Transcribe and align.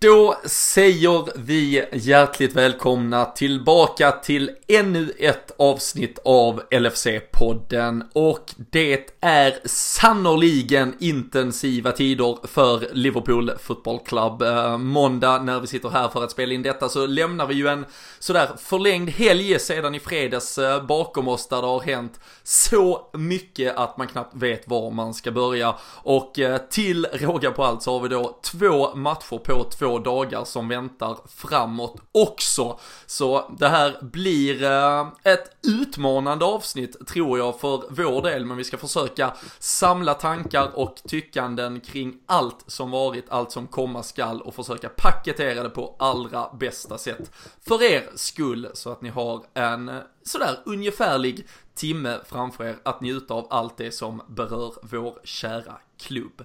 Då 0.00 0.36
säger 0.44 1.28
vi 1.36 1.84
hjärtligt 1.92 2.56
välkomna 2.56 3.24
tillbaka 3.24 4.12
till 4.12 4.50
ännu 4.68 5.12
ett 5.18 5.52
avsnitt 5.58 6.18
av 6.24 6.62
LFC-podden 6.70 8.02
och 8.12 8.54
det 8.56 9.10
är 9.20 9.58
sannoliken 9.64 10.94
intensiva 11.00 11.92
tider 11.92 12.46
för 12.46 12.88
Liverpool 12.92 13.52
Football 13.58 13.98
Club. 13.98 14.42
Eh, 14.42 14.78
måndag 14.78 15.38
när 15.38 15.60
vi 15.60 15.66
sitter 15.66 15.88
här 15.88 16.08
för 16.08 16.24
att 16.24 16.30
spela 16.30 16.54
in 16.54 16.62
detta 16.62 16.88
så 16.88 17.06
lämnar 17.06 17.46
vi 17.46 17.54
ju 17.54 17.68
en 17.68 17.86
sådär 18.18 18.48
förlängd 18.58 19.10
helg 19.10 19.58
sedan 19.58 19.94
i 19.94 20.00
fredags 20.00 20.58
eh, 20.58 20.86
bakom 20.86 21.28
oss 21.28 21.48
där 21.48 21.62
det 21.62 21.68
har 21.68 21.80
hänt 21.80 22.20
så 22.42 23.10
mycket 23.12 23.76
att 23.76 23.96
man 23.96 24.06
knappt 24.06 24.36
vet 24.36 24.68
var 24.68 24.90
man 24.90 25.14
ska 25.14 25.30
börja 25.30 25.74
och 26.02 26.38
eh, 26.38 26.58
till 26.70 27.06
råga 27.12 27.50
på 27.50 27.64
allt 27.64 27.82
så 27.82 27.92
har 27.92 28.00
vi 28.00 28.08
då 28.08 28.38
två 28.42 28.94
matcher 28.94 29.38
på 29.38 29.64
två 29.78 29.87
två 29.88 29.98
dagar 29.98 30.44
som 30.44 30.68
väntar 30.68 31.18
framåt 31.26 31.96
också. 32.12 32.78
Så 33.06 33.50
det 33.58 33.68
här 33.68 33.96
blir 34.02 34.62
eh, 34.62 35.08
ett 35.24 35.66
utmanande 35.66 36.44
avsnitt 36.44 37.06
tror 37.06 37.38
jag 37.38 37.60
för 37.60 37.82
vår 37.90 38.22
del, 38.22 38.44
men 38.44 38.56
vi 38.56 38.64
ska 38.64 38.78
försöka 38.78 39.34
samla 39.58 40.14
tankar 40.14 40.70
och 40.74 40.94
tyckanden 41.06 41.80
kring 41.80 42.14
allt 42.26 42.64
som 42.66 42.90
varit, 42.90 43.24
allt 43.28 43.52
som 43.52 43.66
komma 43.66 44.02
skall 44.02 44.42
och 44.42 44.54
försöka 44.54 44.88
paketera 44.88 45.62
det 45.62 45.70
på 45.70 45.96
allra 45.98 46.50
bästa 46.60 46.98
sätt. 46.98 47.30
För 47.68 47.82
er 47.82 48.10
skull, 48.14 48.68
så 48.74 48.90
att 48.90 49.02
ni 49.02 49.08
har 49.08 49.44
en 49.54 49.88
eh, 49.88 49.96
sådär 50.24 50.58
ungefärlig 50.64 51.46
timme 51.74 52.18
framför 52.26 52.64
er 52.64 52.76
att 52.82 53.00
njuta 53.00 53.34
av 53.34 53.46
allt 53.50 53.76
det 53.76 53.92
som 53.92 54.22
berör 54.28 54.72
vår 54.82 55.20
kära 55.24 55.74
klubb. 55.98 56.44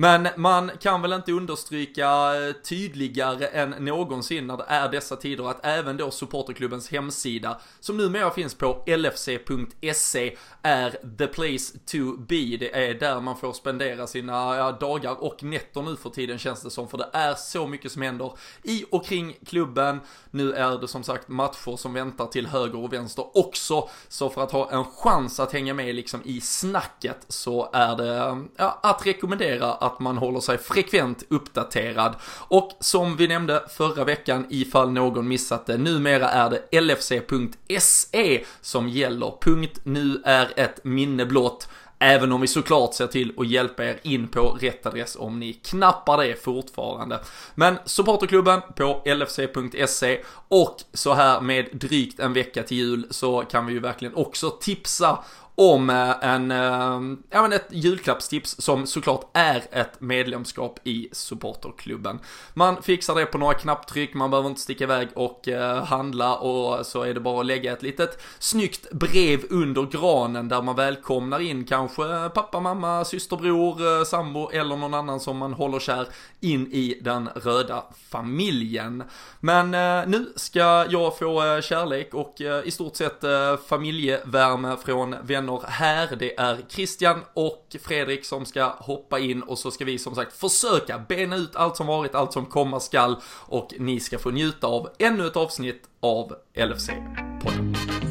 Men 0.00 0.28
man 0.36 0.70
kan 0.80 1.02
väl 1.02 1.12
inte 1.12 1.32
understryka 1.32 2.34
eh, 2.34 2.52
tydligare 2.52 3.46
än 3.46 3.70
någonsin 3.70 4.46
när 4.46 4.56
det 4.56 4.64
är 4.68 4.88
dessa 4.88 5.16
tider 5.16 5.50
att 5.50 5.66
även 5.66 5.96
då 5.96 6.10
supporterklubbens 6.10 6.90
hemsida, 6.90 7.60
som 7.80 7.96
numera 7.96 8.30
finns 8.30 8.54
på 8.54 8.84
lfc.se, 8.86 10.36
är 10.62 11.16
the 11.18 11.26
place 11.26 11.78
to 11.86 12.16
be. 12.16 12.56
Det 12.56 12.88
är 12.88 12.94
där 12.94 13.20
man 13.20 13.36
får 13.36 13.52
spendera 13.52 14.06
sina 14.06 14.72
dagar 14.72 15.24
och 15.24 15.42
nätter 15.42 15.82
nu 15.82 15.96
för 15.96 16.10
tiden 16.10 16.38
känns 16.38 16.62
det 16.62 16.70
som, 16.70 16.88
för 16.88 16.98
det 16.98 17.10
är 17.12 17.34
så 17.34 17.66
mycket 17.66 17.92
som 17.92 18.02
händer 18.02 18.32
i 18.62 18.84
och 18.90 19.06
kring 19.06 19.36
klubben. 19.46 20.00
Nu 20.30 20.52
är 20.52 20.78
det 20.78 20.88
som 20.88 21.02
sagt 21.02 21.28
matcher 21.28 21.76
som 21.76 21.92
väntar 21.92 22.26
till 22.26 22.46
höger 22.46 22.84
och 22.84 22.92
vänster 22.92 23.38
också, 23.38 23.88
så 24.08 24.30
för 24.30 24.42
att 24.42 24.52
ha 24.52 24.70
en 24.70 24.84
chans 24.84 25.40
att 25.40 25.52
hänga 25.52 25.74
med 25.74 25.94
liksom 25.94 26.20
i 26.24 26.40
snacket 26.40 27.24
så 27.28 27.70
är 27.72 27.96
det 27.96 28.46
ja, 28.56 28.80
att 28.90 29.06
rekommendera 29.06 29.72
att 29.72 30.00
man 30.00 30.18
håller 30.18 30.40
sig 30.40 30.58
frekvent 30.58 31.24
uppdaterad. 31.28 32.14
Och 32.48 32.72
som 32.80 33.16
vi 33.16 33.28
nämnde 33.28 33.64
förra 33.68 34.04
veckan, 34.04 34.46
ifall 34.50 34.92
någon 34.92 35.28
missat 35.28 35.66
det, 35.66 35.78
numera 35.78 36.28
är 36.28 36.50
det 36.50 36.80
lfc.se 36.80 38.44
som 38.60 38.88
gäller. 38.88 39.32
Punkt 39.40 39.80
nu 39.82 40.22
är 40.24 40.52
ett 40.56 40.84
minne 40.84 41.26
blott. 41.26 41.68
Även 42.00 42.32
om 42.32 42.40
vi 42.40 42.46
såklart 42.46 42.94
ser 42.94 43.06
till 43.06 43.32
att 43.38 43.46
hjälpa 43.46 43.84
er 43.84 43.98
in 44.02 44.28
på 44.28 44.58
rätt 44.60 44.86
adress 44.86 45.16
om 45.16 45.40
ni 45.40 45.52
knappar 45.52 46.18
det 46.18 46.44
fortfarande. 46.44 47.20
Men 47.54 47.78
supporterklubben 47.84 48.60
på 48.76 49.02
lfc.se 49.04 50.20
och 50.48 50.76
så 50.92 51.14
här 51.14 51.40
med 51.40 51.68
drygt 51.72 52.20
en 52.20 52.32
vecka 52.32 52.62
till 52.62 52.76
jul 52.76 53.06
så 53.10 53.40
kan 53.40 53.66
vi 53.66 53.72
ju 53.72 53.80
verkligen 53.80 54.14
också 54.14 54.50
tipsa 54.50 55.18
om 55.58 55.90
eh, 55.90 56.10
en, 56.20 56.50
eh, 56.50 57.00
ja 57.30 57.42
men 57.42 57.52
ett 57.52 57.66
julklappstips 57.70 58.56
som 58.58 58.86
såklart 58.86 59.30
är 59.32 59.62
ett 59.70 60.00
medlemskap 60.00 60.80
i 60.84 61.08
supporterklubben. 61.12 62.18
Man 62.54 62.82
fixar 62.82 63.14
det 63.14 63.26
på 63.26 63.38
några 63.38 63.54
knapptryck, 63.54 64.14
man 64.14 64.30
behöver 64.30 64.48
inte 64.48 64.60
sticka 64.60 64.84
iväg 64.84 65.08
och 65.14 65.48
eh, 65.48 65.84
handla 65.84 66.36
och 66.36 66.86
så 66.86 67.02
är 67.02 67.14
det 67.14 67.20
bara 67.20 67.40
att 67.40 67.46
lägga 67.46 67.72
ett 67.72 67.82
litet 67.82 68.22
snyggt 68.38 68.92
brev 68.92 69.40
under 69.50 69.82
granen 69.82 70.48
där 70.48 70.62
man 70.62 70.76
välkomnar 70.76 71.40
in 71.40 71.64
kanske 71.64 72.28
pappa, 72.34 72.60
mamma, 72.60 73.04
syster, 73.04 73.36
bror, 73.36 74.04
sambo 74.04 74.50
eller 74.50 74.76
någon 74.76 74.94
annan 74.94 75.20
som 75.20 75.36
man 75.36 75.52
håller 75.52 75.78
kär 75.78 76.08
in 76.40 76.66
i 76.72 76.98
den 77.02 77.28
röda 77.34 77.84
familjen. 78.10 79.02
Men 79.40 79.70
nu 80.10 80.32
ska 80.36 80.86
jag 80.90 81.18
få 81.18 81.60
kärlek 81.62 82.14
och 82.14 82.40
i 82.64 82.70
stort 82.70 82.96
sett 82.96 83.24
familjevärme 83.68 84.76
från 84.84 85.16
vänner 85.22 85.47
vänner 85.56 85.70
här. 85.70 86.16
Det 86.16 86.38
är 86.38 86.58
Christian 86.68 87.20
och 87.34 87.76
Fredrik 87.82 88.24
som 88.24 88.46
ska 88.46 88.64
hoppa 88.78 89.18
in 89.18 89.42
och 89.42 89.58
så 89.58 89.70
ska 89.70 89.84
vi 89.84 89.98
som 89.98 90.14
sagt 90.14 90.36
försöka 90.36 90.98
bena 90.98 91.36
ut 91.36 91.56
allt 91.56 91.76
som 91.76 91.86
varit, 91.86 92.14
allt 92.14 92.32
som 92.32 92.46
komma 92.46 92.80
skall 92.80 93.16
och 93.46 93.74
ni 93.78 94.00
ska 94.00 94.18
få 94.18 94.30
njuta 94.30 94.66
av 94.66 94.88
ännu 94.98 95.26
ett 95.26 95.36
avsnitt 95.36 95.82
av 96.00 96.34
LFC-podden. 96.54 98.07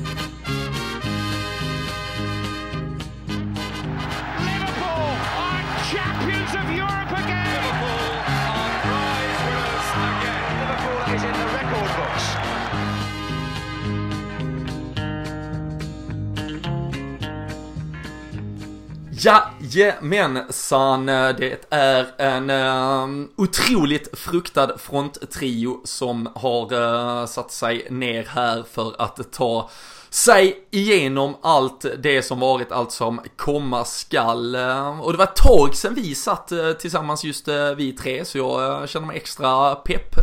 Jajamensan, 19.59 21.05
det 21.05 21.65
är 21.69 22.05
en 22.17 22.49
uh, 22.49 23.27
otroligt 23.35 24.19
fruktad 24.19 24.77
fronttrio 24.77 25.81
som 25.83 26.29
har 26.35 26.73
uh, 26.73 27.25
satt 27.25 27.51
sig 27.51 27.87
ner 27.89 28.23
här 28.23 28.63
för 28.71 29.01
att 29.01 29.33
ta 29.33 29.69
sig 30.09 30.67
igenom 30.71 31.35
allt 31.41 31.85
det 31.99 32.21
som 32.21 32.39
varit, 32.39 32.71
allt 32.71 32.91
som 32.91 33.21
komma 33.35 33.85
skall. 33.85 34.55
Eh, 34.55 34.99
och 35.01 35.11
det 35.11 35.17
var 35.17 35.25
ett 35.25 35.35
tag 35.35 35.75
sedan 35.75 35.93
vi 35.93 36.15
satt 36.15 36.51
eh, 36.51 36.71
tillsammans 36.71 37.23
just 37.23 37.47
vi 37.77 37.91
tre, 37.91 38.25
så 38.25 38.37
jag 38.37 38.89
känner 38.89 39.07
mig 39.07 39.17
extra 39.17 39.75
pepp. 39.75 40.15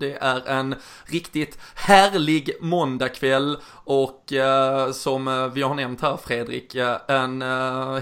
Det 0.00 0.16
är 0.20 0.48
en 0.48 0.74
riktigt 1.04 1.58
härlig 1.74 2.50
måndagkväll 2.60 3.58
och 3.84 4.32
eh, 4.32 4.92
som 4.92 5.28
eh, 5.28 5.46
vi 5.46 5.62
har 5.62 5.74
nämnt 5.74 6.00
här 6.00 6.16
Fredrik, 6.16 6.74
eh, 6.74 6.96
en 7.08 7.42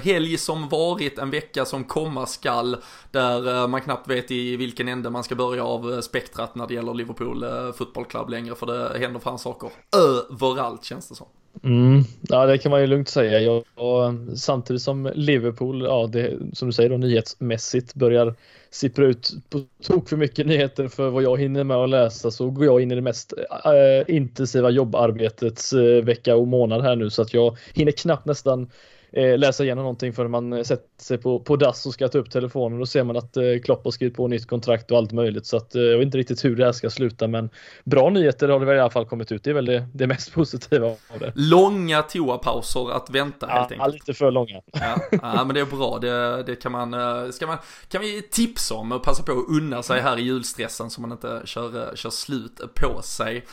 helg 0.01 0.39
som 0.39 0.69
varit, 0.69 1.19
en 1.19 1.31
vecka 1.31 1.65
som 1.65 1.85
komma 1.85 2.27
skall, 2.27 2.77
där 3.11 3.69
man 3.69 3.81
knappt 3.81 4.09
vet 4.09 4.31
i 4.31 4.57
vilken 4.57 4.89
ände 4.89 5.11
man 5.11 5.25
ska 5.25 5.35
börja 5.35 5.65
av 5.65 6.01
spektrat 6.01 6.55
när 6.55 6.67
det 6.67 6.75
gäller 6.75 6.95
Liverpool 6.95 7.45
Football 7.77 8.05
Club 8.05 8.29
längre, 8.29 8.55
för 8.55 8.67
det 8.67 8.99
händer 8.99 9.21
fan 9.21 9.39
saker 9.39 9.71
överallt 9.97 10.85
känns 10.85 11.09
det 11.09 11.15
som. 11.15 11.27
Mm, 11.65 12.03
ja, 12.23 12.47
det 12.47 12.59
kan 12.59 12.71
man 12.71 12.81
ju 12.81 12.87
lugnt 12.87 13.09
säga. 13.09 13.41
Jag, 13.41 13.65
och, 13.75 14.15
samtidigt 14.39 14.83
som 14.83 15.13
Liverpool, 15.15 15.83
ja, 15.83 16.09
det, 16.13 16.39
som 16.53 16.69
du 16.69 16.73
säger 16.73 16.91
då, 16.91 16.97
nyhetsmässigt 16.97 17.95
börjar 17.95 18.35
sippra 18.71 19.07
ut 19.07 19.31
på 19.51 19.63
tok 19.83 20.09
för 20.09 20.17
mycket 20.17 20.47
nyheter 20.47 20.89
för 20.89 21.11
vad 21.11 21.23
jag 21.23 21.41
hinner 21.41 21.65
med 21.65 21.77
att 21.77 21.91
läsa 21.91 22.31
så 22.31 22.51
går 22.51 22.65
jag 22.65 22.81
in 22.81 22.93
i 22.93 22.95
det 22.95 23.01
mest 23.01 23.33
äh, 23.65 24.15
intensiva 24.17 24.71
jobbarbetets 24.71 25.73
äh, 25.73 25.85
eh, 25.85 26.05
vecka 26.05 26.37
och 26.37 26.49
månad 26.49 26.83
här 26.83 26.97
nu 26.97 27.11
så 27.11 27.23
att 27.23 27.35
jag 27.35 27.59
hinner 27.75 27.93
knappt 27.93 28.27
nästan 28.27 28.71
eh, 29.13 29.39
läsa 29.39 29.65
igenom 29.65 29.83
någonting 29.83 30.13
förrän 30.13 30.31
man 30.31 30.53
eh, 30.53 30.63
sätter 30.63 31.05
sig 31.05 31.19
på, 31.19 31.41
på 31.41 31.57
dass 31.57 31.87
och 31.87 31.95
ska 31.95 32.09
ta 32.09 32.19
upp 32.19 32.31
telefonen. 32.31 32.79
Då 32.79 32.87
ser 32.87 33.05
man 33.05 33.17
att 33.17 33.37
eh, 33.37 33.43
Klopp 33.65 33.85
har 33.85 33.91
skrivit 33.91 34.17
på 34.17 34.29
nytt 34.29 34.47
kontrakt 34.47 34.91
och 34.91 34.99
allt 34.99 35.13
möjligt. 35.13 35.47
Så 35.47 35.57
att, 35.57 35.75
eh, 35.75 35.83
jag 35.83 35.99
vet 35.99 36.07
inte 36.07 36.19
riktigt 36.19 36.45
hur 36.45 36.57
det 36.57 36.65
här 36.65 36.73
ska 36.73 36.91
sluta 36.91 37.29
men 37.29 37.51
bra 37.85 38.11
nyheter 38.11 38.49
har 38.49 38.61
det 38.61 38.67
väl 38.67 38.77
i 38.77 38.81
alla 38.81 38.91
fall 38.91 39.07
kommit 39.07 39.33
ut. 39.33 39.45
Det 39.45 39.51
är 39.51 39.55
väl 39.55 39.67
det, 39.67 39.89
det 39.95 40.07
mest 40.07 40.33
positiva 40.35 40.87
av 40.87 41.19
det. 41.19 41.33
Långa 41.35 42.03
toapauser 42.03 42.91
att 42.97 43.11
vänta 43.11 43.47
ja, 43.49 43.55
helt 43.55 43.73
enkelt. 43.73 43.81
Ja, 43.81 43.93
lite 43.93 44.15
för 44.15 44.31
långa. 44.31 44.61
Ja, 44.73 44.99
ja 45.11 45.45
men 45.45 45.55
det 45.55 45.61
är 45.61 45.77
bra. 45.77 45.99
Det, 45.99 46.43
det 46.43 46.57
kan 46.57 46.73
man, 46.73 46.95
eh, 46.95 47.31
ska 47.31 47.47
man, 47.47 47.59
kan 47.89 48.01
vi 48.01 48.23
tipsa 48.23 48.75
om 48.75 48.93
och 48.93 49.03
passa 49.03 49.23
på 49.23 49.33
att 49.33 49.49
unna 49.49 49.83
sig 49.83 50.01
här 50.01 50.19
i 50.19 50.23
julstressen 50.23 50.91
så 50.91 51.01
man 51.01 51.13
inte 51.13 51.43
kör, 51.45 51.89
eh, 51.89 51.95
kör 51.95 52.11
slut 52.11 52.61
på 52.75 53.03
sig. 53.03 53.45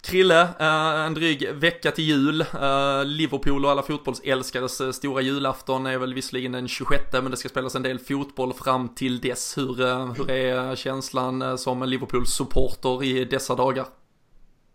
Krille, 0.00 0.40
eh, 0.40 1.06
en 1.06 1.14
dryg 1.14 1.48
vecka 1.54 1.90
till 1.90 2.04
jul. 2.04 2.40
Eh, 2.40 3.04
Liverpool 3.04 3.64
och 3.64 3.70
alla 3.70 3.82
fotbollsälskares 3.82 4.80
eh, 4.80 4.90
stora 4.90 5.20
julafton 5.20 5.86
är 5.86 5.98
väl 5.98 6.14
visserligen 6.14 6.52
den 6.52 6.68
26 6.68 7.04
men 7.12 7.30
det 7.30 7.36
ska 7.36 7.48
spelas 7.48 7.74
en 7.74 7.82
del 7.82 7.98
fotboll 7.98 8.52
fram 8.52 8.88
till 8.88 9.20
dess. 9.20 9.58
Hur, 9.58 9.80
eh, 9.80 10.12
hur 10.12 10.30
är 10.30 10.76
känslan 10.76 11.42
eh, 11.42 11.56
som 11.56 11.82
Liverpool-supporter 11.82 13.04
i 13.04 13.24
dessa 13.24 13.54
dagar? 13.54 13.86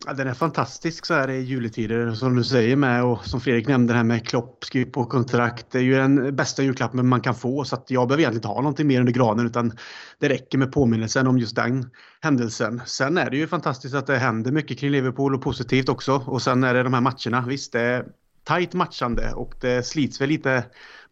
Ja, 0.06 0.14
den 0.14 0.28
är 0.28 0.34
fantastisk 0.34 1.06
så 1.06 1.14
här 1.14 1.30
i 1.30 1.40
juletider 1.42 2.12
som 2.12 2.36
du 2.36 2.44
säger 2.44 2.76
med 2.76 3.04
och 3.04 3.26
som 3.26 3.42
Fredrik 3.42 3.68
nämnde 3.68 3.94
det 3.94 3.98
här 3.98 4.04
med 4.04 4.28
Klopp 4.28 4.64
skriv 4.64 4.86
på 4.86 5.06
kontrakt. 5.06 5.72
Det 5.72 5.78
är 5.78 5.82
ju 5.84 5.96
den 5.96 6.36
bästa 6.36 6.64
julklappen 6.64 7.08
man 7.08 7.22
kan 7.22 7.36
få 7.36 7.64
så 7.64 7.76
att 7.76 7.92
jag 7.92 8.08
behöver 8.08 8.22
egentligen 8.22 8.38
inte 8.38 8.48
ha 8.48 8.62
någonting 8.62 8.88
mer 8.88 9.00
under 9.00 9.14
granen 9.14 9.46
utan 9.46 9.72
det 10.20 10.30
räcker 10.30 10.58
med 10.58 10.72
påminnelsen 10.72 11.28
om 11.28 11.38
just 11.38 11.56
den 11.56 11.90
händelsen. 12.22 12.82
Sen 12.86 13.18
är 13.18 13.30
det 13.30 13.38
ju 13.38 13.48
fantastiskt 13.48 13.96
att 13.96 14.08
det 14.08 14.18
händer 14.18 14.52
mycket 14.52 14.80
kring 14.80 14.92
Liverpool 14.92 15.36
och 15.36 15.42
positivt 15.42 15.90
också 15.90 16.24
och 16.26 16.42
sen 16.42 16.64
är 16.64 16.74
det 16.74 16.84
de 16.84 16.94
här 16.94 17.02
matcherna. 17.02 17.48
Visst, 17.48 17.72
det 17.72 17.82
är 17.82 18.06
tajt 18.44 18.74
matchande 18.74 19.34
och 19.34 19.54
det 19.62 19.86
slits 19.86 20.22
väl 20.22 20.30
lite 20.30 20.64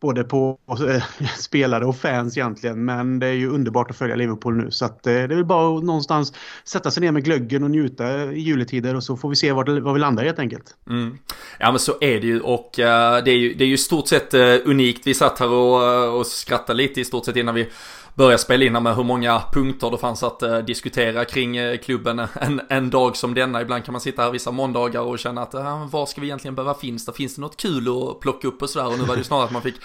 både 0.01 0.23
på 0.23 0.57
äh, 0.69 1.03
spelare 1.37 1.85
och 1.85 1.97
fans 1.97 2.37
egentligen. 2.37 2.85
Men 2.85 3.19
det 3.19 3.27
är 3.27 3.33
ju 3.33 3.49
underbart 3.49 3.89
att 3.89 3.97
följa 3.97 4.15
Liverpool 4.15 4.57
nu 4.57 4.71
så 4.71 4.85
att 4.85 5.07
äh, 5.07 5.13
det 5.13 5.19
är 5.19 5.27
väl 5.27 5.45
bara 5.45 5.77
att 5.77 5.83
någonstans 5.83 6.33
sätta 6.63 6.91
sig 6.91 7.01
ner 7.01 7.11
med 7.11 7.23
glöggen 7.23 7.63
och 7.63 7.71
njuta 7.71 8.31
i 8.31 8.39
juletider 8.39 8.95
och 8.95 9.03
så 9.03 9.17
får 9.17 9.29
vi 9.29 9.35
se 9.35 9.51
var, 9.51 9.63
det, 9.63 9.81
var 9.81 9.93
vi 9.93 9.99
landar 9.99 10.23
helt 10.23 10.39
enkelt. 10.39 10.75
Mm. 10.89 11.17
Ja 11.59 11.71
men 11.71 11.79
så 11.79 11.91
är 12.01 12.21
det 12.21 12.27
ju 12.27 12.39
och 12.39 12.79
eh, 12.79 13.23
det 13.23 13.31
är 13.31 13.37
ju, 13.37 13.53
det 13.53 13.63
är 13.63 13.67
ju 13.67 13.77
stort 13.77 14.07
sett 14.07 14.33
unikt. 14.65 15.07
Vi 15.07 15.13
satt 15.13 15.39
här 15.39 15.49
och, 15.49 16.19
och 16.19 16.27
skrattade 16.27 16.77
lite 16.77 17.01
i 17.01 17.05
stort 17.05 17.25
sett 17.25 17.35
innan 17.35 17.55
vi 17.55 17.69
börja 18.15 18.37
spela 18.37 18.65
in 18.65 18.73
med 18.73 18.95
hur 18.95 19.03
många 19.03 19.41
punkter 19.53 19.91
det 19.91 19.97
fanns 19.97 20.23
att 20.23 20.41
eh, 20.41 20.57
diskutera 20.57 21.25
kring 21.25 21.57
eh, 21.57 21.77
klubben 21.77 22.19
en, 22.41 22.61
en 22.69 22.89
dag 22.89 23.17
som 23.17 23.33
denna. 23.33 23.61
Ibland 23.61 23.85
kan 23.85 23.91
man 23.91 24.01
sitta 24.01 24.23
här 24.23 24.31
vissa 24.31 24.51
måndagar 24.51 25.01
och 25.01 25.19
känna 25.19 25.41
att 25.41 25.55
ah, 25.55 25.59
eh, 25.59 25.87
vad 25.91 26.09
ska 26.09 26.21
vi 26.21 26.27
egentligen 26.27 26.55
behöva 26.55 26.73
finns 26.73 27.05
det? 27.05 27.13
Finns 27.13 27.35
det 27.35 27.41
något 27.41 27.57
kul 27.57 27.87
att 27.87 28.19
plocka 28.19 28.47
upp 28.47 28.61
och 28.61 28.69
sådär? 28.69 28.87
Och 28.87 28.99
nu 28.99 29.05
var 29.05 29.15
det 29.15 29.19
ju 29.19 29.23
snarare 29.23 29.45
att 29.45 29.51
man 29.51 29.61
fick 29.61 29.75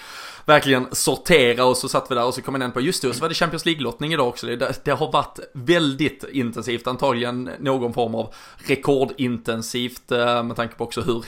verkligen 0.46 0.86
sortera 0.92 1.64
och 1.64 1.76
så 1.76 1.88
satt 1.88 2.10
vi 2.10 2.14
där 2.14 2.24
och 2.24 2.34
så 2.34 2.42
kom 2.42 2.62
en 2.62 2.72
på 2.72 2.80
just 2.80 3.02
det, 3.02 3.08
och 3.08 3.14
så 3.14 3.20
var 3.20 3.28
det 3.28 3.34
Champions 3.34 3.66
League-lottning 3.66 4.12
idag 4.12 4.28
också. 4.28 4.46
Det, 4.46 4.84
det 4.84 4.90
har 4.90 5.12
varit 5.12 5.38
väldigt 5.52 6.24
intensivt, 6.32 6.86
antagligen 6.86 7.50
någon 7.60 7.92
form 7.92 8.14
av 8.14 8.34
rekordintensivt 8.56 10.12
eh, 10.12 10.42
med 10.42 10.56
tanke 10.56 10.74
på 10.74 10.84
också 10.84 11.00
hur 11.00 11.24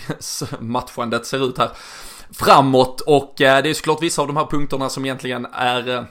matchandet 0.62 1.26
ser 1.26 1.48
ut 1.48 1.58
här 1.58 1.70
framåt 2.30 3.00
och 3.00 3.40
eh, 3.40 3.62
det 3.62 3.70
är 3.70 3.74
såklart 3.74 4.02
vissa 4.02 4.22
av 4.22 4.28
de 4.28 4.36
här 4.36 4.46
punkterna 4.46 4.88
som 4.88 5.04
egentligen 5.04 5.46
är 5.52 5.88
eh, 5.88 6.02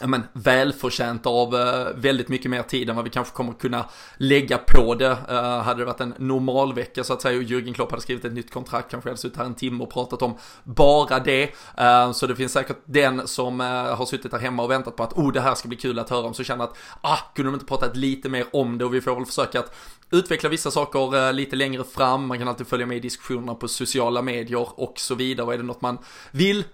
men, 0.00 0.22
välförtjänt 0.32 1.26
av 1.26 1.54
eh, 1.54 1.86
väldigt 1.94 2.28
mycket 2.28 2.50
mer 2.50 2.62
tid 2.62 2.90
än 2.90 2.96
vad 2.96 3.04
vi 3.04 3.10
kanske 3.10 3.34
kommer 3.34 3.52
kunna 3.52 3.88
lägga 4.16 4.58
på 4.58 4.94
det. 4.94 5.16
Eh, 5.28 5.58
hade 5.62 5.80
det 5.80 5.84
varit 5.84 6.00
en 6.00 6.14
normal 6.18 6.74
vecka 6.74 7.04
så 7.04 7.12
att 7.12 7.22
säga 7.22 7.38
och 7.38 7.44
Jürgen 7.44 7.74
Klopp 7.74 7.90
hade 7.90 8.02
skrivit 8.02 8.24
ett 8.24 8.32
nytt 8.32 8.52
kontrakt 8.52 8.90
kanske 8.90 9.08
hade 9.10 9.20
suttit 9.20 9.38
här 9.38 9.44
en 9.44 9.54
timme 9.54 9.84
och 9.84 9.92
pratat 9.92 10.22
om 10.22 10.36
bara 10.64 11.18
det. 11.18 11.42
Eh, 11.78 12.12
så 12.12 12.26
det 12.26 12.36
finns 12.36 12.52
säkert 12.52 12.78
den 12.84 13.28
som 13.28 13.60
har 13.60 14.06
suttit 14.06 14.30
där 14.30 14.38
hemma 14.38 14.62
och 14.62 14.70
väntat 14.70 14.96
på 14.96 15.02
att 15.02 15.12
oh 15.12 15.32
det 15.32 15.40
här 15.40 15.54
ska 15.54 15.68
bli 15.68 15.76
kul 15.76 15.98
att 15.98 16.10
höra 16.10 16.26
om 16.26 16.34
så 16.34 16.44
känner 16.44 16.64
att 16.64 16.76
ah 17.00 17.18
kunde 17.34 17.50
de 17.50 17.54
inte 17.54 17.66
pratat 17.66 17.96
lite 17.96 18.28
mer 18.28 18.46
om 18.52 18.78
det 18.78 18.84
och 18.84 18.94
vi 18.94 19.00
får 19.00 19.14
väl 19.14 19.26
försöka 19.26 19.60
att 19.60 19.74
utveckla 20.10 20.48
vissa 20.48 20.70
saker 20.70 21.32
lite 21.32 21.56
längre 21.56 21.84
fram. 21.84 22.26
Man 22.26 22.38
kan 22.38 22.48
alltid 22.48 22.66
följa 22.66 22.86
med 22.86 22.96
i 22.96 23.00
diskussionerna 23.00 23.54
på 23.54 23.68
sociala 23.68 24.22
medier 24.22 24.80
och 24.80 24.94
så 24.96 25.14
vidare. 25.14 25.46
Och 25.46 25.54
är 25.54 25.58
det 25.58 25.64
något 25.64 25.80
man 25.80 25.98
vill 26.30 26.64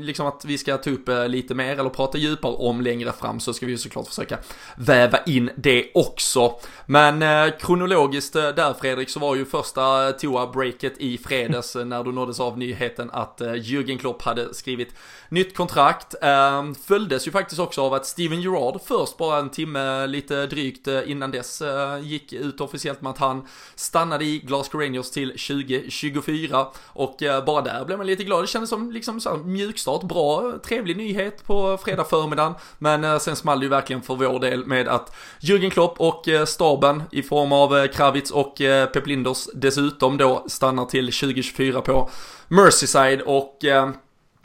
liksom 0.00 0.26
att 0.26 0.44
vi 0.44 0.58
ska 0.58 0.76
ta 0.76 0.90
upp 0.90 1.08
lite 1.28 1.54
mer 1.54 1.78
eller 1.78 1.90
prata 1.90 2.18
djupare 2.18 2.37
djupare 2.38 2.52
om 2.52 2.80
längre 2.80 3.12
fram 3.12 3.40
så 3.40 3.54
ska 3.54 3.66
vi 3.66 3.72
ju 3.72 3.78
såklart 3.78 4.08
försöka 4.08 4.38
väva 4.76 5.18
in 5.22 5.50
det 5.56 5.90
också. 5.94 6.54
Men 6.86 7.22
eh, 7.22 7.54
kronologiskt 7.58 8.36
eh, 8.36 8.48
där 8.48 8.74
Fredrik 8.74 9.10
så 9.10 9.20
var 9.20 9.36
ju 9.36 9.44
första 9.44 10.12
toa-breaket 10.12 10.98
i 10.98 11.18
fredags 11.18 11.76
eh, 11.76 11.84
när 11.84 12.04
du 12.04 12.12
nåddes 12.12 12.40
av 12.40 12.58
nyheten 12.58 13.10
att 13.12 13.40
eh, 13.40 13.52
Jürgen 13.52 13.98
Klopp 13.98 14.22
hade 14.22 14.54
skrivit 14.54 14.94
nytt 15.28 15.56
kontrakt. 15.56 16.14
Eh, 16.22 16.72
följdes 16.86 17.26
ju 17.26 17.30
faktiskt 17.30 17.60
också 17.60 17.82
av 17.82 17.94
att 17.94 18.06
Steven 18.06 18.40
Gerrard 18.40 18.80
först 18.84 19.16
bara 19.16 19.38
en 19.38 19.50
timme 19.50 20.06
lite 20.06 20.46
drygt 20.46 20.88
eh, 20.88 21.10
innan 21.10 21.30
dess 21.30 21.62
eh, 21.62 21.98
gick 22.00 22.32
ut 22.32 22.60
officiellt 22.60 23.02
med 23.02 23.10
att 23.10 23.18
han 23.18 23.46
stannade 23.74 24.24
i 24.24 24.38
Glasgow 24.38 24.80
Rangers 24.80 25.10
till 25.10 25.28
2024 25.28 26.66
och 26.86 27.22
eh, 27.22 27.44
bara 27.44 27.62
där 27.62 27.84
blev 27.84 27.98
man 27.98 28.06
lite 28.06 28.24
glad. 28.24 28.42
Det 28.42 28.46
kändes 28.46 28.70
som 28.70 28.92
liksom 28.92 29.20
så 29.20 29.30
här 29.30 29.36
mjukstart, 29.36 30.02
bra, 30.02 30.58
trevlig 30.64 30.96
nyhet 30.96 31.44
på 31.44 31.78
fredag 31.84 32.04
förmiddagen. 32.28 32.54
Men 32.78 33.04
eh, 33.04 33.18
sen 33.18 33.36
small 33.36 33.60
det 33.60 33.64
ju 33.64 33.70
verkligen 33.70 34.02
för 34.02 34.14
vår 34.14 34.40
del 34.40 34.66
med 34.66 34.88
att 34.88 35.16
Jürgen 35.40 35.70
Klopp 35.70 36.00
och 36.00 36.28
eh, 36.28 36.44
staben 36.44 37.02
i 37.10 37.22
form 37.22 37.52
av 37.52 37.76
eh, 37.76 37.86
Kravitz 37.86 38.30
och 38.30 38.54
Pep 38.92 39.06
Linders 39.06 39.48
dessutom 39.54 40.16
då 40.16 40.44
stannar 40.46 40.84
till 40.84 41.06
2024 41.12 41.80
på 41.80 42.10
Merseyside 42.48 43.20
och 43.20 43.58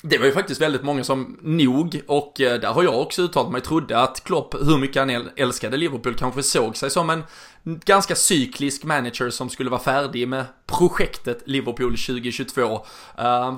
det 0.05 0.17
var 0.17 0.25
ju 0.25 0.31
faktiskt 0.31 0.61
väldigt 0.61 0.83
många 0.83 1.03
som 1.03 1.37
nog, 1.41 2.01
och 2.07 2.33
där 2.37 2.73
har 2.73 2.83
jag 2.83 3.01
också 3.01 3.21
uttalat 3.21 3.51
mig, 3.51 3.61
trodde 3.61 3.99
att 3.99 4.23
Klopp, 4.23 4.55
hur 4.55 4.77
mycket 4.77 4.95
han 4.95 5.29
älskade 5.35 5.77
Liverpool, 5.77 6.15
kanske 6.15 6.43
såg 6.43 6.77
sig 6.77 6.89
som 6.89 7.09
en 7.09 7.23
ganska 7.63 8.15
cyklisk 8.15 8.83
manager 8.83 9.29
som 9.29 9.49
skulle 9.49 9.69
vara 9.69 9.81
färdig 9.81 10.27
med 10.27 10.45
projektet 10.65 11.41
Liverpool 11.45 11.91
2022. 11.91 12.61
Uh, 12.61 12.77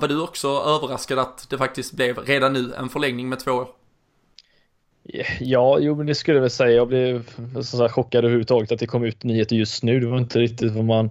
var 0.00 0.08
du 0.08 0.20
också 0.20 0.48
överraskad 0.48 1.18
att 1.18 1.50
det 1.50 1.58
faktiskt 1.58 1.92
blev 1.92 2.18
redan 2.18 2.52
nu 2.52 2.74
en 2.78 2.88
förlängning 2.88 3.28
med 3.28 3.40
två 3.40 3.52
år? 3.52 3.68
Ja, 5.40 5.78
jo 5.80 5.94
men 5.94 6.06
det 6.06 6.14
skulle 6.14 6.36
jag 6.36 6.42
väl 6.42 6.50
säga. 6.50 6.70
Jag 6.70 6.88
blev 6.88 7.24
så 7.62 7.82
här, 7.82 7.88
chockad 7.88 8.24
överhuvudtaget 8.24 8.72
att 8.72 8.78
det 8.78 8.86
kom 8.86 9.04
ut 9.04 9.24
nyheter 9.24 9.56
just 9.56 9.82
nu. 9.82 10.00
Det 10.00 10.06
var 10.06 10.18
inte 10.18 10.38
riktigt 10.38 10.72
vad 10.72 10.84
man 10.84 11.10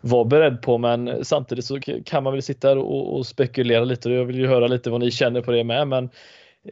var 0.00 0.24
beredd 0.24 0.62
på 0.62 0.78
men 0.78 1.24
samtidigt 1.24 1.64
så 1.64 1.80
kan 2.04 2.22
man 2.22 2.32
väl 2.32 2.42
sitta 2.42 2.72
och, 2.72 3.16
och 3.16 3.26
spekulera 3.26 3.84
lite. 3.84 4.10
Jag 4.10 4.24
vill 4.24 4.38
ju 4.38 4.46
höra 4.46 4.66
lite 4.66 4.90
vad 4.90 5.00
ni 5.00 5.10
känner 5.10 5.40
på 5.40 5.52
det 5.52 5.64
med 5.64 5.88
men 5.88 6.04
eh, 6.04 6.10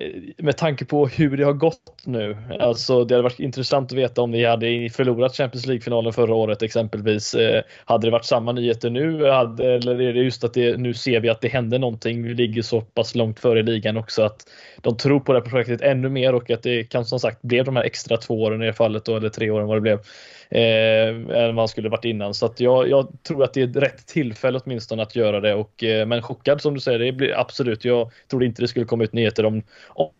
Eh, 0.00 0.22
med 0.38 0.56
tanke 0.56 0.84
på 0.84 1.06
hur 1.06 1.36
det 1.36 1.44
har 1.44 1.52
gått 1.52 2.02
nu. 2.04 2.36
Alltså 2.60 3.04
det 3.04 3.14
hade 3.14 3.22
varit 3.22 3.40
intressant 3.40 3.92
att 3.92 3.98
veta 3.98 4.22
om 4.22 4.32
vi 4.32 4.44
hade 4.44 4.90
förlorat 4.90 5.36
Champions 5.36 5.66
League-finalen 5.66 6.12
förra 6.12 6.34
året 6.34 6.62
exempelvis. 6.62 7.34
Eh, 7.34 7.62
hade 7.84 8.06
det 8.06 8.10
varit 8.10 8.24
samma 8.24 8.52
nyheter 8.52 8.90
nu? 8.90 9.26
Eller 9.26 10.00
är 10.00 10.12
det 10.12 10.20
just 10.20 10.44
att 10.44 10.54
det, 10.54 10.76
nu 10.76 10.94
ser 10.94 11.20
vi 11.20 11.28
att 11.28 11.40
det 11.40 11.48
händer 11.48 11.78
någonting? 11.78 12.22
Vi 12.22 12.34
ligger 12.34 12.62
så 12.62 12.80
pass 12.80 13.14
långt 13.14 13.40
före 13.40 13.62
ligan 13.62 13.96
också 13.96 14.22
att 14.22 14.46
de 14.80 14.96
tror 14.96 15.20
på 15.20 15.32
det 15.32 15.38
här 15.38 15.50
projektet 15.50 15.80
ännu 15.80 16.08
mer 16.08 16.34
och 16.34 16.50
att 16.50 16.62
det 16.62 16.84
kan 16.84 17.04
som 17.04 17.20
sagt 17.20 17.42
blev 17.42 17.64
de 17.64 17.76
här 17.76 17.84
extra 17.84 18.16
två 18.16 18.42
åren 18.42 18.62
i 18.62 18.66
det 18.66 18.72
fallet 18.72 19.04
då, 19.04 19.16
eller 19.16 19.28
tre 19.28 19.50
åren 19.50 19.66
vad 19.66 19.76
det 19.76 19.80
blev 19.80 19.98
eh, 19.98 20.00
Eh, 20.48 21.08
än 21.44 21.56
vad 21.56 21.70
skulle 21.70 21.88
varit 21.88 22.04
innan. 22.04 22.34
Så 22.34 22.46
att 22.46 22.60
jag, 22.60 22.88
jag, 22.88 23.08
tror 23.22 23.44
att 23.44 23.54
det 23.54 23.62
är 23.62 23.66
rätt 23.66 24.06
tillfälle 24.06 24.60
åtminstone 24.64 25.02
att 25.02 25.16
göra 25.16 25.40
det. 25.40 25.54
Och, 25.54 25.84
eh, 25.84 26.06
men 26.06 26.22
chockad 26.22 26.60
som 26.60 26.74
du 26.74 26.80
säger, 26.80 26.98
det 26.98 27.12
blir 27.12 27.40
absolut. 27.40 27.84
Jag 27.84 28.10
trodde 28.30 28.46
inte 28.46 28.62
det 28.62 28.68
skulle 28.68 28.86
komma 28.86 29.04
ut 29.04 29.12
nyheter 29.12 29.44
om, 29.44 29.62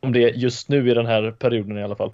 om 0.00 0.12
det 0.12 0.20
just 0.20 0.68
nu 0.68 0.90
i 0.90 0.94
den 0.94 1.06
här 1.06 1.30
perioden 1.30 1.78
i 1.78 1.82
alla 1.82 1.96
fall. 1.96 2.12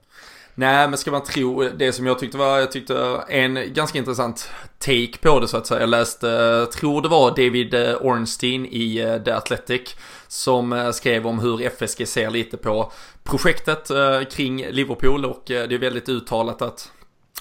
Nej, 0.54 0.88
men 0.88 0.98
ska 0.98 1.10
man 1.10 1.24
tro 1.24 1.68
det 1.76 1.92
som 1.92 2.06
jag 2.06 2.18
tyckte 2.18 2.38
var, 2.38 2.58
jag 2.58 2.72
tyckte 2.72 3.20
en 3.28 3.72
ganska 3.74 3.98
intressant 3.98 4.50
take 4.78 5.18
på 5.22 5.40
det 5.40 5.48
så 5.48 5.56
att 5.56 5.66
säga. 5.66 5.80
Jag 5.80 5.88
läste, 5.88 6.66
tror 6.66 7.02
det 7.02 7.08
var 7.08 7.30
David 7.30 7.74
eh, 7.74 7.96
Ornstein 8.00 8.66
i 8.66 8.98
eh, 8.98 9.22
The 9.22 9.30
Athletic 9.30 9.96
som 10.28 10.90
skrev 10.94 11.26
om 11.26 11.38
hur 11.38 11.62
FSG 11.62 12.08
ser 12.08 12.30
lite 12.30 12.56
på 12.56 12.92
projektet 13.24 13.90
kring 14.30 14.66
Liverpool 14.70 15.24
och 15.24 15.42
det 15.46 15.72
är 15.72 15.78
väldigt 15.78 16.08
uttalat 16.08 16.62
att 16.62 16.92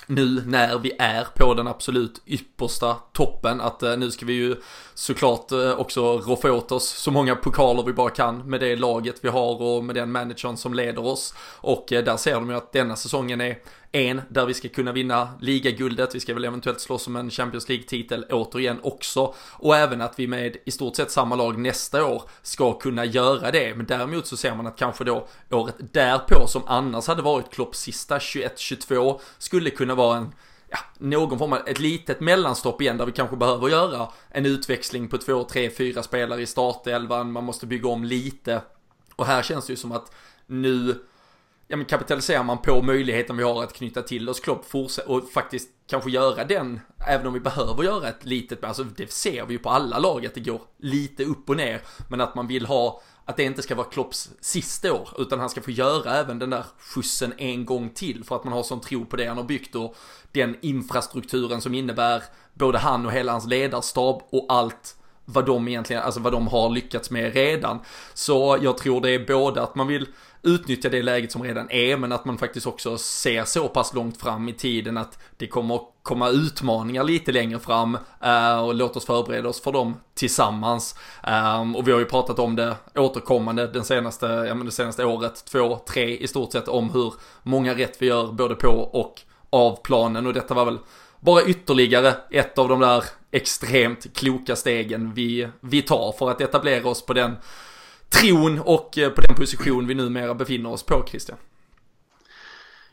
nu 0.09 0.43
när 0.45 0.77
vi 0.77 0.91
är 0.99 1.27
på 1.35 1.53
den 1.53 1.67
absolut 1.67 2.21
yppersta 2.25 2.95
toppen 3.13 3.61
att 3.61 3.83
eh, 3.83 3.97
nu 3.97 4.11
ska 4.11 4.25
vi 4.25 4.33
ju 4.33 4.55
såklart 4.93 5.51
eh, 5.51 5.79
också 5.79 6.17
roffa 6.17 6.51
åt 6.51 6.71
oss 6.71 6.89
så 6.89 7.11
många 7.11 7.35
pokaler 7.35 7.83
vi 7.83 7.93
bara 7.93 8.09
kan 8.09 8.49
med 8.49 8.59
det 8.59 8.75
laget 8.75 9.15
vi 9.21 9.29
har 9.29 9.61
och 9.61 9.83
med 9.83 9.95
den 9.95 10.11
managern 10.11 10.57
som 10.57 10.73
leder 10.73 11.05
oss. 11.05 11.33
Och 11.55 11.93
eh, 11.93 12.03
där 12.03 12.17
ser 12.17 12.33
de 12.33 12.49
ju 12.49 12.55
att 12.55 12.71
denna 12.71 12.95
säsongen 12.95 13.41
är 13.41 13.57
en 13.91 14.21
där 14.29 14.45
vi 14.45 14.53
ska 14.53 14.69
kunna 14.69 14.91
vinna 14.91 15.29
ligaguldet, 15.41 16.15
vi 16.15 16.19
ska 16.19 16.33
väl 16.33 16.45
eventuellt 16.45 16.79
slåss 16.79 17.07
om 17.07 17.15
en 17.15 17.29
Champions 17.29 17.69
League-titel 17.69 18.25
återigen 18.29 18.79
också. 18.83 19.33
Och 19.51 19.75
även 19.75 20.01
att 20.01 20.19
vi 20.19 20.27
med 20.27 20.57
i 20.65 20.71
stort 20.71 20.95
sett 20.95 21.11
samma 21.11 21.35
lag 21.35 21.59
nästa 21.59 22.05
år 22.05 22.23
ska 22.41 22.73
kunna 22.73 23.05
göra 23.05 23.51
det. 23.51 23.75
Men 23.75 23.85
däremot 23.85 24.27
så 24.27 24.37
ser 24.37 24.55
man 24.55 24.67
att 24.67 24.77
kanske 24.77 25.03
då 25.03 25.27
året 25.49 25.75
därpå 25.93 26.47
som 26.47 26.61
annars 26.67 27.07
hade 27.07 27.21
varit 27.21 27.51
Klopps 27.51 27.79
sista 27.79 28.17
21-22 28.17 29.19
skulle 29.37 29.69
kunna 29.69 29.95
vara 29.95 30.17
en 30.17 30.33
ja, 30.69 30.79
någon 30.97 31.39
form 31.39 31.53
av 31.53 31.67
ett 31.67 31.79
litet 31.79 32.19
mellanstopp 32.19 32.81
igen 32.81 32.97
där 32.97 33.05
vi 33.05 33.11
kanske 33.11 33.35
behöver 33.35 33.69
göra 33.69 34.07
en 34.29 34.45
utväxling 34.45 35.07
på 35.07 35.17
två, 35.17 35.43
tre, 35.43 35.69
fyra 35.69 36.03
spelare 36.03 36.41
i 36.41 36.45
startelvan. 36.45 37.31
Man 37.31 37.43
måste 37.43 37.65
bygga 37.65 37.89
om 37.89 38.03
lite. 38.03 38.61
Och 39.15 39.25
här 39.25 39.41
känns 39.41 39.67
det 39.67 39.73
ju 39.73 39.77
som 39.77 39.91
att 39.91 40.11
nu 40.47 40.95
ja, 41.71 41.77
men 41.77 41.85
kapitaliserar 41.85 42.43
man 42.43 42.57
på 42.57 42.81
möjligheten 42.81 43.37
vi 43.37 43.43
har 43.43 43.63
att 43.63 43.73
knyta 43.73 44.01
till 44.01 44.29
oss 44.29 44.39
Klopp 44.39 44.65
och 45.07 45.29
faktiskt 45.29 45.69
kanske 45.89 46.09
göra 46.09 46.43
den, 46.43 46.79
även 47.07 47.27
om 47.27 47.33
vi 47.33 47.39
behöver 47.39 47.83
göra 47.83 48.09
ett 48.09 48.25
litet, 48.25 48.63
alltså 48.63 48.83
det 48.83 49.11
ser 49.11 49.45
vi 49.45 49.53
ju 49.53 49.59
på 49.59 49.69
alla 49.69 49.99
lag 49.99 50.25
att 50.25 50.33
det 50.33 50.39
går 50.39 50.61
lite 50.77 51.23
upp 51.23 51.49
och 51.49 51.57
ner, 51.57 51.81
men 52.07 52.21
att 52.21 52.35
man 52.35 52.47
vill 52.47 52.65
ha 52.65 53.01
att 53.25 53.37
det 53.37 53.43
inte 53.43 53.61
ska 53.61 53.75
vara 53.75 53.87
Klopps 53.87 54.29
sista 54.41 54.93
år, 54.93 55.09
utan 55.17 55.39
han 55.39 55.49
ska 55.49 55.61
få 55.61 55.71
göra 55.71 56.15
även 56.15 56.39
den 56.39 56.49
där 56.49 56.65
skjutsen 56.79 57.33
en 57.37 57.65
gång 57.65 57.89
till 57.89 58.23
för 58.23 58.35
att 58.35 58.43
man 58.43 58.53
har 58.53 58.63
sån 58.63 58.81
tro 58.81 59.05
på 59.05 59.15
det 59.15 59.25
han 59.25 59.37
har 59.37 59.43
byggt 59.43 59.75
och 59.75 59.95
den 60.31 60.57
infrastrukturen 60.61 61.61
som 61.61 61.73
innebär 61.73 62.23
både 62.53 62.77
han 62.77 63.05
och 63.05 63.11
hela 63.11 63.31
hans 63.31 63.47
ledarstab 63.47 64.21
och 64.31 64.45
allt 64.49 64.95
vad 65.25 65.45
de 65.45 65.67
egentligen, 65.67 66.03
alltså 66.03 66.19
vad 66.19 66.33
de 66.33 66.47
har 66.47 66.69
lyckats 66.69 67.11
med 67.11 67.33
redan. 67.33 67.79
Så 68.13 68.57
jag 68.61 68.77
tror 68.77 69.01
det 69.01 69.11
är 69.11 69.25
både 69.25 69.61
att 69.61 69.75
man 69.75 69.87
vill 69.87 70.07
utnyttja 70.43 70.89
det 70.89 71.01
läget 71.01 71.31
som 71.31 71.43
redan 71.43 71.71
är, 71.71 71.97
men 71.97 72.11
att 72.11 72.25
man 72.25 72.37
faktiskt 72.37 72.67
också 72.67 72.97
ser 72.97 73.45
så 73.45 73.67
pass 73.67 73.93
långt 73.93 74.21
fram 74.21 74.49
i 74.49 74.53
tiden 74.53 74.97
att 74.97 75.19
det 75.37 75.47
kommer 75.47 75.79
komma 76.03 76.29
utmaningar 76.29 77.03
lite 77.03 77.31
längre 77.31 77.59
fram 77.59 77.97
eh, 78.23 78.59
och 78.59 78.75
låt 78.75 78.95
oss 78.95 79.05
förbereda 79.05 79.49
oss 79.49 79.61
för 79.61 79.71
dem 79.71 79.95
tillsammans. 80.13 80.95
Ehm, 81.23 81.75
och 81.75 81.87
vi 81.87 81.91
har 81.91 81.99
ju 81.99 82.05
pratat 82.05 82.39
om 82.39 82.55
det 82.55 82.75
återkommande 82.95 83.67
den 83.67 83.83
senaste, 83.83 84.25
ja, 84.25 84.55
men 84.55 84.65
det 84.65 84.71
senaste 84.71 85.05
året, 85.05 85.45
två, 85.45 85.79
tre 85.87 86.17
i 86.17 86.27
stort 86.27 86.51
sett 86.51 86.67
om 86.67 86.89
hur 86.89 87.13
många 87.43 87.73
rätt 87.73 88.01
vi 88.01 88.05
gör 88.05 88.31
både 88.31 88.55
på 88.55 88.67
och 88.69 89.21
av 89.49 89.81
planen 89.83 90.27
och 90.27 90.33
detta 90.33 90.53
var 90.53 90.65
väl 90.65 90.77
bara 91.19 91.43
ytterligare 91.43 92.15
ett 92.31 92.57
av 92.57 92.69
de 92.69 92.79
där 92.79 93.03
extremt 93.31 94.13
kloka 94.13 94.55
stegen 94.55 95.13
vi, 95.13 95.47
vi 95.59 95.81
tar 95.81 96.11
för 96.19 96.31
att 96.31 96.41
etablera 96.41 96.89
oss 96.89 97.05
på 97.05 97.13
den 97.13 97.35
tron 98.09 98.59
och 98.59 98.97
eh, 98.97 99.09
på 99.09 99.21
den 99.21 99.35
position 99.35 99.87
vi 99.87 99.93
numera 99.93 100.35
befinner 100.35 100.69
oss 100.69 100.83
på, 100.83 101.05
Christian. 101.09 101.37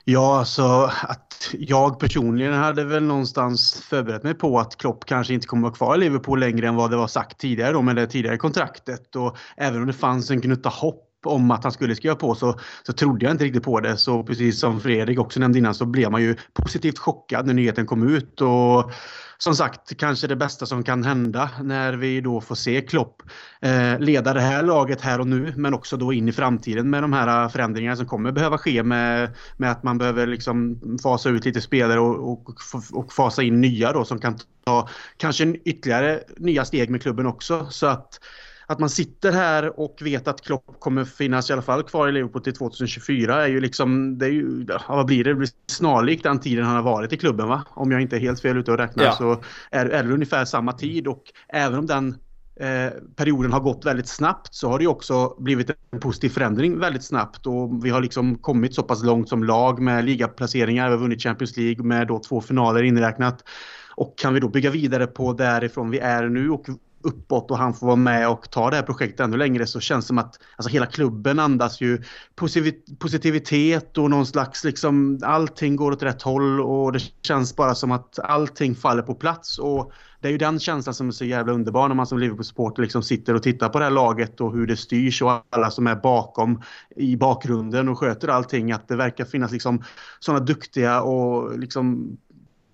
Ja, 0.09 0.39
alltså 0.39 0.91
att 1.03 1.55
jag 1.59 1.99
personligen 1.99 2.53
hade 2.53 2.85
väl 2.85 3.03
någonstans 3.03 3.85
förberett 3.89 4.23
mig 4.23 4.35
på 4.35 4.59
att 4.59 4.77
Klopp 4.77 5.05
kanske 5.05 5.35
inte 5.35 5.47
kommer 5.47 5.63
vara 5.63 5.75
kvar 5.75 5.97
i 5.97 5.99
Liverpool 5.99 6.41
längre 6.41 6.69
än 6.69 6.75
vad 6.75 6.91
det 6.91 6.97
var 6.97 7.07
sagt 7.07 7.39
tidigare 7.39 7.73
då 7.73 7.83
med 7.83 7.97
det 7.97 8.07
tidigare 8.07 8.37
kontraktet. 8.37 9.17
Och 9.17 9.37
även 9.57 9.81
om 9.81 9.87
det 9.87 9.93
fanns 9.93 10.31
en 10.31 10.41
gnutta 10.41 10.69
hopp 10.69 11.03
om 11.25 11.51
att 11.51 11.63
han 11.63 11.73
skulle 11.73 11.97
skriva 11.97 12.15
på 12.15 12.35
så, 12.35 12.59
så 12.83 12.93
trodde 12.93 13.25
jag 13.25 13.35
inte 13.35 13.45
riktigt 13.45 13.63
på 13.63 13.81
det. 13.81 13.97
Så 13.97 14.23
precis 14.23 14.61
som 14.61 14.81
Fredrik 14.81 15.19
också 15.19 15.41
nämnde 15.41 15.59
innan 15.59 15.75
så 15.75 15.87
blev 15.87 16.11
man 16.11 16.23
ju 16.23 16.37
positivt 16.53 16.99
chockad 16.99 17.47
när 17.47 17.55
nyheten 17.55 17.87
kom 17.87 18.17
ut. 18.17 18.41
Och 18.41 18.93
som 19.39 19.55
sagt, 19.55 19.97
kanske 19.97 20.27
det 20.27 20.37
bästa 20.37 20.67
som 20.67 20.83
kan 20.83 21.05
hända 21.05 21.51
när 21.63 21.93
vi 21.93 22.21
då 22.21 22.41
får 22.41 22.55
se 22.55 22.81
Klopp 22.81 23.23
eh, 23.61 23.99
leda 23.99 24.35
det 24.35 24.41
här 24.41 24.63
laget 24.63 25.01
här 25.01 25.21
och 25.21 25.27
nu 25.27 25.53
men 25.57 25.75
också 25.75 25.97
då 25.97 26.13
in 26.13 26.29
i 26.29 26.33
framtiden 26.33 26.91
med 26.91 27.03
de 27.03 27.13
här 27.13 27.45
eh, 27.45 27.49
förändringarna 27.49 27.97
som 27.97 28.07
kommer 28.07 28.33
behöva 28.33 28.59
ske 28.59 28.83
med, 28.83 29.31
med 29.57 29.71
att 29.71 29.83
man 29.83 29.99
behöver 29.99 30.27
liksom 30.27 30.81
fasa 31.03 31.29
ut 31.29 31.45
lite 31.45 31.61
spelare 31.61 32.01
och, 32.01 32.31
och, 32.31 32.55
och 32.93 33.13
fasa 33.13 33.43
in 33.43 33.61
nya 33.61 33.93
då 33.93 34.05
som 34.05 34.19
kan 34.19 34.39
ta 34.67 34.89
kanske 35.17 35.45
ytterligare 35.45 36.21
nya 36.37 36.65
steg 36.65 36.91
med 36.91 37.03
klubben 37.03 37.27
också. 37.27 37.67
Så 37.71 37.87
att 37.87 38.21
att 38.67 38.79
man 38.79 38.91
sitter 38.91 39.33
här 39.33 39.81
och 39.81 39.99
vet 40.01 40.29
att 40.29 40.41
Klopp 40.41 40.81
kommer 40.81 41.05
finnas 41.05 41.51
i 41.51 41.53
alla 41.53 41.63
fall 41.63 41.83
kvar 41.83 42.09
i 42.09 42.13
Liverpool 42.13 42.43
till 42.43 42.55
2024 42.55 43.43
är 43.45 43.49
ju 43.49 43.61
liksom, 43.61 44.19
det 44.19 44.27
är 44.27 44.31
ju, 44.31 44.67
vad 44.89 45.07
blir 45.07 45.25
det? 45.25 45.31
Det 45.31 45.35
blir 45.35 45.49
snarlikt 45.67 46.23
den 46.23 46.41
tiden 46.41 46.65
han 46.65 46.77
har 46.77 46.83
varit 46.83 47.13
i 47.13 47.17
klubben 47.17 47.49
va? 47.49 47.65
Om 47.71 47.93
jag 47.93 48.01
inte 48.01 48.17
är 48.17 48.21
helt 48.21 48.41
fel 48.41 48.57
ute 48.57 48.73
och 48.73 48.79
räknar 48.79 49.05
ja. 49.05 49.13
så 49.13 49.43
är, 49.71 49.87
är 49.87 50.05
det 50.05 50.15
ungefär 50.15 50.45
samma 50.45 50.73
tid 50.73 51.07
och 51.07 51.23
även 51.49 51.79
om 51.79 51.87
den 51.87 52.09
eh, 52.61 52.93
perioden 53.17 53.53
har 53.53 53.61
gått 53.61 53.87
väldigt 53.87 54.09
snabbt 54.09 54.55
så 54.55 54.69
har 54.69 54.79
det 54.79 54.87
också 54.87 55.35
blivit 55.39 55.71
en 55.91 56.01
positiv 56.01 56.29
förändring 56.29 56.79
väldigt 56.79 57.05
snabbt 57.05 57.47
och 57.47 57.85
vi 57.85 57.91
har 57.91 58.01
liksom 58.01 58.39
kommit 58.39 58.75
så 58.75 58.83
pass 58.83 59.05
långt 59.05 59.29
som 59.29 59.45
lag 59.45 59.81
med 59.81 60.05
ligaplaceringar, 60.05 60.87
vi 60.87 60.95
har 60.95 61.01
vunnit 61.01 61.23
Champions 61.23 61.57
League 61.57 61.85
med 61.85 62.07
då 62.07 62.19
två 62.19 62.41
finaler 62.41 62.83
inräknat. 62.83 63.45
Och 63.99 64.19
kan 64.19 64.35
vi 64.35 64.41
då 64.41 64.49
bygga 64.49 64.71
vidare 64.71 65.07
på 65.07 65.33
därifrån 65.33 65.91
vi 65.91 65.99
är 65.99 66.29
nu 66.29 66.51
och 66.51 66.67
uppåt 67.07 67.51
och 67.51 67.59
han 67.59 67.75
får 67.75 67.87
vara 67.87 67.97
med 67.97 68.29
och 68.29 68.51
ta 68.51 68.71
det 68.71 68.77
här 68.77 68.83
projektet 68.83 69.21
ännu 69.21 69.37
längre 69.37 69.67
så 69.67 69.81
känns 69.81 70.05
det 70.05 70.07
som 70.07 70.19
att 70.19 70.39
alltså 70.57 70.71
hela 70.71 70.87
klubben 70.87 71.39
andas 71.39 71.81
ju 71.81 72.03
positivitet 72.99 73.99
och 73.99 74.11
någon 74.11 74.27
slags 74.27 74.65
liksom 74.65 75.21
allting 75.23 75.77
går 75.77 75.93
åt 75.93 76.03
rätt 76.03 76.23
håll 76.23 76.61
och 76.61 76.93
det 76.93 77.01
känns 77.23 77.57
bara 77.57 77.75
som 77.75 77.93
att 77.93 78.19
allting 78.19 78.75
faller 78.75 79.03
på 79.03 79.15
plats 79.15 79.59
och 79.59 79.93
det 80.21 80.29
är 80.29 80.33
ju 80.33 80.39
den 80.39 80.61
känslan 80.61 80.95
som 80.95 81.09
är 81.09 81.13
så 81.13 81.25
jävla 81.25 81.53
underbar 81.53 81.89
när 81.89 81.95
man 81.95 82.07
som 82.07 82.19
Liverpool-supporter 82.19 82.83
liksom 82.83 83.03
sitter 83.03 83.35
och 83.35 83.43
tittar 83.43 83.69
på 83.69 83.79
det 83.79 83.85
här 83.85 83.93
laget 83.93 84.41
och 84.41 84.53
hur 84.53 84.67
det 84.67 84.77
styrs 84.77 85.23
och 85.23 85.31
alla 85.51 85.71
som 85.71 85.87
är 85.87 85.97
bakom 85.97 86.63
i 86.97 87.17
bakgrunden 87.17 87.89
och 87.89 87.99
sköter 87.99 88.29
allting. 88.29 88.73
Att 88.73 88.89
det 88.89 88.97
verkar 88.97 89.25
finnas 89.25 89.53
liksom 89.53 89.83
sådana 90.21 90.45
duktiga 90.45 91.03
och 91.03 91.59
liksom 91.59 92.17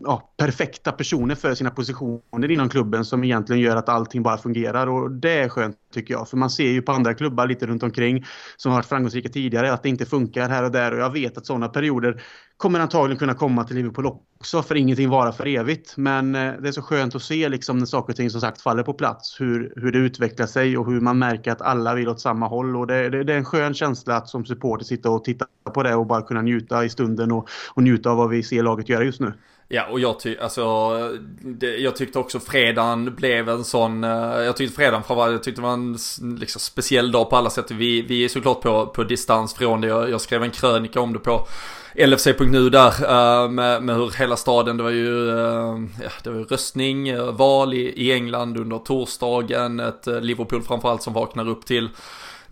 ja, 0.04 0.32
perfekta 0.36 0.92
personer 0.92 1.34
för 1.34 1.54
sina 1.54 1.70
positioner 1.70 2.50
inom 2.50 2.68
klubben 2.68 3.04
som 3.04 3.24
egentligen 3.24 3.62
gör 3.62 3.76
att 3.76 3.88
allting 3.88 4.22
bara 4.22 4.38
fungerar 4.38 4.86
och 4.86 5.10
det 5.10 5.32
är 5.32 5.48
skönt 5.48 5.76
tycker 5.94 6.14
jag. 6.14 6.28
För 6.28 6.36
man 6.36 6.50
ser 6.50 6.70
ju 6.70 6.82
på 6.82 6.92
andra 6.92 7.14
klubbar 7.14 7.46
lite 7.46 7.66
runt 7.66 7.82
omkring 7.82 8.24
som 8.56 8.72
har 8.72 8.78
varit 8.78 8.86
framgångsrika 8.86 9.28
tidigare 9.28 9.72
att 9.72 9.82
det 9.82 9.88
inte 9.88 10.06
funkar 10.06 10.48
här 10.48 10.64
och 10.64 10.72
där 10.72 10.92
och 10.92 10.98
jag 10.98 11.10
vet 11.10 11.38
att 11.38 11.46
sådana 11.46 11.68
perioder 11.68 12.22
kommer 12.56 12.80
antagligen 12.80 13.18
kunna 13.18 13.34
komma 13.34 13.64
till 13.64 13.76
Liverpool 13.76 14.06
också 14.06 14.62
för 14.62 14.74
ingenting 14.74 15.08
vara 15.08 15.32
för 15.32 15.46
evigt. 15.46 15.96
Men 15.96 16.34
eh, 16.34 16.52
det 16.60 16.68
är 16.68 16.72
så 16.72 16.82
skönt 16.82 17.14
att 17.14 17.22
se 17.22 17.48
liksom 17.48 17.78
när 17.78 17.86
saker 17.86 18.12
och 18.12 18.16
ting 18.16 18.30
som 18.30 18.40
sagt 18.40 18.60
faller 18.60 18.82
på 18.82 18.94
plats 18.94 19.40
hur, 19.40 19.72
hur 19.76 19.92
det 19.92 19.98
utvecklar 19.98 20.46
sig 20.46 20.78
och 20.78 20.86
hur 20.86 21.00
man 21.00 21.18
märker 21.18 21.52
att 21.52 21.62
alla 21.62 21.94
vill 21.94 22.08
åt 22.08 22.20
samma 22.20 22.48
håll 22.48 22.76
och 22.76 22.86
det, 22.86 23.10
det, 23.10 23.24
det 23.24 23.32
är 23.32 23.38
en 23.38 23.44
skön 23.44 23.74
känsla 23.74 24.16
att 24.16 24.28
som 24.28 24.44
supporter 24.44 24.84
sitta 24.84 25.10
och 25.10 25.24
titta 25.24 25.46
på 25.74 25.82
det 25.82 25.94
och 25.94 26.06
bara 26.06 26.22
kunna 26.22 26.42
njuta 26.42 26.84
i 26.84 26.90
stunden 26.90 27.32
och, 27.32 27.48
och 27.74 27.82
njuta 27.82 28.10
av 28.10 28.16
vad 28.16 28.30
vi 28.30 28.42
ser 28.42 28.62
laget 28.62 28.88
göra 28.88 29.04
just 29.04 29.20
nu. 29.20 29.32
Ja, 29.74 29.86
och 29.90 30.00
jag, 30.00 30.20
ty 30.20 30.36
alltså, 30.38 30.92
det, 31.40 31.76
jag 31.76 31.96
tyckte 31.96 32.18
också 32.18 32.40
fredagen 32.40 33.14
blev 33.14 33.48
en 33.48 33.64
sån, 33.64 34.04
uh, 34.04 34.42
jag 34.44 34.56
tyckte 34.56 34.76
fredagen 34.76 35.02
framförallt, 35.02 35.32
jag 35.32 35.42
tyckte 35.42 35.60
det 35.60 35.66
var 35.66 35.72
en 35.72 35.98
liksom, 36.38 36.60
speciell 36.60 37.12
dag 37.12 37.30
på 37.30 37.36
alla 37.36 37.50
sätt. 37.50 37.70
Vi, 37.70 38.02
vi 38.02 38.24
är 38.24 38.28
såklart 38.28 38.60
på, 38.60 38.86
på 38.86 39.04
distans 39.04 39.54
från 39.54 39.80
det, 39.80 39.86
jag, 39.86 40.10
jag 40.10 40.20
skrev 40.20 40.42
en 40.42 40.50
krönika 40.50 41.00
om 41.00 41.12
det 41.12 41.18
på 41.18 41.46
LFC.nu 41.94 42.70
där 42.70 42.88
uh, 42.88 43.50
med, 43.50 43.82
med 43.82 43.96
hur 43.96 44.18
hela 44.18 44.36
staden, 44.36 44.76
det 44.76 44.82
var 44.82 44.90
ju, 44.90 45.08
uh, 45.08 45.84
ja, 46.02 46.10
det 46.22 46.30
var 46.30 46.38
ju 46.38 46.44
röstning, 46.44 47.16
val 47.32 47.74
i, 47.74 47.92
i 47.96 48.12
England 48.12 48.58
under 48.58 48.78
torsdagen, 48.78 49.80
ett 49.80 50.06
Liverpool 50.06 50.62
framförallt 50.62 51.02
som 51.02 51.12
vaknar 51.12 51.48
upp 51.48 51.66
till 51.66 51.88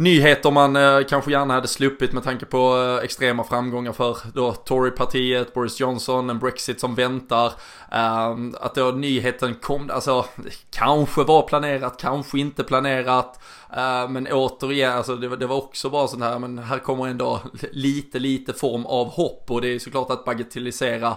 nyheter 0.00 0.50
man 0.50 0.76
eh, 0.76 1.00
kanske 1.08 1.30
gärna 1.30 1.54
hade 1.54 1.68
sluppit 1.68 2.12
med 2.12 2.24
tanke 2.24 2.46
på 2.46 2.76
eh, 2.76 3.04
extrema 3.04 3.44
framgångar 3.44 3.92
för 3.92 4.16
då 4.34 4.52
Torypartiet, 4.52 5.54
Boris 5.54 5.80
Johnson, 5.80 6.30
en 6.30 6.38
Brexit 6.38 6.80
som 6.80 6.94
väntar. 6.94 7.46
Eh, 7.92 8.36
att 8.60 8.74
då 8.74 8.90
nyheten 8.90 9.54
kom, 9.54 9.90
alltså 9.90 10.24
kanske 10.70 11.24
var 11.24 11.42
planerat, 11.42 12.00
kanske 12.00 12.38
inte 12.38 12.64
planerat. 12.64 13.40
Eh, 13.76 14.08
men 14.08 14.28
återigen, 14.32 14.92
alltså 14.92 15.16
det, 15.16 15.36
det 15.36 15.46
var 15.46 15.56
också 15.56 15.90
bara 15.90 16.08
sånt 16.08 16.22
här, 16.22 16.38
men 16.38 16.58
här 16.58 16.78
kommer 16.78 17.08
ändå 17.08 17.40
lite, 17.72 18.18
lite 18.18 18.52
form 18.52 18.86
av 18.86 19.06
hopp 19.06 19.50
och 19.50 19.60
det 19.60 19.68
är 19.68 19.78
såklart 19.78 20.10
att 20.10 20.24
bagatellisera 20.24 21.16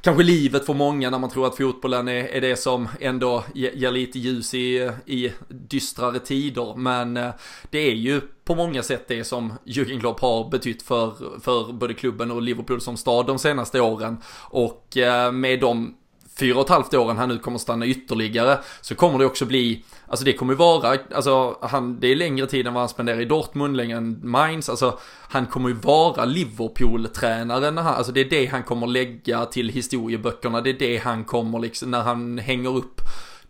kanske 0.00 0.22
livet 0.22 0.66
för 0.66 0.74
många 0.74 1.10
när 1.10 1.18
man 1.18 1.30
tror 1.30 1.46
att 1.46 1.56
fotbollen 1.56 2.08
är, 2.08 2.24
är 2.24 2.40
det 2.40 2.56
som 2.56 2.88
ändå 3.00 3.44
ger 3.54 3.90
lite 3.90 4.18
ljus 4.18 4.54
i, 4.54 4.90
i 5.06 5.32
dystrare 5.48 6.18
tider. 6.18 6.76
Men 6.76 7.16
eh, 7.16 7.30
det 7.70 7.78
är 7.78 7.94
ju 7.94 8.20
på 8.44 8.54
många 8.54 8.82
sätt 8.82 9.04
det 9.08 9.24
som 9.24 9.52
Jürgen 9.64 10.00
Klopp 10.00 10.20
har 10.20 10.50
betytt 10.50 10.82
för, 10.82 11.40
för 11.40 11.72
både 11.72 11.94
klubben 11.94 12.30
och 12.30 12.42
Liverpool 12.42 12.80
som 12.80 12.96
stad 12.96 13.26
de 13.26 13.38
senaste 13.38 13.80
åren. 13.80 14.16
Och 14.50 14.96
eh, 14.96 15.32
med 15.32 15.60
de 15.60 15.94
fyra 16.38 16.56
och 16.56 16.64
ett 16.64 16.68
halvt 16.68 16.94
åren 16.94 17.16
han 17.16 17.28
nu 17.28 17.38
kommer 17.38 17.58
stanna 17.58 17.86
ytterligare 17.86 18.58
så 18.80 18.94
kommer 18.94 19.18
det 19.18 19.26
också 19.26 19.46
bli, 19.46 19.84
alltså 20.06 20.24
det 20.24 20.32
kommer 20.32 20.54
vara, 20.54 20.98
alltså 21.14 21.58
han, 21.62 22.00
det 22.00 22.06
är 22.06 22.16
längre 22.16 22.46
tid 22.46 22.66
än 22.66 22.74
vad 22.74 22.80
han 22.80 22.88
spenderar 22.88 23.20
i 23.20 23.24
Dortmund, 23.24 23.76
längre 23.76 23.96
än 23.96 24.20
Mainz, 24.22 24.68
alltså 24.68 24.98
han 25.28 25.46
kommer 25.46 25.68
ju 25.68 25.74
vara 25.74 26.24
Liverpool-tränare 26.24 27.70
när 27.70 27.82
han, 27.82 27.94
alltså 27.94 28.12
det 28.12 28.20
är 28.20 28.30
det 28.30 28.46
han 28.46 28.62
kommer 28.62 28.86
lägga 28.86 29.46
till 29.46 29.68
historieböckerna, 29.68 30.60
det 30.60 30.70
är 30.70 30.78
det 30.78 30.98
han 30.98 31.24
kommer 31.24 31.58
liksom, 31.58 31.90
när 31.90 32.02
han 32.02 32.38
hänger 32.38 32.76
upp 32.76 33.00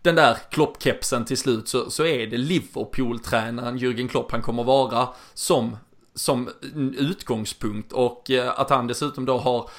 den 0.01 0.15
där 0.15 0.37
Klopp-kepsen 0.51 1.25
till 1.25 1.37
slut 1.37 1.67
så, 1.67 1.89
så 1.91 2.05
är 2.05 2.27
det 2.27 2.37
Liverpool-tränaren 2.37 3.77
Jürgen 3.77 4.07
Klopp 4.07 4.31
han 4.31 4.41
kommer 4.41 4.63
vara 4.63 5.07
som, 5.33 5.77
som 6.15 6.49
utgångspunkt. 6.97 7.91
Och 7.91 8.31
eh, 8.31 8.59
att 8.59 8.69
han 8.69 8.87
dessutom 8.87 9.25
då 9.25 9.37
har 9.37 9.69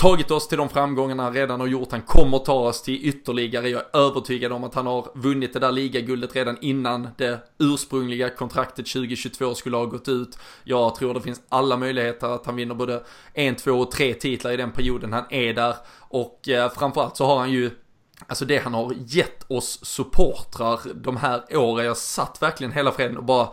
tagit 0.00 0.30
oss 0.30 0.48
till 0.48 0.58
de 0.58 0.68
framgångarna 0.68 1.22
han 1.22 1.32
redan 1.32 1.60
har 1.60 1.66
gjort. 1.66 1.90
Han 1.90 2.02
kommer 2.02 2.38
ta 2.38 2.54
oss 2.54 2.82
till 2.82 3.08
ytterligare. 3.08 3.68
Jag 3.68 3.82
är 3.92 3.96
övertygad 3.98 4.52
om 4.52 4.64
att 4.64 4.74
han 4.74 4.86
har 4.86 5.06
vunnit 5.14 5.52
det 5.52 5.58
där 5.58 5.72
ligaguldet 5.72 6.36
redan 6.36 6.58
innan 6.60 7.08
det 7.16 7.40
ursprungliga 7.58 8.30
kontraktet 8.30 8.86
2022 8.86 9.54
skulle 9.54 9.76
ha 9.76 9.84
gått 9.84 10.08
ut. 10.08 10.38
Jag 10.64 10.94
tror 10.94 11.14
det 11.14 11.20
finns 11.20 11.42
alla 11.48 11.76
möjligheter 11.76 12.26
att 12.26 12.46
han 12.46 12.56
vinner 12.56 12.74
både 12.74 13.02
en, 13.34 13.54
två 13.54 13.72
och 13.72 13.90
tre 13.90 14.14
titlar 14.14 14.52
i 14.52 14.56
den 14.56 14.72
perioden 14.72 15.12
han 15.12 15.24
är 15.30 15.54
där. 15.54 15.74
Och 15.98 16.48
eh, 16.48 16.70
framförallt 16.70 17.16
så 17.16 17.26
har 17.26 17.38
han 17.38 17.50
ju 17.50 17.70
Alltså 18.26 18.44
det 18.44 18.58
han 18.58 18.74
har 18.74 18.94
gett 19.06 19.50
oss 19.50 19.84
supportrar 19.84 20.80
de 20.94 21.16
här 21.16 21.56
åren, 21.56 21.86
jag 21.86 21.96
satt 21.96 22.42
verkligen 22.42 22.72
hela 22.72 22.92
freden 22.92 23.16
och 23.16 23.24
bara 23.24 23.48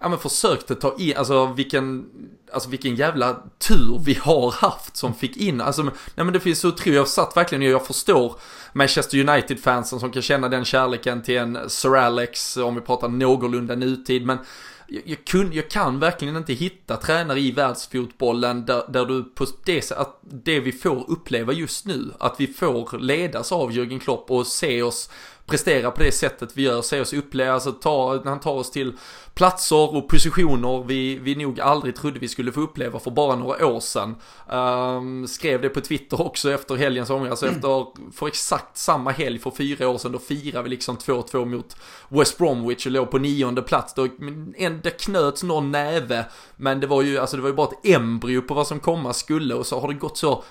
ja 0.00 0.08
men 0.08 0.18
försökte 0.18 0.74
ta 0.74 0.96
in, 0.98 1.16
alltså 1.16 1.46
vilken, 1.46 2.06
alltså 2.52 2.70
vilken 2.70 2.94
jävla 2.94 3.42
tur 3.58 4.00
vi 4.04 4.14
har 4.14 4.52
haft 4.52 4.96
som 4.96 5.14
fick 5.14 5.36
in, 5.36 5.60
alltså 5.60 5.82
nej 5.82 5.92
men 6.14 6.32
det 6.32 6.40
finns 6.40 6.60
så 6.60 6.68
otroligt, 6.68 6.96
jag 6.96 7.08
satt 7.08 7.36
verkligen 7.36 7.62
jag 7.62 7.86
förstår 7.86 8.36
Manchester 8.72 9.18
United-fansen 9.18 10.00
som 10.00 10.10
kan 10.10 10.22
känna 10.22 10.48
den 10.48 10.64
kärleken 10.64 11.22
till 11.22 11.38
en 11.38 11.58
Sir 11.70 11.96
Alex, 11.96 12.56
om 12.56 12.74
vi 12.74 12.80
pratar 12.80 13.08
någorlunda 13.08 13.74
nutid, 13.74 14.26
men 14.26 14.38
jag, 14.86 15.02
jag, 15.04 15.24
kun, 15.24 15.52
jag 15.52 15.70
kan 15.70 15.98
verkligen 15.98 16.36
inte 16.36 16.52
hitta 16.52 16.96
tränare 16.96 17.40
i 17.40 17.50
världsfotbollen 17.50 18.66
där, 18.66 18.82
där 18.88 19.04
du 19.04 19.24
på 19.24 19.46
det 19.64 19.92
att 19.92 20.20
det 20.22 20.60
vi 20.60 20.72
får 20.72 21.10
uppleva 21.10 21.52
just 21.52 21.86
nu, 21.86 22.10
att 22.18 22.34
vi 22.38 22.46
får 22.46 22.98
ledas 22.98 23.52
av 23.52 23.70
Jürgen 23.70 24.00
Klopp 24.00 24.30
och 24.30 24.46
se 24.46 24.82
oss 24.82 25.10
prestera 25.50 25.90
på 25.90 26.02
det 26.02 26.12
sättet 26.12 26.50
vi 26.54 26.62
gör, 26.62 26.82
se 26.82 27.00
oss 27.00 27.12
uppleva, 27.12 27.52
alltså 27.52 27.72
ta, 27.72 28.22
han 28.24 28.40
tar 28.40 28.52
oss 28.52 28.70
till 28.70 28.92
platser 29.34 29.96
och 29.96 30.08
positioner 30.08 30.84
vi, 30.86 31.18
vi 31.18 31.34
nog 31.34 31.60
aldrig 31.60 31.96
trodde 31.96 32.18
vi 32.18 32.28
skulle 32.28 32.52
få 32.52 32.60
uppleva 32.60 32.98
för 32.98 33.10
bara 33.10 33.36
några 33.36 33.66
år 33.66 33.80
sedan. 33.80 34.16
Um, 34.52 35.26
skrev 35.26 35.62
det 35.62 35.68
på 35.68 35.80
Twitter 35.80 36.20
också 36.20 36.52
efter 36.52 36.74
helgens 36.74 37.10
omgång, 37.10 37.28
alltså 37.28 37.46
mm. 37.46 37.56
efter, 37.56 37.86
för 38.12 38.26
exakt 38.26 38.76
samma 38.76 39.10
helg 39.10 39.38
för 39.38 39.50
fyra 39.50 39.88
år 39.88 39.98
sedan, 39.98 40.12
då 40.12 40.18
firade 40.18 40.62
vi 40.62 40.70
liksom 40.70 40.96
2-2 40.96 41.44
mot 41.44 41.76
West 42.08 42.38
Bromwich 42.38 42.86
och 42.86 42.92
låg 42.92 43.10
på 43.10 43.18
nionde 43.18 43.62
plats. 43.62 43.94
Då, 43.94 44.08
en, 44.56 44.80
det 44.82 44.90
knöts 44.90 45.42
någon 45.42 45.70
näve, 45.70 46.24
men 46.56 46.80
det 46.80 46.86
var 46.86 47.02
ju, 47.02 47.18
alltså 47.18 47.36
det 47.36 47.42
var 47.42 47.48
ju 47.48 47.56
bara 47.56 47.68
ett 47.68 47.94
embryo 47.94 48.42
på 48.42 48.54
vad 48.54 48.66
som 48.66 48.80
komma 48.80 49.12
skulle 49.12 49.54
och 49.54 49.66
så 49.66 49.80
har 49.80 49.88
det 49.88 49.94
gått 49.94 50.18
så 50.18 50.44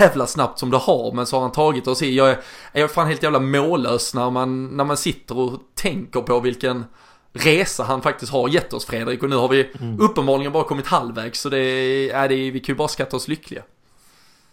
jävla 0.00 0.26
snabbt 0.26 0.58
som 0.58 0.70
det 0.70 0.76
har, 0.76 1.12
men 1.12 1.26
så 1.26 1.36
har 1.36 1.40
han 1.40 1.52
tagit 1.52 1.86
oss 1.86 2.02
i. 2.02 2.16
Jag 2.16 2.30
är, 2.30 2.38
jag 2.72 2.82
är 2.82 2.88
fan 2.88 3.06
helt 3.06 3.22
jävla 3.22 3.40
mållös 3.40 4.14
när 4.14 4.30
man, 4.30 4.76
när 4.76 4.84
man 4.84 4.96
sitter 4.96 5.38
och 5.38 5.60
tänker 5.74 6.20
på 6.20 6.40
vilken 6.40 6.84
resa 7.32 7.84
han 7.84 8.02
faktiskt 8.02 8.32
har 8.32 8.48
gett 8.48 8.72
oss 8.72 8.84
Fredrik 8.84 9.22
och 9.22 9.30
nu 9.30 9.36
har 9.36 9.48
vi 9.48 9.70
mm. 9.80 10.00
uppenbarligen 10.00 10.52
bara 10.52 10.64
kommit 10.64 10.86
halvvägs 10.86 11.40
så 11.40 11.48
det 11.48 11.58
är, 12.10 12.28
det, 12.28 12.50
vi 12.50 12.60
kan 12.60 12.72
ju 12.72 12.76
bara 12.76 12.88
skatta 12.88 13.16
oss 13.16 13.28
lyckliga. 13.28 13.62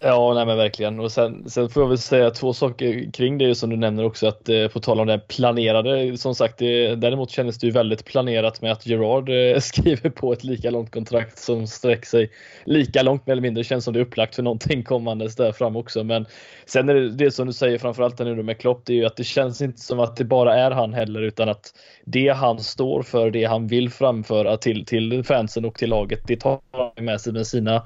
Ja, 0.03 0.33
nej 0.33 0.45
men 0.45 0.57
verkligen. 0.57 0.99
Och 0.99 1.11
sen, 1.11 1.49
sen 1.49 1.69
får 1.69 1.83
jag 1.83 1.87
väl 1.87 1.97
säga 1.97 2.29
två 2.29 2.53
saker 2.53 3.11
kring 3.11 3.37
det 3.37 3.55
som 3.55 3.69
du 3.69 3.77
nämner 3.77 4.05
också 4.05 4.27
att 4.27 4.49
eh, 4.49 4.67
på 4.67 4.79
tal 4.79 4.99
om 4.99 5.07
det 5.07 5.19
planerade, 5.27 6.17
som 6.17 6.35
sagt, 6.35 6.57
det, 6.57 6.95
däremot 6.95 7.29
kändes 7.29 7.59
det 7.59 7.67
ju 7.67 7.71
väldigt 7.71 8.05
planerat 8.05 8.61
med 8.61 8.71
att 8.71 8.85
Gerard 8.85 9.29
eh, 9.29 9.59
skriver 9.59 10.09
på 10.09 10.33
ett 10.33 10.43
lika 10.43 10.69
långt 10.69 10.91
kontrakt 10.91 11.37
som 11.37 11.67
sträcker 11.67 12.05
sig 12.05 12.31
lika 12.65 13.01
långt 13.01 13.27
mer 13.27 13.31
eller 13.31 13.41
mindre. 13.41 13.61
Det 13.61 13.67
känns 13.67 13.85
som 13.85 13.93
det 13.93 13.99
är 13.99 14.01
upplagt 14.01 14.35
för 14.35 14.43
någonting 14.43 14.83
kommandes 14.83 15.35
där 15.35 15.51
fram 15.51 15.75
också. 15.75 16.03
Men 16.03 16.25
sen 16.65 16.89
är 16.89 16.93
det, 16.93 17.09
det 17.09 17.31
som 17.31 17.47
du 17.47 17.53
säger 17.53 17.77
framförallt 17.77 18.19
nu 18.19 18.43
med 18.43 18.59
Klopp, 18.59 18.81
det 18.85 18.93
är 18.93 18.97
ju 18.97 19.05
att 19.05 19.17
det 19.17 19.23
känns 19.23 19.61
inte 19.61 19.81
som 19.81 19.99
att 19.99 20.15
det 20.15 20.25
bara 20.25 20.55
är 20.55 20.71
han 20.71 20.93
heller 20.93 21.21
utan 21.21 21.49
att 21.49 21.73
det 22.05 22.29
han 22.29 22.59
står 22.59 23.01
för, 23.01 23.31
det 23.31 23.43
han 23.43 23.67
vill 23.67 23.89
framföra 23.89 24.57
till, 24.57 24.85
till 24.85 25.23
fansen 25.23 25.65
och 25.65 25.75
till 25.75 25.89
laget, 25.89 26.19
det 26.27 26.35
tar 26.35 26.59
han 26.71 27.05
med 27.05 27.21
sig 27.21 27.33
med 27.33 27.47
sina 27.47 27.83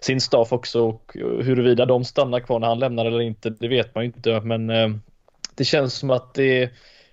sin 0.00 0.20
staff 0.20 0.52
också 0.52 0.80
och 0.80 1.12
hur 1.14 1.55
huruvida 1.56 1.86
de 1.86 2.04
stannar 2.04 2.40
kvar 2.40 2.58
när 2.58 2.68
han 2.68 2.78
lämnar 2.78 3.04
eller 3.04 3.20
inte, 3.20 3.50
det 3.50 3.68
vet 3.68 3.94
man 3.94 4.04
ju 4.04 4.06
inte. 4.06 4.40
Men 4.40 4.70
eh, 4.70 4.88
det 5.54 5.64
känns 5.64 5.94
som 5.94 6.10
att 6.10 6.34
det, 6.34 6.70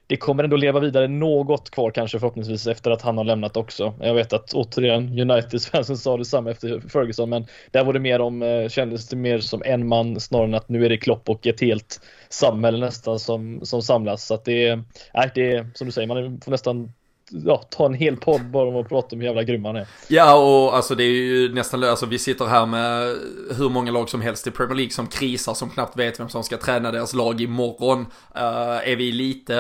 det 0.07 0.17
kommer 0.17 0.43
ändå 0.43 0.57
leva 0.57 0.79
vidare 0.79 1.07
något 1.07 1.69
kvar 1.69 1.91
kanske 1.91 2.19
förhoppningsvis 2.19 2.67
efter 2.67 2.91
att 2.91 3.01
han 3.01 3.17
har 3.17 3.23
lämnat 3.23 3.57
också. 3.57 3.93
Jag 3.99 4.13
vet 4.13 4.33
att 4.33 4.53
återigen 4.53 5.19
United-fansen 5.19 5.97
sa 5.97 6.17
detsamma 6.17 6.51
efter 6.51 6.89
Ferguson 6.89 7.29
men 7.29 7.45
där 7.71 7.83
var 7.83 7.93
det 7.93 7.99
mer 7.99 8.21
om, 8.21 8.41
eh, 8.41 8.69
kändes 8.69 9.07
det 9.07 9.15
mer 9.15 9.39
som 9.39 9.61
en 9.65 9.87
man 9.87 10.19
snarare 10.19 10.47
än 10.47 10.53
att 10.53 10.69
nu 10.69 10.85
är 10.85 10.89
det 10.89 10.97
Klopp 10.97 11.29
och 11.29 11.47
ett 11.47 11.61
helt 11.61 12.01
samhälle 12.29 12.77
nästan 12.77 13.19
som, 13.19 13.65
som 13.65 13.81
samlas. 13.81 14.25
Så 14.25 14.33
att 14.33 14.45
det, 14.45 14.75
nej, 15.13 15.31
det 15.35 15.51
är 15.51 15.69
som 15.73 15.85
du 15.85 15.91
säger, 15.91 16.07
man 16.07 16.41
får 16.41 16.51
nästan 16.51 16.91
ja, 17.29 17.57
ta 17.57 17.85
en 17.85 17.93
hel 17.93 18.17
podd 18.17 18.45
bara 18.45 18.69
om 18.69 18.75
att 18.75 18.89
prata 18.89 19.15
om 19.15 19.19
hur 19.19 19.27
jävla 19.27 19.43
grym 19.43 19.65
han 19.65 19.75
är. 19.75 19.87
Ja, 20.07 20.35
och 20.35 20.75
alltså 20.75 20.95
det 20.95 21.03
är 21.03 21.11
ju 21.11 21.53
nästan, 21.53 21.83
alltså 21.83 22.05
vi 22.05 22.19
sitter 22.19 22.45
här 22.45 22.65
med 22.65 23.15
hur 23.57 23.69
många 23.69 23.91
lag 23.91 24.09
som 24.09 24.21
helst 24.21 24.47
i 24.47 24.51
Premier 24.51 24.75
League 24.75 24.91
som 24.91 25.07
krisar, 25.07 25.53
som 25.53 25.69
knappt 25.69 25.97
vet 25.97 26.19
vem 26.19 26.29
som 26.29 26.43
ska 26.43 26.57
träna 26.57 26.91
deras 26.91 27.13
lag 27.13 27.41
imorgon. 27.41 27.99
Uh, 28.35 28.89
är 28.89 28.95
vi 28.95 29.11
lite 29.11 29.59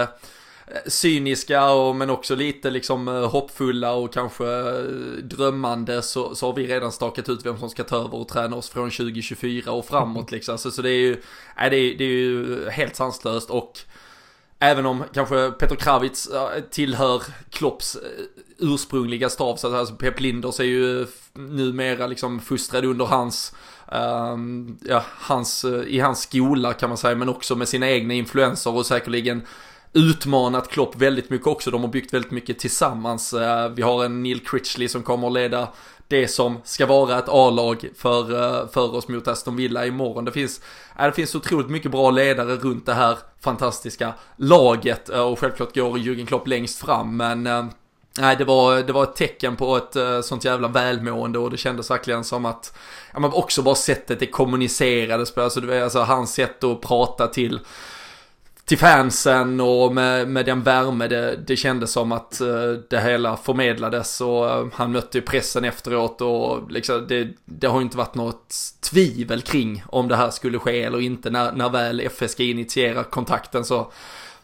eh, 0.67 0.77
cyniska 0.87 1.71
och, 1.71 1.95
men 1.95 2.09
också 2.09 2.35
lite 2.35 2.69
liksom 2.69 3.07
eh, 3.07 3.29
hoppfulla 3.29 3.93
och 3.93 4.13
kanske 4.13 4.45
drömmande 5.21 6.01
så, 6.01 6.35
så 6.35 6.45
har 6.45 6.53
vi 6.53 6.67
redan 6.67 6.91
stakat 6.91 7.29
ut 7.29 7.45
vem 7.45 7.57
som 7.57 7.69
ska 7.69 7.83
ta 7.83 7.95
över 7.95 8.15
och 8.15 8.27
träna 8.27 8.55
oss 8.55 8.69
från 8.69 8.89
2024 8.89 9.71
och 9.71 9.85
framåt 9.85 10.31
liksom. 10.31 10.57
Så, 10.57 10.71
så 10.71 10.81
det 10.81 10.89
är 10.89 10.99
ju, 10.99 11.21
nej, 11.57 11.69
det 11.69 11.77
är, 11.77 11.97
det 11.97 12.03
är 12.03 12.07
ju 12.07 12.69
helt 12.69 12.95
sanslöst 12.95 13.49
och 13.49 13.79
Även 14.63 14.85
om 14.85 15.03
kanske 15.13 15.51
Peter 15.51 15.75
Kravitz 15.75 16.29
tillhör 16.71 17.23
Klopps 17.49 17.95
eh, 17.95 18.01
ursprungliga 18.57 19.29
stav, 19.29 19.55
så 19.55 19.75
alltså 19.75 19.95
Pep 19.95 20.19
Linders 20.19 20.59
är 20.59 20.63
ju 20.63 21.07
numera 21.33 22.07
liksom 22.07 22.39
fostrad 22.39 22.85
under 22.85 23.05
hans, 23.05 23.55
um, 23.91 24.77
ja, 24.81 25.03
hans, 25.07 25.63
eh, 25.63 25.81
i 25.81 25.99
hans 25.99 26.21
skola 26.21 26.73
kan 26.73 26.89
man 26.89 26.97
säga, 26.97 27.15
men 27.15 27.29
också 27.29 27.55
med 27.55 27.67
sina 27.67 27.89
egna 27.89 28.13
influenser 28.13 28.75
och 28.75 28.85
säkerligen 28.85 29.41
utmanat 29.93 30.69
Klopp 30.69 30.95
väldigt 30.95 31.29
mycket 31.29 31.47
också. 31.47 31.71
De 31.71 31.81
har 31.81 31.87
byggt 31.87 32.13
väldigt 32.13 32.31
mycket 32.31 32.59
tillsammans. 32.59 33.33
Eh, 33.33 33.69
vi 33.69 33.81
har 33.81 34.05
en 34.05 34.23
Neil 34.23 34.39
Critchley 34.39 34.87
som 34.87 35.03
kommer 35.03 35.27
att 35.27 35.33
leda 35.33 35.67
det 36.07 36.27
som 36.27 36.57
ska 36.63 36.85
vara 36.85 37.19
ett 37.19 37.29
A-lag 37.29 37.89
för, 37.97 38.31
eh, 38.31 38.67
för 38.69 38.95
oss 38.95 39.07
mot 39.07 39.27
Aston 39.27 39.55
Villa 39.55 39.85
imorgon. 39.85 40.25
Det 40.25 40.31
finns, 40.31 40.61
eh, 40.99 41.05
det 41.05 41.11
finns 41.11 41.35
otroligt 41.35 41.69
mycket 41.69 41.91
bra 41.91 42.11
ledare 42.11 42.55
runt 42.55 42.85
det 42.85 42.93
här 42.93 43.17
fantastiska 43.41 44.13
laget 44.35 45.09
och 45.09 45.39
självklart 45.39 45.75
går 45.75 45.97
Jürgen 45.97 46.25
Klopp 46.25 46.47
längst 46.47 46.79
fram 46.79 47.17
men 47.17 47.69
Nej, 48.19 48.35
det 48.35 48.45
var, 48.45 48.81
det 48.81 48.93
var 48.93 49.03
ett 49.03 49.15
tecken 49.15 49.55
på 49.55 49.77
ett 49.77 50.25
sånt 50.25 50.45
jävla 50.45 50.67
välmående 50.67 51.39
och 51.39 51.51
det 51.51 51.57
kändes 51.57 51.91
verkligen 51.91 52.23
som 52.23 52.45
att, 52.45 52.77
ja 53.13 53.19
men 53.19 53.33
också 53.33 53.61
bara 53.61 53.75
sättet 53.75 54.19
det 54.19 54.25
kommunicerades 54.25 55.31
på, 55.31 55.41
alltså, 55.41 55.61
det 55.61 55.67
var, 55.67 55.75
alltså 55.75 55.99
hans 55.99 56.33
sätt 56.33 56.63
att 56.63 56.81
prata 56.81 57.27
till 57.27 57.59
till 58.65 58.77
fansen 58.77 59.59
och 59.59 59.95
med, 59.95 60.27
med 60.27 60.45
den 60.45 60.63
värme 60.63 61.07
det, 61.07 61.35
det 61.35 61.55
kändes 61.55 61.91
som 61.91 62.11
att 62.11 62.41
uh, 62.41 62.79
det 62.89 63.01
hela 63.01 63.37
förmedlades 63.37 64.21
och 64.21 64.45
uh, 64.45 64.67
han 64.73 64.91
mötte 64.91 65.17
ju 65.17 65.21
pressen 65.21 65.65
efteråt 65.65 66.21
och 66.21 66.71
liksom 66.71 67.05
det, 67.07 67.27
det 67.45 67.67
har 67.67 67.81
inte 67.81 67.97
varit 67.97 68.15
något 68.15 68.55
tvivel 68.91 69.41
kring 69.41 69.83
om 69.87 70.07
det 70.07 70.15
här 70.15 70.29
skulle 70.29 70.59
ske 70.59 70.83
eller 70.83 71.01
inte. 71.01 71.29
När, 71.29 71.51
när 71.51 71.69
väl 71.69 71.99
FSG 71.99 72.39
initierar 72.39 73.03
kontakten 73.03 73.65
så 73.65 73.91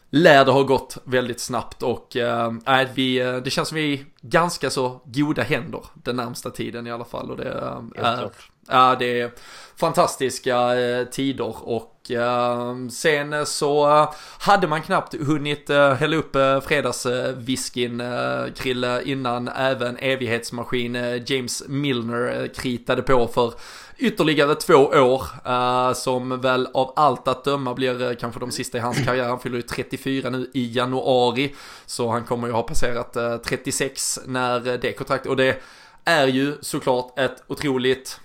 lär 0.10 0.46
det 0.46 0.52
ha 0.52 0.64
gått 0.64 0.98
väldigt 1.04 1.40
snabbt 1.40 1.84
och 1.84 2.16
äh, 2.16 2.52
vi, 2.94 3.20
det 3.44 3.50
känns 3.50 3.70
som 3.70 3.76
vi 3.76 3.94
är 3.94 3.98
i 3.98 4.06
ganska 4.22 4.70
så 4.70 5.02
goda 5.06 5.42
händer 5.42 5.82
den 5.94 6.16
närmsta 6.16 6.50
tiden 6.50 6.88
i 6.88 6.92
alla 6.92 7.06
fall 7.06 7.32
och 7.32 7.38
det 7.38 7.50
är, 7.50 8.30
ja, 8.70 8.96
det 9.00 9.22
är 9.22 9.32
fantastiska 9.80 10.80
eh, 10.80 11.06
tider 11.06 11.70
och 11.70 12.12
eh, 12.12 12.76
sen 12.92 13.34
eh, 13.34 13.44
så 13.44 14.08
hade 14.40 14.68
man 14.68 14.82
knappt 14.82 15.16
hunnit 15.28 15.70
hälla 15.70 16.16
upp 16.16 16.36
fredagsviskin 16.64 18.04
Krille 18.56 19.04
innan 19.04 19.48
även 19.48 19.98
evighetsmaskin 19.98 21.24
James 21.26 21.64
Milner 21.68 22.48
kritade 22.56 23.02
på 23.02 23.28
för 23.28 23.54
ytterligare 23.98 24.56
två 24.56 24.76
år 24.76 25.24
som 25.94 26.42
väl 26.42 26.68
av 26.74 26.94
allt 26.96 27.28
att 27.28 27.44
döma 27.44 27.74
blir 27.74 28.16
kanske 28.16 28.40
de 28.40 28.52
sista 28.52 28.78
i 28.78 28.82
hans 28.82 29.06
karriär. 29.06 29.28
Han 29.28 29.40
fyller 29.40 29.56
ju 29.56 29.62
34 29.62 30.30
nu 30.30 30.52
i 30.54 30.72
januari 30.72 31.56
så 31.86 32.10
han 32.10 32.24
kommer 32.24 32.48
ju 32.48 32.54
ha 32.54 32.64
passerat 32.64 33.44
36 33.44 34.20
när 34.26 34.78
det 34.78 34.92
kontraktet 34.92 35.30
och 35.30 35.38
det 35.38 35.62
är 36.06 36.28
ju 36.28 36.58
såklart 36.62 37.20
ett 37.20 37.44
otroligt 37.48 38.20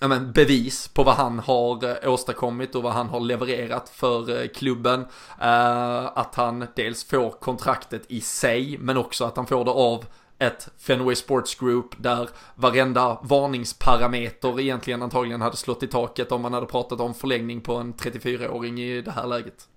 ja, 0.00 0.08
men, 0.08 0.32
bevis 0.32 0.88
på 0.88 1.02
vad 1.02 1.14
han 1.14 1.38
har 1.38 2.04
eh, 2.04 2.12
åstadkommit 2.12 2.74
och 2.74 2.82
vad 2.82 2.92
han 2.92 3.08
har 3.08 3.20
levererat 3.20 3.88
för 3.88 4.42
eh, 4.42 4.48
klubben. 4.48 5.00
Eh, 5.40 6.18
att 6.18 6.34
han 6.34 6.66
dels 6.76 7.04
får 7.04 7.30
kontraktet 7.30 8.02
i 8.08 8.20
sig, 8.20 8.78
men 8.78 8.96
också 8.96 9.24
att 9.24 9.36
han 9.36 9.46
får 9.46 9.64
det 9.64 9.70
av 9.70 10.04
ett 10.38 10.68
Fenway 10.78 11.14
Sports 11.14 11.54
Group 11.54 11.94
där 11.96 12.28
varenda 12.54 13.18
varningsparameter 13.22 14.60
egentligen 14.60 15.02
antagligen 15.02 15.40
hade 15.40 15.56
slått 15.56 15.82
i 15.82 15.86
taket 15.86 16.32
om 16.32 16.42
man 16.42 16.52
hade 16.52 16.66
pratat 16.66 17.00
om 17.00 17.14
förlängning 17.14 17.60
på 17.60 17.74
en 17.74 17.94
34-åring 17.94 18.80
i 18.80 19.02
det 19.02 19.10
här 19.10 19.26
läget. 19.26 19.68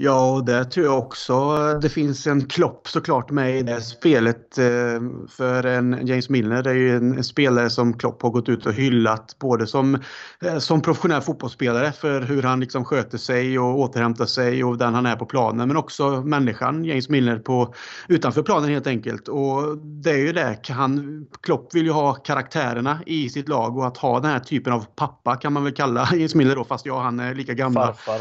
Ja, 0.00 0.34
och 0.34 0.44
det 0.44 0.64
tror 0.64 0.86
jag 0.86 0.98
också 0.98 1.56
det 1.82 1.88
finns 1.88 2.26
en 2.26 2.46
klopp 2.46 2.88
såklart 2.88 3.30
med 3.30 3.58
i 3.58 3.62
det 3.62 3.80
spelet. 3.80 4.58
Eh, 4.58 5.00
för 5.28 5.66
en 5.66 6.06
James 6.06 6.28
Milner 6.28 6.66
är 6.66 6.74
ju 6.74 6.96
en 6.96 7.24
spelare 7.24 7.70
som 7.70 7.98
Klopp 7.98 8.22
har 8.22 8.30
gått 8.30 8.48
ut 8.48 8.66
och 8.66 8.72
hyllat 8.72 9.36
både 9.38 9.66
som, 9.66 9.98
eh, 10.40 10.58
som 10.58 10.80
professionell 10.80 11.22
fotbollsspelare 11.22 11.92
för 11.92 12.20
hur 12.20 12.42
han 12.42 12.60
liksom 12.60 12.84
sköter 12.84 13.18
sig 13.18 13.58
och 13.58 13.78
återhämtar 13.78 14.26
sig 14.26 14.64
och 14.64 14.78
den 14.78 14.94
han 14.94 15.06
är 15.06 15.16
på 15.16 15.26
planen 15.26 15.68
men 15.68 15.76
också 15.76 16.10
människan 16.10 16.84
James 16.84 17.08
Milner 17.08 17.38
på, 17.38 17.74
utanför 18.08 18.42
planen 18.42 18.70
helt 18.70 18.86
enkelt. 18.86 19.28
Och 19.28 19.78
det 19.78 20.10
är 20.10 20.18
ju 20.18 20.32
det, 20.32 20.58
han, 20.68 21.26
Klopp 21.40 21.74
vill 21.74 21.84
ju 21.84 21.92
ha 21.92 22.14
karaktärerna 22.14 22.98
i 23.06 23.28
sitt 23.28 23.48
lag 23.48 23.78
och 23.78 23.86
att 23.86 23.96
ha 23.96 24.20
den 24.20 24.30
här 24.30 24.40
typen 24.40 24.72
av 24.72 24.86
pappa 24.96 25.36
kan 25.36 25.52
man 25.52 25.64
väl 25.64 25.74
kalla 25.74 26.08
James 26.12 26.34
Milner 26.34 26.56
då 26.56 26.64
fast 26.64 26.86
ja, 26.86 27.00
han 27.00 27.20
är 27.20 27.34
lika 27.34 27.54
gammal. 27.54 27.86
Farfar. 27.86 28.20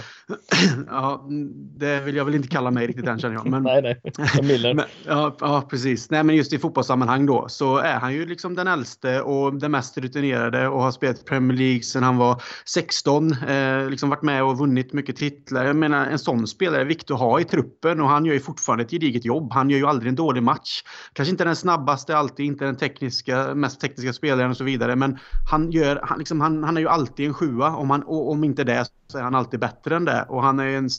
ja, 0.87 1.27
det 1.75 1.99
vill 1.99 2.15
jag 2.15 2.25
väl 2.25 2.36
inte 2.36 2.47
kalla 2.47 2.71
mig 2.71 2.88
riktigt 2.88 3.08
än 3.08 3.19
känner 3.19 3.36
jag. 3.36 3.47
Men, 3.47 3.63
nej, 3.63 3.82
nej. 3.82 4.73
men, 4.73 4.86
ja, 5.06 5.36
ja, 5.39 5.67
precis. 5.69 6.10
Nej, 6.10 6.23
men 6.23 6.36
just 6.36 6.53
i 6.53 6.60
fotbollssammanhang 6.60 7.25
då 7.25 7.45
så 7.49 7.77
är 7.77 7.99
han 7.99 8.13
ju 8.13 8.25
liksom 8.25 8.56
den 8.56 8.67
äldste 8.67 9.21
och 9.21 9.53
den 9.53 9.71
mest 9.71 9.97
rutinerade 9.97 10.67
och 10.67 10.82
har 10.82 10.91
spelat 10.91 11.25
Premier 11.25 11.58
League 11.58 11.82
sedan 11.84 12.03
han 12.03 12.17
var 12.17 12.41
16. 12.65 13.32
Eh, 13.32 13.89
liksom 13.89 14.10
varit 14.10 14.21
med 14.21 14.43
och 14.43 14.58
vunnit 14.58 14.93
mycket 14.93 15.15
titlar. 15.15 15.65
Jag 15.65 15.75
menar 15.75 16.06
en 16.06 16.19
sån 16.19 16.47
spelare 16.47 16.82
är 16.82 16.86
viktig 16.86 17.13
att 17.13 17.19
ha 17.19 17.39
i 17.39 17.43
truppen 17.43 18.01
och 18.01 18.10
han 18.10 18.25
gör 18.25 18.34
ju 18.34 18.39
fortfarande 18.39 18.84
ett 18.84 18.91
gediget 18.91 19.25
jobb. 19.25 19.53
Han 19.53 19.69
gör 19.69 19.77
ju 19.77 19.86
aldrig 19.86 20.10
en 20.10 20.15
dålig 20.15 20.43
match. 20.43 20.84
Kanske 21.13 21.32
inte 21.32 21.43
den 21.43 21.56
snabbaste 21.56 22.17
alltid, 22.17 22.45
inte 22.45 22.65
den 22.65 22.77
tekniska, 22.77 23.56
mest 23.56 23.82
tekniska 23.82 24.13
spelaren 24.13 24.51
och 24.51 24.58
så 24.58 24.63
vidare. 24.63 24.95
Men 24.95 25.17
han, 25.51 25.71
gör, 25.71 25.99
han, 26.03 26.19
liksom, 26.19 26.41
han, 26.41 26.63
han 26.63 26.77
är 26.77 26.82
ju 26.82 26.88
alltid 26.88 27.27
en 27.27 27.34
sjua. 27.34 27.75
Om, 27.75 27.89
han, 27.89 28.03
om 28.06 28.43
inte 28.43 28.63
det 28.63 28.86
så 29.08 29.17
är 29.17 29.21
han 29.21 29.36
alltid 29.36 29.60
bättre 29.60 29.95
än 29.95 30.06
det. 30.06 30.25
Och 30.30 30.43
han 30.43 30.60
är 30.60 30.67
en 30.67 30.89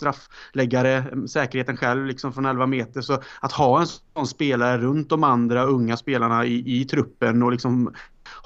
lägga 0.59 0.83
det, 0.83 1.05
mm, 1.13 1.29
säkerheten 1.29 1.77
själv 1.77 2.07
liksom 2.07 2.33
från 2.33 2.47
11 2.47 2.67
meter. 2.67 3.01
Så 3.01 3.23
att 3.41 3.53
ha 3.53 3.81
en 3.81 3.87
sån 3.87 4.27
spelare 4.27 4.79
runt 4.79 5.09
de 5.11 5.25
andra 5.25 5.65
unga 5.65 5.97
spelarna 5.97 6.47
i, 6.47 6.81
i 6.81 6.85
truppen 6.85 7.43
och 7.43 7.53
liksom 7.53 7.93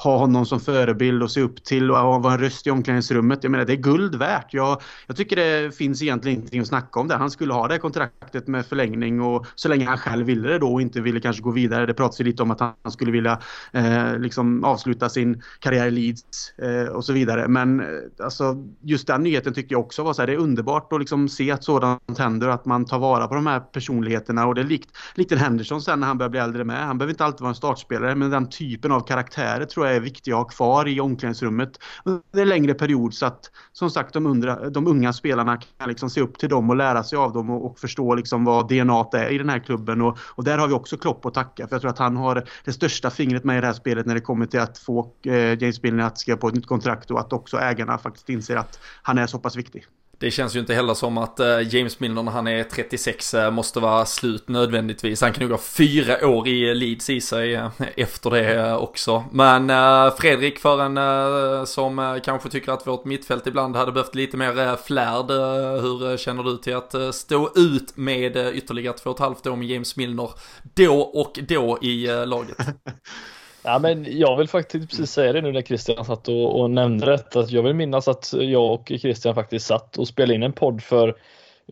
ha 0.02 0.16
honom 0.16 0.46
som 0.46 0.60
förebild 0.60 1.22
och 1.22 1.30
se 1.30 1.40
upp 1.40 1.64
till 1.64 1.90
och 1.90 2.22
vara 2.22 2.32
en 2.32 2.40
röst 2.40 2.66
i 2.66 2.70
omklädningsrummet. 2.70 3.38
Jag 3.42 3.50
menar 3.50 3.64
det 3.64 3.72
är 3.72 3.76
guld 3.76 4.14
värt. 4.14 4.54
Jag, 4.54 4.82
jag 5.06 5.16
tycker 5.16 5.36
det 5.36 5.76
finns 5.76 6.02
egentligen 6.02 6.38
ingenting 6.38 6.60
att 6.60 6.66
snacka 6.66 7.00
om 7.00 7.08
där. 7.08 7.16
Han 7.16 7.30
skulle 7.30 7.52
ha 7.52 7.68
det 7.68 7.78
kontraktet 7.78 8.48
med 8.48 8.66
förlängning 8.66 9.20
och 9.20 9.46
så 9.54 9.68
länge 9.68 9.86
han 9.86 9.98
själv 9.98 10.26
ville 10.26 10.48
det 10.48 10.58
då 10.58 10.72
och 10.72 10.82
inte 10.82 11.00
ville 11.00 11.20
kanske 11.20 11.42
gå 11.42 11.50
vidare. 11.50 11.86
Det 11.86 11.94
pratas 11.94 12.20
ju 12.20 12.24
lite 12.24 12.42
om 12.42 12.50
att 12.50 12.60
han 12.60 12.92
skulle 12.92 13.12
vilja 13.12 13.38
eh, 13.72 14.18
liksom 14.18 14.64
avsluta 14.64 15.08
sin 15.08 15.42
karriär 15.60 15.86
i 15.86 15.90
Leeds 15.90 16.58
eh, 16.58 16.92
och 16.92 17.04
så 17.04 17.12
vidare. 17.12 17.48
Men 17.48 17.80
eh, 17.80 17.86
alltså, 18.24 18.56
just 18.80 19.06
den 19.06 19.22
nyheten 19.22 19.54
tycker 19.54 19.74
jag 19.74 19.80
också 19.80 20.02
var 20.02 20.12
så 20.12 20.22
här, 20.22 20.26
det 20.26 20.32
är 20.32 20.38
underbart 20.38 20.92
att 20.92 21.00
liksom 21.00 21.28
se 21.28 21.50
att 21.50 21.64
sådant 21.64 22.18
händer 22.18 22.48
och 22.48 22.54
att 22.54 22.64
man 22.64 22.84
tar 22.84 22.98
vara 22.98 23.28
på 23.28 23.34
de 23.34 23.46
här 23.46 23.60
personligheterna 23.60 24.46
och 24.46 24.54
det 24.54 24.60
är 24.60 24.64
likt, 24.64 24.90
likt 25.14 25.32
en 25.32 25.38
Henderson 25.38 25.82
sen 25.82 26.00
när 26.00 26.06
han 26.06 26.18
börjar 26.18 26.30
bli 26.30 26.40
äldre 26.40 26.64
med. 26.64 26.86
Han 26.86 26.98
behöver 26.98 27.12
inte 27.12 27.24
alltid 27.24 27.40
vara 27.40 27.48
en 27.48 27.54
startspelare 27.54 28.14
men 28.14 28.30
den 28.30 28.48
typen 28.48 28.92
av 28.92 29.00
karaktärer 29.00 29.64
tror 29.64 29.86
jag 29.86 29.91
är 29.92 30.00
viktiga 30.00 30.34
att 30.34 30.42
ha 30.42 30.48
kvar 30.48 30.88
i 30.88 31.00
omklädningsrummet 31.00 31.78
under 32.04 32.42
en 32.42 32.48
längre 32.48 32.74
period 32.74 33.14
så 33.14 33.26
att 33.26 33.50
som 33.72 33.90
sagt 33.90 34.14
de, 34.14 34.26
undra, 34.26 34.70
de 34.70 34.86
unga 34.86 35.12
spelarna 35.12 35.60
kan 35.78 35.88
liksom 35.88 36.10
se 36.10 36.20
upp 36.20 36.38
till 36.38 36.48
dem 36.48 36.70
och 36.70 36.76
lära 36.76 37.04
sig 37.04 37.18
av 37.18 37.32
dem 37.32 37.50
och, 37.50 37.66
och 37.66 37.78
förstå 37.78 38.14
liksom 38.14 38.44
vad 38.44 38.68
DNA 38.68 39.08
är 39.12 39.30
i 39.30 39.38
den 39.38 39.48
här 39.48 39.58
klubben 39.58 40.02
och, 40.02 40.18
och 40.20 40.44
där 40.44 40.58
har 40.58 40.68
vi 40.68 40.74
också 40.74 40.96
Klopp 40.96 41.26
att 41.26 41.34
tacka 41.34 41.68
för 41.68 41.74
jag 41.74 41.80
tror 41.80 41.90
att 41.90 41.98
han 41.98 42.16
har 42.16 42.44
det 42.64 42.72
största 42.72 43.10
fingret 43.10 43.44
med 43.44 43.58
i 43.58 43.60
det 43.60 43.66
här 43.66 43.74
spelet 43.74 44.06
när 44.06 44.14
det 44.14 44.20
kommer 44.20 44.46
till 44.46 44.60
att 44.60 44.78
få 44.78 45.12
eh, 45.26 45.34
James 45.34 45.82
Milner 45.82 46.04
att 46.04 46.18
skriva 46.18 46.38
på 46.38 46.48
ett 46.48 46.54
nytt 46.54 46.66
kontrakt 46.66 47.10
och 47.10 47.20
att 47.20 47.32
också 47.32 47.58
ägarna 47.58 47.98
faktiskt 47.98 48.28
inser 48.28 48.56
att 48.56 48.80
han 49.02 49.18
är 49.18 49.26
så 49.26 49.38
pass 49.38 49.56
viktig. 49.56 49.86
Det 50.22 50.30
känns 50.30 50.56
ju 50.56 50.60
inte 50.60 50.74
heller 50.74 50.94
som 50.94 51.18
att 51.18 51.40
eh, 51.40 51.74
James 51.74 52.00
Milner 52.00 52.22
när 52.22 52.32
han 52.32 52.46
är 52.46 52.64
36 52.64 53.34
eh, 53.34 53.50
måste 53.50 53.80
vara 53.80 54.06
slut 54.06 54.48
nödvändigtvis. 54.48 55.20
Han 55.20 55.32
kan 55.32 55.42
nog 55.42 55.50
ha 55.50 55.58
fyra 55.58 56.28
år 56.28 56.48
i 56.48 56.74
Leeds 56.74 57.10
i 57.10 57.20
sig 57.20 57.54
eh, 57.54 57.70
efter 57.96 58.30
det 58.30 58.76
också. 58.76 59.24
Men 59.32 59.68
Fredrik, 60.12 60.58
för 60.58 60.82
en 60.82 61.66
som 61.66 62.20
kanske 62.24 62.48
tycker 62.48 62.72
att 62.72 62.86
vårt 62.86 63.04
mittfält 63.04 63.46
ibland 63.46 63.76
hade 63.76 63.92
behövt 63.92 64.14
lite 64.14 64.36
mer 64.36 64.76
flärd. 64.76 65.30
Hur 65.80 66.16
känner 66.16 66.42
du 66.42 66.56
till 66.56 66.76
att 66.76 67.14
stå 67.14 67.50
ut 67.54 67.96
med 67.96 68.36
ytterligare 68.54 68.96
två 68.98 69.10
och 69.10 69.16
ett 69.16 69.20
halvt 69.20 69.46
år 69.46 69.56
med 69.56 69.68
James 69.68 69.96
Milner 69.96 70.30
då 70.74 71.00
och 71.00 71.38
då 71.48 71.78
i 71.82 72.06
laget? 72.26 72.56
Ja, 73.64 73.78
men 73.78 74.18
jag 74.18 74.36
vill 74.36 74.48
faktiskt 74.48 74.82
typ 74.82 74.90
precis 74.90 75.10
säga 75.10 75.32
det 75.32 75.40
nu 75.40 75.52
när 75.52 75.62
Christian 75.62 76.04
satt 76.04 76.28
och, 76.28 76.60
och 76.60 76.70
nämnde 76.70 77.06
detta. 77.06 77.40
Att 77.40 77.50
jag 77.50 77.62
vill 77.62 77.74
minnas 77.74 78.08
att 78.08 78.32
jag 78.32 78.72
och 78.72 78.92
Christian 79.00 79.34
faktiskt 79.34 79.66
satt 79.66 79.98
och 79.98 80.08
spelade 80.08 80.34
in 80.34 80.42
en 80.42 80.52
podd 80.52 80.82
för 80.82 81.16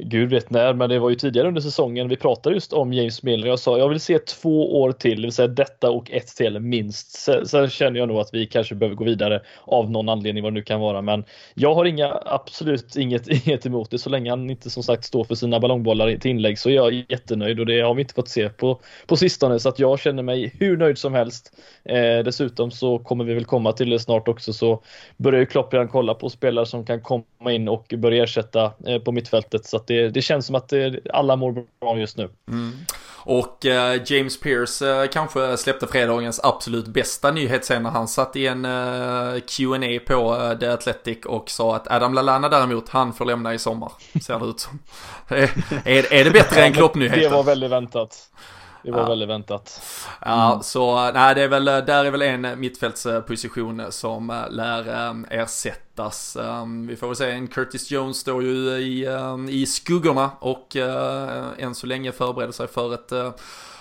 Gud 0.02 0.30
vet 0.30 0.50
när, 0.50 0.74
men 0.74 0.90
det 0.90 0.98
var 0.98 1.10
ju 1.10 1.16
tidigare 1.16 1.48
under 1.48 1.60
säsongen. 1.60 2.08
Vi 2.08 2.16
pratade 2.16 2.54
just 2.54 2.72
om 2.72 2.92
James 2.92 3.22
Miller. 3.22 3.48
Jag 3.48 3.58
sa 3.58 3.78
jag 3.78 3.88
vill 3.88 4.00
se 4.00 4.18
två 4.18 4.80
år 4.80 4.92
till, 4.92 5.16
det 5.16 5.26
vill 5.26 5.32
säga 5.32 5.48
detta 5.48 5.90
och 5.90 6.10
ett 6.10 6.26
till 6.26 6.60
minst. 6.60 7.10
Sen, 7.12 7.46
sen 7.46 7.70
känner 7.70 7.98
jag 7.98 8.08
nog 8.08 8.18
att 8.18 8.34
vi 8.34 8.46
kanske 8.46 8.74
behöver 8.74 8.96
gå 8.96 9.04
vidare 9.04 9.42
av 9.64 9.90
någon 9.90 10.08
anledning 10.08 10.42
vad 10.42 10.52
det 10.52 10.54
nu 10.54 10.62
kan 10.62 10.80
vara. 10.80 11.02
Men 11.02 11.24
jag 11.54 11.74
har 11.74 11.84
inga, 11.84 12.20
absolut 12.24 12.96
inget, 12.96 13.28
inget 13.46 13.66
emot 13.66 13.90
det. 13.90 13.98
Så 13.98 14.10
länge 14.10 14.30
han 14.30 14.50
inte 14.50 14.70
som 14.70 14.82
sagt 14.82 15.04
står 15.04 15.24
för 15.24 15.34
sina 15.34 15.60
ballongbollar 15.60 16.16
till 16.16 16.30
inlägg 16.30 16.58
så 16.58 16.68
är 16.68 16.74
jag 16.74 16.92
jättenöjd 17.08 17.60
och 17.60 17.66
det 17.66 17.80
har 17.80 17.94
vi 17.94 18.02
inte 18.02 18.14
fått 18.14 18.28
se 18.28 18.48
på, 18.48 18.80
på 19.06 19.16
sistone. 19.16 19.58
Så 19.58 19.68
att 19.68 19.78
jag 19.78 20.00
känner 20.00 20.22
mig 20.22 20.54
hur 20.58 20.76
nöjd 20.76 20.98
som 20.98 21.14
helst. 21.14 21.52
Eh, 21.84 22.18
dessutom 22.24 22.70
så 22.70 22.98
kommer 22.98 23.24
vi 23.24 23.34
väl 23.34 23.44
komma 23.44 23.72
till 23.72 23.90
det 23.90 23.98
snart 23.98 24.28
också 24.28 24.52
så 24.52 24.82
börjar 25.16 25.40
ju 25.40 25.46
Klopp 25.46 25.74
redan 25.74 25.88
kolla 25.88 26.14
på 26.14 26.30
spelare 26.30 26.66
som 26.66 26.84
kan 26.84 27.00
komma 27.00 27.52
in 27.52 27.68
och 27.68 27.94
börja 27.98 28.24
ersätta 28.24 28.72
eh, 28.86 28.98
på 28.98 29.12
mittfältet. 29.12 29.64
Så 29.64 29.76
att 29.76 29.89
det, 29.90 30.10
det 30.10 30.22
känns 30.22 30.46
som 30.46 30.54
att 30.54 30.72
alla 31.12 31.36
mår 31.36 31.52
bra 31.80 31.98
just 31.98 32.16
nu. 32.16 32.28
Mm. 32.48 32.72
Och 33.22 33.66
eh, 33.66 34.00
James 34.06 34.40
Pierce 34.40 34.82
eh, 34.82 35.08
kanske 35.08 35.56
släppte 35.56 35.86
fredagens 35.86 36.40
absolut 36.42 36.86
bästa 36.86 37.30
nyhet 37.30 37.64
sen 37.64 37.82
när 37.82 37.90
han 37.90 38.08
satt 38.08 38.36
i 38.36 38.46
en 38.46 38.64
eh, 38.64 39.40
Q&A 39.40 40.00
på 40.06 40.36
eh, 40.36 40.58
The 40.58 40.66
Athletic 40.66 41.18
och 41.26 41.50
sa 41.50 41.76
att 41.76 41.90
Adam 41.90 42.14
Lallana 42.14 42.48
däremot, 42.48 42.88
han 42.88 43.12
får 43.12 43.24
lämna 43.24 43.54
i 43.54 43.58
sommar. 43.58 43.92
Ser 44.22 44.38
det 44.38 44.46
ut 44.46 44.60
som. 44.60 44.78
är, 45.84 46.12
är 46.12 46.24
det 46.24 46.30
bättre 46.30 46.64
än 46.64 46.72
Klopp-nyheten? 46.72 47.20
Det 47.20 47.28
var 47.28 47.42
väldigt 47.42 47.70
väntat. 47.70 48.30
Det 48.82 48.90
var 48.90 49.00
ja. 49.00 49.08
väldigt 49.08 49.28
väntat. 49.28 49.82
Ja, 50.20 50.50
mm. 50.50 50.62
så 50.62 51.10
nej, 51.12 51.34
det 51.34 51.42
är 51.42 51.48
väl, 51.48 51.64
där 51.64 52.04
är 52.04 52.10
väl 52.10 52.22
en 52.22 52.60
mittfältsposition 52.60 53.82
som 53.90 54.30
eh, 54.30 54.50
lär 54.50 55.08
um, 55.08 55.26
ersättas. 55.30 56.36
Um, 56.40 56.86
vi 56.86 56.96
får 56.96 57.06
väl 57.06 57.16
säga 57.16 57.34
en 57.34 57.48
Curtis 57.48 57.90
Jones 57.90 58.16
står 58.16 58.42
ju 58.42 58.70
i, 58.70 59.06
um, 59.06 59.48
i 59.48 59.66
skuggorna 59.66 60.30
och 60.40 60.76
uh, 60.76 61.46
än 61.58 61.74
så 61.74 61.86
länge 61.86 62.12
förbereder 62.12 62.52
sig 62.52 62.68
för 62.68 62.94
ett 62.94 63.12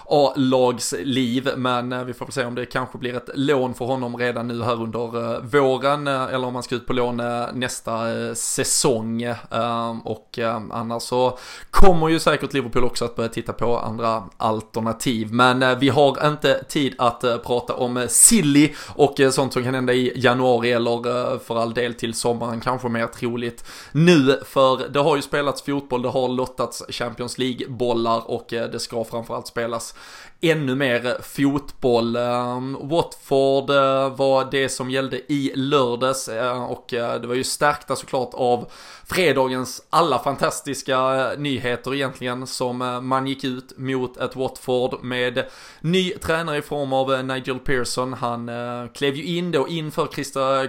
A-lagsliv. 0.09 1.49
Men 1.57 1.91
eh, 1.91 2.03
vi 2.03 2.13
får 2.13 2.25
väl 2.25 2.33
se 2.33 2.45
om 2.45 2.55
det 2.55 2.65
kanske 2.65 2.97
blir 2.97 3.15
ett 3.15 3.29
lån 3.33 3.73
för 3.73 3.85
honom 3.85 4.17
redan 4.17 4.47
nu 4.47 4.63
här 4.63 4.81
under 4.81 5.33
eh, 5.33 5.41
våren. 5.41 6.07
Eh, 6.07 6.23
eller 6.23 6.47
om 6.47 6.53
han 6.53 6.63
ska 6.63 6.75
ut 6.75 6.87
på 6.87 6.93
lån 6.93 7.21
nästa 7.53 7.99
säsong. 8.35 9.21
Ehm, 9.21 9.99
och 9.99 10.39
ehm, 10.39 10.71
annars 10.71 11.03
så 11.03 11.37
kommer 11.71 12.09
ju 12.09 12.19
säkert 12.19 12.53
Liverpool 12.53 12.83
också 12.83 13.05
att 13.05 13.15
börja 13.15 13.29
titta 13.29 13.53
på 13.53 13.79
andra 13.79 14.23
alternativ. 14.37 15.33
Men 15.33 15.79
vi 15.79 15.89
har 15.89 16.27
inte 16.27 16.63
tid 16.63 16.95
att 16.97 17.21
prata 17.21 17.73
om 17.73 18.05
silly 18.09 18.73
och 18.95 19.15
sånt 19.31 19.53
som 19.53 19.63
kan 19.63 19.75
hända 19.75 19.93
i 19.93 20.13
januari 20.15 20.71
eller 20.71 21.39
för 21.39 21.57
all 21.57 21.73
del 21.73 21.93
till 21.93 22.13
sommaren 22.13 22.59
kanske 22.59 22.89
mer 22.89 23.07
troligt 23.07 23.65
nu. 23.91 24.39
För 24.45 24.89
det 24.89 24.99
har 24.99 25.15
ju 25.15 25.21
spelats 25.21 25.61
fotboll, 25.61 26.01
det 26.01 26.09
har 26.09 26.27
lottats 26.27 26.83
Champions 26.89 27.37
League-bollar 27.37 28.31
och 28.31 28.45
det 28.49 28.79
ska 28.79 29.03
framförallt 29.03 29.47
spelas 29.47 29.95
ännu 30.41 30.75
mer 30.75 31.17
fotboll. 31.21 32.15
Ehm, 32.15 32.77
Watford 32.81 33.69
eh, 33.69 34.15
var 34.15 34.51
det 34.51 34.69
som 34.69 34.91
gällde 34.91 35.31
i 35.31 35.51
lördags 35.55 36.27
eh, 36.27 36.63
och 36.63 36.93
eh, 36.93 37.21
det 37.21 37.27
var 37.27 37.35
ju 37.35 37.43
stärkta 37.43 37.95
såklart 37.95 38.33
av 38.33 38.71
fredagens 39.05 39.81
alla 39.89 40.19
fantastiska 40.19 41.29
nyheter 41.37 41.95
egentligen 41.95 42.47
som 42.47 42.77
man 43.01 43.27
gick 43.27 43.43
ut 43.43 43.77
mot 43.77 44.17
ett 44.17 44.35
Watford 44.35 45.03
med 45.03 45.45
ny 45.81 46.11
tränare 46.11 46.57
i 46.57 46.61
form 46.61 46.93
av 46.93 47.25
Nigel 47.25 47.59
Pearson. 47.59 48.13
Han 48.13 48.49
klev 48.93 49.15
ju 49.15 49.23
in 49.23 49.51
då 49.51 49.67
inför 49.67 50.07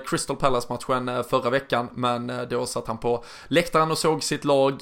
Crystal 0.06 0.36
Palace-matchen 0.36 1.24
förra 1.24 1.50
veckan 1.50 1.88
men 1.94 2.32
då 2.50 2.66
satt 2.66 2.86
han 2.86 2.98
på 2.98 3.24
läktaren 3.48 3.90
och 3.90 3.98
såg 3.98 4.22
sitt 4.22 4.44
lag 4.44 4.78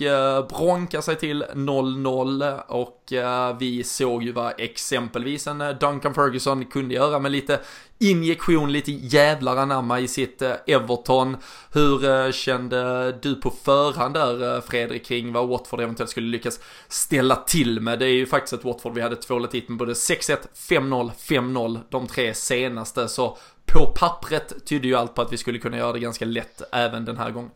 bronka 0.49 1.03
sig 1.03 1.17
till 1.17 1.45
0-0 1.45 2.61
och 2.67 3.13
vi 3.59 3.85
såg 3.85 4.23
ju 4.23 4.33
vad 4.39 4.53
exempelvis 4.59 5.47
en 5.47 5.61
eh, 5.61 5.71
Duncan 5.71 6.15
Ferguson 6.15 6.65
kunde 6.65 6.95
göra 6.95 7.19
med 7.19 7.33
lite 7.33 7.61
injektion, 7.99 8.73
lite 8.73 8.93
jävlar 8.93 9.57
anamma 9.57 10.01
i 10.01 10.09
sitt 10.09 10.43
eh, 10.43 10.53
Everton. 10.67 11.37
Hur 11.73 12.05
eh, 12.05 12.33
kände 12.33 13.13
du 13.13 13.35
på 13.35 13.51
förhand 13.51 14.15
där 14.15 14.61
Fredrik 14.61 15.07
kring 15.07 15.33
vad 15.33 15.49
Watford 15.49 15.81
eventuellt 15.81 16.11
skulle 16.11 16.29
lyckas 16.29 16.61
ställa 16.89 17.37
till 17.37 17.81
med? 17.81 17.99
Det 17.99 18.07
är 18.07 18.15
ju 18.15 18.27
faktiskt 18.27 18.53
ett 18.53 18.65
Watford 18.65 18.95
vi 18.95 19.01
hade 19.01 19.17
tvålat 19.17 19.55
hit 19.55 19.69
med 19.69 19.79
både 19.79 19.93
6-1, 19.93 20.37
5-0, 20.55 21.11
5-0 21.19 21.79
de 21.91 22.07
tre 22.07 22.35
senaste. 22.35 23.09
Så 23.09 23.39
på 23.67 23.93
pappret 23.97 24.67
tydde 24.67 24.89
ju 24.89 24.95
allt 24.95 25.15
på 25.15 25.23
att 25.23 25.33
vi 25.33 25.37
skulle 25.37 25.59
kunna 25.59 25.77
göra 25.77 25.93
det 25.93 26.01
ganska 26.01 26.25
lätt 26.25 26.63
även 26.73 27.05
den 27.05 27.17
här 27.17 27.31
gången. 27.31 27.51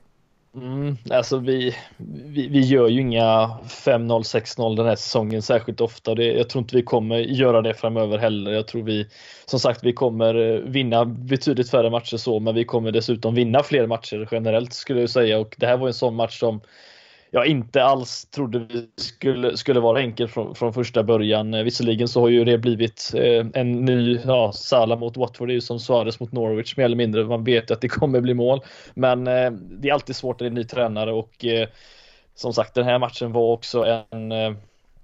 Mm, 0.54 0.96
alltså 1.10 1.38
vi, 1.38 1.74
vi, 2.26 2.48
vi, 2.48 2.60
gör 2.60 2.88
ju 2.88 3.00
inga 3.00 3.58
5-0, 3.64 4.22
6-0 4.22 4.76
den 4.76 4.86
här 4.86 4.96
säsongen 4.96 5.42
särskilt 5.42 5.80
ofta. 5.80 6.14
Det, 6.14 6.24
jag 6.24 6.48
tror 6.48 6.62
inte 6.62 6.76
vi 6.76 6.82
kommer 6.82 7.18
göra 7.18 7.62
det 7.62 7.74
framöver 7.74 8.18
heller. 8.18 8.52
Jag 8.52 8.66
tror 8.68 8.82
vi, 8.82 9.06
som 9.44 9.60
sagt, 9.60 9.84
vi 9.84 9.92
kommer 9.92 10.34
eh, 10.34 10.60
vinna 10.60 11.04
betydligt 11.04 11.70
färre 11.70 11.90
matcher 11.90 12.16
så, 12.16 12.40
men 12.40 12.54
vi 12.54 12.64
kommer 12.64 12.92
dessutom 12.92 13.34
vinna 13.34 13.62
fler 13.62 13.86
matcher 13.86 14.28
generellt 14.30 14.72
skulle 14.72 15.00
jag 15.00 15.10
säga. 15.10 15.38
Och 15.38 15.54
det 15.58 15.66
här 15.66 15.76
var 15.76 15.86
en 15.86 15.94
sån 15.94 16.14
match 16.14 16.38
som 16.38 16.60
jag 17.34 17.46
inte 17.46 17.84
alls 17.84 18.24
trodde 18.24 18.58
vi 18.58 18.88
skulle, 18.96 19.56
skulle 19.56 19.80
vara 19.80 20.00
enkel 20.00 20.28
från, 20.28 20.54
från 20.54 20.72
första 20.72 21.02
början. 21.02 21.54
Eh, 21.54 21.62
visserligen 21.62 22.08
så 22.08 22.20
har 22.20 22.28
ju 22.28 22.44
det 22.44 22.58
blivit 22.58 23.12
eh, 23.16 23.46
en 23.54 23.84
ny 23.84 24.20
ja, 24.24 24.52
Salah 24.52 24.98
mot 24.98 25.16
Watford, 25.16 25.48
det 25.48 25.52
är 25.52 25.54
ju 25.54 25.60
som 25.60 25.80
Suarez 25.80 26.20
mot 26.20 26.32
Norwich 26.32 26.76
mer 26.76 26.84
eller 26.84 26.96
mindre. 26.96 27.24
Man 27.24 27.44
vet 27.44 27.70
att 27.70 27.80
det 27.80 27.88
kommer 27.88 28.20
bli 28.20 28.34
mål. 28.34 28.60
Men 28.94 29.26
eh, 29.26 29.50
det 29.50 29.88
är 29.88 29.92
alltid 29.92 30.16
svårt 30.16 30.40
när 30.40 30.44
det 30.44 30.48
är 30.48 30.50
en 30.50 30.54
ny 30.54 30.64
tränare 30.64 31.12
och 31.12 31.44
som 32.34 32.52
sagt 32.52 32.74
den 32.74 32.84
här 32.84 32.98
matchen 32.98 33.32
var 33.32 33.52
också 33.52 34.04
en 34.10 34.28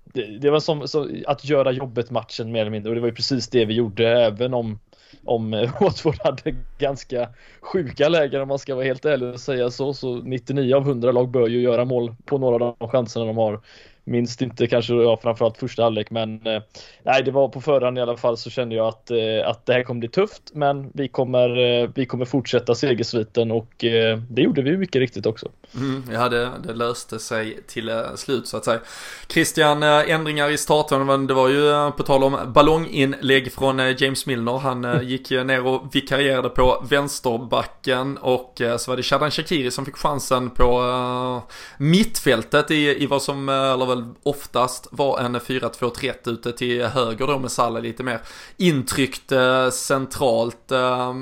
det, 0.05 0.39
det, 0.41 0.51
var 0.51 0.61
som, 0.61 0.89
som, 0.89 1.23
att 1.27 1.45
göra 1.45 1.73
jobbet 1.73 2.11
matchen 2.11 2.53
mer 2.53 2.61
eller 2.61 2.71
mindre 2.71 2.89
och 2.91 2.95
det 2.95 3.01
var 3.01 3.09
ju 3.09 3.15
precis 3.15 3.49
det 3.49 3.65
vi 3.65 3.75
gjorde 3.75 4.09
även 4.09 4.55
om 4.55 4.79
om 5.25 5.55
eh, 5.55 5.71
Watford 5.81 6.17
hade 6.25 6.55
ganska 6.79 7.29
sjuka 7.61 8.09
lägen 8.09 8.43
om 8.43 8.49
man 8.49 8.59
ska 8.59 8.75
vara 8.75 8.85
helt 8.85 9.05
ärlig 9.05 9.29
och 9.29 9.41
säga 9.41 9.71
så. 9.71 9.95
Så 9.95 10.17
99 10.17 10.75
av 10.75 10.83
100 10.83 11.13
lag 11.13 11.29
bör 11.29 11.49
ju 11.49 11.61
göra 11.61 11.85
mål 11.85 12.15
på 12.25 12.39
några 12.39 12.65
av 12.65 12.77
de 12.79 12.89
chanserna 12.89 13.25
de 13.25 13.37
har. 13.37 13.61
minst 14.05 14.43
inte 14.43 14.67
kanske 14.67 14.95
ja, 14.95 15.19
framförallt 15.23 15.59
första 15.59 15.83
halvlek 15.83 16.11
men 16.11 16.47
eh, 16.47 16.63
nej 17.03 17.23
det 17.25 17.31
var 17.31 17.49
på 17.49 17.61
förhand 17.61 17.99
i 17.99 18.01
alla 18.01 18.17
fall 18.17 18.37
så 18.37 18.51
kände 18.51 18.75
jag 18.75 18.87
att, 18.87 19.11
eh, 19.11 19.49
att 19.49 19.67
det 19.67 19.73
här 19.73 19.83
kommer 19.83 19.99
bli 19.99 20.09
tufft 20.09 20.43
men 20.53 20.91
vi 20.95 21.09
kommer, 21.09 21.59
eh, 21.59 21.89
vi 21.95 22.07
kommer 22.07 22.25
fortsätta 22.25 22.75
segersviten 22.75 23.51
och 23.51 23.85
eh, 23.85 24.19
det 24.31 24.43
gjorde 24.43 24.63
vi 24.63 24.77
mycket 24.77 25.01
riktigt 25.01 25.27
också. 25.27 25.49
Mm, 25.75 26.03
ja 26.13 26.29
det, 26.29 26.53
det 26.65 26.73
löste 26.73 27.19
sig 27.19 27.63
till 27.67 27.89
eh, 27.89 28.15
slut 28.17 28.49
så 28.49 28.57
att 28.57 28.65
säga. 28.65 28.81
Christian, 29.29 29.83
eh, 29.83 30.11
ändringar 30.11 30.51
i 30.51 30.59
starten, 30.59 31.27
det 31.27 31.35
var 31.35 31.49
ju 31.49 31.91
på 31.91 32.03
tal 32.03 32.25
om 32.25 32.39
ballonginlägg 32.55 33.53
från 33.53 33.79
James 33.99 34.27
Milner. 34.27 34.59
Han 34.59 35.07
gick 35.09 35.31
ner 35.31 35.67
och 35.67 35.95
vikarierade 35.95 36.49
på 36.49 36.85
vänsterbacken 36.89 38.19
och 38.19 38.61
så 38.79 38.91
var 38.91 38.97
det 38.97 39.03
Shadan 39.03 39.31
Shakiri 39.31 39.71
som 39.71 39.85
fick 39.85 39.97
chansen 39.97 40.51
på 40.51 41.43
mittfältet 41.79 42.71
i, 42.71 43.03
i 43.03 43.07
vad 43.07 43.23
som, 43.23 43.49
eller 43.49 43.87
väl 43.87 44.05
oftast 44.23 44.89
var 44.91 45.19
en 45.19 45.37
4-2-3 45.37 46.29
ute 46.31 46.53
till 46.53 46.83
höger 46.85 47.27
då 47.27 47.39
med 47.39 47.51
Salah 47.51 47.83
lite 47.83 48.03
mer 48.03 48.21
intryckt 48.57 49.33
eh, 49.33 49.71
centralt. 49.71 50.73
Eh, 50.73 51.15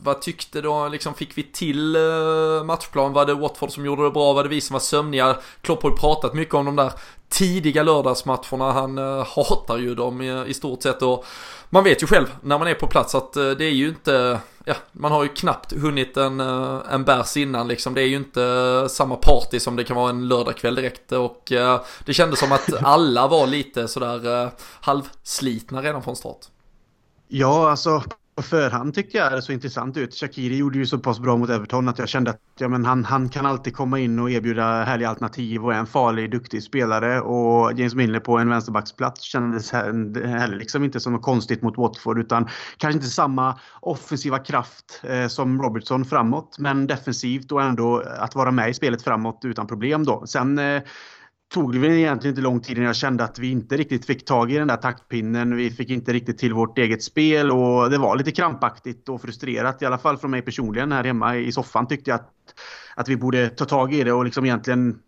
vad 0.00 0.20
tyckte 0.20 0.60
då, 0.60 0.88
liksom 0.88 1.14
fick 1.14 1.38
vi 1.38 1.42
till 1.42 1.96
eh, 1.96 2.64
matchplan? 2.64 3.12
Var 3.12 3.26
det 3.26 3.34
Watford 3.34 3.73
som 3.74 3.86
gjorde 3.86 4.04
det 4.04 4.10
bra? 4.10 4.32
Var 4.32 4.42
det 4.42 4.48
vi 4.48 4.60
som 4.60 4.74
var 4.74 4.80
sömniga? 4.80 5.36
Klopp 5.60 5.82
har 5.82 5.90
ju 5.90 5.96
pratat 5.96 6.34
mycket 6.34 6.54
om 6.54 6.64
de 6.64 6.76
där 6.76 6.92
tidiga 7.28 7.82
lördagsmatcherna. 7.82 8.72
Han 8.72 8.98
eh, 8.98 9.26
hatar 9.36 9.78
ju 9.78 9.94
dem 9.94 10.22
i, 10.22 10.54
stort 10.54 10.82
sett 10.82 11.02
och 11.02 11.24
man 11.70 11.84
vet 11.84 12.02
ju 12.02 12.06
själv 12.06 12.26
när 12.40 12.58
man 12.58 12.68
är 12.68 12.74
på 12.74 12.86
plats 12.86 13.14
att 13.14 13.36
eh, 13.36 13.50
det 13.50 13.64
är 13.64 13.70
ju 13.70 13.88
inte, 13.88 14.38
ja, 14.64 14.74
man 14.92 15.12
har 15.12 15.22
ju 15.22 15.28
knappt 15.28 15.72
hunnit 15.72 16.16
en, 16.16 16.40
eh, 16.40 16.80
en 16.90 17.04
bärs 17.04 17.36
innan 17.36 17.68
liksom. 17.68 17.94
Det 17.94 18.02
är 18.02 18.06
ju 18.06 18.16
inte 18.16 18.86
samma 18.90 19.16
party 19.16 19.60
som 19.60 19.76
det 19.76 19.84
kan 19.84 19.96
vara 19.96 20.10
en 20.10 20.28
lördagkväll 20.28 20.74
direkt 20.74 21.12
och 21.12 21.52
det 22.04 22.14
kändes 22.14 22.38
som 22.38 22.52
att 22.52 22.72
alla 22.82 23.28
var 23.28 23.46
lite 23.46 23.88
sådär 23.88 24.50
halvslitna 24.80 25.82
redan 25.82 26.02
från 26.02 26.16
start. 26.16 26.40
Ja, 27.28 27.70
alltså 27.70 28.02
på 28.34 28.42
förhand 28.42 28.94
tycker 28.94 29.18
jag 29.18 29.32
det 29.32 29.42
så 29.42 29.52
intressant 29.52 29.96
ut. 29.96 30.14
Shakiri 30.14 30.56
gjorde 30.56 30.78
ju 30.78 30.86
så 30.86 30.98
pass 30.98 31.20
bra 31.20 31.36
mot 31.36 31.50
Everton 31.50 31.88
att 31.88 31.98
jag 31.98 32.08
kände 32.08 32.30
att 32.30 32.40
ja, 32.58 32.68
men 32.68 32.84
han, 32.84 33.04
han 33.04 33.28
kan 33.28 33.46
alltid 33.46 33.76
komma 33.76 33.98
in 33.98 34.18
och 34.18 34.30
erbjuda 34.30 34.84
härliga 34.84 35.08
alternativ 35.08 35.64
och 35.64 35.74
är 35.74 35.78
en 35.78 35.86
farlig, 35.86 36.30
duktig 36.30 36.62
spelare. 36.62 37.20
Och 37.20 37.72
James 37.72 37.94
Milner 37.94 38.20
på 38.20 38.38
en 38.38 38.48
vänsterbacksplats 38.48 39.22
kändes 39.22 39.72
heller 39.72 40.56
liksom 40.56 40.84
inte 40.84 41.00
som 41.00 41.12
något 41.12 41.22
konstigt 41.22 41.62
mot 41.62 41.78
Watford 41.78 42.18
utan 42.18 42.48
kanske 42.76 42.96
inte 42.96 43.10
samma 43.10 43.58
offensiva 43.80 44.38
kraft 44.38 45.00
eh, 45.02 45.26
som 45.26 45.62
Robertson 45.62 46.04
framåt 46.04 46.56
men 46.58 46.86
defensivt 46.86 47.52
och 47.52 47.62
ändå 47.62 48.02
att 48.18 48.34
vara 48.34 48.50
med 48.50 48.70
i 48.70 48.74
spelet 48.74 49.02
framåt 49.02 49.40
utan 49.44 49.66
problem 49.66 50.04
då. 50.04 50.26
Sen 50.26 50.58
eh, 50.58 50.82
tog 51.54 51.72
det 51.72 51.78
väl 51.78 51.90
egentligen 51.90 52.32
inte 52.32 52.42
lång 52.42 52.60
tid 52.60 52.76
innan 52.76 52.86
jag 52.86 52.96
kände 52.96 53.24
att 53.24 53.38
vi 53.38 53.50
inte 53.50 53.76
riktigt 53.76 54.06
fick 54.06 54.24
tag 54.24 54.52
i 54.52 54.58
den 54.58 54.68
där 54.68 54.76
taktpinnen. 54.76 55.56
Vi 55.56 55.70
fick 55.70 55.90
inte 55.90 56.12
riktigt 56.12 56.38
till 56.38 56.54
vårt 56.54 56.78
eget 56.78 57.02
spel 57.02 57.50
och 57.50 57.90
det 57.90 57.98
var 57.98 58.16
lite 58.16 58.30
krampaktigt 58.30 59.08
och 59.08 59.22
frustrerat. 59.22 59.82
I 59.82 59.86
alla 59.86 59.98
fall 59.98 60.16
från 60.16 60.30
mig 60.30 60.42
personligen 60.42 60.92
här 60.92 61.04
hemma 61.04 61.36
i 61.36 61.52
soffan 61.52 61.88
tyckte 61.88 62.10
jag 62.10 62.20
att, 62.20 62.30
att 62.96 63.08
vi 63.08 63.16
borde 63.16 63.48
ta 63.48 63.64
tag 63.64 63.94
i 63.94 64.04
det 64.04 64.12
och 64.12 64.24
liksom 64.24 64.44
egentligen 64.44 64.98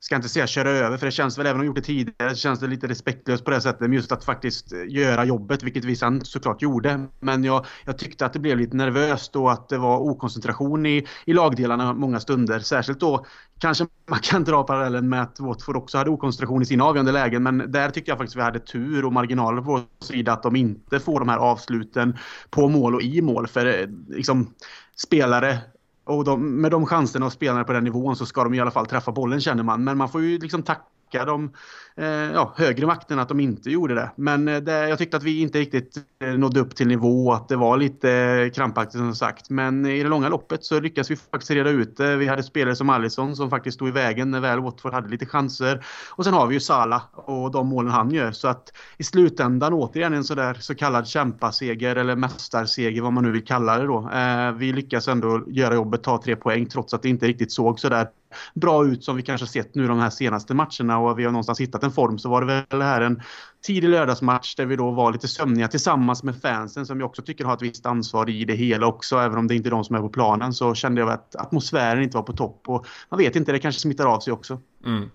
ska 0.00 0.16
inte 0.16 0.28
säga 0.28 0.46
köra 0.46 0.70
över, 0.70 0.96
för 0.96 1.06
det 1.06 1.12
känns 1.12 1.38
väl, 1.38 1.46
även 1.46 1.56
om 1.56 1.60
de 1.60 1.66
gjort 1.66 1.76
det 1.76 1.82
tidigare, 1.82 2.30
så 2.30 2.36
känns 2.36 2.60
det 2.60 2.66
lite 2.66 2.86
respektlöst 2.86 3.44
på 3.44 3.50
det 3.50 3.60
sättet. 3.60 3.80
Men 3.80 3.92
just 3.92 4.12
att 4.12 4.24
faktiskt 4.24 4.72
eh, 4.72 4.78
göra 4.88 5.24
jobbet, 5.24 5.62
vilket 5.62 5.84
vi 5.84 5.96
sen 5.96 6.24
såklart 6.24 6.62
gjorde. 6.62 7.06
Men 7.20 7.44
jag, 7.44 7.66
jag 7.84 7.98
tyckte 7.98 8.26
att 8.26 8.32
det 8.32 8.38
blev 8.38 8.58
lite 8.58 8.76
nervöst 8.76 9.36
och 9.36 9.52
att 9.52 9.68
det 9.68 9.78
var 9.78 9.98
okoncentration 9.98 10.86
i, 10.86 11.06
i 11.24 11.32
lagdelarna 11.32 11.92
många 11.92 12.20
stunder. 12.20 12.60
Särskilt 12.60 13.00
då 13.00 13.26
kanske 13.58 13.86
man 14.10 14.18
kan 14.18 14.44
dra 14.44 14.62
parallellen 14.62 15.08
med 15.08 15.22
att 15.22 15.40
Watford 15.40 15.76
också 15.76 15.98
hade 15.98 16.10
okoncentration 16.10 16.62
i 16.62 16.66
sina 16.66 16.84
avgörande 16.84 17.12
lägen. 17.12 17.42
Men 17.42 17.72
där 17.72 17.90
tyckte 17.90 18.10
jag 18.10 18.18
faktiskt 18.18 18.36
vi 18.36 18.42
hade 18.42 18.60
tur 18.60 19.04
och 19.04 19.12
marginaler 19.12 19.62
på 19.62 19.70
vår 19.70 20.04
sida 20.04 20.32
att 20.32 20.42
de 20.42 20.56
inte 20.56 21.00
får 21.00 21.18
de 21.18 21.28
här 21.28 21.38
avsluten 21.38 22.18
på 22.50 22.68
mål 22.68 22.94
och 22.94 23.02
i 23.02 23.20
mål. 23.20 23.46
För 23.46 23.66
eh, 23.66 23.86
liksom, 24.08 24.54
spelare 24.96 25.58
och 26.06 26.24
de, 26.24 26.60
med 26.60 26.70
de 26.70 26.86
chanserna 26.86 27.26
och 27.26 27.32
spelarna 27.32 27.64
på 27.64 27.72
den 27.72 27.84
nivån 27.84 28.16
så 28.16 28.26
ska 28.26 28.44
de 28.44 28.54
i 28.54 28.60
alla 28.60 28.70
fall 28.70 28.86
träffa 28.86 29.12
bollen 29.12 29.40
känner 29.40 29.62
man. 29.62 29.84
Men 29.84 29.98
man 29.98 30.08
får 30.08 30.22
ju 30.22 30.38
liksom 30.38 30.62
tacka 30.62 31.24
de 31.24 31.52
Eh, 31.98 32.06
ja, 32.08 32.52
högre 32.56 32.86
makten 32.86 33.18
att 33.18 33.28
de 33.28 33.40
inte 33.40 33.70
gjorde 33.70 33.94
det. 33.94 34.10
Men 34.16 34.48
eh, 34.48 34.56
det, 34.56 34.88
jag 34.88 34.98
tyckte 34.98 35.16
att 35.16 35.22
vi 35.22 35.40
inte 35.40 35.58
riktigt 35.58 35.96
eh, 36.20 36.28
nådde 36.28 36.60
upp 36.60 36.76
till 36.76 36.86
nivå, 36.86 37.32
att 37.32 37.48
det 37.48 37.56
var 37.56 37.76
lite 37.76 38.50
krampaktigt 38.54 38.98
som 38.98 39.14
sagt. 39.14 39.50
Men 39.50 39.86
i 39.86 40.02
det 40.02 40.08
långa 40.08 40.28
loppet 40.28 40.64
så 40.64 40.80
lyckades 40.80 41.10
vi 41.10 41.16
faktiskt 41.16 41.50
reda 41.50 41.70
ut 41.70 41.96
det. 41.96 42.16
Vi 42.16 42.26
hade 42.26 42.42
spelare 42.42 42.76
som 42.76 42.90
Alisson 42.90 43.36
som 43.36 43.50
faktiskt 43.50 43.74
stod 43.74 43.88
i 43.88 43.90
vägen 43.90 44.30
när 44.30 44.40
väl 44.40 44.60
Watford 44.60 44.92
hade 44.92 45.08
lite 45.08 45.26
chanser. 45.26 45.84
Och 46.10 46.24
sen 46.24 46.34
har 46.34 46.46
vi 46.46 46.54
ju 46.54 46.60
Salah 46.60 47.02
och 47.14 47.50
de 47.50 47.68
målen 47.68 47.92
han 47.92 48.10
gör. 48.10 48.32
Så 48.32 48.48
att 48.48 48.72
i 48.98 49.04
slutändan 49.04 49.72
återigen 49.72 50.14
en 50.14 50.24
sådär 50.24 50.54
så 50.60 50.74
kallad 50.74 51.06
kämpaseger 51.06 51.96
eller 51.96 52.16
mästarseger 52.16 53.02
vad 53.02 53.12
man 53.12 53.24
nu 53.24 53.30
vill 53.30 53.44
kalla 53.44 53.78
det 53.78 53.86
då. 53.86 54.10
Vi 54.58 54.72
lyckas 54.72 55.08
ändå 55.08 55.44
göra 55.46 55.74
jobbet, 55.74 56.02
ta 56.02 56.22
tre 56.22 56.36
poäng 56.36 56.66
trots 56.66 56.94
att 56.94 57.02
det 57.02 57.08
inte 57.08 57.26
riktigt 57.26 57.52
såg 57.52 57.80
sådär 57.80 58.06
bra 58.54 58.86
ut 58.86 59.04
som 59.04 59.16
vi 59.16 59.22
kanske 59.22 59.46
sett 59.46 59.74
nu 59.74 59.86
de 59.86 59.98
här 59.98 60.10
senaste 60.10 60.54
matcherna 60.54 60.98
och 60.98 61.18
vi 61.18 61.24
har 61.24 61.32
någonstans 61.32 61.60
hittat 61.60 61.84
en 61.86 61.92
form 61.92 62.18
så 62.18 62.28
var 62.28 62.40
det 62.40 62.64
väl 62.70 62.82
här 62.82 63.00
en 63.00 63.22
tidig 63.66 63.88
lördagsmatch 63.88 64.54
där 64.54 64.66
vi 64.66 64.76
då 64.76 64.90
var 64.90 65.12
lite 65.12 65.28
sömniga 65.28 65.68
tillsammans 65.68 66.22
med 66.22 66.40
fansen 66.40 66.86
som 66.86 67.00
jag 67.00 67.06
också 67.06 67.22
tycker 67.22 67.44
har 67.44 67.54
ett 67.54 67.62
visst 67.62 67.86
ansvar 67.86 68.30
i 68.30 68.44
det 68.44 68.54
hela 68.54 68.86
också. 68.86 69.16
Även 69.16 69.38
om 69.38 69.46
det 69.48 69.54
inte 69.54 69.68
är 69.68 69.70
de 69.70 69.84
som 69.84 69.96
är 69.96 70.00
på 70.00 70.08
planen 70.08 70.52
så 70.52 70.74
kände 70.74 71.00
jag 71.00 71.10
att 71.10 71.36
atmosfären 71.36 72.02
inte 72.02 72.16
var 72.16 72.24
på 72.24 72.32
topp 72.32 72.62
och 72.66 72.86
man 73.08 73.18
vet 73.18 73.36
inte, 73.36 73.52
det 73.52 73.58
kanske 73.58 73.80
smittar 73.80 74.06
av 74.06 74.20
sig 74.20 74.32
också. 74.32 74.60
Mm. 74.86 75.10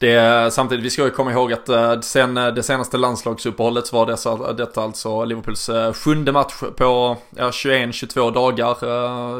Det, 0.00 0.50
samtidigt, 0.52 0.84
vi 0.84 0.90
ska 0.90 1.04
ju 1.04 1.10
komma 1.10 1.32
ihåg 1.32 1.52
att 1.52 1.68
eh, 1.68 2.00
sen 2.00 2.36
eh, 2.36 2.46
det 2.46 2.62
senaste 2.62 2.96
landslagsuppehållet 2.96 3.86
så 3.86 3.96
var 3.96 4.06
dessa, 4.06 4.32
eh, 4.32 4.54
detta 4.54 4.82
alltså 4.82 5.24
Liverpools 5.24 5.70
sjunde 5.94 6.32
match 6.32 6.54
på 6.76 7.16
ja, 7.36 7.50
21-22 7.50 8.32
dagar. 8.32 8.76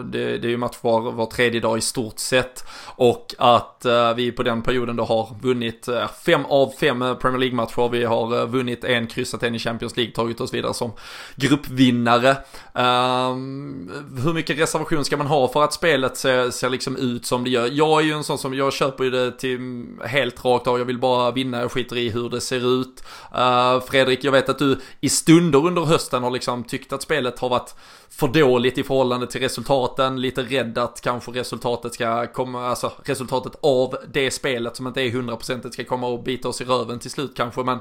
Det, 0.03 0.39
det, 0.39 0.49
är 0.49 0.51
ju 0.51 0.57
match 0.57 0.77
var, 0.81 1.13
var 1.13 1.27
tredje 1.27 1.61
dag 1.61 1.79
i 1.79 1.81
stort 1.81 2.19
sett. 2.19 2.65
Och 2.87 3.35
att 3.39 3.87
vi 4.17 4.33
på 4.33 4.43
den 4.43 4.63
perioden 4.63 4.97
då 4.97 5.05
har 5.05 5.37
vunnit 5.43 5.89
fem 6.27 6.45
av 6.45 6.73
fem 6.81 6.99
Premier 6.99 7.39
League-matcher. 7.39 7.89
Vi 7.89 8.05
har 8.05 8.47
vunnit 8.47 8.85
en, 8.85 9.07
kryssat 9.07 9.43
en 9.43 9.55
i 9.55 9.59
Champions 9.59 9.97
League, 9.97 10.13
tagit 10.13 10.41
oss 10.41 10.55
vidare 10.55 10.75
som 10.75 10.93
gruppvinnare. 11.37 12.37
Ehm, 12.75 13.91
hur 14.25 14.35
mycket 14.35 14.59
reservation 14.59 15.05
ska 15.05 15.17
man 15.17 15.27
ha 15.27 15.49
för 15.49 15.65
att 15.65 15.73
spelet 15.73 16.17
ser, 16.17 16.51
ser 16.51 16.71
liksom 16.71 16.97
ut 16.97 17.27
som 17.27 17.45
det 17.45 17.51
gör? 17.51 17.69
Jag 17.73 18.01
är 18.01 18.05
ju 18.05 18.13
en 18.13 18.25
sån 18.25 18.39
som, 18.39 18.55
jag 18.55 18.73
köper 18.73 19.05
ju 19.05 19.11
det 19.11 19.33
till 19.33 19.60
helt 20.05 20.45
rakt 20.45 20.67
av, 20.67 20.79
jag 20.79 20.85
vill 20.85 20.99
bara 20.99 21.31
vinna, 21.31 21.61
jag 21.61 21.73
skiter 21.73 21.97
i 21.97 22.11
hur 22.11 22.29
det 22.29 22.41
ser 22.41 22.81
ut. 22.81 23.03
Uh, 23.35 23.81
Fredrik, 23.81 24.25
jag 24.25 24.33
vet 24.33 24.49
att 24.49 24.59
du 24.59 24.81
i 25.01 25.09
stunder 25.09 25.67
under 25.67 25.83
hösten 25.83 26.23
har 26.23 26.31
liksom 26.31 26.65
tyckt 26.65 26.93
att 26.93 27.03
spelet 27.03 27.39
har 27.39 27.49
varit 27.49 27.75
för 28.11 28.29
dåligt 28.29 28.79
i 28.79 28.83
förhållande 28.83 29.27
till 29.27 29.41
resultaten, 29.41 30.21
lite 30.21 30.43
rädd 30.43 30.79
att 30.79 31.01
kanske 31.01 31.31
resultatet 31.31 31.95
ska 31.95 32.27
komma, 32.27 32.67
alltså 32.67 32.93
resultatet 33.05 33.53
av 33.61 33.97
det 34.13 34.31
spelet 34.31 34.77
som 34.77 34.87
inte 34.87 35.03
är 35.03 35.11
hundraprocentigt 35.11 35.75
ska 35.75 35.85
komma 35.85 36.07
och 36.07 36.23
bita 36.23 36.49
oss 36.49 36.61
i 36.61 36.65
röven 36.65 36.99
till 36.99 37.11
slut 37.11 37.33
kanske, 37.37 37.63
men 37.63 37.79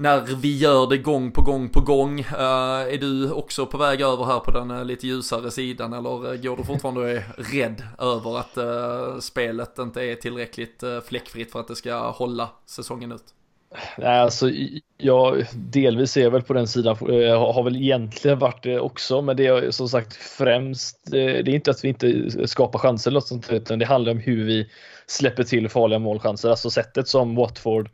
när 0.00 0.20
vi 0.20 0.56
gör 0.56 0.86
det 0.86 0.98
gång 0.98 1.32
på 1.32 1.42
gång 1.42 1.68
på 1.68 1.80
gång. 1.80 2.20
Uh, 2.20 2.94
är 2.94 2.98
du 2.98 3.30
också 3.30 3.66
på 3.66 3.78
väg 3.78 4.00
över 4.00 4.24
här 4.24 4.40
på 4.40 4.50
den 4.50 4.70
uh, 4.70 4.84
lite 4.84 5.06
ljusare 5.06 5.50
sidan 5.50 5.92
eller 5.92 6.32
uh, 6.32 6.40
går 6.40 6.56
du 6.56 6.64
fortfarande 6.64 7.00
och 7.00 7.08
är 7.08 7.24
rädd 7.36 7.82
över 7.98 8.38
att 8.38 9.22
spelet 9.22 9.78
inte 9.78 10.02
är 10.02 10.14
tillräckligt 10.14 10.84
fläckfritt 11.04 11.52
för 11.52 11.60
att 11.60 11.68
det 11.68 11.76
ska 11.76 12.10
hålla 12.10 12.48
säsongen 12.66 13.12
ut? 13.12 13.24
Nej, 13.98 14.18
alltså 14.18 14.50
jag 14.96 15.44
delvis 15.54 16.16
är 16.16 16.22
jag 16.22 16.30
väl 16.30 16.42
på 16.42 16.52
den 16.52 16.68
sidan, 16.68 16.96
jag 17.00 17.52
har 17.52 17.62
väl 17.62 17.76
egentligen 17.76 18.38
varit 18.38 18.62
det 18.62 18.80
också, 18.80 19.22
men 19.22 19.36
det 19.36 19.46
är 19.46 19.70
som 19.70 19.88
sagt 19.88 20.16
främst, 20.16 21.10
det 21.10 21.38
är 21.38 21.48
inte 21.48 21.70
att 21.70 21.84
vi 21.84 21.88
inte 21.88 22.30
skapar 22.48 22.78
chanser 22.78 23.10
eller 23.10 23.16
något 23.16 23.26
sånt, 23.26 23.52
utan 23.52 23.78
det 23.78 23.84
handlar 23.84 24.12
om 24.12 24.18
hur 24.18 24.44
vi 24.44 24.70
släpper 25.06 25.44
till 25.44 25.68
farliga 25.68 25.98
målchanser, 25.98 26.50
alltså 26.50 26.70
sättet 26.70 27.08
som 27.08 27.34
Watford 27.34 27.90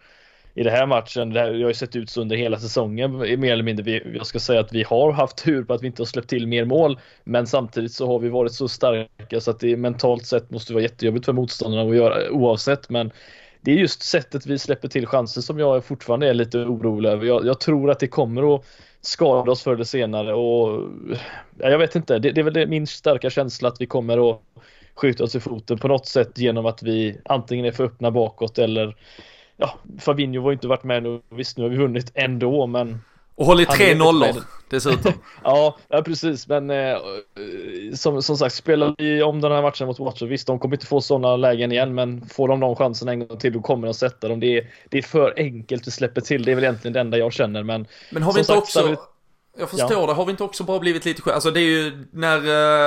i 0.55 0.63
den 0.63 0.73
här 0.73 0.87
matchen, 0.87 1.31
det 1.31 1.41
har 1.41 1.51
ju 1.51 1.75
sett 1.75 1.97
ut 1.97 2.11
så 2.11 2.21
under 2.21 2.37
hela 2.37 2.59
säsongen 2.59 3.19
mer 3.19 3.53
eller 3.53 3.63
mindre. 3.63 3.91
jag 3.91 4.27
ska 4.27 4.39
säga 4.39 4.61
att 4.61 4.73
vi 4.73 4.83
har 4.83 5.13
haft 5.13 5.45
tur 5.45 5.65
på 5.65 5.75
att 5.75 5.83
vi 5.83 5.87
inte 5.87 6.03
har 6.03 6.07
släppt 6.07 6.29
till 6.29 6.47
mer 6.47 6.65
mål, 6.65 6.99
men 7.25 7.47
samtidigt 7.47 7.93
så 7.93 8.07
har 8.07 8.19
vi 8.19 8.29
varit 8.29 8.53
så 8.53 8.69
starka 8.69 9.41
så 9.41 9.51
att 9.51 9.61
det 9.61 9.77
mentalt 9.77 10.27
sett 10.27 10.51
måste 10.51 10.73
vara 10.73 10.83
jättejobbigt 10.83 11.25
för 11.25 11.33
motståndarna 11.33 11.91
att 11.91 11.97
göra 11.97 12.31
oavsett. 12.31 12.91
Men 12.91 13.11
det 13.61 13.71
är 13.71 13.77
just 13.77 14.03
sättet 14.03 14.47
vi 14.47 14.59
släpper 14.59 14.89
till 14.89 15.07
chanser 15.07 15.41
som 15.41 15.59
jag 15.59 15.85
fortfarande 15.85 16.29
är 16.29 16.35
lite 16.35 16.59
orolig 16.59 17.11
över. 17.11 17.27
Jag, 17.27 17.47
jag 17.47 17.61
tror 17.61 17.91
att 17.91 18.01
det 18.01 18.09
kommer 18.09 18.55
att 18.55 18.65
skada 19.01 19.53
oss 19.53 19.63
förr 19.63 19.75
eller 19.75 19.85
senare 19.85 20.35
och 20.35 20.91
jag 21.59 21.79
vet 21.79 21.97
inte, 21.97 22.19
det, 22.19 22.33
det 22.33 22.41
är 22.41 22.43
väl 22.43 22.55
det, 22.55 22.67
min 22.67 22.87
starka 22.87 23.31
känsla 23.31 23.69
att 23.69 23.81
vi 23.81 23.87
kommer 23.87 24.31
att 24.31 24.41
skjuta 24.95 25.25
oss 25.25 25.35
i 25.35 25.41
foten 25.41 25.79
på 25.79 25.89
något 25.89 26.07
sätt 26.07 26.39
genom 26.39 26.67
att 26.67 26.83
vi 26.83 27.19
antingen 27.25 27.67
är 27.67 27.73
för 27.73 27.85
öppna 27.85 28.11
bakåt 28.11 28.59
eller 28.59 28.97
ja, 29.57 29.79
Fabinho 29.99 30.43
har 30.43 30.53
inte 30.53 30.69
varit 30.69 30.85
med 30.85 31.03
nu. 31.03 31.21
Visst, 31.31 31.57
nu 31.57 31.63
har 31.63 31.71
vi 31.71 31.77
vunnit 31.77 32.13
ändå, 32.15 32.67
men 32.67 33.01
Och 33.35 33.47
hållit 33.47 33.71
tre 33.71 33.95
nollor 33.95 34.35
dessutom. 34.71 35.13
ja, 35.45 35.77
ja, 35.89 36.03
precis. 36.03 36.49
Men 36.49 36.71
eh, 36.71 36.97
som, 37.95 38.23
som 38.23 38.37
sagt, 38.37 38.55
spelar 38.55 38.95
vi 38.99 39.23
om 39.23 39.41
den 39.41 39.53
här 39.53 39.63
matchen 39.63 39.87
mot 39.87 39.99
Watford, 39.99 40.29
visst, 40.29 40.47
de 40.47 40.59
kommer 40.59 40.77
inte 40.77 40.87
få 40.87 41.01
sådana 41.01 41.37
lägen 41.37 41.73
igen, 41.73 41.95
men 41.95 42.27
får 42.27 42.49
de 42.49 42.61
de 42.61 42.77
chansen 42.77 43.09
en 43.09 43.29
gång 43.29 43.39
till, 43.39 43.53
då 43.53 43.61
kommer 43.61 43.87
de 43.87 43.95
sätta 43.95 44.29
dem. 44.29 44.41
Det 44.41 44.59
är, 44.59 44.67
det 44.89 44.99
är 44.99 45.03
för 45.03 45.35
enkelt 45.37 45.87
att 45.87 45.95
släppa 45.95 46.21
till. 46.21 46.45
Det 46.45 46.51
är 46.51 46.55
väl 46.55 46.65
egentligen 46.65 46.93
det 46.93 47.01
enda 47.01 47.19
jag 47.19 47.33
känner, 47.33 47.63
men. 47.63 47.87
Men 48.11 48.23
har 48.23 48.33
vi 48.33 48.41
inte 48.41 48.53
sagt, 48.53 48.59
också... 48.59 48.97
Jag 49.57 49.71
förstår 49.71 49.93
ja. 49.93 50.07
det. 50.07 50.13
Har 50.13 50.25
vi 50.25 50.31
inte 50.31 50.45
också 50.45 50.65
bara 50.65 50.79
blivit 50.79 51.05
lite 51.05 51.35
Alltså 51.35 51.51
det 51.51 51.61
är 51.61 51.83
ju 51.83 52.07
när 52.11 52.39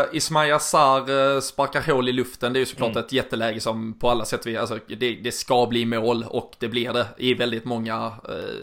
uh, 0.01 0.15
Ismail 0.15 0.53
Assar 0.53 1.09
uh, 1.09 1.39
sparkar 1.39 1.93
hål 1.93 2.09
i 2.09 2.11
luften. 2.11 2.53
Det 2.53 2.57
är 2.57 2.59
ju 2.59 2.65
såklart 2.65 2.91
mm. 2.91 3.03
ett 3.03 3.11
jätteläge 3.11 3.59
som 3.59 3.99
på 3.99 4.09
alla 4.09 4.25
sätt 4.25 4.45
vi, 4.45 4.57
alltså 4.57 4.79
det, 4.87 5.15
det, 5.15 5.31
ska 5.31 5.65
bli 5.65 5.85
mål 5.85 6.25
och 6.29 6.55
det 6.59 6.67
blir 6.67 6.93
det 6.93 7.07
i 7.17 7.33
väldigt 7.33 7.65
många 7.65 8.07
uh, 8.07 8.13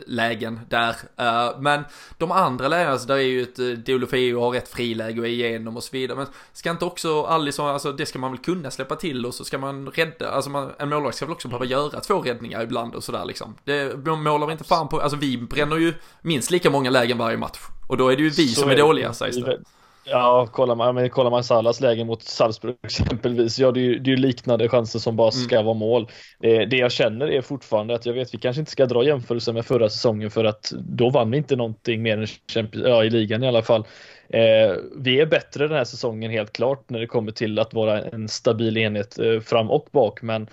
lägen 0.06 0.60
där. 0.68 0.90
Uh, 1.20 1.60
men 1.60 1.84
de 2.18 2.30
andra 2.30 2.68
lägena, 2.68 2.92
alltså 2.92 3.06
där 3.06 3.16
är 3.16 3.20
ju 3.20 3.42
ett 3.42 3.58
uh, 3.58 3.78
Deulofeu 3.78 4.36
har 4.36 4.50
rätt 4.50 4.68
friläge 4.68 5.20
och 5.20 5.26
är 5.26 5.30
igenom 5.30 5.76
och 5.76 5.84
så 5.84 5.90
vidare. 5.92 6.18
Men 6.18 6.26
ska 6.52 6.70
inte 6.70 6.84
också 6.84 7.22
Alisson, 7.22 7.68
alltså 7.68 7.92
det 7.92 8.06
ska 8.06 8.18
man 8.18 8.30
väl 8.30 8.40
kunna 8.40 8.70
släppa 8.70 8.96
till 8.96 9.26
och 9.26 9.34
så 9.34 9.44
ska 9.44 9.58
man 9.58 9.88
rädda, 9.88 10.30
alltså 10.30 10.50
man, 10.50 10.70
en 10.78 10.88
målvakt 10.88 11.16
ska 11.16 11.26
väl 11.26 11.32
också 11.32 11.48
behöva 11.48 11.64
göra 11.64 12.00
två 12.00 12.20
räddningar 12.20 12.62
ibland 12.62 12.94
och 12.94 13.04
sådär 13.04 13.24
liksom. 13.24 13.54
Det 13.64 14.06
målar 14.06 14.46
vi 14.46 14.52
inte 14.52 14.64
fan 14.64 14.88
på, 14.88 15.00
alltså 15.00 15.18
vi 15.18 15.38
bränner 15.38 15.76
ju 15.76 15.94
minst 16.22 16.50
lika 16.50 16.70
många 16.70 16.90
lägen 16.90 17.18
varje 17.18 17.36
match. 17.36 17.60
Och 17.86 17.96
då 17.96 18.08
är 18.08 18.16
det 18.16 18.22
ju 18.22 18.30
vi 18.30 18.48
så 18.48 18.60
som 18.60 18.70
är, 18.70 18.74
är 18.74 18.78
dåliga 18.78 19.12
sägs 19.12 19.36
det. 19.36 19.58
Ja, 20.06 20.48
kollar 20.52 20.74
man, 20.74 20.94
men 20.94 21.10
kollar 21.10 21.30
man 21.30 21.44
Salas 21.44 21.80
läge 21.80 22.04
mot 22.04 22.22
Salzburg 22.22 22.76
exempelvis, 22.82 23.58
ja 23.58 23.72
det 23.72 23.80
är 23.80 23.84
ju, 23.84 23.98
det 23.98 24.12
är 24.12 24.16
liknande 24.16 24.68
chanser 24.68 24.98
som 24.98 25.16
bara 25.16 25.30
ska 25.30 25.54
mm. 25.54 25.64
vara 25.64 25.74
mål. 25.74 26.08
Det, 26.38 26.64
det, 26.64 26.76
jag 26.76 26.92
känner 26.92 27.30
är 27.30 27.42
fortfarande 27.42 27.94
att 27.94 28.06
jag 28.06 28.14
vet 28.14 28.34
vi 28.34 28.38
kanske 28.38 28.60
inte 28.60 28.72
ska 28.72 28.86
dra 28.86 29.04
jämförelser 29.04 29.52
med 29.52 29.66
förra 29.66 29.88
säsongen 29.88 30.30
för 30.30 30.44
att 30.44 30.72
då 30.74 31.10
vann 31.10 31.30
vi 31.30 31.36
inte 31.36 31.56
någonting 31.56 32.02
mer 32.02 32.18
än 32.18 32.26
Champions, 32.26 32.86
ja, 32.86 33.04
i 33.04 33.10
ligan 33.10 33.42
i 33.42 33.48
alla 33.48 33.62
fall. 33.62 33.86
Eh, 34.28 34.76
vi 34.96 35.20
är 35.20 35.26
bättre 35.26 35.68
den 35.68 35.76
här 35.76 35.84
säsongen 35.84 36.30
helt 36.30 36.52
klart 36.52 36.90
när 36.90 37.00
det 37.00 37.06
kommer 37.06 37.32
till 37.32 37.58
att 37.58 37.74
vara 37.74 38.02
en 38.02 38.28
stabil 38.28 38.76
enhet 38.76 39.18
eh, 39.18 39.40
fram 39.40 39.70
och 39.70 39.88
bak, 39.92 40.22
men 40.22 40.48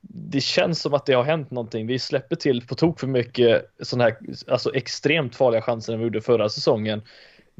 det 0.00 0.40
känns 0.40 0.80
som 0.80 0.94
att 0.94 1.06
det 1.06 1.12
har 1.12 1.24
hänt 1.24 1.50
någonting. 1.50 1.86
Vi 1.86 1.98
släpper 1.98 2.36
till 2.36 2.66
på 2.66 2.74
tok 2.74 3.00
för 3.00 3.06
mycket 3.06 3.70
sådana 3.82 4.04
här 4.04 4.16
alltså 4.48 4.74
extremt 4.74 5.36
farliga 5.36 5.62
chanser 5.62 5.92
än 5.92 5.98
vi 5.98 6.04
gjorde 6.04 6.20
förra 6.20 6.48
säsongen. 6.48 7.02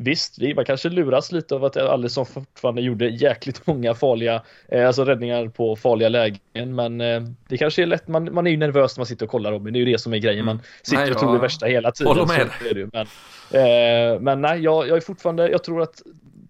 Visst, 0.00 0.38
vi 0.38 0.54
man 0.54 0.64
kanske 0.64 0.88
luras 0.88 1.32
lite 1.32 1.54
av 1.54 1.64
att 1.64 1.76
Alisson 1.76 2.26
fortfarande 2.26 2.82
gjorde 2.82 3.08
jäkligt 3.08 3.66
många 3.66 3.94
farliga, 3.94 4.42
eh, 4.68 4.86
alltså 4.86 5.04
räddningar 5.04 5.48
på 5.48 5.76
farliga 5.76 6.08
lägen, 6.08 6.74
men 6.74 7.00
eh, 7.00 7.22
det 7.48 7.58
kanske 7.58 7.82
är 7.82 7.86
lätt, 7.86 8.08
man, 8.08 8.34
man 8.34 8.46
är 8.46 8.50
ju 8.50 8.56
nervös 8.56 8.96
när 8.96 9.00
man 9.00 9.06
sitter 9.06 9.26
och 9.26 9.30
kollar 9.30 9.52
Robin, 9.52 9.72
det 9.72 9.78
är 9.78 9.84
ju 9.84 9.92
det 9.92 9.98
som 9.98 10.14
är 10.14 10.18
grejen, 10.18 10.44
man 10.44 10.60
sitter 10.82 11.02
nej, 11.02 11.10
och 11.10 11.18
tror 11.18 11.32
det 11.32 11.40
värsta 11.40 11.66
hela 11.66 11.92
tiden. 11.92 12.16
Håller 12.16 12.26
med. 12.26 12.48
Det, 12.74 12.88
men, 12.92 13.06
eh, 14.14 14.20
men 14.20 14.40
nej, 14.40 14.60
jag, 14.60 14.88
jag 14.88 14.96
är 14.96 15.00
fortfarande, 15.00 15.50
jag 15.50 15.64
tror 15.64 15.82
att 15.82 16.02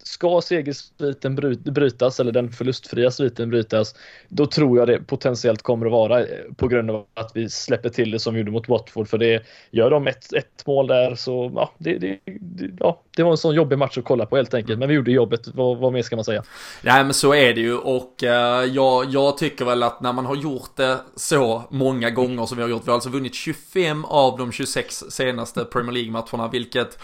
ska 0.08 0.40
segersviten 0.40 1.34
brytas 1.64 2.20
eller 2.20 2.32
den 2.32 2.52
förlustfria 2.52 3.10
sviten 3.10 3.50
brytas, 3.50 3.94
då 4.28 4.46
tror 4.46 4.78
jag 4.78 4.88
det 4.88 5.00
potentiellt 5.00 5.62
kommer 5.62 5.86
att 5.86 5.92
vara 5.92 6.20
eh, 6.20 6.26
på 6.56 6.68
grund 6.68 6.90
av 6.90 7.06
att 7.14 7.30
vi 7.34 7.48
släpper 7.48 7.88
till 7.88 8.10
det 8.10 8.18
som 8.18 8.34
vi 8.34 8.40
gjorde 8.40 8.52
mot 8.52 8.68
Watford. 8.68 9.08
För 9.08 9.18
det 9.18 9.42
gör 9.70 9.90
de 9.90 10.06
ett, 10.06 10.32
ett 10.32 10.66
mål 10.66 10.86
där 10.86 11.14
så 11.14 11.52
ja 11.54 11.72
det, 11.78 11.98
det, 11.98 12.18
det, 12.24 12.70
ja, 12.78 13.02
det 13.16 13.22
var 13.22 13.30
en 13.30 13.36
sån 13.36 13.54
jobbig 13.54 13.78
match 13.78 13.98
att 13.98 14.04
kolla 14.04 14.26
på 14.26 14.36
helt 14.36 14.54
enkelt. 14.54 14.78
Men 14.78 14.88
vi 14.88 14.94
gjorde 14.94 15.12
jobbet, 15.12 15.48
vad, 15.54 15.78
vad 15.78 15.92
mer 15.92 16.02
ska 16.02 16.16
man 16.16 16.24
säga? 16.24 16.42
Nej 16.82 17.04
men 17.04 17.14
så 17.14 17.34
är 17.34 17.54
det 17.54 17.60
ju 17.60 17.76
och 17.76 18.22
uh, 18.22 18.28
jag, 18.74 19.04
jag 19.04 19.38
tycker 19.38 19.64
väl 19.64 19.82
att 19.82 20.00
när 20.00 20.12
man 20.12 20.26
har 20.26 20.36
gjort 20.36 20.76
det 20.76 20.98
så 21.16 21.62
många 21.70 22.10
gånger 22.10 22.46
som 22.46 22.56
vi 22.56 22.62
har 22.62 22.70
gjort, 22.70 22.82
vi 22.86 22.90
har 22.90 22.94
alltså 22.94 23.10
vunnit 23.10 23.34
25 23.34 24.04
av 24.04 24.38
de 24.38 24.52
26 24.52 25.04
senaste 25.10 25.64
Premier 25.64 25.92
League-matcherna, 25.92 26.48
vilket 26.48 26.98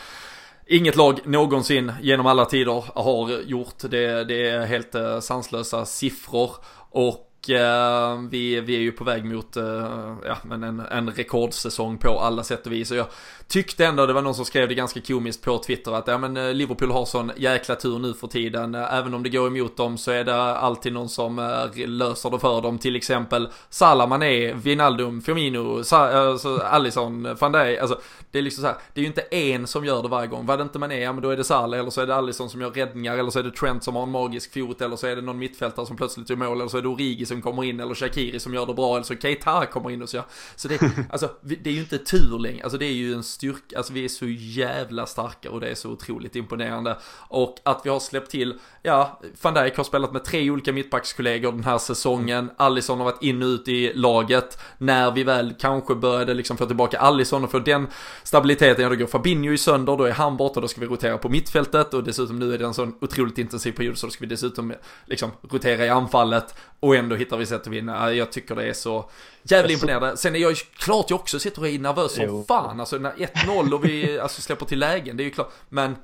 Inget 0.66 0.96
lag 0.96 1.20
någonsin 1.24 1.92
genom 2.02 2.26
alla 2.26 2.44
tider 2.44 2.84
har 2.94 3.42
gjort 3.42 3.78
det. 3.90 4.24
Det 4.24 4.48
är 4.48 4.66
helt 4.66 4.94
eh, 4.94 5.20
sanslösa 5.20 5.86
siffror. 5.86 6.50
Och 6.90 7.23
Eh, 7.50 8.18
vi, 8.30 8.60
vi 8.60 8.76
är 8.76 8.80
ju 8.80 8.92
på 8.92 9.04
väg 9.04 9.24
mot 9.24 9.56
eh, 9.56 10.16
ja, 10.24 10.36
men 10.42 10.62
en, 10.62 10.80
en 10.80 11.10
rekordsäsong 11.10 11.98
på 11.98 12.20
alla 12.20 12.42
sätt 12.42 12.66
och 12.66 12.72
vis. 12.72 12.90
Och 12.90 12.96
jag 12.96 13.06
tyckte 13.48 13.86
ändå, 13.86 14.06
det 14.06 14.12
var 14.12 14.22
någon 14.22 14.34
som 14.34 14.44
skrev 14.44 14.68
det 14.68 14.74
ganska 14.74 15.00
komiskt 15.00 15.44
på 15.44 15.58
Twitter 15.58 15.92
att 15.92 16.06
ja, 16.06 16.18
men 16.18 16.36
eh, 16.36 16.54
Liverpool 16.54 16.90
har 16.90 17.04
sån 17.04 17.32
jäkla 17.36 17.74
tur 17.74 17.98
nu 17.98 18.14
för 18.14 18.26
tiden. 18.26 18.74
Eh, 18.74 18.94
även 18.94 19.14
om 19.14 19.22
det 19.22 19.28
går 19.28 19.46
emot 19.46 19.76
dem 19.76 19.98
så 19.98 20.10
är 20.10 20.24
det 20.24 20.36
alltid 20.36 20.92
någon 20.92 21.08
som 21.08 21.38
eh, 21.38 21.86
löser 21.88 22.30
det 22.30 22.38
för 22.38 22.62
dem. 22.62 22.78
Till 22.78 22.96
exempel 22.96 23.48
Salah, 23.70 24.08
Mané, 24.08 24.52
Wijnaldum, 24.52 25.22
Firmino, 25.22 25.84
Sa 25.84 26.08
alltså, 26.08 26.56
Alisson, 26.56 27.36
van 27.40 27.52
Dijk. 27.52 27.78
Alltså, 27.78 28.00
det 28.30 28.38
är 28.38 28.42
liksom 28.42 28.62
så 28.62 28.68
här, 28.68 28.76
det 28.94 29.00
är 29.00 29.02
ju 29.02 29.08
inte 29.08 29.20
en 29.20 29.66
som 29.66 29.84
gör 29.84 30.02
det 30.02 30.08
varje 30.08 30.26
gång. 30.26 30.46
Var 30.46 30.56
det 30.56 30.62
inte 30.62 30.78
Mané, 30.78 31.00
ja 31.00 31.12
men 31.12 31.22
då 31.22 31.30
är 31.30 31.36
det 31.36 31.44
Salah, 31.44 31.80
eller 31.80 31.90
så 31.90 32.00
är 32.00 32.06
det 32.06 32.14
Alisson 32.14 32.50
som 32.50 32.60
gör 32.60 32.70
räddningar, 32.70 33.18
eller 33.18 33.30
så 33.30 33.38
är 33.38 33.42
det 33.42 33.50
Trent 33.50 33.84
som 33.84 33.96
har 33.96 34.02
en 34.02 34.10
magisk 34.10 34.54
fot, 34.54 34.80
eller 34.80 34.96
så 34.96 35.06
är 35.06 35.16
det 35.16 35.22
någon 35.22 35.38
mittfältare 35.38 35.86
som 35.86 35.96
plötsligt 35.96 36.30
gör 36.30 36.36
mål, 36.36 36.60
eller 36.60 36.68
så 36.68 36.78
är 36.78 36.82
det 36.82 36.88
Origi 36.88 37.26
som 37.34 37.42
kommer 37.42 37.64
in, 37.64 37.80
eller 37.80 37.94
Shakiri 37.94 38.40
som 38.40 38.54
gör 38.54 38.66
det 38.66 38.74
bra, 38.74 38.94
eller 38.94 39.04
så 39.04 39.14
Keita 39.14 39.66
kommer 39.66 39.90
in 39.90 40.02
och 40.02 40.08
så 40.08 40.16
gör. 40.16 40.24
Så 40.56 40.68
det, 40.68 40.80
alltså, 41.10 41.30
det 41.40 41.70
är 41.70 41.74
ju 41.74 41.80
inte 41.80 41.98
tur 41.98 42.38
längre, 42.38 42.62
alltså 42.62 42.78
det 42.78 42.86
är 42.86 42.92
ju 42.92 43.14
en 43.14 43.22
styrka, 43.22 43.76
alltså 43.76 43.92
vi 43.92 44.04
är 44.04 44.08
så 44.08 44.26
jävla 44.28 45.06
starka 45.06 45.50
och 45.50 45.60
det 45.60 45.68
är 45.68 45.74
så 45.74 45.90
otroligt 45.90 46.36
imponerande. 46.36 46.96
Och 47.28 47.56
att 47.62 47.80
vi 47.84 47.90
har 47.90 48.00
släppt 48.00 48.30
till, 48.30 48.58
ja, 48.82 49.20
van 49.42 49.54
Dijk 49.54 49.76
har 49.76 49.84
spelat 49.84 50.12
med 50.12 50.24
tre 50.24 50.50
olika 50.50 50.72
mittbackskollegor 50.72 51.52
den 51.52 51.64
här 51.64 51.78
säsongen, 51.78 52.50
Alisson 52.56 52.98
har 52.98 53.04
varit 53.04 53.22
in 53.22 53.42
och 53.42 53.46
ut 53.46 53.68
i 53.68 53.92
laget, 53.94 54.58
när 54.78 55.10
vi 55.10 55.24
väl 55.24 55.54
kanske 55.58 55.94
började 55.94 56.34
liksom 56.34 56.56
få 56.56 56.66
tillbaka 56.66 56.98
Alisson 56.98 57.44
och 57.44 57.50
få 57.50 57.58
den 57.58 57.86
stabiliteten, 58.22 58.82
ja 58.82 58.88
då 58.88 58.96
går 58.96 59.06
Fabinho 59.06 59.52
i 59.52 59.58
sönder, 59.58 59.96
då 59.96 60.04
är 60.04 60.12
han 60.12 60.36
borta, 60.36 60.60
då 60.60 60.68
ska 60.68 60.80
vi 60.80 60.86
rotera 60.86 61.18
på 61.18 61.28
mittfältet. 61.28 61.94
Och 61.94 62.04
dessutom 62.04 62.38
nu 62.38 62.54
är 62.54 62.58
det 62.58 62.64
en 62.64 62.74
sån 62.74 62.94
otroligt 63.00 63.38
intensiv 63.38 63.72
period 63.72 63.98
så 63.98 64.06
då 64.06 64.10
ska 64.10 64.20
vi 64.20 64.26
dessutom 64.26 64.72
liksom 65.06 65.30
rotera 65.50 65.86
i 65.86 65.88
anfallet 65.88 66.54
och 66.80 66.96
ändå 66.96 67.16
hittar 67.24 67.36
vi 67.36 67.46
sätt 67.46 67.60
att 67.60 67.66
vinna. 67.66 68.12
Jag 68.12 68.32
tycker 68.32 68.54
det 68.54 68.64
är 68.64 68.72
så 68.72 69.10
jävligt 69.42 69.72
imponerande. 69.74 70.16
Sen 70.16 70.36
är 70.36 70.38
jag 70.38 70.50
ju 70.50 70.56
klart 70.56 71.10
jag 71.10 71.20
också 71.20 71.38
sitter 71.38 71.60
och 71.60 71.68
är 71.68 71.78
nervös 71.78 72.14
som 72.14 72.44
fan. 72.44 72.80
Alltså 72.80 72.96
när 72.96 73.12
1-0 73.12 73.72
och 73.72 73.84
vi 73.84 74.18
alltså, 74.18 74.42
släpper 74.42 74.66
till 74.66 74.78
lägen, 74.78 75.16
det 75.16 75.22
är 75.22 75.24
ju 75.24 75.30
klart. 75.30 75.52
Men 75.68 75.96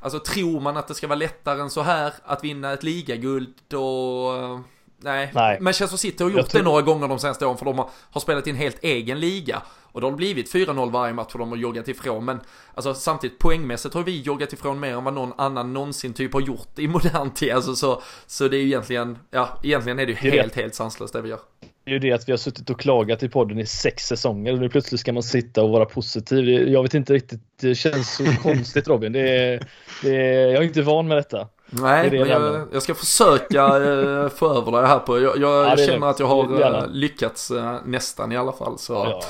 alltså 0.00 0.18
tror 0.18 0.60
man 0.60 0.76
att 0.76 0.88
det 0.88 0.94
ska 0.94 1.06
vara 1.06 1.18
lättare 1.18 1.60
än 1.60 1.70
så 1.70 1.82
här 1.82 2.12
att 2.24 2.44
vinna 2.44 2.72
ett 2.72 2.82
ligaguld 2.82 3.54
då 3.68 4.62
Nej, 5.04 5.30
Nej. 5.34 5.60
Manchester 5.60 5.96
City 5.96 6.24
har 6.24 6.30
gjort 6.30 6.48
tror... 6.48 6.60
det 6.60 6.64
några 6.64 6.82
gånger 6.82 7.08
de 7.08 7.18
senaste 7.18 7.46
åren 7.46 7.58
för 7.58 7.64
de 7.64 7.78
har, 7.78 7.90
har 8.10 8.20
spelat 8.20 8.46
i 8.46 8.50
en 8.50 8.56
helt 8.56 8.84
egen 8.84 9.20
liga. 9.20 9.62
Och 9.92 10.00
det 10.00 10.06
har 10.06 10.12
blivit 10.16 10.54
4-0 10.54 10.90
varje 10.90 11.12
match 11.12 11.32
för 11.32 11.38
de 11.38 11.50
har 11.50 11.56
joggat 11.56 11.88
ifrån. 11.88 12.24
Men 12.24 12.40
alltså, 12.74 12.94
samtidigt 12.94 13.38
poängmässigt 13.38 13.94
har 13.94 14.02
vi 14.02 14.20
joggat 14.20 14.52
ifrån 14.52 14.80
mer 14.80 14.96
än 14.96 15.04
vad 15.04 15.14
någon 15.14 15.32
annan 15.38 15.72
någonsin 15.72 16.12
typ 16.12 16.32
har 16.32 16.40
gjort 16.40 16.78
i 16.78 16.88
modern 16.88 17.30
tid. 17.30 17.52
Alltså, 17.52 17.74
så, 17.74 18.02
så 18.26 18.48
det 18.48 18.56
är 18.56 18.60
ju 18.60 18.66
egentligen, 18.66 19.18
ja, 19.30 19.58
egentligen 19.62 19.98
är 19.98 20.06
det 20.06 20.12
ju 20.12 20.30
helt, 20.30 20.56
helt 20.56 20.74
sanslöst 20.74 21.12
det 21.12 21.22
vi 21.22 21.28
gör. 21.28 21.40
Det 21.84 21.90
är 21.90 21.92
ju 21.92 21.98
det 21.98 22.12
att 22.12 22.28
vi 22.28 22.32
har 22.32 22.36
suttit 22.36 22.70
och 22.70 22.80
klagat 22.80 23.22
i 23.22 23.28
podden 23.28 23.58
i 23.58 23.66
sex 23.66 24.06
säsonger 24.06 24.52
och 24.52 24.58
nu 24.58 24.68
plötsligt 24.68 25.00
ska 25.00 25.12
man 25.12 25.22
sitta 25.22 25.62
och 25.62 25.70
vara 25.70 25.84
positiv. 25.84 26.68
Jag 26.68 26.82
vet 26.82 26.94
inte 26.94 27.12
riktigt, 27.12 27.40
det 27.60 27.74
känns 27.74 28.16
så 28.16 28.24
konstigt 28.42 28.88
Robin. 28.88 29.12
Det 29.12 29.20
är, 29.20 29.66
det 30.02 30.16
är, 30.16 30.48
jag 30.48 30.56
är 30.56 30.62
inte 30.62 30.82
van 30.82 31.08
med 31.08 31.16
detta. 31.16 31.48
Nej, 31.74 32.10
det 32.10 32.18
men 32.18 32.28
jag, 32.28 32.68
jag, 32.72 32.82
ska 32.82 32.94
försöka 32.94 33.66
äh, 33.66 34.28
få 34.34 34.54
över 34.58 34.82
det 34.82 34.86
här 34.86 34.98
på. 34.98 35.20
Jag, 35.20 35.38
jag 35.38 35.66
ja, 35.66 35.76
känner 35.76 36.06
att 36.06 36.20
jag 36.20 36.26
har 36.26 36.60
äh, 36.60 36.88
lyckats 36.88 37.50
äh, 37.50 37.76
nästan 37.84 38.32
i 38.32 38.36
alla 38.36 38.52
fall. 38.52 38.78
Så. 38.78 38.92
Ja, 38.92 39.22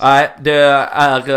Nej, 0.00 0.36
det 0.40 0.60
är 0.92 1.28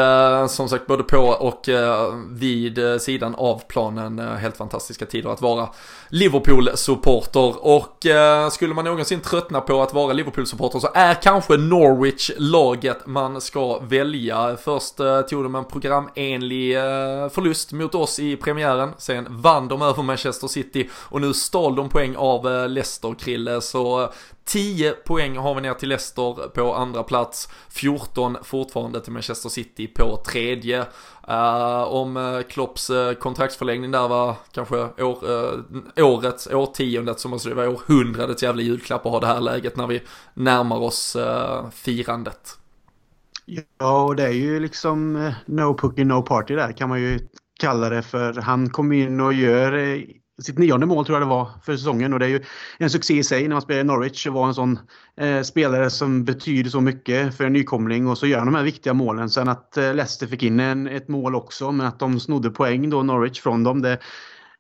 eh, 0.41 0.47
som 0.47 0.69
sagt 0.69 0.87
både 0.87 1.03
på 1.03 1.17
och 1.19 1.69
eh, 1.69 2.13
vid 2.29 2.77
eh, 2.77 2.97
sidan 2.97 3.35
av 3.35 3.61
planen 3.67 4.19
helt 4.19 4.57
fantastiska 4.57 5.05
tider 5.05 5.29
att 5.29 5.41
vara 5.41 5.69
Liverpool-supporter. 6.09 7.65
Och 7.65 8.05
skulle 8.51 8.73
man 8.73 8.85
någonsin 8.85 9.19
tröttna 9.19 9.61
på 9.61 9.81
att 9.81 9.93
vara 9.93 10.13
Liverpool-supporter 10.13 10.79
så 10.79 10.89
är 10.93 11.13
kanske 11.13 11.57
Norwich 11.57 12.31
laget 12.37 13.07
man 13.07 13.41
ska 13.41 13.79
välja. 13.79 14.57
Först 14.63 14.97
tog 15.29 15.43
de 15.43 15.55
en 15.55 15.65
programenlig 15.65 16.75
förlust 17.31 17.71
mot 17.71 17.95
oss 17.95 18.19
i 18.19 18.35
premiären. 18.35 18.89
Sen 18.97 19.27
vann 19.29 19.67
de 19.67 19.81
över 19.81 20.03
Manchester 20.03 20.47
City 20.47 20.89
och 20.93 21.21
nu 21.21 21.33
stal 21.33 21.75
de 21.75 21.89
poäng 21.89 22.15
av 22.15 22.69
Leicester, 22.69 23.15
Krille. 23.19 23.61
Så 23.61 24.09
10 24.47 24.91
poäng 24.91 25.37
har 25.37 25.55
vi 25.55 25.61
ner 25.61 25.73
till 25.73 25.89
Leicester 25.89 26.47
på 26.47 26.73
andra 26.73 27.03
plats, 27.03 27.49
14 27.69 28.37
fortfarande 28.43 29.01
till 29.01 29.13
Manchester 29.13 29.49
City 29.49 29.87
på 29.87 30.23
tredje. 30.25 30.85
Uh, 31.29 31.83
om 31.83 32.17
eh, 32.17 32.41
Klopps 32.41 32.89
uh, 32.89 33.13
kontraktsförlängning 33.13 33.91
där 33.91 34.07
var 34.07 34.35
kanske 34.51 34.75
år, 35.03 35.17
årets, 35.97 36.47
årtiondet 36.47 37.05
så 37.05 37.11
alltså 37.11 37.29
måste 37.29 37.49
det 37.49 37.55
vara 37.55 37.69
århundradets 37.69 38.43
jävla 38.43 38.61
julklapp 38.61 39.05
att 39.05 39.11
ha 39.11 39.19
det 39.19 39.27
här 39.27 39.41
läget 39.41 39.75
när 39.75 39.87
vi 39.87 40.01
närmar 40.33 40.77
oss 40.77 41.17
firandet. 41.71 42.57
Ja, 43.45 44.03
och 44.03 44.15
det 44.15 44.23
är 44.23 44.31
ju 44.31 44.59
liksom 44.59 45.31
no 45.45 45.73
pookie 45.73 46.05
no 46.05 46.21
party 46.21 46.55
där 46.55 46.71
kan 46.71 46.89
man 46.89 47.01
ju 47.01 47.19
kalla 47.59 47.89
det 47.89 48.01
för. 48.01 48.33
Han 48.33 48.69
kommer 48.69 48.95
in 48.95 49.19
och 49.19 49.33
gör 49.33 49.73
sitt 50.41 50.57
nionde 50.57 50.85
mål 50.85 51.05
tror 51.05 51.15
jag 51.15 51.27
det 51.27 51.29
var 51.29 51.49
för 51.63 51.77
säsongen 51.77 52.13
och 52.13 52.19
det 52.19 52.25
är 52.25 52.29
ju 52.29 52.43
en 52.77 52.89
succé 52.89 53.13
i 53.13 53.23
sig 53.23 53.47
när 53.47 53.55
man 53.55 53.61
spelar 53.61 53.81
i 53.81 53.83
Norwich 53.83 54.27
och 54.27 54.33
var 54.33 54.47
en 54.47 54.53
sån 54.53 54.79
eh, 55.17 55.41
spelare 55.41 55.89
som 55.89 56.25
betyder 56.25 56.69
så 56.69 56.81
mycket 56.81 57.37
för 57.37 57.43
en 57.43 57.53
nykomling 57.53 58.07
och 58.07 58.17
så 58.17 58.27
gör 58.27 58.37
han 58.37 58.47
de 58.47 58.55
här 58.55 58.63
viktiga 58.63 58.93
målen. 58.93 59.29
Sen 59.29 59.49
att 59.49 59.77
eh, 59.77 59.93
Leicester 59.93 60.27
fick 60.27 60.43
in 60.43 60.59
en, 60.59 60.87
ett 60.87 61.07
mål 61.07 61.35
också 61.35 61.71
men 61.71 61.87
att 61.87 61.99
de 61.99 62.19
snodde 62.19 62.49
poäng 62.49 62.89
då 62.89 63.03
Norwich 63.03 63.41
från 63.41 63.63
dem 63.63 63.81
det, 63.81 63.99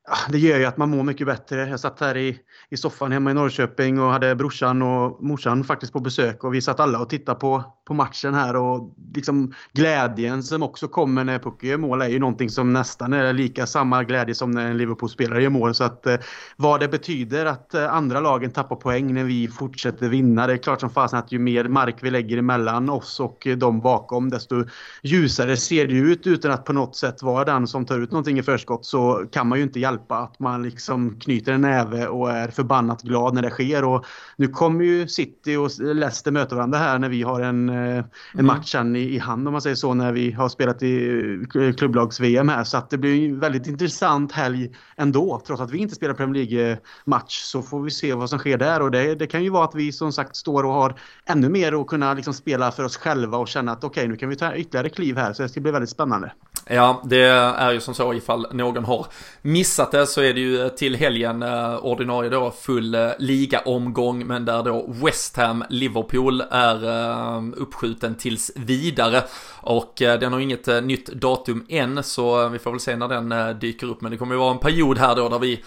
Ah, 0.09 0.31
det 0.31 0.37
gör 0.37 0.59
ju 0.59 0.65
att 0.65 0.77
man 0.77 0.89
mår 0.89 1.03
mycket 1.03 1.27
bättre. 1.27 1.69
Jag 1.69 1.79
satt 1.79 1.99
här 1.99 2.17
i, 2.17 2.39
i 2.69 2.77
soffan 2.77 3.11
hemma 3.11 3.31
i 3.31 3.33
Norrköping 3.33 3.99
och 3.99 4.11
hade 4.11 4.35
brorsan 4.35 4.81
och 4.81 5.23
morsan 5.23 5.63
faktiskt 5.63 5.93
på 5.93 5.99
besök 5.99 6.43
och 6.43 6.53
vi 6.53 6.61
satt 6.61 6.79
alla 6.79 6.99
och 6.99 7.09
tittade 7.09 7.39
på, 7.39 7.63
på 7.87 7.93
matchen 7.93 8.33
här 8.33 8.55
och 8.55 8.93
liksom 9.15 9.53
glädjen 9.73 10.43
som 10.43 10.63
också 10.63 10.87
kommer 10.87 11.23
när 11.23 11.39
Pucke 11.39 11.67
gör 11.67 11.77
mål 11.77 12.01
är 12.01 12.07
ju 12.07 12.19
någonting 12.19 12.49
som 12.49 12.73
nästan 12.73 13.13
är 13.13 13.33
lika 13.33 13.67
samma 13.67 14.03
glädje 14.03 14.35
som 14.35 14.51
när 14.51 14.65
en 14.65 14.77
Liverpool-spelare 14.77 15.43
gör 15.43 15.49
mål. 15.49 15.75
Så 15.75 15.83
att 15.83 16.07
eh, 16.07 16.15
vad 16.55 16.79
det 16.79 16.87
betyder 16.87 17.45
att 17.45 17.73
eh, 17.73 17.93
andra 17.93 18.19
lagen 18.19 18.51
tappar 18.51 18.75
poäng 18.75 19.13
när 19.13 19.23
vi 19.23 19.47
fortsätter 19.47 20.09
vinna. 20.09 20.47
Det 20.47 20.53
är 20.53 20.57
klart 20.57 20.79
som 20.79 20.89
fasen 20.89 21.19
att 21.19 21.31
ju 21.31 21.39
mer 21.39 21.67
mark 21.67 21.95
vi 22.01 22.11
lägger 22.11 22.37
emellan 22.37 22.89
oss 22.89 23.19
och 23.19 23.47
de 23.57 23.79
bakom 23.79 24.29
desto 24.29 24.63
ljusare 25.03 25.57
ser 25.57 25.87
det 25.87 25.93
ut 25.93 26.27
utan 26.27 26.51
att 26.51 26.65
på 26.65 26.73
något 26.73 26.95
sätt 26.95 27.23
vara 27.23 27.45
den 27.45 27.67
som 27.67 27.85
tar 27.85 27.99
ut 27.99 28.11
någonting 28.11 28.39
i 28.39 28.43
förskott 28.43 28.85
så 28.85 29.25
kan 29.31 29.47
man 29.47 29.57
ju 29.57 29.63
inte 29.63 29.79
hjälpa 29.79 29.96
att 30.07 30.39
man 30.39 30.63
liksom 30.63 31.19
knyter 31.19 31.53
en 31.53 31.61
näve 31.61 32.07
och 32.07 32.31
är 32.31 32.47
förbannat 32.47 33.01
glad 33.01 33.33
när 33.33 33.41
det 33.41 33.49
sker. 33.49 33.83
Och 33.83 34.05
nu 34.35 34.47
kommer 34.47 34.85
ju 34.85 35.07
City 35.07 35.55
och 35.55 35.71
Leicester 35.79 36.31
möta 36.31 36.55
varandra 36.55 36.77
här 36.77 36.99
när 36.99 37.09
vi 37.09 37.23
har 37.23 37.41
en, 37.41 37.69
eh, 37.69 37.75
en 37.75 38.03
mm. 38.33 38.45
match 38.45 38.75
i, 38.75 39.15
i 39.15 39.17
hand 39.19 39.47
om 39.47 39.51
man 39.51 39.61
säger 39.61 39.75
så 39.75 39.93
när 39.93 40.11
vi 40.11 40.31
har 40.31 40.49
spelat 40.49 40.83
i 40.83 41.07
eh, 41.55 41.73
klubblags-VM 41.73 42.49
här. 42.49 42.63
Så 42.63 42.77
att 42.77 42.89
det 42.89 42.97
blir 42.97 43.29
en 43.29 43.39
väldigt 43.39 43.67
intressant 43.67 44.31
helg 44.31 44.75
ändå. 44.95 45.41
Trots 45.47 45.61
att 45.61 45.71
vi 45.71 45.77
inte 45.77 45.95
spelar 45.95 46.13
Premier 46.13 46.45
League-match 46.45 47.41
så 47.41 47.61
får 47.61 47.81
vi 47.81 47.91
se 47.91 48.13
vad 48.13 48.29
som 48.29 48.39
sker 48.39 48.57
där. 48.57 48.81
Och 48.81 48.91
det, 48.91 49.15
det 49.15 49.27
kan 49.27 49.43
ju 49.43 49.49
vara 49.49 49.63
att 49.63 49.75
vi 49.75 49.91
som 49.91 50.11
sagt 50.11 50.35
står 50.35 50.63
och 50.63 50.73
har 50.73 50.99
ännu 51.25 51.49
mer 51.49 51.81
att 51.81 51.87
kunna 51.87 52.13
liksom 52.13 52.33
spela 52.33 52.71
för 52.71 52.83
oss 52.83 52.97
själva 52.97 53.37
och 53.37 53.47
känna 53.47 53.71
att 53.71 53.83
okej 53.83 54.01
okay, 54.01 54.07
nu 54.07 54.17
kan 54.17 54.29
vi 54.29 54.35
ta 54.35 54.55
ytterligare 54.55 54.89
kliv 54.89 55.17
här. 55.17 55.33
Så 55.33 55.43
det 55.43 55.49
ska 55.49 55.61
bli 55.61 55.71
väldigt 55.71 55.89
spännande. 55.89 56.31
Ja, 56.69 57.01
det 57.05 57.21
är 57.21 57.71
ju 57.71 57.79
som 57.79 57.93
så 57.95 58.13
ifall 58.13 58.47
någon 58.51 58.85
har 58.85 59.05
missat 59.41 59.91
det 59.91 60.07
så 60.07 60.21
är 60.21 60.33
det 60.33 60.39
ju 60.39 60.69
till 60.69 60.95
helgen 60.95 61.43
eh, 61.43 61.85
ordinarie 61.85 62.29
då 62.29 62.51
full 62.51 62.95
eh, 62.95 63.09
ligaomgång 63.19 64.27
men 64.27 64.45
där 64.45 64.63
då 64.63 64.85
West 65.03 65.37
Ham 65.37 65.63
Liverpool 65.69 66.43
är 66.51 66.85
eh, 66.85 67.43
uppskjuten 67.57 68.15
tills 68.15 68.51
vidare. 68.55 69.23
Och 69.61 70.01
eh, 70.01 70.19
den 70.19 70.33
har 70.33 70.39
inget 70.39 70.67
eh, 70.67 70.81
nytt 70.81 71.07
datum 71.07 71.65
än 71.69 72.03
så 72.03 72.43
eh, 72.43 72.49
vi 72.49 72.59
får 72.59 72.71
väl 72.71 72.79
se 72.79 72.95
när 72.95 73.07
den 73.07 73.59
dyker 73.59 73.87
upp. 73.87 74.01
Men 74.01 74.11
det 74.11 74.17
kommer 74.17 74.35
ju 74.35 74.39
vara 74.39 74.51
en 74.51 74.59
period 74.59 74.97
här 74.97 75.15
då 75.15 75.29
där 75.29 75.39
vi 75.39 75.63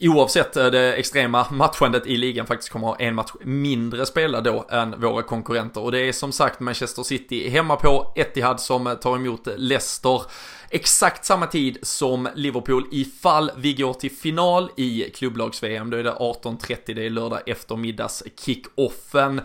oavsett 0.00 0.56
eh, 0.56 0.66
det 0.66 0.94
extrema 0.94 1.46
matchandet 1.50 2.06
i 2.06 2.16
ligan 2.16 2.46
faktiskt 2.46 2.72
kommer 2.72 2.86
ha 2.86 2.96
en 2.96 3.14
match 3.14 3.32
mindre 3.40 4.06
spelad 4.06 4.44
då 4.44 4.66
än 4.70 5.00
våra 5.00 5.22
konkurrenter. 5.22 5.80
Och 5.80 5.92
det 5.92 6.00
är 6.00 6.12
som 6.12 6.32
sagt 6.32 6.60
Manchester 6.60 7.02
City 7.02 7.48
hemma 7.48 7.76
på 7.76 8.12
Etihad 8.16 8.60
som 8.60 8.86
eh, 8.86 8.94
tar 8.94 9.16
emot 9.16 9.48
Leicester 9.56 10.22
exakt 10.70 11.24
samma 11.24 11.46
tid 11.46 11.78
som 11.82 12.28
Liverpool 12.34 12.84
ifall 12.90 13.50
vi 13.56 13.74
går 13.74 13.94
till 13.94 14.10
final 14.10 14.70
i 14.76 15.10
klubblags-VM. 15.14 15.90
Då 15.90 15.96
är 15.96 16.04
det 16.04 16.12
18.30, 16.12 16.94
det 16.94 17.06
är 17.06 17.10
lördag 17.10 17.40
eftermiddags 17.46 18.22
kick-offen. 18.36 19.40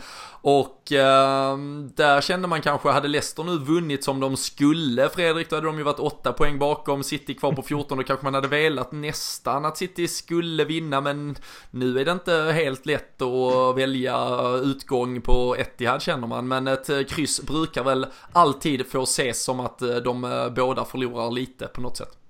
Och 0.45 0.91
eh, 0.91 1.57
där 1.95 2.21
kände 2.21 2.47
man 2.47 2.61
kanske, 2.61 2.89
hade 2.89 3.07
Leicester 3.07 3.43
nu 3.43 3.57
vunnit 3.57 4.03
som 4.03 4.19
de 4.19 4.37
skulle 4.37 5.09
Fredrik, 5.09 5.49
då 5.49 5.55
hade 5.55 5.67
de 5.67 5.77
ju 5.77 5.83
varit 5.83 5.99
8 5.99 6.33
poäng 6.33 6.59
bakom, 6.59 7.03
City 7.03 7.33
kvar 7.33 7.51
på 7.51 7.61
14, 7.67 7.97
då 7.97 8.03
kanske 8.03 8.25
man 8.25 8.33
hade 8.33 8.47
velat 8.47 8.91
nästan 8.91 9.65
att 9.65 9.77
City 9.77 10.07
skulle 10.07 10.65
vinna, 10.65 11.01
men 11.01 11.35
nu 11.71 11.99
är 11.99 12.05
det 12.05 12.11
inte 12.11 12.33
helt 12.33 12.85
lätt 12.85 13.21
att 13.21 13.77
välja 13.77 14.39
utgång 14.63 15.21
på 15.21 15.55
Etihad 15.59 16.01
känner 16.01 16.27
man, 16.27 16.47
men 16.47 16.67
ett 16.67 17.09
kryss 17.09 17.41
brukar 17.41 17.83
väl 17.83 18.05
alltid 18.33 18.87
få 18.91 19.03
ses 19.03 19.43
som 19.43 19.59
att 19.59 19.79
de 20.03 20.23
eh, 20.23 20.49
båda 20.49 20.85
förlorar 20.85 21.31
lite 21.31 21.67
på 21.67 21.81
något 21.81 21.97
sätt. 21.97 22.22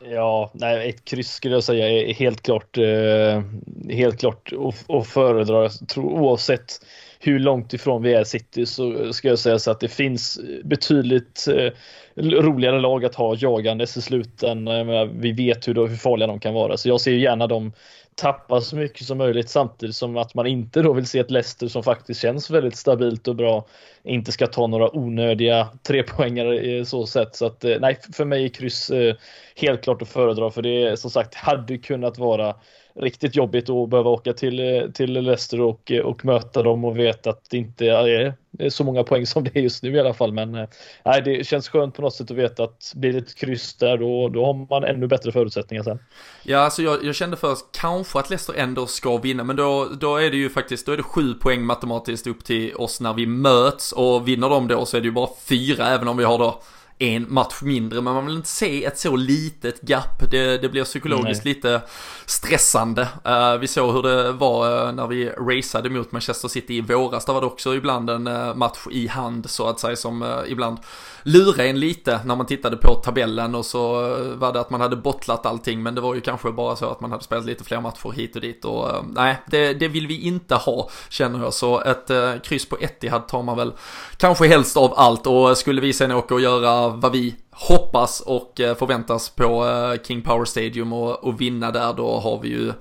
Ja, 0.00 0.50
nej, 0.54 0.88
ett 0.88 1.04
kryss 1.04 1.32
skulle 1.32 1.54
jag 1.54 1.64
säga 1.64 1.88
är 1.88 2.14
helt 2.14 2.42
klart, 2.42 2.78
eh, 2.78 3.42
helt 3.90 4.20
klart 4.20 4.52
att 4.88 5.06
föredra. 5.06 5.62
Jag 5.62 5.88
tror 5.88 6.04
oavsett 6.04 6.72
hur 7.20 7.38
långt 7.38 7.74
ifrån 7.74 8.02
vi 8.02 8.14
är 8.14 8.24
City 8.24 8.66
så 8.66 9.12
ska 9.12 9.28
jag 9.28 9.38
säga 9.38 9.58
så 9.58 9.70
att 9.70 9.80
det 9.80 9.88
finns 9.88 10.40
betydligt 10.64 11.46
eh, 11.48 11.72
roligare 12.16 12.80
lag 12.80 13.04
att 13.04 13.14
ha 13.14 13.36
jagandes 13.36 13.96
i 13.96 14.02
slutändan. 14.02 15.20
Vi 15.20 15.32
vet 15.32 15.68
hur, 15.68 15.74
hur 15.88 15.96
farliga 15.96 16.26
de 16.26 16.40
kan 16.40 16.54
vara, 16.54 16.76
så 16.76 16.88
jag 16.88 17.00
ser 17.00 17.12
gärna 17.12 17.46
dem 17.46 17.72
tappa 18.16 18.60
så 18.60 18.76
mycket 18.76 19.06
som 19.06 19.18
möjligt 19.18 19.48
samtidigt 19.48 19.96
som 19.96 20.16
att 20.16 20.34
man 20.34 20.46
inte 20.46 20.82
då 20.82 20.92
vill 20.92 21.06
se 21.06 21.18
ett 21.18 21.30
Leicester 21.30 21.68
som 21.68 21.82
faktiskt 21.82 22.20
känns 22.20 22.50
väldigt 22.50 22.76
stabilt 22.76 23.28
och 23.28 23.36
bra 23.36 23.66
inte 24.02 24.32
ska 24.32 24.46
ta 24.46 24.66
några 24.66 24.96
onödiga 24.96 25.68
trepoängare 25.82 26.60
i 26.60 26.84
så 26.84 27.06
sätt. 27.06 27.36
Så 27.36 27.46
att 27.46 27.64
eh, 27.64 27.76
nej, 27.80 27.98
för 28.12 28.24
mig 28.24 28.44
är 28.44 28.48
kryss 28.48 28.90
eh, 28.90 29.14
helt 29.56 29.82
klart 29.82 30.02
att 30.02 30.08
föredra 30.08 30.50
för 30.50 30.62
det 30.62 30.82
är 30.82 30.96
som 30.96 31.10
sagt 31.10 31.34
hade 31.34 31.78
kunnat 31.78 32.18
vara 32.18 32.54
riktigt 32.98 33.36
jobbigt 33.36 33.70
att 33.70 33.88
behöva 33.88 34.10
åka 34.10 34.32
till, 34.32 34.90
till 34.94 35.12
Leicester 35.12 35.60
och, 35.60 35.92
och 36.04 36.24
möta 36.24 36.62
dem 36.62 36.84
och 36.84 36.98
veta 36.98 37.30
att 37.30 37.50
det 37.50 37.56
inte 37.56 37.86
är 37.86 38.34
så 38.68 38.84
många 38.84 39.04
poäng 39.04 39.26
som 39.26 39.44
det 39.44 39.56
är 39.56 39.60
just 39.60 39.82
nu 39.82 39.96
i 39.96 40.00
alla 40.00 40.14
fall. 40.14 40.32
Men 40.32 40.54
eh, 40.54 40.68
nej, 41.04 41.22
det 41.22 41.46
känns 41.46 41.68
skönt 41.68 41.94
på 41.94 42.02
något 42.02 42.14
sätt 42.14 42.30
att 42.30 42.36
veta 42.36 42.64
att 42.64 42.92
blir 42.94 43.12
det 43.12 43.18
ett 43.18 43.34
kryss 43.34 43.74
där 43.74 43.98
då, 43.98 44.28
då 44.28 44.46
har 44.46 44.54
man 44.54 44.84
ännu 44.84 45.06
bättre 45.06 45.32
förutsättningar 45.32 45.82
sen. 45.82 45.98
Ja, 46.42 46.58
alltså 46.58 46.82
jag, 46.82 47.04
jag 47.04 47.14
kände 47.14 47.36
först 47.36 47.64
kanske 47.72 48.18
att 48.18 48.30
Leicester 48.30 48.54
ändå 48.54 48.86
ska 48.86 49.16
vinna, 49.16 49.44
men 49.44 49.56
då, 49.56 49.88
då 50.00 50.16
är 50.16 50.30
det 50.30 50.36
ju 50.36 50.50
faktiskt, 50.50 50.86
då 50.86 50.92
är 50.92 50.96
det 50.96 51.02
sju 51.02 51.34
poäng 51.34 51.62
matematiskt 51.62 52.26
upp 52.26 52.44
till 52.44 52.74
oss 52.74 53.00
när 53.00 53.12
vi 53.12 53.26
möts 53.26 53.92
och 53.92 54.28
vinner 54.28 54.48
de 54.48 54.68
då 54.68 54.86
så 54.86 54.96
är 54.96 55.00
det 55.00 55.06
ju 55.06 55.12
bara 55.12 55.30
fyra 55.48 55.88
även 55.88 56.08
om 56.08 56.16
vi 56.16 56.24
har 56.24 56.38
då 56.38 56.62
en 56.98 57.26
match 57.28 57.62
mindre, 57.62 58.00
men 58.00 58.14
man 58.14 58.26
vill 58.26 58.36
inte 58.36 58.48
se 58.48 58.84
ett 58.84 58.98
så 58.98 59.16
litet 59.16 59.82
gap. 59.82 60.30
Det, 60.30 60.58
det 60.58 60.68
blir 60.68 60.84
psykologiskt 60.84 61.44
Nej. 61.44 61.54
lite 61.54 61.80
stressande. 62.26 63.08
Uh, 63.28 63.56
vi 63.60 63.68
såg 63.68 63.94
hur 63.94 64.02
det 64.02 64.32
var 64.32 64.86
uh, 64.86 64.92
när 64.92 65.06
vi 65.06 65.28
raceade 65.28 65.90
mot 65.90 66.12
Manchester 66.12 66.48
City 66.48 66.76
i 66.76 66.80
våras. 66.80 67.24
Där 67.24 67.32
var 67.32 67.40
det 67.40 67.46
också 67.46 67.74
ibland 67.74 68.10
en 68.10 68.26
uh, 68.26 68.54
match 68.54 68.86
i 68.90 69.06
hand 69.06 69.50
så 69.50 69.68
att 69.68 69.80
säga 69.80 69.96
som 69.96 70.42
ibland 70.46 70.78
lurade 71.22 71.68
en 71.68 71.80
lite 71.80 72.20
när 72.24 72.36
man 72.36 72.46
tittade 72.46 72.76
på 72.76 72.94
tabellen 72.94 73.54
och 73.54 73.66
så 73.66 73.92
var 74.34 74.52
det 74.52 74.60
att 74.60 74.70
man 74.70 74.80
hade 74.80 74.96
bottlat 74.96 75.46
allting 75.46 75.82
men 75.82 75.94
det 75.94 76.00
var 76.00 76.14
ju 76.14 76.20
kanske 76.20 76.52
bara 76.52 76.76
så 76.76 76.90
att 76.90 77.00
man 77.00 77.10
hade 77.10 77.24
spelat 77.24 77.44
lite 77.44 77.64
fler 77.64 77.80
matcher 77.80 78.12
hit 78.12 78.36
och 78.36 78.42
dit 78.42 78.64
och 78.64 78.88
nej, 79.12 79.36
det, 79.46 79.74
det 79.74 79.88
vill 79.88 80.06
vi 80.06 80.20
inte 80.20 80.54
ha 80.54 80.90
känner 81.08 81.44
jag. 81.44 81.54
Så 81.54 81.80
ett 81.80 82.10
kryss 82.42 82.68
på 82.68 82.78
Etihad 82.80 83.28
tar 83.28 83.42
man 83.42 83.56
väl 83.56 83.72
kanske 84.16 84.46
helst 84.46 84.76
av 84.76 84.94
allt 84.96 85.26
och 85.26 85.58
skulle 85.58 85.80
vi 85.80 85.92
sen 85.92 86.12
åka 86.12 86.34
och 86.34 86.40
göra 86.40 86.85
vad 86.88 87.12
vi 87.12 87.34
hoppas 87.50 88.20
och 88.20 88.60
eh, 88.60 88.76
förväntas 88.76 89.30
på 89.30 89.66
eh, 89.66 90.02
King 90.02 90.22
Power 90.22 90.44
Stadium 90.44 90.92
och, 90.92 91.24
och 91.24 91.40
vinna 91.40 91.70
där, 91.70 91.92
då 91.92 92.18
har 92.20 92.40
vi 92.40 92.48
ju 92.48 92.72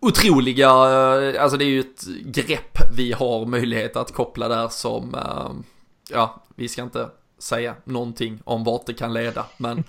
otroliga, 0.00 0.68
eh, 0.68 1.42
alltså 1.42 1.56
det 1.58 1.64
är 1.64 1.68
ju 1.68 1.80
ett 1.80 2.06
grepp 2.24 2.78
vi 2.96 3.12
har 3.12 3.46
möjlighet 3.46 3.96
att 3.96 4.14
koppla 4.14 4.48
där 4.48 4.68
som, 4.68 5.16
ja, 6.10 6.42
vi 6.54 6.68
ska 6.68 6.82
inte 6.82 7.08
säga 7.42 7.74
någonting 7.84 8.40
om 8.44 8.64
vart 8.64 8.86
det 8.86 8.94
kan 8.94 9.12
leda. 9.12 9.44
Men 9.56 9.84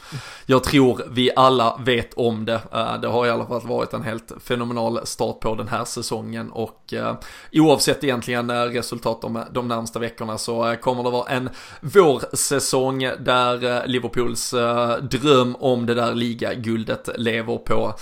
jag 0.46 0.64
tror 0.64 1.02
vi 1.12 1.32
alla 1.36 1.80
vet 1.86 2.14
om 2.14 2.46
det. 2.46 2.62
Eh, 2.74 3.00
det 3.02 3.08
har 3.08 3.26
i 3.26 3.30
alla 3.30 3.46
fall 3.46 3.68
varit 3.68 3.94
en 3.94 4.04
helt 4.04 4.32
fenomenal 4.44 5.00
start 5.04 5.40
på 5.40 5.56
den 5.56 5.68
här 5.68 5.86
säsongen 5.86 6.52
och 6.52 6.94
eh, 6.94 7.16
oavsett 7.52 8.04
egentligen 8.04 8.50
eh, 8.50 8.62
resultat 8.62 9.22
de, 9.22 9.44
de 9.52 9.68
närmsta 9.68 10.00
veckorna 10.00 10.38
så 10.38 10.76
kommer 10.82 11.04
det 11.04 11.10
vara 11.10 11.30
en 11.30 11.50
vårsäsong 11.82 13.00
där 13.00 13.88
Liverpools 13.88 14.52
dröm 15.02 15.56
om 15.60 15.86
det 15.86 15.94
där 15.94 16.16
ligaguldet 16.16 17.10
lever 17.18 17.58
på 17.58 17.94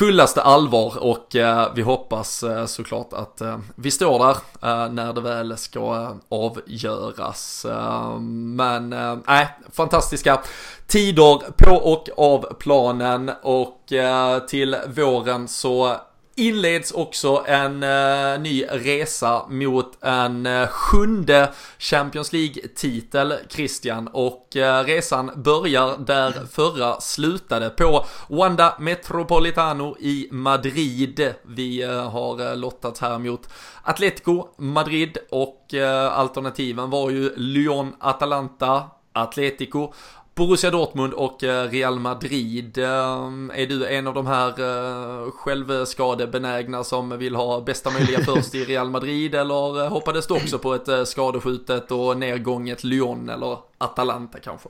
fullaste 0.00 0.42
allvar 0.42 0.98
och 0.98 1.36
eh, 1.36 1.68
vi 1.74 1.82
hoppas 1.82 2.42
eh, 2.42 2.66
såklart 2.66 3.12
att 3.12 3.40
eh, 3.40 3.58
vi 3.74 3.90
står 3.90 4.18
där 4.18 4.36
eh, 4.62 4.92
när 4.92 5.12
det 5.12 5.20
väl 5.20 5.56
ska 5.56 5.80
eh, 5.80 6.12
avgöras. 6.28 7.64
Eh, 7.64 8.18
men 8.18 8.90
nej, 9.26 9.48
fantastiska 9.72 10.40
tider 10.86 11.38
på 11.56 11.76
och 11.76 12.08
av 12.16 12.54
planen 12.58 13.30
och 13.42 13.92
eh, 13.92 14.38
till 14.38 14.76
våren 14.96 15.48
så 15.48 15.96
inleds 16.40 16.92
också 16.92 17.44
en 17.46 17.82
uh, 17.82 18.40
ny 18.40 18.64
resa 18.70 19.46
mot 19.48 20.04
en 20.04 20.46
uh, 20.46 20.66
sjunde 20.66 21.52
Champions 21.78 22.32
League-titel, 22.32 23.34
Christian. 23.48 24.08
Och 24.08 24.48
uh, 24.56 24.62
resan 24.62 25.30
börjar 25.36 25.98
där 25.98 26.32
förra 26.52 27.00
slutade, 27.00 27.70
på 27.70 28.04
Wanda 28.28 28.76
Metropolitano 28.78 29.96
i 29.98 30.28
Madrid. 30.30 31.34
Vi 31.42 31.82
har 31.82 32.56
lottat 32.56 32.98
här 32.98 33.18
mot 33.18 33.48
Atletico 33.82 34.48
Madrid 34.58 35.18
och 35.30 35.74
alternativen 36.10 36.90
var 36.90 37.10
ju 37.10 37.32
Lyon, 37.36 37.94
Atalanta, 38.00 38.82
Atletico 39.12 39.92
Borussia 40.34 40.70
Dortmund 40.70 41.14
och 41.14 41.44
eh, 41.44 41.70
Real 41.70 41.98
Madrid. 41.98 42.78
Är 42.78 43.66
du 43.66 43.86
en 43.86 44.06
av 44.06 44.14
de 44.14 44.26
här 44.26 45.30
självskadebenägna 45.30 46.84
som 46.84 47.18
vill 47.18 47.34
ha 47.34 47.60
bästa 47.60 47.90
möjliga 47.90 48.18
först 48.24 48.54
i 48.54 48.64
Real 48.64 48.90
Madrid 48.90 49.34
eller 49.34 49.88
hoppades 49.88 50.26
du 50.26 50.34
också 50.34 50.58
på 50.58 50.74
ett 50.74 51.08
skadeskjutet 51.08 51.90
och 51.90 52.18
nedgånget 52.18 52.84
Lyon 52.84 53.28
eller 53.28 53.58
Atalanta 53.78 54.38
kanske? 54.38 54.68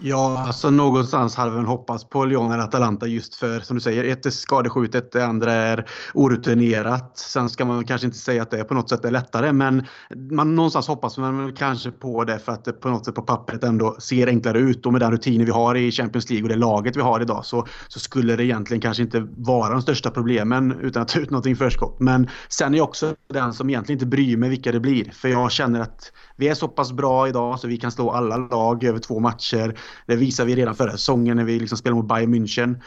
Ja, 0.00 0.44
alltså 0.46 0.70
någonstans 0.70 1.36
hade 1.36 1.50
vi 1.50 1.66
hoppats 1.66 2.04
på 2.04 2.24
Lyon 2.24 2.52
eller 2.52 2.64
Atalanta 2.64 3.06
just 3.06 3.34
för 3.34 3.60
som 3.60 3.76
du 3.76 3.80
säger, 3.80 4.04
ett 4.04 4.26
är 4.26 4.30
skadeskjutet, 4.30 5.12
det 5.12 5.26
andra 5.26 5.52
är 5.52 5.86
orutinerat. 6.14 7.18
Sen 7.18 7.48
ska 7.48 7.64
man 7.64 7.84
kanske 7.84 8.06
inte 8.06 8.18
säga 8.18 8.42
att 8.42 8.50
det 8.50 8.64
på 8.64 8.74
något 8.74 8.88
sätt 8.88 9.04
är 9.04 9.10
lättare 9.10 9.52
men 9.52 9.86
man 10.30 10.54
någonstans 10.54 10.88
hoppas 10.88 11.18
man 11.18 11.52
kanske 11.56 11.90
på 11.90 12.24
det 12.24 12.38
för 12.38 12.52
att 12.52 12.64
det 12.64 12.72
på 12.72 12.88
något 12.88 13.04
sätt 13.04 13.14
på 13.14 13.22
pappret 13.22 13.64
ändå 13.64 13.96
ser 13.98 14.26
enklare 14.26 14.58
ut 14.58 14.86
och 14.86 14.92
med 14.92 15.00
den 15.00 15.12
rutinen 15.12 15.46
vi 15.46 15.52
har 15.52 15.74
i 15.74 15.90
Champions 15.90 16.30
League 16.30 16.42
och 16.42 16.48
det 16.48 16.56
laget 16.56 16.96
vi 16.96 17.00
har 17.00 17.20
idag 17.20 17.44
så, 17.44 17.66
så 17.88 18.00
skulle 18.00 18.36
det 18.36 18.44
egentligen 18.44 18.80
kanske 18.80 19.02
inte 19.02 19.26
vara 19.36 19.72
de 19.72 19.82
största 19.82 20.10
problemen 20.10 20.78
utan 20.80 21.02
att 21.02 21.08
ta 21.08 21.20
ut 21.20 21.30
någonting 21.30 21.56
förskott. 21.56 22.00
Men 22.00 22.28
sen 22.48 22.74
är 22.74 22.78
jag 22.78 22.88
också 22.88 23.14
den 23.32 23.52
som 23.52 23.70
egentligen 23.70 23.96
inte 23.96 24.06
bryr 24.06 24.36
mig 24.36 24.50
vilka 24.50 24.72
det 24.72 24.80
blir 24.80 25.10
för 25.10 25.28
jag 25.28 25.52
känner 25.52 25.80
att 25.80 26.12
vi 26.38 26.48
är 26.48 26.54
så 26.54 26.68
pass 26.68 26.92
bra 26.92 27.28
idag 27.28 27.60
så 27.60 27.68
vi 27.68 27.76
kan 27.76 27.92
slå 27.92 28.10
alla 28.10 28.36
lag 28.36 28.84
över 28.84 28.98
två 28.98 29.20
matcher. 29.20 29.78
Det 30.06 30.16
visade 30.16 30.46
vi 30.46 30.56
redan 30.56 30.74
förra 30.74 30.92
säsongen 30.92 31.36
när 31.36 31.44
vi 31.44 31.58
liksom 31.58 31.78
spelade 31.78 32.02
mot 32.02 32.08
Bayern 32.08 32.34
München. 32.34 32.80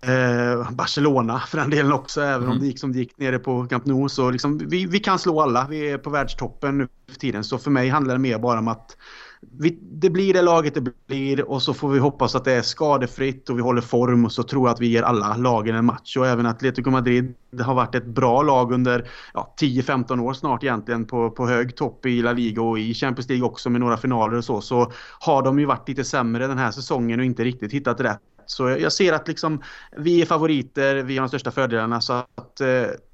Eh, 0.00 0.70
Barcelona 0.70 1.40
för 1.40 1.58
den 1.58 1.70
delen 1.70 1.92
också, 1.92 2.20
även 2.20 2.42
mm. 2.42 2.50
om 2.50 2.60
det 2.60 2.66
gick 2.66 2.78
som 2.78 2.92
det 2.92 2.98
gick 2.98 3.18
nere 3.18 3.38
på 3.38 3.66
Camp 3.66 3.86
Nou. 3.86 4.08
Så 4.08 4.30
liksom, 4.30 4.58
vi, 4.58 4.86
vi 4.86 4.98
kan 4.98 5.18
slå 5.18 5.40
alla. 5.40 5.66
Vi 5.70 5.90
är 5.90 5.98
på 5.98 6.10
världstoppen 6.10 6.78
nu 6.78 6.88
för 7.10 7.20
tiden. 7.20 7.44
Så 7.44 7.58
för 7.58 7.70
mig 7.70 7.88
handlar 7.88 8.14
det 8.14 8.20
mer 8.20 8.38
bara 8.38 8.58
om 8.58 8.68
att 8.68 8.96
vi, 9.40 9.78
det 9.82 10.10
blir 10.10 10.34
det 10.34 10.42
laget 10.42 10.74
det 10.74 11.06
blir 11.06 11.50
och 11.50 11.62
så 11.62 11.74
får 11.74 11.88
vi 11.88 11.98
hoppas 11.98 12.34
att 12.34 12.44
det 12.44 12.52
är 12.52 12.62
skadefritt 12.62 13.50
och 13.50 13.58
vi 13.58 13.62
håller 13.62 13.80
form 13.80 14.24
och 14.24 14.32
så 14.32 14.42
tror 14.42 14.68
jag 14.68 14.74
att 14.74 14.80
vi 14.80 14.86
ger 14.86 15.02
alla 15.02 15.36
lagen 15.36 15.74
en 15.74 15.84
match. 15.84 16.16
Och 16.16 16.26
även 16.26 16.46
Atletico 16.46 16.90
Madrid 16.90 17.34
det 17.50 17.62
har 17.62 17.74
varit 17.74 17.94
ett 17.94 18.06
bra 18.06 18.42
lag 18.42 18.72
under 18.72 19.08
ja, 19.34 19.54
10-15 19.60 20.20
år 20.20 20.32
snart 20.32 20.64
egentligen 20.64 21.04
på, 21.04 21.30
på 21.30 21.46
hög 21.46 21.76
topp 21.76 22.06
i 22.06 22.22
La 22.22 22.32
Liga 22.32 22.62
och 22.62 22.78
i 22.78 22.94
Champions 22.94 23.28
League 23.28 23.46
också 23.46 23.70
med 23.70 23.80
några 23.80 23.96
finaler 23.96 24.36
och 24.36 24.44
så. 24.44 24.60
Så 24.60 24.92
har 25.20 25.42
de 25.42 25.58
ju 25.58 25.64
varit 25.64 25.88
lite 25.88 26.04
sämre 26.04 26.46
den 26.46 26.58
här 26.58 26.70
säsongen 26.70 27.20
och 27.20 27.26
inte 27.26 27.44
riktigt 27.44 27.72
hittat 27.72 28.00
rätt. 28.00 28.20
Så 28.46 28.68
jag 28.68 28.92
ser 28.92 29.12
att 29.12 29.28
liksom 29.28 29.62
vi 29.96 30.22
är 30.22 30.26
favoriter, 30.26 30.96
vi 30.96 31.16
har 31.16 31.22
de 31.22 31.28
största 31.28 31.50
fördelarna 31.50 32.00
så 32.00 32.12
att 32.12 32.60
eh, 32.60 32.66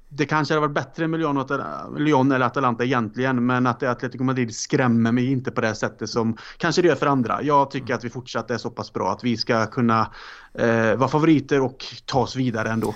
det 0.09 0.25
kanske 0.25 0.53
hade 0.53 0.67
varit 0.67 0.75
bättre 0.75 1.07
med 1.07 1.19
Lyon, 1.19 1.45
Lyon 1.97 2.31
eller 2.31 2.45
Atalanta 2.45 2.83
egentligen, 2.83 3.45
men 3.45 3.67
att 3.67 3.83
Atletico 3.83 4.23
Madrid 4.23 4.55
skrämmer 4.55 5.11
mig 5.11 5.31
inte 5.31 5.51
på 5.51 5.61
det 5.61 5.75
sättet 5.75 6.09
som 6.09 6.37
kanske 6.57 6.81
det 6.81 6.87
gör 6.87 6.95
för 6.95 7.07
andra. 7.07 7.41
Jag 7.41 7.71
tycker 7.71 7.93
att 7.93 8.03
vi 8.03 8.09
fortsatt 8.09 8.51
är 8.51 8.57
så 8.57 8.69
pass 8.69 8.93
bra 8.93 9.11
att 9.11 9.23
vi 9.23 9.37
ska 9.37 9.65
kunna 9.65 10.11
eh, 10.53 10.95
vara 10.95 11.09
favoriter 11.09 11.61
och 11.61 11.85
ta 12.05 12.19
oss 12.19 12.35
vidare 12.35 12.69
ändå. 12.69 12.95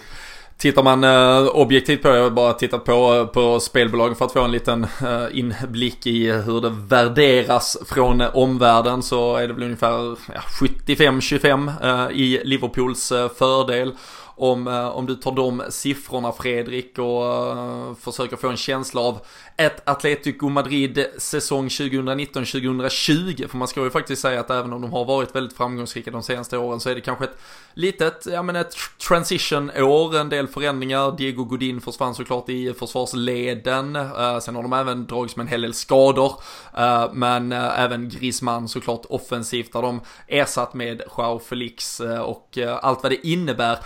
Tittar 0.58 0.84
man 0.84 1.04
eh, 1.04 1.48
objektivt 1.48 2.02
på, 2.02 2.08
jag 2.08 2.24
har 2.24 2.30
bara 2.30 2.54
tittat 2.54 2.86
på, 2.86 3.28
på 3.34 3.60
spelbolagen 3.60 4.16
för 4.16 4.26
att 4.26 4.34
få 4.34 4.44
en 4.44 4.52
liten 4.52 4.84
eh, 4.84 5.26
inblick 5.32 6.08
i 6.08 6.32
hur 6.32 6.62
det 6.62 6.70
värderas 6.70 7.78
från 7.86 8.22
omvärlden 8.22 9.04
så 9.04 9.36
är 9.36 9.48
det 9.48 9.54
väl 9.54 9.64
ungefär 9.64 10.18
ja, 10.34 10.42
75-25 10.62 11.72
eh, 11.84 12.18
i 12.18 12.42
Liverpools 12.44 13.14
fördel 13.38 13.94
om, 14.40 14.68
eh, 14.68 14.88
om 14.88 15.06
du 15.06 15.16
tar 15.16 15.32
de 15.32 15.64
siffrorna 15.70 16.32
Fredrik 16.32 17.00
och 17.00 17.56
uh, 17.58 17.96
försöker 17.96 18.36
få 18.36 18.50
en 18.50 18.58
känsla 18.58 19.02
av 19.02 19.20
ett 19.58 19.90
Atletico 19.90 20.50
Madrid 20.50 21.06
säsong 21.18 21.68
2019-2020. 21.68 23.48
För 23.48 23.58
man 23.58 23.68
ska 23.68 23.84
ju 23.84 23.90
faktiskt 23.90 24.22
säga 24.22 24.40
att 24.40 24.50
även 24.50 24.74
om 24.74 24.82
de 24.82 24.92
har 24.92 25.06
varit 25.06 25.36
väldigt 25.36 25.58
framgångsrika 25.58 26.12
de 26.12 26.24
senaste 26.24 26.58
åren 26.58 26.80
så 26.80 26.90
är 26.90 26.96
det 26.96 27.02
kanske 27.02 27.24
ett 27.24 27.38
litet, 27.74 28.28
ja 28.32 28.42
men 28.42 28.56
ett 28.56 28.76
transition-år, 29.08 30.18
en 30.18 30.30
del 30.30 30.48
förändringar. 30.48 31.18
Diego 31.18 31.44
Godin 31.44 31.82
försvann 31.82 32.16
såklart 32.16 32.50
i 32.50 32.74
försvarsleden. 32.74 33.96
Uh, 33.96 34.40
sen 34.40 34.56
har 34.56 34.64
de 34.64 34.74
även 34.74 35.06
dragits 35.06 35.36
med 35.36 35.44
en 35.44 35.48
hel 35.48 35.62
del 35.62 35.74
skador. 35.74 36.34
Uh, 36.78 37.14
men 37.14 37.52
uh, 37.52 37.80
även 37.80 38.10
Griezmann 38.10 38.68
såklart 38.68 39.06
offensivt 39.10 39.74
där 39.74 39.82
de 39.82 40.02
ersatt 40.28 40.74
med 40.74 41.02
Joao 41.18 41.40
Felix 41.40 42.00
och 42.00 42.58
allt 42.82 43.04
vad 43.04 43.12
det 43.12 43.28
innebär. 43.28 43.80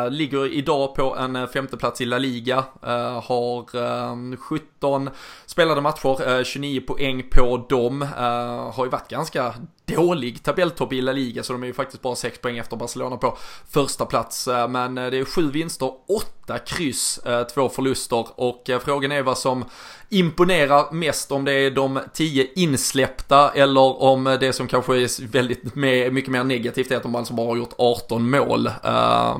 Eh, 0.00 0.10
ligger 0.10 0.46
idag 0.46 0.94
på 0.94 1.16
en 1.16 1.36
eh, 1.36 1.46
femteplats 1.46 2.00
i 2.00 2.04
La 2.04 2.18
Liga. 2.18 2.64
Eh, 2.82 3.22
har 3.22 4.36
17 4.36 5.10
spelade 5.46 5.80
matcher, 5.80 6.44
29 6.44 6.80
poäng 6.80 7.22
på 7.30 7.66
dem. 7.68 8.02
har 8.72 8.84
ju 8.84 8.90
varit 8.90 9.08
ganska 9.08 9.54
dålig 9.86 10.42
tabelltopp 10.42 10.92
i 10.92 11.00
La 11.00 11.12
Liga 11.12 11.42
så 11.42 11.52
de 11.52 11.62
är 11.62 11.66
ju 11.66 11.72
faktiskt 11.72 12.02
bara 12.02 12.16
6 12.16 12.38
poäng 12.38 12.58
efter 12.58 12.76
Barcelona 12.76 13.16
på 13.16 13.38
första 13.70 14.06
plats. 14.06 14.48
Eh, 14.48 14.68
men 14.68 14.98
eh, 14.98 15.10
det 15.10 15.18
är 15.18 15.24
7 15.24 15.50
vinster, 15.50 15.90
8 16.08 16.58
kryss, 16.58 17.18
eh, 17.18 17.42
2 17.42 17.68
förluster 17.68 18.26
och 18.34 18.70
frågan 18.84 19.12
är 19.12 19.22
vad 19.22 19.38
som 19.38 19.64
imponerar 20.08 20.92
mest 20.92 21.32
om 21.32 21.44
det 21.44 21.52
är 21.52 21.70
de 21.70 22.00
10 22.14 22.48
insläppta 22.54 23.50
eller 23.50 24.02
om 24.02 24.24
det 24.24 24.52
som 24.52 24.66
kanske 24.66 24.96
är 24.96 25.26
väldigt 25.26 25.74
mycket 26.12 26.30
mer 26.30 26.44
negativt 26.44 26.90
är 26.90 26.96
att 26.96 27.02
de 27.02 27.14
alltså 27.14 27.34
bara 27.34 27.46
har 27.46 27.56
gjort 27.56 27.74
18 27.78 28.30
mål. 28.30 28.70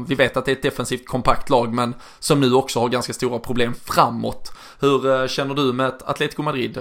Vi 0.08 0.14
vet 0.14 0.36
att 0.36 0.44
det 0.44 0.50
är 0.50 0.56
ett 0.56 0.62
defensivt 0.62 1.06
kompakt 1.06 1.50
lag 1.50 1.74
men 1.74 1.94
som 2.18 2.40
nu 2.40 2.54
också 2.54 2.80
har 2.80 2.88
ganska 2.88 3.12
stora 3.12 3.38
problem 3.38 3.74
framåt. 3.84 4.52
Hur 4.80 5.28
känner 5.28 5.54
du 5.54 5.72
med 5.72 5.94
Atletico 6.04 6.42
Madrid 6.42 6.78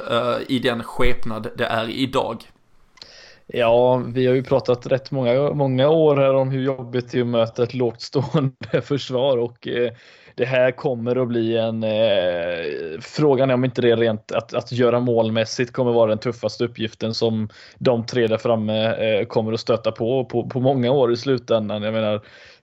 i 0.48 0.60
den 0.60 0.84
skepnad 0.84 1.48
det 1.58 1.66
är 1.66 1.90
idag? 1.90 2.46
Ja, 3.54 4.04
vi 4.14 4.28
har 4.28 4.34
ju 4.36 4.44
pratat 4.44 4.88
rätt 4.88 5.12
många, 5.12 5.54
många 5.54 5.90
år 5.90 6.16
här 6.16 6.34
om 6.34 6.50
hur 6.50 6.62
jobbigt 6.62 7.12
det 7.12 7.18
är 7.18 7.22
att 7.22 7.28
möta 7.28 7.64
ett 7.64 7.74
lågt 7.74 8.02
stående 8.02 8.82
försvar 8.84 9.38
och 9.38 9.68
eh, 9.68 9.92
det 10.36 10.46
här 10.46 10.72
kommer 10.72 11.16
att 11.16 11.28
bli 11.28 11.58
en 11.58 11.84
eh, 11.84 13.00
frågan 13.02 13.50
är 13.50 13.54
om 13.54 13.66
inte 13.66 13.82
det 13.82 13.92
är 13.92 13.98
rent 13.98 14.32
att, 14.32 14.54
att 14.54 14.72
göra 14.72 15.00
målmässigt 15.00 15.74
kommer 15.74 15.92
vara 15.92 16.10
den 16.10 16.18
tuffaste 16.18 16.64
uppgiften 16.66 17.14
som 17.14 17.50
de 17.78 18.06
tre 18.06 18.28
där 18.28 18.38
framme 18.38 18.96
eh, 18.96 19.26
kommer 19.26 19.54
att 19.54 19.60
stöta 19.60 19.92
på, 19.92 20.26
på 20.26 20.50
på 20.50 20.60
många 20.60 20.92
år 20.92 21.12
i 21.12 21.18
slutändan. 21.18 21.84
Jag 21.84 21.94
menar, 21.94 22.22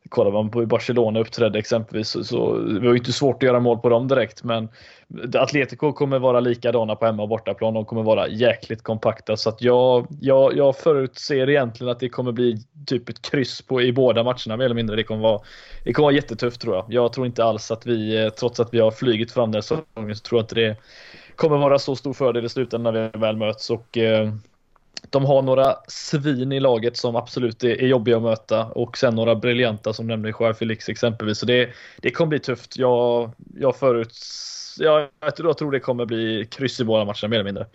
kollar 0.09 0.33
man 0.33 0.51
på 0.51 0.59
hur 0.59 0.67
Barcelona 0.67 1.21
uppträdde 1.21 1.59
exempelvis 1.59 2.09
så, 2.09 2.25
så 2.25 2.59
det 2.59 2.81
var 2.81 2.91
ju 2.91 2.99
inte 2.99 3.13
svårt 3.13 3.37
att 3.37 3.47
göra 3.47 3.61
mål 3.61 3.79
på 3.79 3.89
dem 3.89 4.09
direkt 4.09 4.45
men 4.45 4.69
Atletico 5.35 5.93
kommer 5.93 6.19
vara 6.19 6.41
likadana 6.41 6.97
på 6.97 7.07
hemma 7.07 7.23
och 7.23 7.29
bortaplan. 7.29 7.75
De 7.75 7.85
kommer 7.85 8.03
vara 8.03 8.29
jäkligt 8.29 8.83
kompakta 8.83 9.37
så 9.37 9.49
att 9.49 9.63
jag, 9.63 10.07
jag, 10.21 10.57
jag 10.57 10.77
förutser 10.77 11.51
egentligen 11.51 11.91
att 11.91 12.01
det 12.01 12.09
kommer 12.09 12.33
bli 12.33 12.57
typ 12.87 13.09
ett 13.09 13.31
kryss 13.31 13.63
på, 13.63 13.83
i 13.83 13.93
båda 13.93 14.23
matcherna 14.23 14.57
mer 14.57 14.65
eller 14.65 14.75
mindre. 14.75 14.97
Det 14.97 15.05
kommer, 15.05 15.23
vara, 15.23 15.41
det 15.85 15.93
kommer 15.93 16.07
vara 16.07 16.15
jättetufft 16.15 16.61
tror 16.61 16.75
jag. 16.75 16.85
Jag 16.89 17.13
tror 17.13 17.27
inte 17.27 17.45
alls 17.45 17.71
att 17.71 17.87
vi, 17.87 18.25
eh, 18.25 18.29
trots 18.29 18.61
att 18.61 18.75
vi 18.75 18.81
har 18.81 18.91
flugit 18.91 19.33
fram 19.33 19.53
den 19.53 19.63
säsongen, 19.63 20.17
så 20.17 20.23
tror 20.23 20.39
jag 20.39 20.43
inte 20.43 20.55
det 20.55 20.77
kommer 21.37 21.57
vara 21.57 21.79
så 21.79 21.97
stor 21.97 22.13
fördel 22.13 22.45
i 22.45 22.49
slutändan 22.49 22.95
när 22.95 23.11
vi 23.13 23.19
väl 23.19 23.37
möts. 23.37 23.71
Och, 23.71 23.99
eh, 23.99 24.33
de 25.11 25.25
har 25.25 25.43
några 25.43 25.77
svin 25.89 26.53
i 26.53 26.61
laget 26.61 26.97
som 26.97 27.17
absolut 27.17 27.65
är, 27.65 27.83
är 27.83 27.87
jobbiga 27.87 28.17
att 28.17 28.23
möta 28.23 28.65
och 28.65 28.99
sen 28.99 29.15
några 29.15 29.35
briljanta 29.35 29.93
som 29.93 30.07
nämnde 30.07 30.33
Joao 30.41 30.55
Felix 30.55 30.89
exempelvis. 30.89 31.39
Så 31.39 31.47
det, 31.47 31.71
det 31.97 32.11
kommer 32.11 32.29
bli 32.29 32.39
tufft. 32.39 32.77
Jag, 32.77 33.31
jag 33.55 33.77
föruts 33.77 34.57
jag, 34.79 35.09
jag, 35.21 35.37
tror, 35.37 35.49
jag 35.49 35.59
tror 35.59 35.71
det 35.71 35.81
kommer 35.81 36.07
bli 36.07 36.49
kryss 36.51 36.81
i 36.81 36.85
båda 36.85 37.05
matcherna 37.05 37.29
mer 37.29 37.37
eller 37.37 37.45
mindre. 37.45 37.67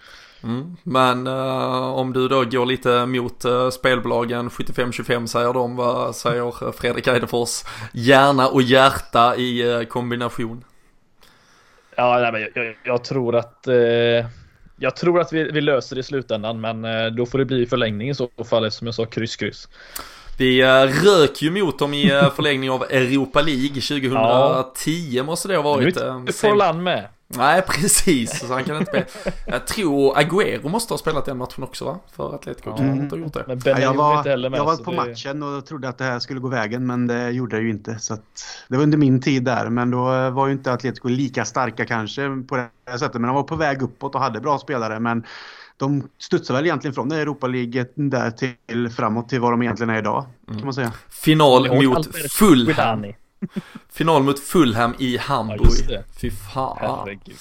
Mm. 0.43 0.77
Men 0.83 1.27
uh, 1.27 1.93
om 1.93 2.13
du 2.13 2.27
då 2.27 2.43
går 2.43 2.65
lite 2.65 3.05
mot 3.05 3.45
uh, 3.45 3.69
spelbolagen 3.69 4.49
75-25 4.49 5.25
säger 5.25 5.53
de, 5.53 5.75
vad 5.75 6.15
säger 6.15 6.71
Fredrik 6.71 7.07
Eidefors 7.07 7.63
hjärna 7.93 8.47
och 8.47 8.61
hjärta 8.61 9.35
i 9.35 9.63
uh, 9.63 9.83
kombination? 9.83 10.63
Ja, 11.95 12.19
nej, 12.19 12.31
men 12.31 12.41
jag, 12.41 12.51
jag, 12.55 12.75
jag 12.83 13.03
tror 13.03 13.35
att 13.35 13.67
jag 14.81 14.95
tror 14.95 15.19
att 15.19 15.33
vi, 15.33 15.43
vi, 15.43 15.61
löser 15.61 15.95
det 15.95 15.99
i 15.99 16.03
slutändan 16.03 16.61
men 16.61 16.81
då 17.15 17.25
får 17.25 17.37
det 17.37 17.45
bli 17.45 17.65
förlängning 17.65 18.09
i 18.09 18.15
så 18.15 18.29
fall 18.49 18.71
som 18.71 18.87
jag 18.87 18.95
sa 18.95 19.05
kryss 19.05 19.35
kryss. 19.35 19.67
Vi 20.41 20.61
eh, 20.61 20.83
rök 20.83 21.41
ju 21.41 21.51
mot 21.51 21.79
dem 21.79 21.93
i 21.93 22.11
eh, 22.11 22.33
förlängning 22.33 22.71
av 22.71 22.83
Europa 22.83 23.41
League 23.41 23.81
2010 23.81 25.07
ja. 25.11 25.23
måste 25.23 25.47
det 25.47 25.55
ha 25.55 25.63
varit. 25.63 25.95
Nu 25.95 26.01
är 26.01 26.31
Forlan 26.31 26.83
med. 26.83 27.07
Nej, 27.37 27.61
precis. 27.61 28.39
Så 28.39 28.53
han 28.53 28.63
kan 28.63 28.77
inte 28.77 29.05
spela. 29.05 29.35
Jag 29.45 29.67
tror 29.67 30.15
Agüero 30.15 30.69
måste 30.69 30.93
ha 30.93 30.97
spelat 30.97 31.25
den 31.25 31.37
matchen 31.37 31.63
också 31.63 31.85
va? 31.85 31.99
För 32.11 32.35
Atletico. 32.35 32.69
Ja. 32.69 32.83
Mm. 32.83 32.99
Inte 32.99 33.15
gjort 33.15 33.33
det. 33.33 33.43
Men 33.47 33.61
ja, 33.65 33.79
jag 33.79 33.93
var, 33.93 34.17
inte 34.17 34.49
med, 34.49 34.59
jag 34.59 34.65
var 34.65 34.77
på 34.77 34.91
det... 34.91 34.97
matchen 34.97 35.43
och 35.43 35.65
trodde 35.65 35.89
att 35.89 35.97
det 35.97 36.03
här 36.03 36.19
skulle 36.19 36.39
gå 36.39 36.47
vägen 36.47 36.85
men 36.85 37.07
det 37.07 37.31
gjorde 37.31 37.55
det 37.55 37.63
ju 37.63 37.69
inte. 37.69 37.99
Så 37.99 38.17
det 38.67 38.75
var 38.77 38.83
under 38.83 38.97
min 38.97 39.21
tid 39.21 39.43
där 39.43 39.69
men 39.69 39.91
då 39.91 40.29
var 40.29 40.47
ju 40.47 40.53
inte 40.53 40.73
Atletico 40.73 41.07
lika 41.07 41.45
starka 41.45 41.85
kanske 41.85 42.43
på 42.47 42.55
det 42.55 42.99
sättet. 42.99 43.13
Men 43.13 43.23
de 43.23 43.35
var 43.35 43.43
på 43.43 43.55
väg 43.55 43.81
uppåt 43.81 44.15
och 44.15 44.21
hade 44.21 44.39
bra 44.39 44.59
spelare 44.59 44.99
men 44.99 45.23
de 45.77 46.07
studsar 46.17 46.53
väl 46.53 46.65
egentligen 46.65 46.93
från 46.93 47.11
Europa 47.11 47.47
League 47.47 47.85
där 47.95 48.31
till 48.31 48.89
framåt 48.89 49.29
till 49.29 49.39
vad 49.39 49.53
de 49.53 49.61
egentligen 49.61 49.89
är 49.89 49.99
idag. 49.99 50.25
Kan 50.47 50.63
man 50.63 50.73
säga. 50.73 50.91
Final 51.09 51.83
mot 51.83 52.15
Fulham. 52.31 53.05
Final 53.89 54.23
mot 54.23 54.39
Fulham 54.39 54.93
i 54.97 55.17
Hamburg. 55.17 55.87
Ja, 55.89 55.99
Fy 56.21 56.31
fan. 56.31 56.77
Herregud, 56.79 57.35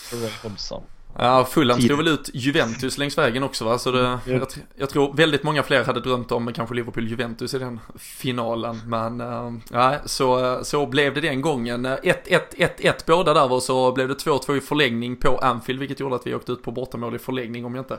Ja, 1.19 1.45
Fulham 1.45 1.81
slog 1.81 1.99
väl 1.99 2.09
ut 2.09 2.31
Juventus 2.35 2.99
längs 2.99 3.19
vägen 3.19 3.43
också 3.43 3.65
va? 3.65 3.79
Så 3.79 3.91
det, 3.91 4.19
jag, 4.25 4.47
jag, 4.77 4.91
tror 4.91 5.15
väldigt 5.15 5.43
många 5.43 5.63
fler 5.63 5.85
hade 5.85 6.01
drömt 6.01 6.33
om 6.33 6.53
kanske 6.53 6.75
Liverpool-Juventus 6.75 7.55
i 7.55 7.59
den 7.59 7.81
finalen. 7.99 8.81
Men 8.87 9.17
nej, 9.71 9.99
så, 10.05 10.59
så 10.65 10.87
blev 10.87 11.15
det 11.15 11.21
den 11.21 11.41
gången. 11.41 11.87
1-1-1-1 11.87 12.93
båda 13.07 13.35
där 13.35 13.53
och 13.53 13.63
så 13.63 13.93
blev 13.93 14.09
det 14.09 14.15
2-2 14.15 14.57
i 14.57 14.61
förlängning 14.61 15.17
på 15.17 15.39
Anfield, 15.39 15.81
vilket 15.81 16.01
gjorde 16.01 16.17
att 16.17 16.27
vi 16.27 16.35
åkte 16.35 16.53
ut 16.53 16.63
på 16.63 16.71
bortamål 16.71 17.15
i 17.15 17.19
förlängning 17.19 17.65
om 17.65 17.75
jag 17.75 17.83
inte... 17.83 17.99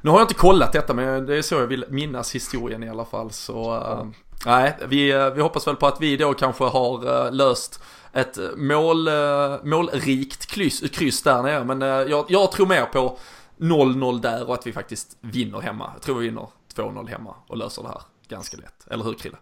Nu 0.00 0.10
har 0.10 0.18
jag 0.18 0.24
inte 0.24 0.34
kollat 0.34 0.72
detta, 0.72 0.94
men 0.94 1.26
det 1.26 1.36
är 1.36 1.42
så 1.42 1.54
jag 1.54 1.66
vill 1.66 1.84
minnas 1.88 2.34
historien 2.34 2.82
i 2.82 2.88
alla 2.88 3.04
fall. 3.04 3.30
Så 3.30 3.74
uh, 3.76 4.06
nej, 4.46 4.76
vi, 4.88 5.30
vi 5.34 5.42
hoppas 5.42 5.66
väl 5.66 5.76
på 5.76 5.86
att 5.86 6.00
vi 6.00 6.16
då 6.16 6.34
kanske 6.34 6.64
har 6.64 7.26
uh, 7.26 7.32
löst 7.32 7.80
ett 8.14 8.38
mål, 8.56 9.08
eh, 9.08 9.56
målrikt 9.62 10.46
kryss, 10.46 10.80
kryss 10.90 11.22
där 11.22 11.42
nere. 11.42 11.64
Men 11.64 11.82
eh, 11.82 11.88
jag, 11.88 12.26
jag 12.28 12.52
tror 12.52 12.66
mer 12.66 12.84
på 12.84 13.18
0-0 13.58 14.20
där 14.20 14.48
och 14.48 14.54
att 14.54 14.66
vi 14.66 14.72
faktiskt 14.72 15.16
vinner 15.20 15.60
hemma. 15.60 15.90
Jag 15.94 16.02
tror 16.02 16.18
vi 16.18 16.26
vinner 16.26 16.48
2-0 16.74 17.08
hemma 17.08 17.34
och 17.46 17.56
löser 17.56 17.82
det 17.82 17.88
här 17.88 18.02
ganska 18.28 18.56
lätt. 18.56 18.86
Eller 18.90 19.04
hur 19.04 19.14
Krille? 19.14 19.36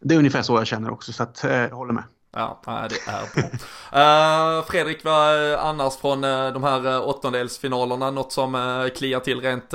Det 0.00 0.14
är 0.14 0.18
ungefär 0.18 0.42
så 0.42 0.56
jag 0.56 0.66
känner 0.66 0.90
också, 0.90 1.12
så 1.12 1.22
att, 1.22 1.44
eh, 1.44 1.52
jag 1.52 1.76
håller 1.76 1.92
med. 1.92 2.04
Ja, 2.32 2.60
det 2.64 2.70
är 2.70 3.34
bra. 3.34 4.58
uh, 4.58 4.64
Fredrik, 4.64 5.04
vad 5.04 5.54
annars 5.54 5.96
från 5.96 6.20
de 6.20 6.62
här 6.62 7.08
åttondelsfinalerna? 7.08 8.10
Något 8.10 8.32
som 8.32 8.90
kliar 8.96 9.20
till 9.20 9.40
rent 9.40 9.74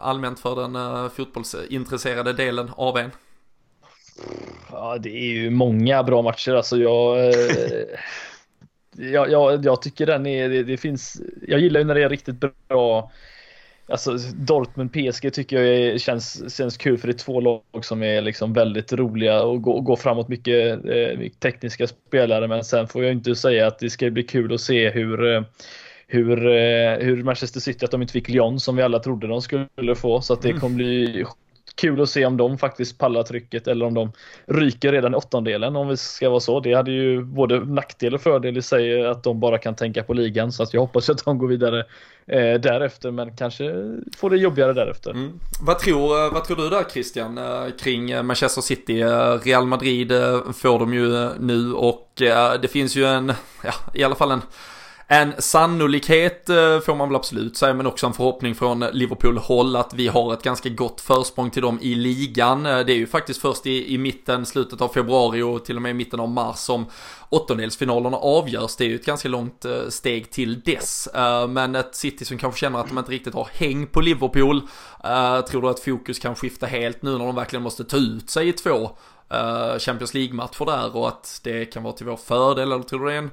allmänt 0.00 0.40
för 0.40 0.56
den 0.56 1.10
fotbollsintresserade 1.10 2.32
delen 2.32 2.70
av 2.76 2.98
en? 2.98 3.10
Ja, 4.72 4.98
det 4.98 5.10
är 5.10 5.32
ju 5.32 5.50
många 5.50 6.02
bra 6.02 6.22
matcher. 6.22 6.52
Alltså 6.52 6.76
jag, 6.76 7.26
eh, 7.26 7.34
jag, 9.12 9.30
jag, 9.30 9.64
jag, 9.64 9.82
tycker 9.82 10.06
den 10.06 10.26
är, 10.26 10.48
det, 10.48 10.62
det, 10.62 10.76
finns, 10.76 11.20
jag 11.48 11.60
gillar 11.60 11.80
ju 11.80 11.86
när 11.86 11.94
det 11.94 12.02
är 12.02 12.08
riktigt 12.08 12.36
bra. 12.68 13.10
Alltså 13.90 14.18
Dortmund 14.34 14.92
PSG 14.92 15.32
tycker 15.32 15.62
jag 15.62 15.66
är, 15.66 15.98
känns, 15.98 16.56
känns 16.56 16.76
kul 16.76 16.98
för 16.98 17.08
det 17.08 17.14
är 17.14 17.18
två 17.18 17.40
lag 17.40 17.62
som 17.82 18.02
är 18.02 18.22
liksom 18.22 18.52
väldigt 18.52 18.92
roliga 18.92 19.42
och 19.42 19.62
går, 19.62 19.80
går 19.80 19.96
framåt 19.96 20.28
mycket 20.28 20.84
eh, 20.84 21.30
tekniska 21.40 21.86
spelare. 21.86 22.48
Men 22.48 22.64
sen 22.64 22.88
får 22.88 23.04
jag 23.04 23.12
inte 23.12 23.34
säga 23.34 23.66
att 23.66 23.78
det 23.78 23.90
ska 23.90 24.10
bli 24.10 24.22
kul 24.22 24.54
att 24.54 24.60
se 24.60 24.90
hur 24.90 25.34
eh, 25.34 25.42
hur, 26.10 26.46
eh, 26.46 26.98
hur 26.98 27.22
Manchester 27.22 27.60
City, 27.60 27.84
att 27.84 27.90
de 27.90 28.02
inte 28.02 28.12
fick 28.12 28.28
Lyon 28.28 28.60
som 28.60 28.76
vi 28.76 28.82
alla 28.82 28.98
trodde 28.98 29.26
de 29.26 29.42
skulle 29.42 29.94
få. 29.96 30.20
Så 30.20 30.32
att 30.32 30.42
det 30.42 30.48
mm. 30.48 30.60
kommer 30.60 30.76
bli 30.76 31.24
kul 31.78 32.00
att 32.00 32.08
se 32.08 32.26
om 32.26 32.36
de 32.36 32.58
faktiskt 32.58 32.98
pallar 32.98 33.22
trycket 33.22 33.68
eller 33.68 33.86
om 33.86 33.94
de 33.94 34.12
ryker 34.46 34.92
redan 34.92 35.14
i 35.14 35.16
åttondelen 35.16 35.76
om 35.76 35.88
vi 35.88 35.96
ska 35.96 36.30
vara 36.30 36.40
så. 36.40 36.60
Det 36.60 36.74
hade 36.74 36.90
ju 36.90 37.24
både 37.24 37.60
nackdel 37.60 38.14
och 38.14 38.20
fördel 38.20 38.56
i 38.56 38.62
sig 38.62 39.06
att 39.06 39.22
de 39.22 39.40
bara 39.40 39.58
kan 39.58 39.74
tänka 39.74 40.02
på 40.02 40.14
ligan 40.14 40.52
så 40.52 40.62
att 40.62 40.74
jag 40.74 40.80
hoppas 40.80 41.10
att 41.10 41.24
de 41.24 41.38
går 41.38 41.48
vidare 41.48 41.78
eh, 42.26 42.60
därefter 42.60 43.10
men 43.10 43.36
kanske 43.36 43.64
får 44.16 44.30
det 44.30 44.36
jobbigare 44.36 44.72
därefter. 44.72 45.10
Mm. 45.10 45.40
Vad, 45.62 45.78
tror, 45.78 46.24
eh, 46.24 46.32
vad 46.32 46.44
tror 46.44 46.56
du 46.56 46.68
där 46.68 46.84
Christian 46.92 47.38
eh, 47.38 47.70
kring 47.80 48.10
eh, 48.10 48.22
Manchester 48.22 48.62
City? 48.62 49.04
Real 49.42 49.66
Madrid 49.66 50.12
får 50.54 50.78
de 50.78 50.94
ju 50.94 51.28
nu 51.40 51.72
och 51.72 52.12
det 52.60 52.70
finns 52.70 52.96
ju 52.96 53.04
en, 53.04 53.32
ja 53.64 53.72
i 53.94 54.04
alla 54.04 54.14
fall 54.14 54.30
en 54.30 54.42
en 55.10 55.34
sannolikhet 55.38 56.48
eh, 56.48 56.80
får 56.80 56.94
man 56.94 57.08
väl 57.08 57.16
absolut 57.16 57.56
säga, 57.56 57.74
men 57.74 57.86
också 57.86 58.06
en 58.06 58.12
förhoppning 58.12 58.54
från 58.54 58.80
Liverpool-håll 58.80 59.76
att 59.76 59.94
vi 59.94 60.08
har 60.08 60.32
ett 60.32 60.42
ganska 60.42 60.68
gott 60.68 61.00
försprång 61.00 61.50
till 61.50 61.62
dem 61.62 61.78
i 61.82 61.94
ligan. 61.94 62.66
Eh, 62.66 62.78
det 62.78 62.92
är 62.92 62.96
ju 62.96 63.06
faktiskt 63.06 63.40
först 63.40 63.66
i, 63.66 63.94
i 63.94 63.98
mitten, 63.98 64.46
slutet 64.46 64.80
av 64.80 64.88
februari 64.88 65.42
och 65.42 65.64
till 65.64 65.76
och 65.76 65.82
med 65.82 65.90
i 65.90 65.94
mitten 65.94 66.20
av 66.20 66.28
mars 66.28 66.56
som 66.56 66.86
åttondelsfinalerna 67.28 68.16
avgörs. 68.16 68.76
Det 68.76 68.84
är 68.84 68.88
ju 68.88 68.94
ett 68.94 69.06
ganska 69.06 69.28
långt 69.28 69.64
eh, 69.64 69.88
steg 69.88 70.30
till 70.30 70.60
dess. 70.60 71.08
Men 71.48 71.74
ett 71.74 71.94
City 71.94 72.24
som 72.24 72.38
kanske 72.38 72.60
känner 72.60 72.78
att 72.78 72.88
de 72.88 72.98
inte 72.98 73.12
riktigt 73.12 73.34
har 73.34 73.48
häng 73.52 73.86
på 73.86 74.00
Liverpool. 74.00 74.60
Tror 75.50 75.62
du 75.62 75.68
att 75.68 75.80
fokus 75.80 76.18
kan 76.18 76.34
skifta 76.34 76.66
helt 76.66 77.02
nu 77.02 77.10
när 77.10 77.26
de 77.26 77.34
verkligen 77.34 77.62
måste 77.62 77.84
ta 77.84 77.96
ut 77.96 78.30
sig 78.30 78.48
i 78.48 78.52
två 78.52 78.90
Champions 79.78 80.14
League-matcher 80.14 80.64
där 80.64 80.96
och 80.96 81.08
att 81.08 81.40
det 81.44 81.64
kan 81.64 81.82
vara 81.82 81.92
till 81.92 82.06
vår 82.06 82.16
fördel 82.16 82.72
eller 82.72 82.82
tror 82.82 83.00
du 83.00 83.06
det 83.06 83.14
är 83.14 83.18
en 83.18 83.30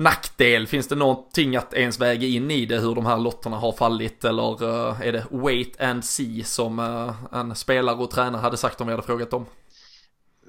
nackdel? 0.00 0.66
Finns 0.66 0.88
det 0.88 0.94
någonting 0.94 1.56
att 1.56 1.74
ens 1.74 2.00
väga 2.00 2.26
in 2.26 2.50
i 2.50 2.66
det 2.66 2.78
hur 2.78 2.94
de 2.94 3.06
här 3.06 3.18
lotterna 3.18 3.56
har 3.56 3.72
fallit 3.72 4.24
eller 4.24 4.62
eh, 4.62 5.00
är 5.00 5.12
det 5.12 5.26
wait 5.30 5.80
and 5.80 6.04
see 6.04 6.44
som 6.44 6.78
eh, 6.78 7.38
en 7.40 7.54
spelare 7.54 7.96
och 7.96 8.10
tränare 8.10 8.40
hade 8.40 8.56
sagt 8.56 8.80
om 8.80 8.86
vi 8.86 8.92
hade 8.92 9.06
frågat 9.06 9.30
dem? 9.30 9.46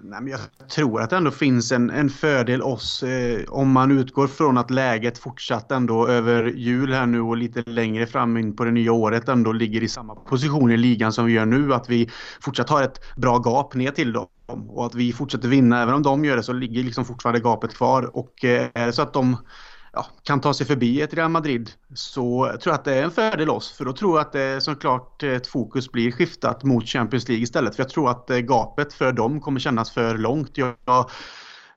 Nej, 0.03 0.21
men 0.21 0.31
jag 0.31 0.39
tror 0.69 1.01
att 1.01 1.09
det 1.09 1.17
ändå 1.17 1.31
finns 1.31 1.71
en, 1.71 1.89
en 1.89 2.09
fördel 2.09 2.61
oss 2.61 3.03
eh, 3.03 3.43
om 3.47 3.71
man 3.71 3.91
utgår 3.91 4.27
från 4.27 4.57
att 4.57 4.71
läget 4.71 5.17
fortsatt 5.17 5.71
ändå 5.71 6.07
över 6.07 6.43
jul 6.43 6.93
här 6.93 7.05
nu 7.05 7.21
och 7.21 7.37
lite 7.37 7.63
längre 7.65 8.07
fram 8.07 8.37
in 8.37 8.55
på 8.55 8.63
det 8.63 8.71
nya 8.71 8.91
året 8.91 9.29
ändå 9.29 9.51
ligger 9.51 9.83
i 9.83 9.87
samma 9.87 10.15
position 10.15 10.71
i 10.71 10.77
ligan 10.77 11.13
som 11.13 11.25
vi 11.25 11.33
gör 11.33 11.45
nu. 11.45 11.73
Att 11.73 11.89
vi 11.89 12.09
fortsatt 12.41 12.69
har 12.69 12.83
ett 12.83 12.99
bra 13.15 13.41
gap 13.45 13.75
ner 13.75 13.91
till 13.91 14.13
dem 14.13 14.27
och 14.69 14.85
att 14.85 14.95
vi 14.95 15.13
fortsätter 15.13 15.47
vinna. 15.47 15.81
Även 15.81 15.93
om 15.93 16.03
de 16.03 16.25
gör 16.25 16.37
det 16.37 16.43
så 16.43 16.53
ligger 16.53 16.83
liksom 16.83 17.05
fortfarande 17.05 17.39
gapet 17.39 17.73
kvar 17.75 18.17
och 18.17 18.45
eh, 18.45 18.69
är 18.73 18.85
det 18.85 18.93
så 18.93 19.01
att 19.01 19.13
de 19.13 19.37
ja, 19.93 20.05
kan 20.23 20.41
ta 20.41 20.53
sig 20.53 20.67
förbi 20.67 21.01
ett 21.01 21.13
Real 21.13 21.31
Madrid 21.31 21.71
så 21.93 22.45
tror 22.45 22.73
jag 22.73 22.73
att 22.73 22.85
det 22.85 22.93
är 22.93 23.03
en 23.03 23.11
fördel 23.11 23.49
oss. 23.49 23.71
För 23.71 23.85
då 23.85 23.93
tror 23.93 24.17
jag 24.17 24.21
att 24.21 24.31
det 24.31 24.61
såklart 24.63 25.23
ett 25.23 25.47
fokus 25.47 25.91
blir 25.91 26.11
skiftat 26.11 26.63
mot 26.63 26.87
Champions 26.87 27.27
League 27.27 27.43
istället. 27.43 27.75
För 27.75 27.83
jag 27.83 27.89
tror 27.89 28.09
att 28.09 28.29
eh, 28.29 28.37
gapet 28.37 28.93
för 28.93 29.11
dem 29.11 29.41
kommer 29.41 29.59
kännas 29.59 29.91
för 29.91 30.17
långt. 30.17 30.57
Jag, 30.57 30.75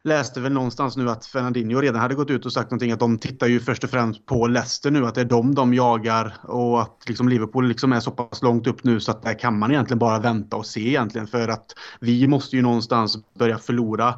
läste 0.04 0.40
väl 0.40 0.52
någonstans 0.52 0.96
nu 0.96 1.10
att 1.10 1.26
Fernandinho 1.26 1.80
redan 1.80 2.00
hade 2.00 2.14
gått 2.14 2.30
ut 2.30 2.46
och 2.46 2.52
sagt 2.52 2.70
någonting 2.70 2.92
att 2.92 3.00
de 3.00 3.18
tittar 3.18 3.46
ju 3.46 3.60
först 3.60 3.84
och 3.84 3.90
främst 3.90 4.26
på 4.26 4.46
Leicester 4.46 4.90
nu, 4.90 5.06
att 5.06 5.14
det 5.14 5.20
är 5.20 5.24
dem 5.24 5.54
de 5.54 5.74
jagar 5.74 6.34
och 6.42 6.82
att 6.82 7.02
liksom 7.06 7.28
Liverpool 7.28 7.68
liksom 7.68 7.92
är 7.92 8.00
så 8.00 8.10
pass 8.10 8.42
långt 8.42 8.66
upp 8.66 8.84
nu 8.84 9.00
så 9.00 9.10
att 9.10 9.22
där 9.22 9.38
kan 9.38 9.58
man 9.58 9.70
egentligen 9.70 9.98
bara 9.98 10.18
vänta 10.18 10.56
och 10.56 10.66
se 10.66 10.88
egentligen 10.88 11.26
för 11.26 11.48
att 11.48 11.66
vi 12.00 12.28
måste 12.28 12.56
ju 12.56 12.62
någonstans 12.62 13.18
börja 13.38 13.58
förlora 13.58 14.08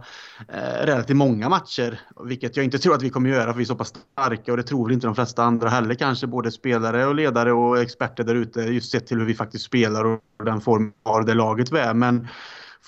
eh, 0.48 0.86
relativt 0.86 1.16
många 1.16 1.48
matcher, 1.48 2.00
vilket 2.24 2.56
jag 2.56 2.64
inte 2.64 2.78
tror 2.78 2.94
att 2.94 3.02
vi 3.02 3.10
kommer 3.10 3.30
göra 3.30 3.52
för 3.52 3.58
vi 3.58 3.64
är 3.64 3.66
så 3.66 3.74
pass 3.74 3.94
starka 4.12 4.50
och 4.50 4.56
det 4.56 4.62
tror 4.62 4.86
väl 4.86 4.94
inte 4.94 5.06
de 5.06 5.14
flesta 5.14 5.44
andra 5.44 5.68
heller 5.68 5.94
kanske, 5.94 6.26
både 6.26 6.52
spelare 6.52 7.06
och 7.06 7.14
ledare 7.14 7.52
och 7.52 7.80
experter 7.80 8.24
där 8.24 8.34
ute, 8.34 8.60
just 8.60 8.92
sett 8.92 9.06
till 9.06 9.18
hur 9.18 9.26
vi 9.26 9.34
faktiskt 9.34 9.64
spelar 9.64 10.04
och 10.04 10.20
den 10.44 10.60
form 10.60 10.92
av 11.02 11.24
det 11.24 11.34
laget 11.34 11.72
vi 11.72 11.78
är. 11.78 11.94
Men 11.94 12.28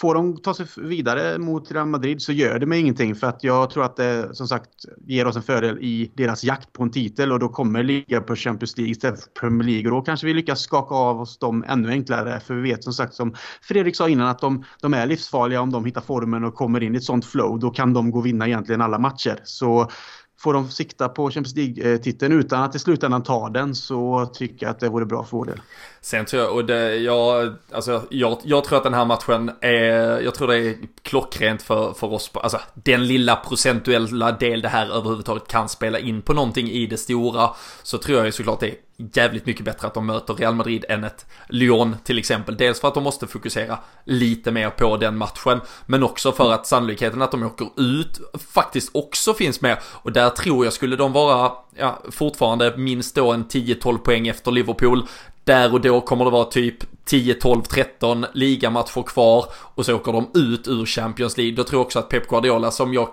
Får 0.00 0.14
de 0.14 0.36
ta 0.36 0.54
sig 0.54 0.66
vidare 0.76 1.38
mot 1.38 1.72
Real 1.72 1.86
Madrid 1.86 2.22
så 2.22 2.32
gör 2.32 2.58
det 2.58 2.66
mig 2.66 2.80
ingenting 2.80 3.14
för 3.14 3.26
att 3.26 3.44
jag 3.44 3.70
tror 3.70 3.84
att 3.84 3.96
det 3.96 4.34
som 4.34 4.48
sagt 4.48 4.70
ger 5.06 5.26
oss 5.26 5.36
en 5.36 5.42
fördel 5.42 5.78
i 5.78 6.12
deras 6.14 6.44
jakt 6.44 6.72
på 6.72 6.82
en 6.82 6.90
titel 6.90 7.32
och 7.32 7.38
då 7.38 7.48
kommer 7.48 7.82
ligga 7.82 8.20
på 8.20 8.36
Champions 8.36 8.76
League 8.76 8.90
istället 8.90 9.22
för 9.22 9.30
Premier 9.30 9.68
League 9.68 9.90
och 9.90 9.96
då 9.96 10.02
kanske 10.02 10.26
vi 10.26 10.34
lyckas 10.34 10.60
skaka 10.60 10.94
av 10.94 11.20
oss 11.20 11.38
dem 11.38 11.64
ännu 11.68 11.90
enklare 11.90 12.40
för 12.40 12.54
vi 12.54 12.70
vet 12.70 12.84
som 12.84 12.92
sagt 12.92 13.14
som 13.14 13.34
Fredrik 13.62 13.96
sa 13.96 14.08
innan 14.08 14.28
att 14.28 14.38
de, 14.38 14.64
de 14.80 14.94
är 14.94 15.06
livsfarliga 15.06 15.60
om 15.60 15.72
de 15.72 15.84
hittar 15.84 16.00
formen 16.00 16.44
och 16.44 16.54
kommer 16.54 16.82
in 16.82 16.94
i 16.94 16.98
ett 16.98 17.04
sånt 17.04 17.26
flow 17.26 17.58
då 17.58 17.70
kan 17.70 17.92
de 17.92 18.10
gå 18.10 18.18
och 18.18 18.26
vinna 18.26 18.46
egentligen 18.46 18.80
alla 18.80 18.98
matcher. 18.98 19.40
Så 19.44 19.90
får 20.38 20.52
de 20.52 20.70
sikta 20.70 21.08
på 21.08 21.30
Champions 21.30 21.56
League-titeln 21.56 22.32
utan 22.32 22.62
att 22.62 22.74
i 22.74 22.78
slutändan 22.78 23.22
ta 23.22 23.48
den 23.48 23.74
så 23.74 24.26
tycker 24.34 24.66
jag 24.66 24.70
att 24.70 24.80
det 24.80 24.88
vore 24.88 25.06
bra 25.06 25.24
för 25.24 25.36
vår 25.36 25.44
del. 25.44 25.60
Sen 26.00 26.24
tror 26.24 26.42
jag, 26.42 26.54
och 26.54 26.64
det, 26.64 26.96
jag, 26.96 27.54
alltså, 27.72 28.02
jag, 28.10 28.38
jag 28.44 28.64
tror 28.64 28.78
att 28.78 28.84
den 28.84 28.94
här 28.94 29.04
matchen 29.04 29.50
är, 29.60 30.20
jag 30.20 30.34
tror 30.34 30.48
det 30.48 30.56
är 30.56 30.76
klockrent 31.02 31.62
för, 31.62 31.92
för 31.92 32.12
oss, 32.12 32.30
alltså 32.34 32.60
den 32.74 33.06
lilla 33.06 33.36
procentuella 33.36 34.32
del 34.32 34.62
det 34.62 34.68
här 34.68 34.86
överhuvudtaget 34.86 35.48
kan 35.48 35.68
spela 35.68 35.98
in 35.98 36.22
på 36.22 36.32
någonting 36.32 36.70
i 36.70 36.86
det 36.86 36.96
stora, 36.96 37.50
så 37.82 37.98
tror 37.98 38.16
jag 38.16 38.26
ju 38.26 38.32
såklart 38.32 38.60
det 38.60 38.68
är 38.68 38.74
jävligt 38.98 39.46
mycket 39.46 39.64
bättre 39.64 39.86
att 39.86 39.94
de 39.94 40.06
möter 40.06 40.34
Real 40.34 40.54
Madrid 40.54 40.84
än 40.88 41.04
ett 41.04 41.26
Lyon 41.48 41.96
till 42.04 42.18
exempel. 42.18 42.56
Dels 42.56 42.80
för 42.80 42.88
att 42.88 42.94
de 42.94 43.04
måste 43.04 43.26
fokusera 43.26 43.78
lite 44.04 44.50
mer 44.50 44.70
på 44.70 44.96
den 44.96 45.16
matchen, 45.16 45.60
men 45.86 46.02
också 46.02 46.32
för 46.32 46.52
att 46.52 46.66
sannolikheten 46.66 47.22
att 47.22 47.30
de 47.30 47.42
åker 47.42 47.68
ut 47.76 48.20
faktiskt 48.52 48.90
också 48.94 49.34
finns 49.34 49.60
med. 49.60 49.78
Och 49.84 50.12
där 50.12 50.30
tror 50.30 50.66
jag 50.66 50.72
skulle 50.72 50.96
de 50.96 51.12
vara, 51.12 51.52
ja, 51.76 52.02
fortfarande 52.10 52.76
minst 52.76 53.14
då 53.14 53.32
en 53.32 53.44
10-12 53.44 53.98
poäng 53.98 54.28
efter 54.28 54.50
Liverpool. 54.50 55.06
Där 55.44 55.72
och 55.72 55.80
då 55.80 56.00
kommer 56.00 56.24
det 56.24 56.30
vara 56.30 56.44
typ 56.44 57.04
10, 57.04 57.34
12, 57.34 57.62
13 57.62 58.26
ligamatcher 58.32 59.02
kvar 59.02 59.44
och 59.74 59.86
så 59.86 59.94
åker 59.94 60.12
de 60.12 60.30
ut 60.34 60.68
ur 60.68 60.86
Champions 60.86 61.36
League. 61.36 61.56
Då 61.56 61.64
tror 61.64 61.78
jag 61.78 61.86
också 61.86 61.98
att 61.98 62.08
Pep 62.08 62.28
Guardiola, 62.28 62.70
som 62.70 62.94
jag 62.94 63.08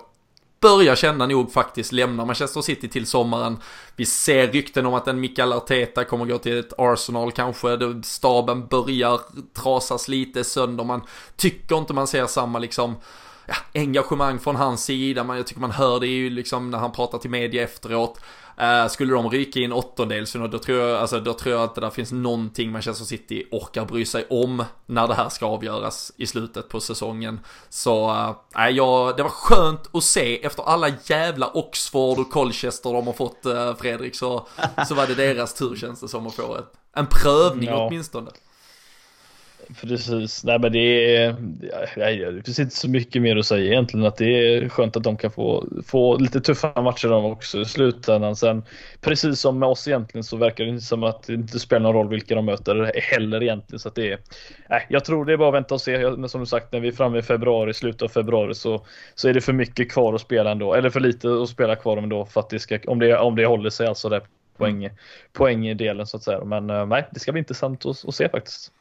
börjar 0.60 0.96
känna 0.96 1.26
nog 1.26 1.52
faktiskt 1.52 1.92
lämnar 1.92 2.24
Manchester 2.24 2.60
City 2.60 2.88
till 2.88 3.06
sommaren. 3.06 3.58
Vi 3.96 4.06
ser 4.06 4.48
rykten 4.48 4.86
om 4.86 4.94
att 4.94 5.08
en 5.08 5.20
Mikael 5.20 5.52
Arteta 5.52 6.04
kommer 6.04 6.26
gå 6.26 6.38
till 6.38 6.58
ett 6.58 6.72
Arsenal 6.78 7.32
kanske. 7.32 7.78
Staben 8.04 8.66
börjar 8.66 9.20
trasas 9.54 10.08
lite 10.08 10.44
sönder. 10.44 10.84
Man 10.84 11.02
tycker 11.36 11.78
inte 11.78 11.92
man 11.92 12.06
ser 12.06 12.26
samma 12.26 12.58
liksom 12.58 12.96
ja, 13.46 13.54
engagemang 13.74 14.38
från 14.38 14.56
hans 14.56 14.84
sida, 14.84 15.26
jag 15.36 15.46
tycker 15.46 15.60
man 15.60 15.70
hör 15.70 16.00
det 16.00 16.06
ju 16.06 16.30
liksom 16.30 16.70
när 16.70 16.78
han 16.78 16.92
pratar 16.92 17.18
till 17.18 17.30
media 17.30 17.62
efteråt. 17.62 18.20
Uh, 18.60 18.88
skulle 18.88 19.14
de 19.14 19.30
ryka 19.30 19.60
i 19.60 19.64
en 19.64 19.72
åttondelsfinal, 19.72 20.50
då 20.50 20.58
tror 20.58 20.78
jag, 20.78 21.00
alltså, 21.00 21.20
då 21.20 21.32
tror 21.32 21.54
jag 21.54 21.64
att 21.64 21.74
det 21.74 21.80
där 21.80 21.90
finns 21.90 22.12
någonting 22.12 22.72
Manchester 22.72 23.04
City 23.04 23.48
orkar 23.50 23.84
bry 23.84 24.04
sig 24.04 24.26
om 24.30 24.64
när 24.86 25.08
det 25.08 25.14
här 25.14 25.28
ska 25.28 25.46
avgöras 25.46 26.12
i 26.16 26.26
slutet 26.26 26.68
på 26.68 26.80
säsongen. 26.80 27.40
Så, 27.68 28.10
uh, 28.10 28.70
ja, 28.70 29.14
det 29.16 29.22
var 29.22 29.30
skönt 29.30 29.90
att 29.92 30.04
se 30.04 30.44
efter 30.44 30.62
alla 30.62 30.88
jävla 31.04 31.50
Oxford 31.54 32.18
och 32.18 32.30
Colchester 32.30 32.92
de 32.92 33.06
har 33.06 33.14
fått, 33.14 33.46
uh, 33.46 33.74
Fredrik, 33.74 34.14
så, 34.14 34.46
så 34.88 34.94
var 34.94 35.06
det 35.06 35.14
deras 35.14 35.54
tur 35.54 35.76
känns 35.76 36.00
det 36.00 36.08
som 36.08 36.26
att 36.26 36.34
få 36.34 36.56
ett, 36.56 36.72
en 36.96 37.06
prövning 37.06 37.68
ja. 37.68 37.86
åtminstone. 37.86 38.30
Precis, 39.74 40.44
nej 40.44 40.58
men 40.58 40.72
det 40.72 41.16
är, 41.16 42.32
det 42.32 42.42
finns 42.42 42.58
inte 42.58 42.76
så 42.76 42.90
mycket 42.90 43.22
mer 43.22 43.36
att 43.36 43.46
säga 43.46 43.72
egentligen 43.72 44.06
att 44.06 44.16
det 44.16 44.24
är 44.26 44.68
skönt 44.68 44.96
att 44.96 45.02
de 45.02 45.16
kan 45.16 45.30
få, 45.30 45.66
få 45.86 46.16
lite 46.18 46.40
tuffa 46.40 46.82
matcher 46.82 47.08
de 47.08 47.24
också 47.24 47.60
i 47.60 47.64
slutändan. 47.64 48.36
Sen 48.36 48.62
precis 49.00 49.40
som 49.40 49.58
med 49.58 49.68
oss 49.68 49.88
egentligen 49.88 50.24
så 50.24 50.36
verkar 50.36 50.64
det 50.64 50.70
inte 50.70 50.84
som 50.84 51.02
att 51.02 51.22
det 51.22 51.34
inte 51.34 51.58
spelar 51.58 51.82
någon 51.82 51.94
roll 51.94 52.08
vilka 52.08 52.34
de 52.34 52.44
möter 52.44 52.90
heller 52.94 53.42
egentligen. 53.42 53.78
Så 53.78 53.88
att 53.88 53.94
det 53.94 54.12
är, 54.12 54.18
nej, 54.68 54.86
jag 54.88 55.04
tror 55.04 55.24
det 55.24 55.32
är 55.32 55.36
bara 55.36 55.48
att 55.48 55.54
vänta 55.54 55.74
och 55.74 55.80
se. 55.80 56.28
Som 56.28 56.40
du 56.40 56.46
sagt, 56.46 56.72
när 56.72 56.80
vi 56.80 56.88
är 56.88 56.92
framme 56.92 57.18
i 57.18 57.22
februari, 57.22 57.74
slutet 57.74 58.02
av 58.02 58.08
februari 58.08 58.54
så, 58.54 58.86
så 59.14 59.28
är 59.28 59.34
det 59.34 59.40
för 59.40 59.52
mycket 59.52 59.92
kvar 59.92 60.14
att 60.14 60.20
spela 60.20 60.50
ändå. 60.50 60.74
Eller 60.74 60.90
för 60.90 61.00
lite 61.00 61.42
att 61.42 61.48
spela 61.48 61.76
kvar 61.76 61.96
ändå 61.96 62.24
för 62.24 62.40
att 62.40 62.50
det 62.50 62.58
ska, 62.58 62.78
om 62.86 62.98
det, 62.98 63.18
om 63.18 63.36
det 63.36 63.46
håller 63.46 63.70
sig 63.70 63.86
alltså 63.86 64.08
där 64.08 64.22
poäng, 64.56 64.90
poängdelen 65.32 66.06
så 66.06 66.16
att 66.16 66.22
säga. 66.22 66.44
Men 66.44 66.70
eh, 66.70 66.86
nej, 66.86 67.06
det 67.10 67.20
ska 67.20 67.32
bli 67.32 67.38
intressant 67.38 67.86
att, 67.86 68.08
att 68.08 68.14
se 68.14 68.28
faktiskt. 68.28 68.72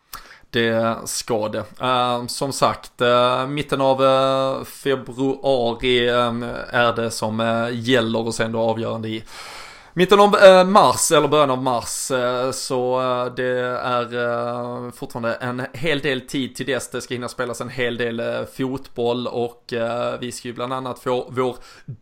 Det 0.55 0.97
ska 1.05 1.49
det. 1.49 1.63
Uh, 1.81 2.27
som 2.27 2.53
sagt, 2.53 3.01
uh, 3.01 3.47
mitten 3.47 3.81
av 3.81 4.01
uh, 4.01 4.63
februari 4.63 6.07
är 6.69 6.95
det 6.95 7.11
som 7.11 7.67
gäller 7.73 8.27
och 8.27 8.35
sen 8.35 8.51
då 8.51 8.59
avgörande 8.59 9.07
i 9.07 9.23
mitten 9.93 10.19
av 10.19 10.29
mars 10.67 11.11
eller 11.11 11.27
början 11.27 11.51
av 11.51 11.63
mars. 11.63 12.11
så 12.53 12.99
det 13.35 13.59
är 13.83 14.91
fortfarande 14.91 15.33
en 15.33 15.65
hel 15.73 15.99
del 15.99 16.21
tid 16.21 16.55
till 16.55 16.65
dess. 16.65 16.89
Det 16.89 17.01
ska 17.01 17.13
hinna 17.13 17.29
spelas 17.29 17.61
en 17.61 17.69
hel 17.69 17.97
del 17.97 18.45
fotboll 18.57 19.27
och 19.27 19.73
vi 20.19 20.31
ska 20.31 20.47
ju 20.47 20.53
bland 20.53 20.73
annat 20.73 20.99
få 20.99 21.27
vår 21.29 21.55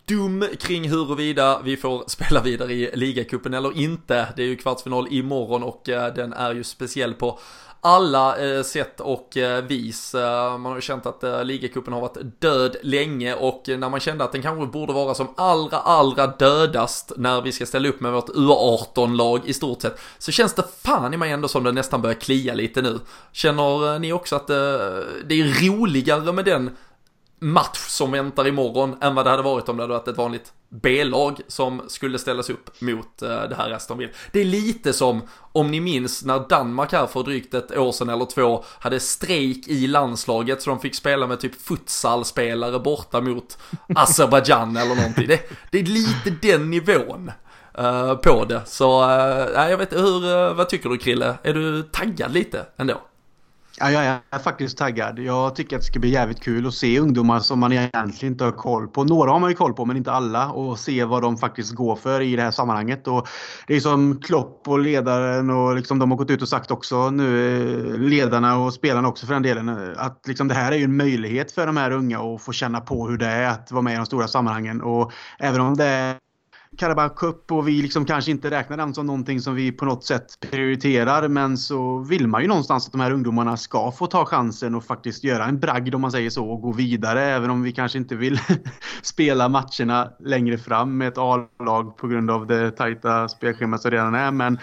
dum 0.06 0.46
kring 0.60 0.90
huruvida 0.90 1.62
vi 1.64 1.78
får 1.78 2.04
spela 2.08 2.42
vidare 2.42 2.74
i 2.74 2.92
ligacupen 2.94 3.54
eller 3.54 3.78
inte. 3.78 4.28
Det 4.36 4.42
är 4.42 4.48
ju 4.48 4.56
kvartsfinal 4.56 5.08
imorgon 5.10 5.64
och 5.64 5.82
den 6.16 6.34
är 6.34 6.54
ju 6.54 6.64
speciell 6.64 7.14
på 7.14 7.40
alla 7.84 8.38
eh, 8.38 8.64
sätt 8.64 9.00
och 9.00 9.38
eh, 9.38 9.64
vis. 9.64 10.16
Eh, 10.16 10.58
man 10.58 10.66
har 10.66 10.76
ju 10.76 10.82
känt 10.82 11.06
att 11.06 11.24
eh, 11.24 11.44
ligacupen 11.44 11.94
har 11.94 12.02
varit 12.02 12.42
död 12.42 12.76
länge 12.82 13.36
och 13.36 13.70
eh, 13.70 13.78
när 13.78 13.90
man 13.90 14.00
kände 14.00 14.24
att 14.24 14.32
den 14.32 14.42
kanske 14.42 14.66
borde 14.66 14.94
vara 14.94 15.14
som 15.14 15.28
allra, 15.38 15.78
allra 15.78 16.28
dödast 16.28 17.12
när 17.18 17.42
vi 17.42 17.52
ska 17.52 17.66
ställa 17.66 17.90
upp 17.90 18.00
med 18.00 18.12
vårt 18.12 18.30
U18-lag 18.30 19.42
i 19.46 19.54
stort 19.54 19.82
sett 19.82 20.00
så 20.18 20.32
känns 20.32 20.54
det 20.54 20.64
fan 20.84 21.14
i 21.14 21.18
mig 21.18 21.32
ändå 21.32 21.48
som 21.48 21.64
det 21.64 21.72
nästan 21.72 22.02
börjar 22.02 22.16
klia 22.16 22.54
lite 22.54 22.82
nu. 22.82 23.00
Känner 23.32 23.94
eh, 23.94 24.00
ni 24.00 24.14
också 24.14 24.36
att 24.36 24.50
eh, 24.50 24.56
det 25.26 25.42
är 25.42 25.70
roligare 25.70 26.32
med 26.32 26.46
den 26.46 26.72
match 27.44 27.78
som 27.78 28.12
väntar 28.12 28.48
imorgon 28.48 28.96
än 29.02 29.16
vad 29.16 29.26
det 29.26 29.30
hade 29.30 29.44
varit 29.44 29.70
om 29.70 29.78
det 29.78 29.84
hade 29.84 29.94
varit 29.94 30.08
ett 30.08 30.18
vanligt 30.18 30.54
B-lag 30.70 31.40
som 31.48 31.82
skulle 31.88 32.20
ställas 32.20 32.50
upp 32.50 32.82
mot 32.82 33.24
uh, 33.24 33.30
det 33.30 33.56
här 33.56 33.72
Aston 33.72 33.98
Villa. 33.98 34.12
Det 34.32 34.42
är 34.42 34.46
lite 34.46 34.94
som, 34.94 35.22
om 35.52 35.72
ni 35.72 35.80
minns, 35.80 36.24
när 36.26 36.50
Danmark 36.50 36.92
här 36.92 37.08
för 37.08 37.24
drygt 37.24 37.54
ett 37.54 37.78
år 37.78 37.92
sedan 37.92 38.10
eller 38.10 38.26
två 38.26 38.64
hade 38.80 39.00
strejk 39.00 39.68
i 39.68 39.88
landslaget 39.88 40.62
så 40.62 40.70
de 40.70 40.80
fick 40.80 40.96
spela 40.96 41.28
med 41.28 41.40
typ 41.40 41.62
futsalspelare 41.62 42.80
borta 42.80 43.22
mot 43.22 43.58
Azerbajdzjan 43.96 44.78
eller 44.78 44.96
någonting. 44.96 45.28
Det, 45.28 45.40
det, 45.72 45.80
är 45.80 45.84
lite 45.84 46.48
den 46.48 46.70
nivån. 46.70 47.32
Uh, 47.80 48.16
på 48.16 48.46
det, 48.46 48.62
så 48.66 49.04
uh, 49.04 49.70
jag 49.70 49.78
vet 49.78 49.94
hur, 49.94 50.54
vad 50.54 50.70
tycker 50.70 50.90
du 50.90 50.98
Krille? 50.98 51.36
Är 51.44 51.54
du 51.54 51.84
taggad 51.84 52.34
lite 52.34 52.66
ändå? 52.78 53.02
Ja, 53.80 53.92
jag 53.92 54.20
är 54.30 54.40
faktiskt 54.40 54.78
taggad. 54.78 55.20
Jag 55.20 55.56
tycker 55.56 55.76
att 55.76 55.82
det 55.82 55.86
ska 55.86 56.00
bli 56.00 56.10
jävligt 56.10 56.44
kul 56.44 56.68
att 56.68 56.74
se 56.74 57.00
ungdomar 57.00 57.40
som 57.40 57.60
man 57.60 57.74
egentligen 57.74 58.34
inte 58.34 58.44
har 58.44 58.52
koll 58.52 58.88
på. 58.88 59.04
Några 59.04 59.32
har 59.32 59.40
man 59.40 59.50
ju 59.50 59.56
koll 59.56 59.74
på, 59.74 59.86
men 59.86 59.98
inte 59.98 60.12
alla. 60.12 60.52
Och 60.52 60.80
se 60.80 61.04
vad 61.04 61.22
de 61.22 61.38
faktiskt 61.38 61.72
går 61.72 61.96
för 61.96 62.22
i 62.22 62.36
det 62.36 62.42
här 62.42 62.52
sammanhanget. 62.52 63.08
Och 63.08 63.28
det 63.68 63.76
är 63.76 63.80
som 63.80 64.22
Klopp 64.22 64.68
och 64.68 64.80
ledaren 64.80 65.50
och 65.50 65.76
liksom 65.76 66.00
de 66.00 66.12
har 66.12 66.18
gått 66.18 66.30
ut 66.30 66.42
och 66.42 66.50
sagt 66.50 66.72
också 66.72 67.10
nu, 67.10 67.58
eh, 67.94 67.98
ledarna 67.98 68.58
och 68.58 68.74
spelarna 68.74 69.08
också 69.08 69.26
för 69.26 69.34
den 69.34 69.44
delen, 69.44 69.70
eh, 69.70 70.06
att 70.06 70.28
liksom 70.28 70.48
det 70.48 70.54
här 70.54 70.72
är 70.72 70.76
ju 70.76 70.84
en 70.84 70.98
möjlighet 70.98 71.52
för 71.52 71.66
de 71.66 71.78
här 71.78 71.92
unga 71.92 72.20
att 72.20 72.42
få 72.42 72.52
känna 72.52 72.82
på 72.82 73.08
hur 73.08 73.18
det 73.18 73.28
är 73.28 73.50
att 73.50 73.72
vara 73.72 73.82
med 73.82 73.94
i 73.94 73.98
de 73.98 74.06
stora 74.06 74.28
sammanhangen. 74.28 74.82
Och 74.82 75.12
även 75.40 75.62
om 75.62 75.78
det 75.78 75.86
är 75.86 76.16
Carabao 76.78 77.10
Cup 77.10 77.52
och 77.52 77.68
vi 77.68 77.82
liksom 77.82 78.06
kanske 78.06 78.32
inte 78.32 78.52
räknar 78.52 78.78
den 78.78 78.94
som 78.94 79.06
någonting 79.06 79.42
som 79.42 79.56
vi 79.56 79.72
på 79.72 79.86
något 79.86 80.04
sätt 80.04 80.38
prioriterar. 80.52 81.28
Men 81.28 81.58
så 81.58 81.98
vill 81.98 82.28
man 82.28 82.42
ju 82.42 82.48
någonstans 82.48 82.86
att 82.86 82.92
de 82.92 83.02
här 83.02 83.12
ungdomarna 83.12 83.58
ska 83.58 83.92
få 83.92 84.08
ta 84.08 84.26
chansen 84.26 84.76
och 84.76 84.84
faktiskt 84.84 85.24
göra 85.24 85.46
en 85.46 85.60
bragd 85.60 85.96
om 85.96 86.02
man 86.02 86.12
säger 86.12 86.30
så 86.30 86.50
och 86.50 86.62
gå 86.62 86.72
vidare. 86.72 87.24
Även 87.24 87.50
om 87.50 87.64
vi 87.64 87.72
kanske 87.72 87.98
inte 87.98 88.16
vill 88.16 88.40
spela 89.02 89.50
matcherna 89.50 90.10
längre 90.20 90.58
fram 90.58 90.98
med 90.98 91.08
ett 91.08 91.18
A-lag 91.18 91.98
på 91.98 92.08
grund 92.08 92.32
av 92.32 92.48
det 92.48 92.72
tajta 92.72 93.30
spelschemat 93.30 93.82
som 93.82 93.92
redan 93.92 94.16
är. 94.16 94.32
Men 94.32 94.60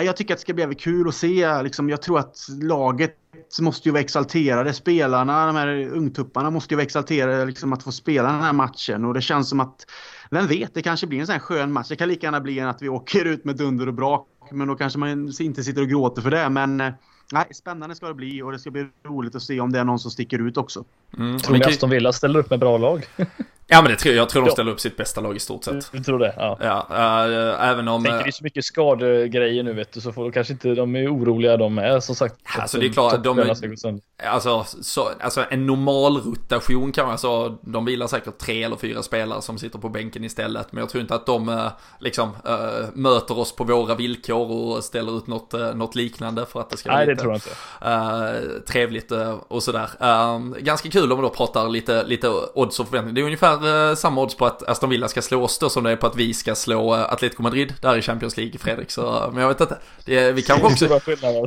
jag 0.00 0.16
tycker 0.16 0.34
att 0.34 0.38
det 0.38 0.42
ska 0.42 0.54
bli 0.54 0.74
kul 0.74 1.08
att 1.08 1.14
se. 1.14 1.62
Liksom, 1.62 1.88
jag 1.88 2.02
tror 2.02 2.18
att 2.18 2.36
laget 2.62 3.16
måste 3.60 3.88
ju 3.88 3.92
vara 3.92 4.02
exalterade. 4.02 4.72
Spelarna, 4.72 5.46
de 5.46 5.56
här 5.56 5.88
ungtupparna 5.92 6.50
måste 6.50 6.74
ju 6.74 6.76
vara 6.76 6.84
exalterade 6.84 7.44
liksom, 7.44 7.72
att 7.72 7.82
få 7.82 7.92
spela 7.92 8.32
den 8.32 8.40
här 8.40 8.52
matchen. 8.52 9.04
Och 9.04 9.14
det 9.14 9.20
känns 9.20 9.48
som 9.48 9.60
att 9.60 9.86
vem 10.32 10.46
vet, 10.46 10.74
det 10.74 10.82
kanske 10.82 11.06
blir 11.06 11.20
en 11.20 11.26
sån 11.26 11.32
här 11.32 11.40
skön 11.40 11.72
match. 11.72 11.88
Det 11.88 11.96
kan 11.96 12.08
lika 12.08 12.26
gärna 12.26 12.40
bli 12.40 12.58
en 12.58 12.68
att 12.68 12.82
vi 12.82 12.88
åker 12.88 13.24
ut 13.24 13.44
med 13.44 13.56
dunder 13.56 13.86
och 13.86 13.94
brak. 13.94 14.28
Men 14.50 14.68
då 14.68 14.74
kanske 14.74 14.98
man 14.98 15.32
inte 15.40 15.64
sitter 15.64 15.82
och 15.82 15.88
gråter 15.88 16.22
för 16.22 16.30
det. 16.30 16.48
Men 16.48 16.80
eh, 16.80 16.92
nej, 17.32 17.46
spännande 17.54 17.94
ska 17.94 18.08
det 18.08 18.14
bli 18.14 18.42
och 18.42 18.52
det 18.52 18.58
ska 18.58 18.70
bli 18.70 18.86
roligt 19.04 19.34
att 19.34 19.42
se 19.42 19.60
om 19.60 19.72
det 19.72 19.78
är 19.78 19.84
någon 19.84 19.98
som 19.98 20.10
sticker 20.10 20.38
ut 20.38 20.56
också. 20.56 20.84
Mm. 21.18 21.38
Tror 21.38 21.56
ni 21.56 21.64
Aston 21.64 21.90
Villa 21.90 22.12
ställer 22.12 22.40
upp 22.40 22.50
med 22.50 22.58
bra 22.60 22.78
lag? 22.78 23.06
Ja 23.66 23.82
men 23.82 23.90
det 23.90 23.96
tror 23.96 24.14
jag, 24.14 24.22
jag 24.22 24.28
tror 24.28 24.44
de 24.44 24.50
ställer 24.50 24.72
upp 24.72 24.80
sitt 24.80 24.96
bästa 24.96 25.20
lag 25.20 25.36
i 25.36 25.38
stort 25.38 25.64
sett. 25.64 25.92
Du 25.92 25.98
tror 25.98 26.18
det? 26.18 26.34
Ja. 26.36 26.58
ja 26.60 26.86
äh, 27.24 27.68
även 27.68 27.88
om... 27.88 28.04
Tänker 28.04 28.22
det 28.22 28.28
är 28.28 28.32
så 28.32 28.44
mycket 28.44 28.64
skadegrejer 28.64 29.62
nu 29.62 29.72
vet 29.72 29.92
du, 29.92 30.00
så 30.00 30.12
får 30.12 30.22
de 30.22 30.32
kanske 30.32 30.52
inte, 30.52 30.74
de 30.74 30.96
är 30.96 31.14
oroliga 31.14 31.56
de 31.56 31.78
är 31.78 32.00
som 32.00 32.14
sagt. 32.14 32.34
Alltså 32.58 32.78
det 32.78 32.86
är 32.86 32.92
klart, 32.92 33.24
de, 33.24 33.54
alltså, 34.24 34.64
så, 34.82 35.10
alltså 35.20 35.44
en 35.50 35.66
normal 35.66 36.16
rotation 36.16 36.92
kan 36.92 37.04
man, 37.04 37.12
alltså 37.12 37.58
de 37.62 37.84
vilar 37.84 38.06
säkert 38.06 38.38
tre 38.38 38.62
eller 38.62 38.76
fyra 38.76 39.02
spelare 39.02 39.42
som 39.42 39.58
sitter 39.58 39.78
på 39.78 39.88
bänken 39.88 40.24
istället. 40.24 40.72
Men 40.72 40.80
jag 40.80 40.88
tror 40.88 41.00
inte 41.02 41.14
att 41.14 41.26
de 41.26 41.48
äh, 41.48 41.66
liksom 42.00 42.28
äh, 42.46 42.86
möter 42.94 43.38
oss 43.38 43.56
på 43.56 43.64
våra 43.64 43.94
villkor 43.94 44.50
och 44.50 44.84
ställer 44.84 45.16
ut 45.16 45.26
något, 45.26 45.52
något 45.74 45.94
liknande 45.94 46.46
för 46.46 46.60
att 46.60 46.70
det 46.70 46.76
ska 46.76 46.90
vara 46.90 47.00
lite, 47.00 47.14
det 47.14 47.20
tror 47.20 47.32
jag 47.32 47.40
inte. 47.80 48.60
trevligt 48.72 49.12
och 49.48 49.62
sådär. 49.62 49.90
ganska 50.60 50.90
kul 50.90 51.12
om 51.12 51.18
man 51.18 51.22
då 51.22 51.30
pratar 51.30 51.68
lite, 51.68 52.04
lite 52.04 52.28
odds 52.54 52.80
och 52.80 52.86
förväntningar. 52.86 53.14
Det 53.14 53.20
är 53.20 53.24
ungefär 53.24 53.61
eh, 53.64 53.94
samma 53.94 54.20
odds 54.20 54.34
på 54.34 54.46
att 54.46 54.68
Aston 54.68 54.90
Villa 54.90 55.08
ska 55.08 55.22
slå 55.22 55.42
oss 55.44 55.58
då 55.58 55.68
som 55.68 55.84
det 55.84 55.90
är 55.90 55.96
på 55.96 56.06
att 56.06 56.16
vi 56.16 56.34
ska 56.34 56.54
slå 56.54 56.94
eh, 56.94 57.12
Atletico 57.12 57.42
Madrid 57.42 57.74
där 57.80 57.96
i 57.96 58.02
Champions 58.02 58.36
League, 58.36 58.58
Fredrik. 58.58 58.90
Så, 58.90 59.30
men 59.32 59.42
jag 59.42 59.48
vet 59.48 59.60
inte. 59.60 59.78
Det, 60.04 60.32
vi 60.32 60.42
kanske 60.42 60.66
också... 60.66 61.00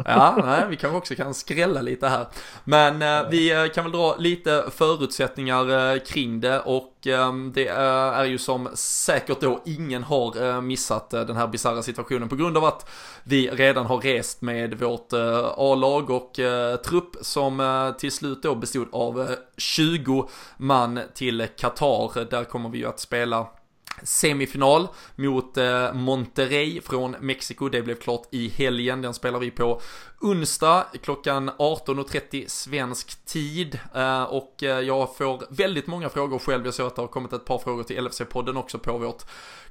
ja, 0.06 0.42
nej, 0.46 0.64
vi 0.70 0.76
kanske 0.76 0.98
också 0.98 1.16
kan 1.16 1.34
skrälla 1.34 1.82
lite 1.82 2.08
här. 2.08 2.26
Men 2.64 3.02
eh, 3.02 3.30
vi 3.30 3.52
eh, 3.52 3.68
kan 3.68 3.84
väl 3.84 3.94
dra 3.94 4.16
lite 4.16 4.66
förutsättningar 4.76 5.94
eh, 5.94 6.00
kring 6.00 6.40
det 6.40 6.60
och 6.60 6.95
Ehm, 7.08 7.52
det 7.54 7.68
eh, 7.68 8.20
är 8.20 8.26
ju 8.26 8.38
som 8.38 8.70
säkert 8.74 9.42
då 9.42 9.62
ingen 9.66 10.04
har 10.04 10.44
eh, 10.44 10.62
missat 10.62 11.14
eh, 11.14 11.22
den 11.22 11.36
här 11.36 11.48
bisarra 11.48 11.84
situationen 11.84 12.30
på 12.30 12.36
grund 12.36 12.58
av 12.58 12.66
att 12.66 12.90
vi 13.24 13.50
redan 13.50 13.86
har 13.86 13.98
rest 13.98 14.42
med 14.42 14.80
vårt 14.80 15.14
A-lag 15.58 16.10
och 16.10 16.40
trupp 16.86 17.16
som 17.22 17.94
till 18.00 18.12
slut 18.12 18.44
då 18.44 18.56
bestod 18.56 18.88
av 18.92 19.28
20 19.58 20.30
man 20.58 21.00
till 21.14 21.48
Qatar. 21.58 22.30
Där 22.30 22.44
kommer 22.44 22.70
vi 22.70 22.78
ju 22.78 22.88
att 22.88 23.00
spela 23.00 23.48
semifinal 24.04 24.88
mot 25.16 25.58
eh, 25.58 25.94
Monterrey 25.94 26.82
från 26.82 27.16
Mexiko. 27.20 27.70
Det 27.70 27.82
blev 27.82 27.96
klart 27.96 28.28
i 28.32 28.50
helgen. 28.50 29.02
Den 29.02 29.14
spelar 29.14 29.40
vi 29.40 29.52
på 29.52 29.82
onsdag 30.22 30.86
klockan 31.04 31.50
18.30 31.50 32.48
svensk 32.48 33.26
tid. 33.26 33.80
Eh, 33.96 34.24
och 34.24 34.64
eh, 34.64 34.80
jag 34.80 35.16
får 35.18 35.44
väldigt 35.50 35.88
många 35.88 36.10
frågor 36.10 36.40
själv. 36.40 36.66
Jag 36.66 36.74
såg 36.74 36.88
att 36.88 36.96
det 36.96 37.02
har 37.02 37.08
kommit 37.08 37.34
ett 37.34 37.46
par 37.46 37.58
frågor 37.58 37.84
till 37.84 38.08
LFC-podden 38.08 38.58
också 38.58 38.80
på 38.80 38.98
vårt 38.98 39.24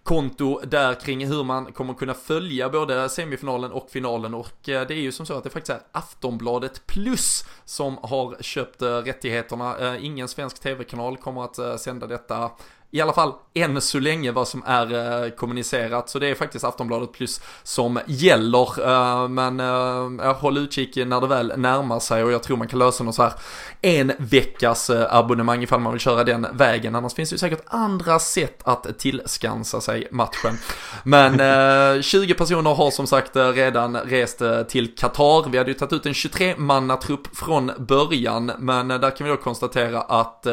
konto 0.03 0.61
där 0.61 0.95
kring 0.95 1.27
hur 1.27 1.45
man 1.45 1.73
kommer 1.73 1.95
kunna 1.95 2.15
följa 2.15 2.69
både 2.69 3.09
semifinalen 3.09 3.73
och 3.73 3.91
finalen 3.91 4.35
och 4.35 4.57
det 4.63 4.91
är 4.91 4.93
ju 4.93 5.13
som 5.13 5.27
så 5.27 5.35
att 5.35 5.45
det 5.45 5.51
faktiskt 5.51 5.71
är 5.71 5.81
Aftonbladet 5.93 6.87
Plus 6.87 7.45
som 7.65 7.99
har 8.03 8.37
köpt 8.43 8.83
rättigheterna. 8.83 9.99
Ingen 9.99 10.29
svensk 10.29 10.61
tv-kanal 10.61 11.17
kommer 11.17 11.45
att 11.45 11.81
sända 11.81 12.07
detta 12.07 12.51
i 12.95 13.01
alla 13.01 13.13
fall 13.13 13.33
än 13.55 13.81
så 13.81 13.99
länge 13.99 14.33
vad 14.33 14.49
som 14.49 14.63
är 14.67 15.25
eh, 15.25 15.31
kommunicerat. 15.31 16.09
Så 16.09 16.19
det 16.19 16.29
är 16.29 16.35
faktiskt 16.35 16.65
Aftonbladet 16.65 17.13
Plus 17.13 17.41
som 17.63 18.01
gäller. 18.07 18.89
Eh, 18.89 19.29
men 19.29 19.61
eh, 19.61 20.37
håll 20.37 20.59
utkik 20.59 20.97
när 20.97 21.21
det 21.21 21.27
väl 21.27 21.53
närmar 21.57 22.01
sig 22.01 22.25
och 22.25 22.33
jag 22.33 22.43
tror 22.43 22.57
man 22.57 22.69
kan 22.69 22.79
lösa 22.79 23.05
något 23.05 23.15
så 23.15 23.23
här 23.23 23.33
en 23.81 24.13
veckas 24.19 24.91
abonnemang 24.91 25.63
ifall 25.63 25.81
man 25.81 25.93
vill 25.93 26.01
köra 26.01 26.25
den 26.25 26.47
vägen. 26.53 26.95
Annars 26.95 27.15
finns 27.15 27.31
det 27.31 27.35
ju 27.35 27.39
säkert 27.39 27.65
andra 27.67 28.19
sätt 28.19 28.61
att 28.65 28.99
tillskansa 28.99 29.81
sig 29.81 30.09
matchen. 30.11 30.59
Men 31.03 32.03
20 32.03 32.35
personer 32.35 32.75
har 32.75 32.91
som 32.91 33.07
sagt 33.07 33.37
redan 33.37 33.97
rest 33.97 34.43
till 34.69 34.95
Qatar. 34.97 35.51
Vi 35.51 35.59
hade 35.59 35.71
ju 35.71 35.75
tagit 35.75 35.93
ut 35.93 36.07
en 36.07 36.13
23-mannatrupp 36.13 37.25
från 37.33 37.73
början, 37.79 38.53
men 38.59 38.89
där 38.89 39.17
kan 39.17 39.25
vi 39.27 39.31
då 39.31 39.37
konstatera 39.37 40.01
att 40.01 40.47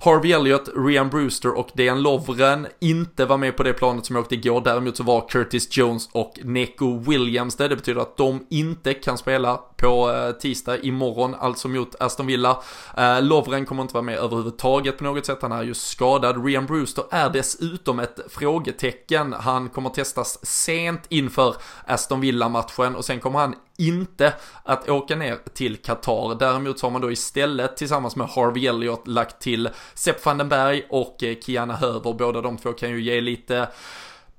Harvey 0.00 0.32
Elliott, 0.32 0.68
Rian 0.76 1.08
Brewster 1.08 1.58
och 1.58 1.68
Dejan 1.74 2.02
Lovren 2.02 2.66
inte 2.80 3.24
var 3.24 3.36
med 3.36 3.56
på 3.56 3.62
det 3.62 3.72
planet 3.72 4.06
som 4.06 4.16
jag 4.16 4.22
åkte 4.22 4.34
igår. 4.34 4.60
Däremot 4.60 4.96
så 4.96 5.02
var 5.02 5.28
Curtis 5.28 5.76
Jones 5.76 6.08
och 6.12 6.38
Neko 6.42 6.98
Williams 6.98 7.56
det. 7.56 7.68
Det 7.68 7.76
betyder 7.76 8.00
att 8.00 8.16
de 8.16 8.46
inte 8.50 8.94
kan 8.94 9.18
spela 9.18 9.56
på 9.56 10.12
eh, 10.12 10.32
tisdag 10.32 10.78
imorgon, 10.78 11.34
alltså 11.34 11.68
mot 11.68 11.94
Aston 12.00 12.26
Villa. 12.26 12.62
Eh, 12.96 13.22
Lovren 13.22 13.66
kommer 13.66 13.82
inte 13.82 13.94
vara 13.94 14.04
med 14.04 14.18
överhuvudtaget 14.18 14.98
på 14.98 15.04
något 15.04 15.26
sätt. 15.26 15.38
Han 15.42 15.52
är 15.52 15.62
ju 15.62 15.74
skadad. 15.74 16.44
Rian 16.44 16.66
Brewster 16.66 17.04
är 17.10 17.30
dessutom 17.30 17.98
ett 17.98 18.20
frågetecken. 18.28 19.32
Han 19.32 19.68
kommer 19.68 19.90
testas 19.90 20.46
sent 20.46 21.02
inför 21.08 21.56
Aston 21.86 22.20
Villa-matchen 22.20 22.96
och 22.96 23.04
sen 23.04 23.20
kommer 23.20 23.38
han 23.38 23.54
inte 23.78 24.32
att 24.62 24.88
åka 24.88 25.16
ner 25.16 25.38
till 25.54 25.76
Qatar. 25.76 26.34
Däremot 26.38 26.78
så 26.78 26.86
har 26.86 26.90
man 26.90 27.00
då 27.00 27.12
istället 27.12 27.76
tillsammans 27.76 28.16
med 28.16 28.28
Harvey 28.28 28.66
Elliott 28.66 29.06
lagt 29.06 29.40
till 29.40 29.68
Sepp 29.94 30.24
van 30.24 30.38
den 30.38 30.48
Berg 30.48 30.86
och 30.90 31.22
eh, 31.22 31.36
Kiana 31.40 31.76
Höver. 31.76 32.12
Båda 32.12 32.40
de 32.40 32.56
två 32.56 32.72
kan 32.72 32.90
ju 32.90 33.02
ge 33.02 33.20
lite 33.20 33.68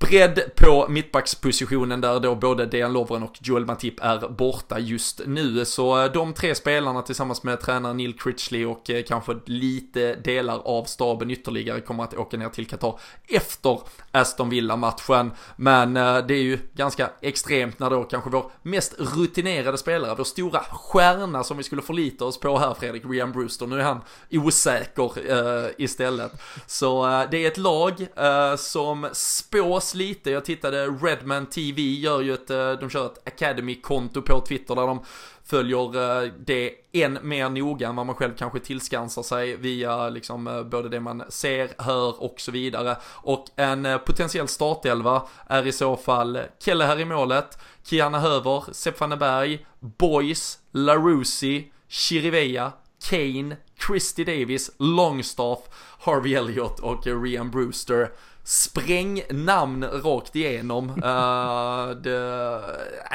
bredd 0.00 0.40
på 0.56 0.86
mittbackspositionen 0.88 2.00
där 2.00 2.20
då 2.20 2.34
både 2.34 2.66
Dejan 2.66 2.92
Lovren 2.92 3.22
och 3.22 3.38
Joel 3.40 3.66
Matip 3.66 4.00
är 4.00 4.28
borta 4.28 4.78
just 4.78 5.20
nu. 5.26 5.64
Så 5.64 6.02
eh, 6.02 6.12
de 6.12 6.32
tre 6.32 6.54
spelarna 6.54 7.02
tillsammans 7.02 7.42
med 7.42 7.60
tränare 7.60 7.94
Neil 7.94 8.18
Critchley 8.18 8.64
och 8.64 8.90
eh, 8.90 9.02
kanske 9.02 9.36
lite 9.44 10.14
delar 10.14 10.58
av 10.64 10.84
staben 10.84 11.30
ytterligare 11.30 11.80
kommer 11.80 12.04
att 12.04 12.14
åka 12.14 12.36
ner 12.36 12.48
till 12.48 12.66
Qatar 12.66 13.00
efter 13.28 13.80
Aston 14.10 14.50
Villa-matchen. 14.50 15.32
Men 15.56 15.96
eh, 15.96 16.18
det 16.18 16.34
är 16.34 16.42
ju 16.42 16.58
ganska 16.74 17.10
extremt 17.20 17.78
när 17.78 17.90
då 17.90 18.04
kanske 18.04 18.30
vår 18.30 18.50
mest 18.62 18.94
rutinerade 18.98 19.78
spelare, 19.78 20.14
vår 20.18 20.24
stora 20.24 20.60
stjärna 20.60 21.44
som 21.44 21.56
vi 21.56 21.62
skulle 21.62 21.82
förlita 21.82 22.24
oss 22.24 22.40
på 22.40 22.58
här 22.58 22.74
Fredrik, 22.74 23.02
Rian 23.04 23.32
Brewster, 23.32 23.66
nu 23.66 23.80
är 23.80 23.84
han 23.84 24.00
osäker 24.30 25.32
uh, 25.32 25.70
istället. 25.78 26.32
Så 26.66 27.06
uh, 27.06 27.30
det 27.30 27.44
är 27.44 27.48
ett 27.48 27.58
lag 27.58 28.00
uh, 28.00 28.56
som 28.56 29.08
spås 29.12 29.89
lite. 29.94 30.30
Jag 30.30 30.44
tittade, 30.44 30.86
Redman 30.86 31.46
TV 31.46 31.82
gör 31.82 32.20
ju 32.20 32.34
ett, 32.34 32.50
eh, 32.50 32.72
de 32.72 32.90
kör 32.90 33.06
ett 33.06 33.26
Academy-konto 33.26 34.22
på 34.22 34.40
Twitter 34.40 34.74
där 34.74 34.86
de 34.86 35.04
följer 35.44 36.22
eh, 36.24 36.32
det 36.38 36.74
än 36.92 37.18
mer 37.22 37.48
noga 37.48 37.88
än 37.88 37.96
vad 37.96 38.06
man 38.06 38.14
själv 38.14 38.34
kanske 38.38 38.60
tillskansar 38.60 39.22
sig 39.22 39.56
via 39.56 40.08
liksom 40.08 40.46
eh, 40.46 40.62
både 40.62 40.88
det 40.88 41.00
man 41.00 41.22
ser, 41.28 41.70
hör 41.78 42.22
och 42.22 42.34
så 42.40 42.52
vidare. 42.52 42.96
Och 43.04 43.46
en 43.56 43.98
potentiell 44.06 44.48
startelva 44.48 45.22
är 45.46 45.66
i 45.66 45.72
så 45.72 45.96
fall 45.96 46.38
Kelle 46.58 46.84
här 46.84 47.00
i 47.00 47.04
målet, 47.04 47.58
Kiana 47.84 48.20
Höver, 48.20 48.64
Sepp 48.72 48.98
Berg, 48.98 49.66
Boys, 49.80 50.58
Larusi, 50.72 51.72
Chirivea, 51.88 52.72
Kane, 53.08 53.56
Christy 53.86 54.24
Davis, 54.24 54.70
Longstaff, 54.78 55.58
Harvey 55.98 56.34
Elliott 56.34 56.80
och 56.80 57.06
Rian 57.06 57.50
Brewster 57.50 58.10
sprängnamn 58.44 59.84
rakt 59.84 60.36
igenom. 60.36 60.90
Uh, 60.90 61.96
det, 62.02 62.20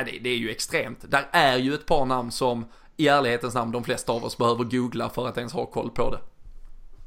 det, 0.05 0.19
det, 0.21 0.30
är 0.30 0.38
ju 0.38 0.49
extremt. 0.49 1.11
Där 1.11 1.28
är 1.32 1.57
ju 1.57 1.73
ett 1.73 1.86
par 1.86 2.05
namn 2.05 2.32
som 2.32 2.65
i 2.97 3.07
ärlighetens 3.07 3.53
namn 3.53 3.71
de 3.71 3.84
flesta 3.84 4.11
av 4.11 4.26
oss 4.26 4.38
behöver 4.38 4.63
googla 4.63 5.09
för 5.09 5.28
att 5.28 5.38
ens 5.38 5.53
ha 5.53 5.65
koll 5.65 5.89
på 5.89 6.11
det. 6.11 6.19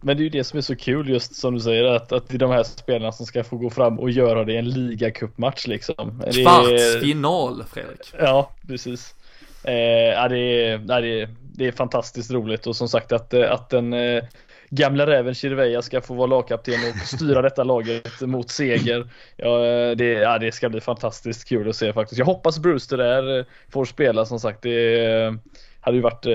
Men 0.01 0.17
det 0.17 0.21
är 0.21 0.25
ju 0.25 0.31
det 0.31 0.45
som 0.45 0.57
är 0.57 0.63
så 0.63 0.77
kul 0.77 1.09
just 1.09 1.35
som 1.35 1.55
du 1.55 1.61
säger 1.61 1.85
att, 1.85 2.13
att 2.13 2.29
det 2.29 2.35
är 2.35 2.39
de 2.39 2.51
här 2.51 2.63
spelarna 2.63 3.13
som 3.13 3.27
ska 3.27 3.45
få 3.45 3.57
gå 3.57 3.71
fram 3.71 3.99
och 3.99 4.11
göra 4.11 4.45
det 4.45 4.53
i 4.53 4.57
en 4.57 4.69
ligacupmatch 4.69 5.67
liksom. 5.67 6.23
Kvartsfinal 6.33 7.65
Fredrik. 7.65 8.15
Ja, 8.19 8.51
precis. 8.67 9.15
Eh, 9.65 9.75
ja, 9.75 10.29
det, 10.29 10.39
är, 10.39 10.79
det, 10.79 10.95
är, 10.95 11.35
det 11.41 11.67
är 11.67 11.73
fantastiskt 11.73 12.31
roligt 12.31 12.67
och 12.67 12.77
som 12.77 12.89
sagt 12.89 13.13
att, 13.13 13.35
att 13.35 13.73
en 13.73 13.93
eh, 13.93 14.25
gamla 14.71 15.07
räven 15.07 15.35
Chirveya 15.35 15.83
ska 15.83 16.01
få 16.01 16.15
vara 16.15 16.27
lagkapten 16.27 16.75
och 16.75 17.07
styra 17.07 17.43
detta 17.43 17.65
laget 17.65 18.21
mot 18.21 18.51
seger. 18.51 19.11
Ja 19.37 19.67
eh, 19.67 19.97
det, 19.97 20.13
ja, 20.13 20.39
det 20.39 20.53
ska 20.53 20.69
bli 20.69 20.81
fantastiskt 20.81 21.49
kul 21.49 21.69
att 21.69 21.77
se 21.77 21.93
faktiskt. 21.93 22.19
Jag 22.19 22.27
hoppas 22.27 22.59
Brewster 22.59 22.97
där 22.97 23.39
eh, 23.39 23.45
får 23.69 23.85
spela 23.85 24.25
som 24.25 24.41
sagt. 24.41 24.63
Det 24.63 25.05
eh, 25.05 25.33
hade 25.81 25.97
ju 25.97 26.03
varit, 26.03 26.27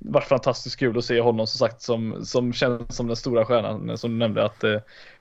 varit 0.00 0.24
fantastiskt 0.24 0.76
kul 0.76 0.98
att 0.98 1.04
se 1.04 1.20
honom 1.20 1.46
som 1.46 1.58
sagt 1.58 1.82
som, 1.82 2.24
som 2.24 2.52
känns 2.52 2.96
som 2.96 3.06
den 3.06 3.16
stora 3.16 3.44
stjärnan 3.44 3.98
som 3.98 4.10
du 4.10 4.16
nämnde 4.16 4.44
att 4.44 4.64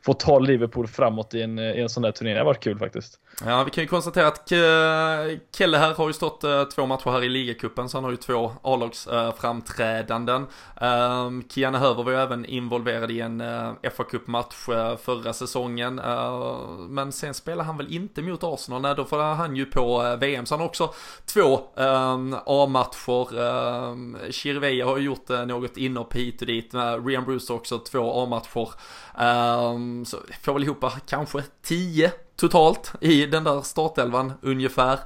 få 0.05 0.13
ta 0.13 0.39
Liverpool 0.39 0.87
framåt 0.87 1.33
i 1.33 1.41
en, 1.41 1.59
i 1.59 1.81
en 1.81 1.89
sån 1.89 2.03
där 2.03 2.11
turnering. 2.11 2.35
Det 2.35 2.41
har 2.41 2.45
varit 2.45 2.63
kul 2.63 2.79
faktiskt. 2.79 3.19
Ja, 3.45 3.63
vi 3.63 3.71
kan 3.71 3.83
ju 3.83 3.87
konstatera 3.87 4.27
att 4.27 4.49
Kelle 5.57 5.77
här 5.77 5.93
har 5.93 6.07
ju 6.07 6.13
stått 6.13 6.43
eh, 6.43 6.63
två 6.63 6.85
matcher 6.85 7.09
här 7.11 7.23
i 7.23 7.29
ligacupen, 7.29 7.89
så 7.89 7.97
han 7.97 8.03
har 8.03 8.11
ju 8.11 8.17
två 8.17 8.51
A-lagsframträdanden. 8.61 10.47
Ehm, 10.81 11.43
Kiana 11.49 11.79
Höver 11.79 12.03
var 12.03 12.11
ju 12.11 12.17
även 12.17 12.45
involverad 12.45 13.11
i 13.11 13.21
en 13.21 13.41
eh, 13.41 13.91
fa 13.95 14.03
Cup-match 14.03 14.69
eh, 14.69 14.97
förra 14.97 15.33
säsongen, 15.33 15.99
ehm, 15.99 16.87
men 16.89 17.11
sen 17.11 17.33
spelade 17.33 17.63
han 17.63 17.77
väl 17.77 17.93
inte 17.93 18.21
mot 18.21 18.43
Arsenal, 18.43 18.81
nej 18.81 18.95
då 18.95 19.05
får 19.05 19.19
han 19.19 19.55
ju 19.55 19.65
på 19.65 20.17
VM, 20.19 20.45
så 20.45 20.53
han 20.53 20.59
har 20.59 20.67
också 20.67 20.93
två 21.25 21.59
ehm, 21.77 22.35
A-matcher. 22.45 23.25
Chirveya 24.31 24.85
har 24.85 24.97
ju 24.97 25.03
gjort 25.03 25.29
något 25.29 25.77
inhopp 25.77 26.13
hit 26.13 26.41
och 26.41 26.47
dit, 26.47 26.73
Rian 27.05 27.25
Bruce 27.25 27.53
också 27.53 27.79
två 27.79 28.23
A-matcher. 28.23 28.69
Så 30.05 30.17
får 30.41 30.53
väl 30.53 30.63
ihop 30.63 30.85
kanske 31.07 31.43
10 31.61 32.11
totalt 32.35 32.93
i 33.01 33.25
den 33.25 33.43
där 33.43 33.61
startelvan 33.61 34.33
ungefär. 34.41 34.99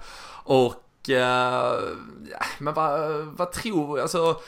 Och, 0.43 1.09
eh, 1.09 1.79
men 2.59 2.73
vad, 2.73 3.25
vad 3.25 3.51
tror, 3.51 3.99
alltså 3.99 4.41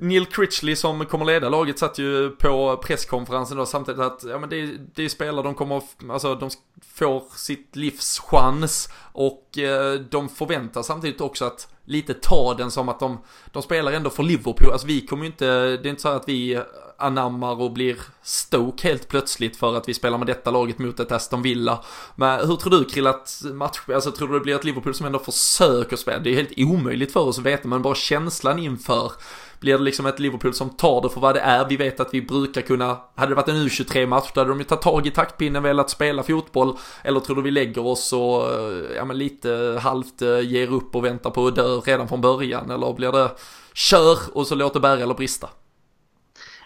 Neil 0.00 0.26
Critchley 0.26 0.76
som 0.76 1.06
kommer 1.06 1.24
leda 1.24 1.48
laget 1.48 1.78
satt 1.78 1.98
ju 1.98 2.30
på 2.30 2.76
presskonferensen 2.76 3.56
då 3.56 3.66
samtidigt 3.66 4.00
att 4.00 4.24
ja, 4.24 4.38
men 4.38 4.48
det, 4.50 4.66
det 4.94 5.04
är 5.04 5.08
spelare 5.08 5.42
de 5.42 5.54
kommer, 5.54 5.82
alltså 6.10 6.34
de 6.34 6.50
får 6.94 7.22
sitt 7.36 7.76
livs 7.76 8.18
chans 8.18 8.88
och 9.12 9.58
eh, 9.58 9.94
de 9.94 10.28
förväntar 10.28 10.82
samtidigt 10.82 11.20
också 11.20 11.44
att 11.44 11.68
lite 11.84 12.14
ta 12.14 12.54
den 12.54 12.70
som 12.70 12.88
att 12.88 13.00
de, 13.00 13.18
de 13.52 13.62
spelar 13.62 13.92
ändå 13.92 14.10
för 14.10 14.22
Liverpool. 14.22 14.72
Alltså 14.72 14.86
vi 14.86 15.06
kommer 15.06 15.24
ju 15.24 15.30
inte, 15.30 15.46
det 15.46 15.88
är 15.88 15.90
inte 15.90 16.02
så 16.02 16.08
att 16.08 16.28
vi 16.28 16.62
anammar 16.98 17.60
och 17.60 17.72
blir 17.72 17.96
Stoke 18.22 18.88
helt 18.88 19.08
plötsligt 19.08 19.56
för 19.56 19.76
att 19.76 19.88
vi 19.88 19.94
spelar 19.94 20.18
med 20.18 20.26
detta 20.26 20.50
laget 20.50 20.78
mot 20.78 21.00
ett 21.00 21.12
Aston 21.12 21.42
Villa. 21.42 21.84
Men 22.16 22.48
hur 22.48 22.56
tror 22.56 22.70
du 22.70 22.84
Krill 22.84 23.06
att 23.06 23.42
match, 23.52 23.80
alltså 23.94 24.10
tror 24.10 24.28
du 24.28 24.34
det 24.34 24.40
blir 24.40 24.54
ett 24.54 24.64
Liverpool 24.64 24.94
som 24.94 25.06
ändå 25.06 25.18
försöker 25.18 25.96
spela? 25.96 26.18
Det 26.18 26.30
är 26.30 26.34
helt 26.34 26.58
omöjligt 26.58 27.12
för 27.12 27.20
oss 27.20 27.38
att 27.38 27.44
veta, 27.44 27.68
men 27.68 27.82
bara 27.82 27.94
känslan 27.94 28.58
inför 28.58 29.12
blir 29.60 29.78
det 29.78 29.84
liksom 29.84 30.06
ett 30.06 30.18
Liverpool 30.18 30.54
som 30.54 30.70
tar 30.70 31.02
det 31.02 31.08
för 31.08 31.20
vad 31.20 31.34
det 31.34 31.40
är. 31.40 31.68
Vi 31.68 31.76
vet 31.76 32.00
att 32.00 32.14
vi 32.14 32.22
brukar 32.22 32.60
kunna, 32.60 32.98
hade 33.14 33.30
det 33.30 33.34
varit 33.34 33.48
en 33.48 33.56
U23-match 33.68 34.30
då 34.34 34.40
hade 34.40 34.50
de 34.50 34.58
ju 34.58 34.64
tagit 34.64 34.82
tag 34.82 35.06
i 35.06 35.10
taktpinnen, 35.10 35.62
velat 35.62 35.90
spela 35.90 36.22
fotboll. 36.22 36.76
Eller 37.02 37.20
tror 37.20 37.36
du 37.36 37.42
vi 37.42 37.50
lägger 37.50 37.86
oss 37.86 38.12
och, 38.12 38.52
eh, 38.52 38.96
ja 38.96 39.04
men 39.04 39.18
lite 39.18 39.80
halvt 39.82 40.22
eh, 40.22 40.40
ger 40.40 40.72
upp 40.72 40.96
och 40.96 41.04
väntar 41.04 41.30
på 41.30 41.46
att 41.46 41.56
dö 41.56 41.80
redan 41.84 42.08
från 42.08 42.20
början? 42.20 42.70
Eller 42.70 42.92
blir 42.92 43.12
det 43.12 43.30
kör 43.74 44.18
och 44.32 44.46
så 44.46 44.54
låter 44.54 44.80
bära 44.80 45.00
eller 45.00 45.14
brista? 45.14 45.48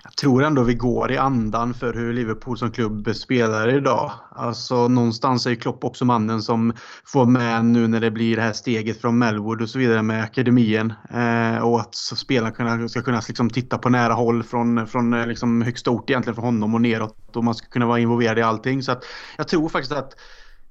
Jag 0.04 0.16
tror 0.16 0.44
ändå 0.44 0.62
vi 0.62 0.74
går 0.74 1.12
i 1.12 1.16
andan 1.16 1.74
för 1.74 1.94
hur 1.94 2.12
Liverpool 2.12 2.58
som 2.58 2.70
klubb 2.70 3.14
spelar 3.14 3.68
idag. 3.68 4.12
Alltså 4.30 4.88
någonstans 4.88 5.46
är 5.46 5.54
Klopp 5.54 5.84
också 5.84 6.04
mannen 6.04 6.42
som 6.42 6.72
får 7.04 7.26
med 7.26 7.64
nu 7.64 7.88
när 7.88 8.00
det 8.00 8.10
blir 8.10 8.36
det 8.36 8.42
här 8.42 8.52
steget 8.52 9.00
från 9.00 9.18
Melwood 9.18 9.62
och 9.62 9.68
så 9.68 9.78
vidare 9.78 10.02
med 10.02 10.22
akademien. 10.22 10.92
Eh, 11.10 11.58
och 11.58 11.80
att 11.80 11.94
spelarna 11.94 12.88
ska 12.88 13.02
kunna 13.02 13.22
liksom 13.28 13.50
titta 13.50 13.78
på 13.78 13.88
nära 13.88 14.12
håll 14.12 14.42
från, 14.42 14.86
från 14.86 15.14
eh, 15.14 15.26
liksom 15.26 15.62
högsta 15.62 15.90
ort 15.90 16.10
egentligen 16.10 16.34
från 16.34 16.44
honom 16.44 16.74
och 16.74 16.80
neråt. 16.80 17.36
Och 17.36 17.44
man 17.44 17.54
ska 17.54 17.66
kunna 17.68 17.86
vara 17.86 17.98
involverad 17.98 18.38
i 18.38 18.42
allting. 18.42 18.82
Så 18.82 18.92
att 18.92 19.04
jag 19.36 19.48
tror 19.48 19.68
faktiskt 19.68 19.92
att 19.92 20.14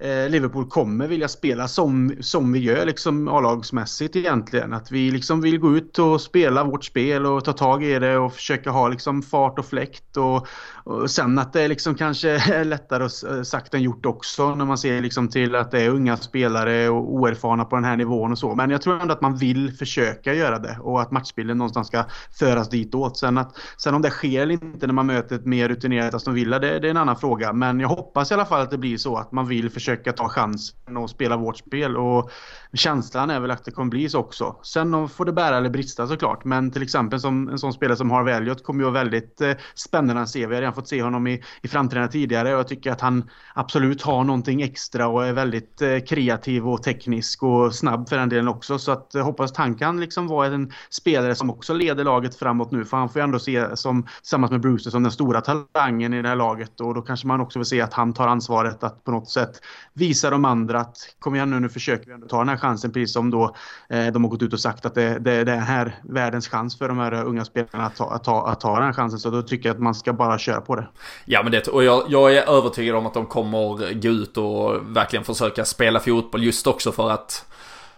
Eh, 0.03 0.29
Liverpool 0.29 0.65
kommer 0.65 1.07
vilja 1.07 1.27
spela 1.27 1.67
som, 1.67 2.15
som 2.19 2.53
vi 2.53 2.59
gör 2.59 2.85
liksom 2.85 3.27
A-lagsmässigt 3.27 4.15
egentligen. 4.15 4.73
Att 4.73 4.91
vi 4.91 5.11
liksom 5.11 5.41
vill 5.41 5.59
gå 5.59 5.77
ut 5.77 5.99
och 5.99 6.21
spela 6.21 6.63
vårt 6.63 6.83
spel 6.83 7.25
och 7.25 7.45
ta 7.45 7.53
tag 7.53 7.83
i 7.83 7.99
det 7.99 8.17
och 8.17 8.33
försöka 8.33 8.69
ha 8.69 8.87
liksom 8.87 9.21
fart 9.21 9.59
och 9.59 9.65
fläkt. 9.65 10.17
Och, 10.17 10.47
och 10.83 11.11
sen 11.11 11.39
att 11.39 11.53
det 11.53 11.67
liksom 11.67 11.95
kanske 11.95 12.29
är 12.29 12.65
lättare 12.65 13.03
eh, 13.03 13.43
sagt 13.43 13.73
än 13.73 13.81
gjort 13.81 14.05
också 14.05 14.55
när 14.55 14.65
man 14.65 14.77
ser 14.77 15.01
liksom 15.01 15.27
till 15.27 15.55
att 15.55 15.71
det 15.71 15.81
är 15.81 15.89
unga 15.89 16.17
spelare 16.17 16.89
och 16.89 17.13
oerfarna 17.13 17.65
på 17.65 17.75
den 17.75 17.85
här 17.85 17.97
nivån 17.97 18.31
och 18.31 18.39
så. 18.39 18.55
Men 18.55 18.69
jag 18.69 18.81
tror 18.81 19.01
ändå 19.01 19.13
att 19.13 19.21
man 19.21 19.37
vill 19.37 19.71
försöka 19.71 20.33
göra 20.33 20.59
det 20.59 20.77
och 20.81 21.01
att 21.01 21.11
matchbilden 21.11 21.57
någonstans 21.57 21.87
ska 21.87 22.03
föras 22.39 22.69
ditåt. 22.69 23.17
Sen, 23.17 23.37
att, 23.37 23.57
sen 23.77 23.93
om 23.95 24.01
det 24.01 24.09
sker 24.09 24.41
eller 24.41 24.53
inte 24.53 24.87
när 24.87 24.93
man 24.93 25.05
möter 25.05 25.35
ett 25.35 25.45
mer 25.45 25.69
rutinerat 25.69 26.13
Aston 26.13 26.33
Villa, 26.33 26.59
det, 26.59 26.79
det 26.79 26.87
är 26.87 26.91
en 26.91 26.97
annan 26.97 27.15
fråga. 27.15 27.53
Men 27.53 27.79
jag 27.79 27.89
hoppas 27.89 28.31
i 28.31 28.33
alla 28.33 28.45
fall 28.45 28.61
att 28.61 28.71
det 28.71 28.77
blir 28.77 28.97
så 28.97 29.17
att 29.17 29.31
man 29.31 29.47
vill 29.47 29.69
försöka 29.69 29.92
ta 29.95 30.29
chansen 30.29 30.97
och 30.97 31.09
spela 31.09 31.37
vårt 31.37 31.57
spel. 31.57 31.97
Och 31.97 32.31
känslan 32.73 33.29
är 33.29 33.39
väl 33.39 33.51
att 33.51 33.65
det 33.65 33.71
kommer 33.71 33.89
bli 33.89 34.09
så 34.09 34.19
också. 34.19 34.55
Sen 34.63 35.09
får 35.09 35.25
det 35.25 35.33
bära 35.33 35.57
eller 35.57 35.69
brista 35.69 36.07
såklart. 36.07 36.45
Men 36.45 36.71
till 36.71 36.83
exempel 36.83 37.19
som 37.19 37.49
en 37.49 37.59
sån 37.59 37.73
spelare 37.73 37.97
som 37.97 38.11
Harvey 38.11 38.33
Elliot 38.33 38.63
kommer 38.63 38.79
ju 38.79 38.83
vara 38.83 39.03
väldigt 39.03 39.41
eh, 39.41 39.53
spännande 39.75 40.21
att 40.21 40.29
se. 40.29 40.47
Vi 40.47 40.55
har 40.55 40.61
redan 40.61 40.73
fått 40.73 40.87
se 40.87 41.03
honom 41.03 41.27
i, 41.27 41.43
i 41.61 41.67
framträdande 41.67 42.11
tidigare 42.11 42.53
och 42.53 42.59
jag 42.59 42.67
tycker 42.67 42.91
att 42.91 43.01
han 43.01 43.29
absolut 43.53 44.01
har 44.01 44.23
någonting 44.23 44.61
extra 44.61 45.07
och 45.07 45.25
är 45.25 45.33
väldigt 45.33 45.81
eh, 45.81 45.99
kreativ 45.99 46.67
och 46.67 46.83
teknisk 46.83 47.43
och 47.43 47.75
snabb 47.75 48.09
för 48.09 48.17
den 48.17 48.29
delen 48.29 48.47
också. 48.47 48.79
Så 48.79 48.91
att 48.91 49.09
jag 49.13 49.23
hoppas 49.23 49.51
att 49.51 49.57
han 49.57 49.75
kan 49.75 49.99
liksom 49.99 50.27
vara 50.27 50.47
en 50.47 50.71
spelare 50.89 51.35
som 51.35 51.49
också 51.49 51.73
leder 51.73 52.03
laget 52.03 52.35
framåt 52.35 52.71
nu. 52.71 52.85
För 52.85 52.97
han 52.97 53.09
får 53.09 53.19
ju 53.19 53.23
ändå 53.23 53.39
se 53.39 53.77
som, 53.77 54.07
tillsammans 54.21 54.51
med 54.51 54.61
Brewster 54.61 54.91
som 54.91 55.03
den 55.03 55.11
stora 55.11 55.41
talangen 55.41 56.13
i 56.13 56.21
det 56.21 56.29
här 56.29 56.35
laget. 56.35 56.81
Och 56.81 56.93
då 56.93 57.01
kanske 57.01 57.27
man 57.27 57.41
också 57.41 57.59
vill 57.59 57.65
se 57.65 57.81
att 57.81 57.93
han 57.93 58.13
tar 58.13 58.27
ansvaret 58.27 58.83
att 58.83 59.03
på 59.03 59.11
något 59.11 59.29
sätt 59.29 59.61
visa 59.93 60.29
de 60.29 60.45
andra 60.45 60.79
att 60.79 60.97
kom 61.19 61.35
igen 61.35 61.49
nu, 61.49 61.59
nu 61.59 61.69
försöker 61.69 62.05
vi 62.05 62.13
ändå 62.13 62.27
ta 62.27 62.37
den 62.37 62.49
här 62.49 62.57
chansen 62.57 62.91
precis 62.91 63.13
som 63.13 63.31
då 63.31 63.55
eh, 63.89 64.07
de 64.07 64.23
har 64.23 64.31
gått 64.31 64.41
ut 64.41 64.53
och 64.53 64.59
sagt 64.59 64.85
att 64.85 64.95
det, 64.95 65.19
det, 65.19 65.43
det 65.43 65.51
är 65.51 65.57
här 65.57 65.95
världens 66.03 66.47
chans 66.47 66.77
för 66.77 66.87
de 66.87 66.97
här 66.97 67.23
unga 67.23 67.45
spelarna 67.45 67.85
att 67.85 67.95
ta, 67.95 68.09
att, 68.11 68.23
ta, 68.23 68.47
att 68.47 68.59
ta 68.59 68.75
den 68.75 68.83
här 68.83 68.93
chansen. 68.93 69.19
Så 69.19 69.29
då 69.29 69.41
tycker 69.41 69.69
jag 69.69 69.75
att 69.75 69.81
man 69.81 69.95
ska 69.95 70.13
bara 70.13 70.37
köra 70.37 70.61
på 70.61 70.75
det. 70.75 70.87
Ja 71.25 71.43
men 71.43 71.51
det, 71.51 71.67
och 71.67 71.83
jag, 71.83 72.03
jag 72.09 72.35
är 72.35 72.49
övertygad 72.49 72.95
om 72.95 73.05
att 73.05 73.13
de 73.13 73.25
kommer 73.25 73.93
gå 74.01 74.09
ut 74.09 74.37
och 74.37 74.95
verkligen 74.95 75.25
försöka 75.25 75.65
spela 75.65 75.99
fotboll 75.99 76.43
just 76.43 76.67
också 76.67 76.91
för 76.91 77.09
att 77.09 77.45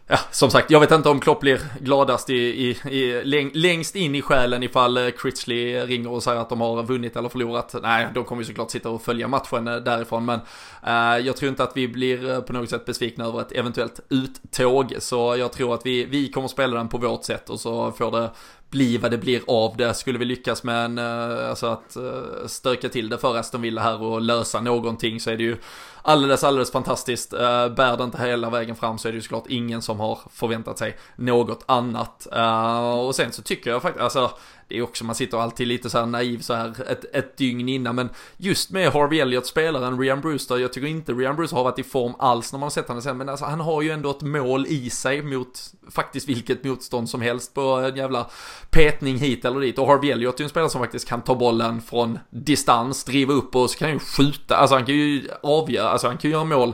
Ja, 0.08 0.20
som 0.32 0.50
sagt, 0.50 0.72
jag 0.72 0.80
vet 0.80 0.92
inte 0.92 1.10
om 1.10 1.20
Klopp 1.20 1.40
blir 1.40 1.62
gladast 1.80 2.30
i, 2.30 2.34
i, 2.34 2.70
i, 2.90 3.24
längst 3.54 3.96
in 3.96 4.16
i 4.16 4.22
själen 4.22 4.64
ifall 4.64 4.98
eh, 4.98 5.10
Critchley 5.10 5.86
ringer 5.86 6.12
och 6.12 6.24
säger 6.24 6.42
att 6.42 6.50
de 6.50 6.62
har 6.62 6.84
vunnit 6.84 7.16
eller 7.16 7.30
förlorat. 7.30 7.76
Nej, 7.82 8.08
de 8.14 8.24
kommer 8.24 8.42
ju 8.42 8.46
såklart 8.46 8.72
sitta 8.72 8.90
och 8.90 9.02
följa 9.02 9.28
matchen 9.28 9.68
eh, 9.68 9.76
därifrån, 9.76 10.26
men 10.26 10.40
eh, 10.84 11.26
jag 11.26 11.38
tror 11.38 11.50
inte 11.50 11.64
att 11.64 11.78
vi 11.78 11.88
blir 11.88 12.30
eh, 12.30 12.40
på 12.40 12.54
något 12.54 12.70
sätt 12.70 12.86
besvikna 12.86 13.26
över 13.26 13.42
ett 13.42 13.52
eventuellt 13.52 14.00
uttåg, 14.10 14.96
så 15.00 15.36
jag 15.38 15.52
tror 15.52 15.74
att 15.74 15.86
vi, 15.86 16.06
vi 16.06 16.32
kommer 16.32 16.48
spela 16.48 16.78
den 16.78 16.90
på 16.90 16.98
vårt 16.98 17.24
sätt 17.24 17.50
och 17.50 17.60
så 17.60 17.92
får 17.92 18.12
det 18.12 18.32
bli 18.70 18.98
vad 18.98 19.12
det 19.12 19.18
blir 19.18 19.42
av 19.48 19.78
det. 19.78 19.94
Skulle 19.94 20.20
vi 20.20 20.26
lyckas 20.26 20.64
med 20.64 20.86
en, 20.86 21.00
alltså 21.50 21.68
att 21.68 21.98
stöka 22.46 22.90
till 22.90 23.10
det 23.10 23.18
för 23.18 23.38
Aston 23.38 23.62
Villa 23.62 23.82
här 23.82 24.02
och 24.02 24.22
lösa 24.22 24.62
någonting 24.62 25.20
så 25.20 25.30
är 25.30 25.38
det 25.38 25.44
ju 25.44 25.58
alldeles, 26.06 26.44
alldeles 26.44 26.72
fantastiskt. 26.72 27.34
Uh, 27.34 27.70
bär 27.70 27.98
det 27.98 28.04
inte 28.04 28.22
hela 28.22 28.50
vägen 28.50 28.76
fram 28.76 28.98
så 28.98 29.08
är 29.08 29.12
det 29.12 29.16
ju 29.16 29.22
såklart 29.22 29.48
ingen 29.48 29.82
som 29.82 30.00
har 30.00 30.20
förväntat 30.32 30.78
sig 30.78 30.98
något 31.16 31.64
annat. 31.66 32.28
Uh, 32.36 33.00
och 33.00 33.16
sen 33.16 33.32
så 33.32 33.42
tycker 33.42 33.72
jag 33.72 33.82
faktiskt, 33.82 34.04
alltså 34.04 34.32
det 34.68 34.78
är 34.78 34.82
också, 34.82 35.04
man 35.06 35.16
sitter 35.16 35.38
alltid 35.38 35.68
lite 35.68 35.90
så 35.90 35.98
här 35.98 36.06
naiv 36.06 36.40
så 36.40 36.54
här 36.54 36.92
ett, 36.92 37.16
ett 37.16 37.38
dygn 37.38 37.70
innan, 37.70 37.96
men 37.96 38.10
just 38.38 38.70
med 38.72 38.92
Harvey 38.92 39.20
Elliot 39.20 39.46
spelaren 39.46 40.00
Rian 40.00 40.22
Brewster, 40.22 40.58
jag 40.58 40.74
tycker 40.74 40.88
inte 40.88 41.14
Rian 41.14 41.36
Brewster 41.36 41.58
har 41.58 41.64
varit 41.64 41.80
i 41.80 41.84
form 41.84 42.14
alls 42.20 42.52
när 42.52 42.60
man 42.60 42.66
har 42.66 42.72
sett 42.72 42.88
honom 42.88 43.02
sen, 43.02 43.18
men 43.18 43.30
alltså 43.30 43.46
han 43.46 43.60
har 43.60 43.82
ju 43.82 43.90
ändå 43.92 44.10
ett 44.10 44.22
mål 44.22 44.66
i 44.68 44.90
sig 44.90 45.22
mot 45.22 45.60
faktiskt 45.92 46.30
vilket 46.30 46.64
motstånd 46.64 47.10
som 47.10 47.22
helst 47.22 47.54
på 47.54 47.62
en 47.62 47.96
jävla 47.96 48.30
petning 48.70 49.18
hit 49.18 49.46
eller 49.46 49.60
dit. 49.60 49.80
Och 49.80 49.88
Harvey 49.88 50.12
Elliot 50.12 50.36
är 50.36 50.40
ju 50.40 50.44
en 50.44 50.50
spelare 50.50 50.70
som 50.70 50.82
faktiskt 50.82 51.08
kan 51.08 51.22
ta 51.22 51.36
bollen 51.36 51.82
från 51.82 52.20
distans, 52.30 53.04
driva 53.04 53.34
upp 53.34 53.56
och 53.56 53.70
så 53.70 53.78
kan 53.78 53.88
han 53.88 53.94
ju 53.94 54.00
skjuta, 54.00 54.58
alltså 54.58 54.76
han 54.76 54.86
kan 54.86 54.96
ju 54.96 55.30
avgöra, 55.44 55.90
alltså 55.90 56.08
han 56.08 56.18
kan 56.18 56.30
ju 56.30 56.36
göra 56.36 56.46
mål 56.46 56.74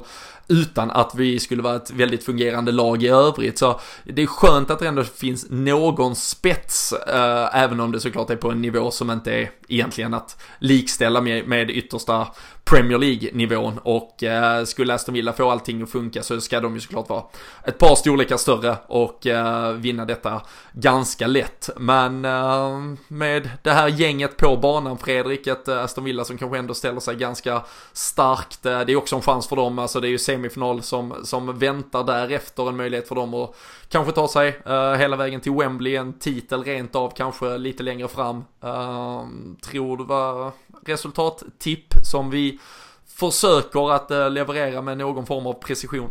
utan 0.51 0.91
att 0.91 1.15
vi 1.15 1.39
skulle 1.39 1.61
vara 1.61 1.75
ett 1.75 1.91
väldigt 1.91 2.23
fungerande 2.23 2.71
lag 2.71 3.03
i 3.03 3.07
övrigt. 3.07 3.57
Så 3.57 3.79
det 4.03 4.21
är 4.21 4.27
skönt 4.27 4.69
att 4.69 4.79
det 4.79 4.87
ändå 4.87 5.03
finns 5.03 5.45
någon 5.49 6.15
spets, 6.15 6.93
eh, 6.93 7.63
även 7.63 7.79
om 7.79 7.91
det 7.91 7.99
såklart 7.99 8.29
är 8.29 8.35
på 8.35 8.51
en 8.51 8.61
nivå 8.61 8.91
som 8.91 9.11
inte 9.11 9.31
är 9.31 9.51
egentligen 9.67 10.13
att 10.13 10.41
likställa 10.59 11.21
med, 11.21 11.47
med 11.47 11.69
yttersta 11.69 12.27
Premier 12.71 12.97
League-nivån 12.97 13.79
och 13.83 14.23
eh, 14.23 14.63
skulle 14.63 14.93
Aston 14.93 15.13
Villa 15.13 15.33
få 15.33 15.51
allting 15.51 15.81
att 15.81 15.89
funka 15.89 16.23
så 16.23 16.41
ska 16.41 16.59
de 16.59 16.73
ju 16.73 16.79
såklart 16.79 17.09
vara 17.09 17.23
ett 17.63 17.77
par 17.77 17.95
storlekar 17.95 18.37
större 18.37 18.77
och 18.87 19.27
eh, 19.27 19.71
vinna 19.71 20.05
detta 20.05 20.41
ganska 20.73 21.27
lätt. 21.27 21.69
Men 21.77 22.25
eh, 22.25 22.79
med 23.07 23.49
det 23.63 23.71
här 23.71 23.87
gänget 23.87 24.37
på 24.37 24.57
banan, 24.57 24.97
Fredrik, 24.97 25.47
ett 25.47 25.67
eh, 25.67 25.83
Aston 25.83 26.03
Villa 26.03 26.23
som 26.23 26.37
kanske 26.37 26.57
ändå 26.57 26.73
ställer 26.73 26.99
sig 26.99 27.15
ganska 27.15 27.61
starkt. 27.93 28.65
Eh, 28.65 28.81
det 28.81 28.91
är 28.91 28.95
också 28.95 29.15
en 29.15 29.21
chans 29.21 29.47
för 29.47 29.55
dem, 29.55 29.79
alltså 29.79 29.99
det 29.99 30.07
är 30.07 30.11
ju 30.11 30.17
semifinal 30.17 30.81
som, 30.81 31.15
som 31.23 31.59
väntar 31.59 32.03
därefter, 32.03 32.69
en 32.69 32.77
möjlighet 32.77 33.07
för 33.07 33.15
dem 33.15 33.33
att 33.33 33.55
kanske 33.89 34.11
ta 34.11 34.27
sig 34.27 34.61
eh, 34.65 34.93
hela 34.93 35.15
vägen 35.15 35.41
till 35.41 35.53
Wembley, 35.53 35.95
en 35.95 36.19
titel 36.19 36.63
rent 36.63 36.95
av 36.95 37.13
kanske 37.15 37.57
lite 37.57 37.83
längre 37.83 38.07
fram. 38.07 38.43
Eh, 38.63 39.25
tror 39.61 39.97
du 39.97 40.03
var 40.03 40.51
resultattipp 40.85 41.93
som 42.03 42.29
vi 42.29 42.59
försöker 43.07 43.91
att 43.91 44.11
eh, 44.11 44.29
leverera 44.29 44.81
med 44.81 44.97
någon 44.97 45.25
form 45.25 45.47
av 45.47 45.53
precision? 45.53 46.09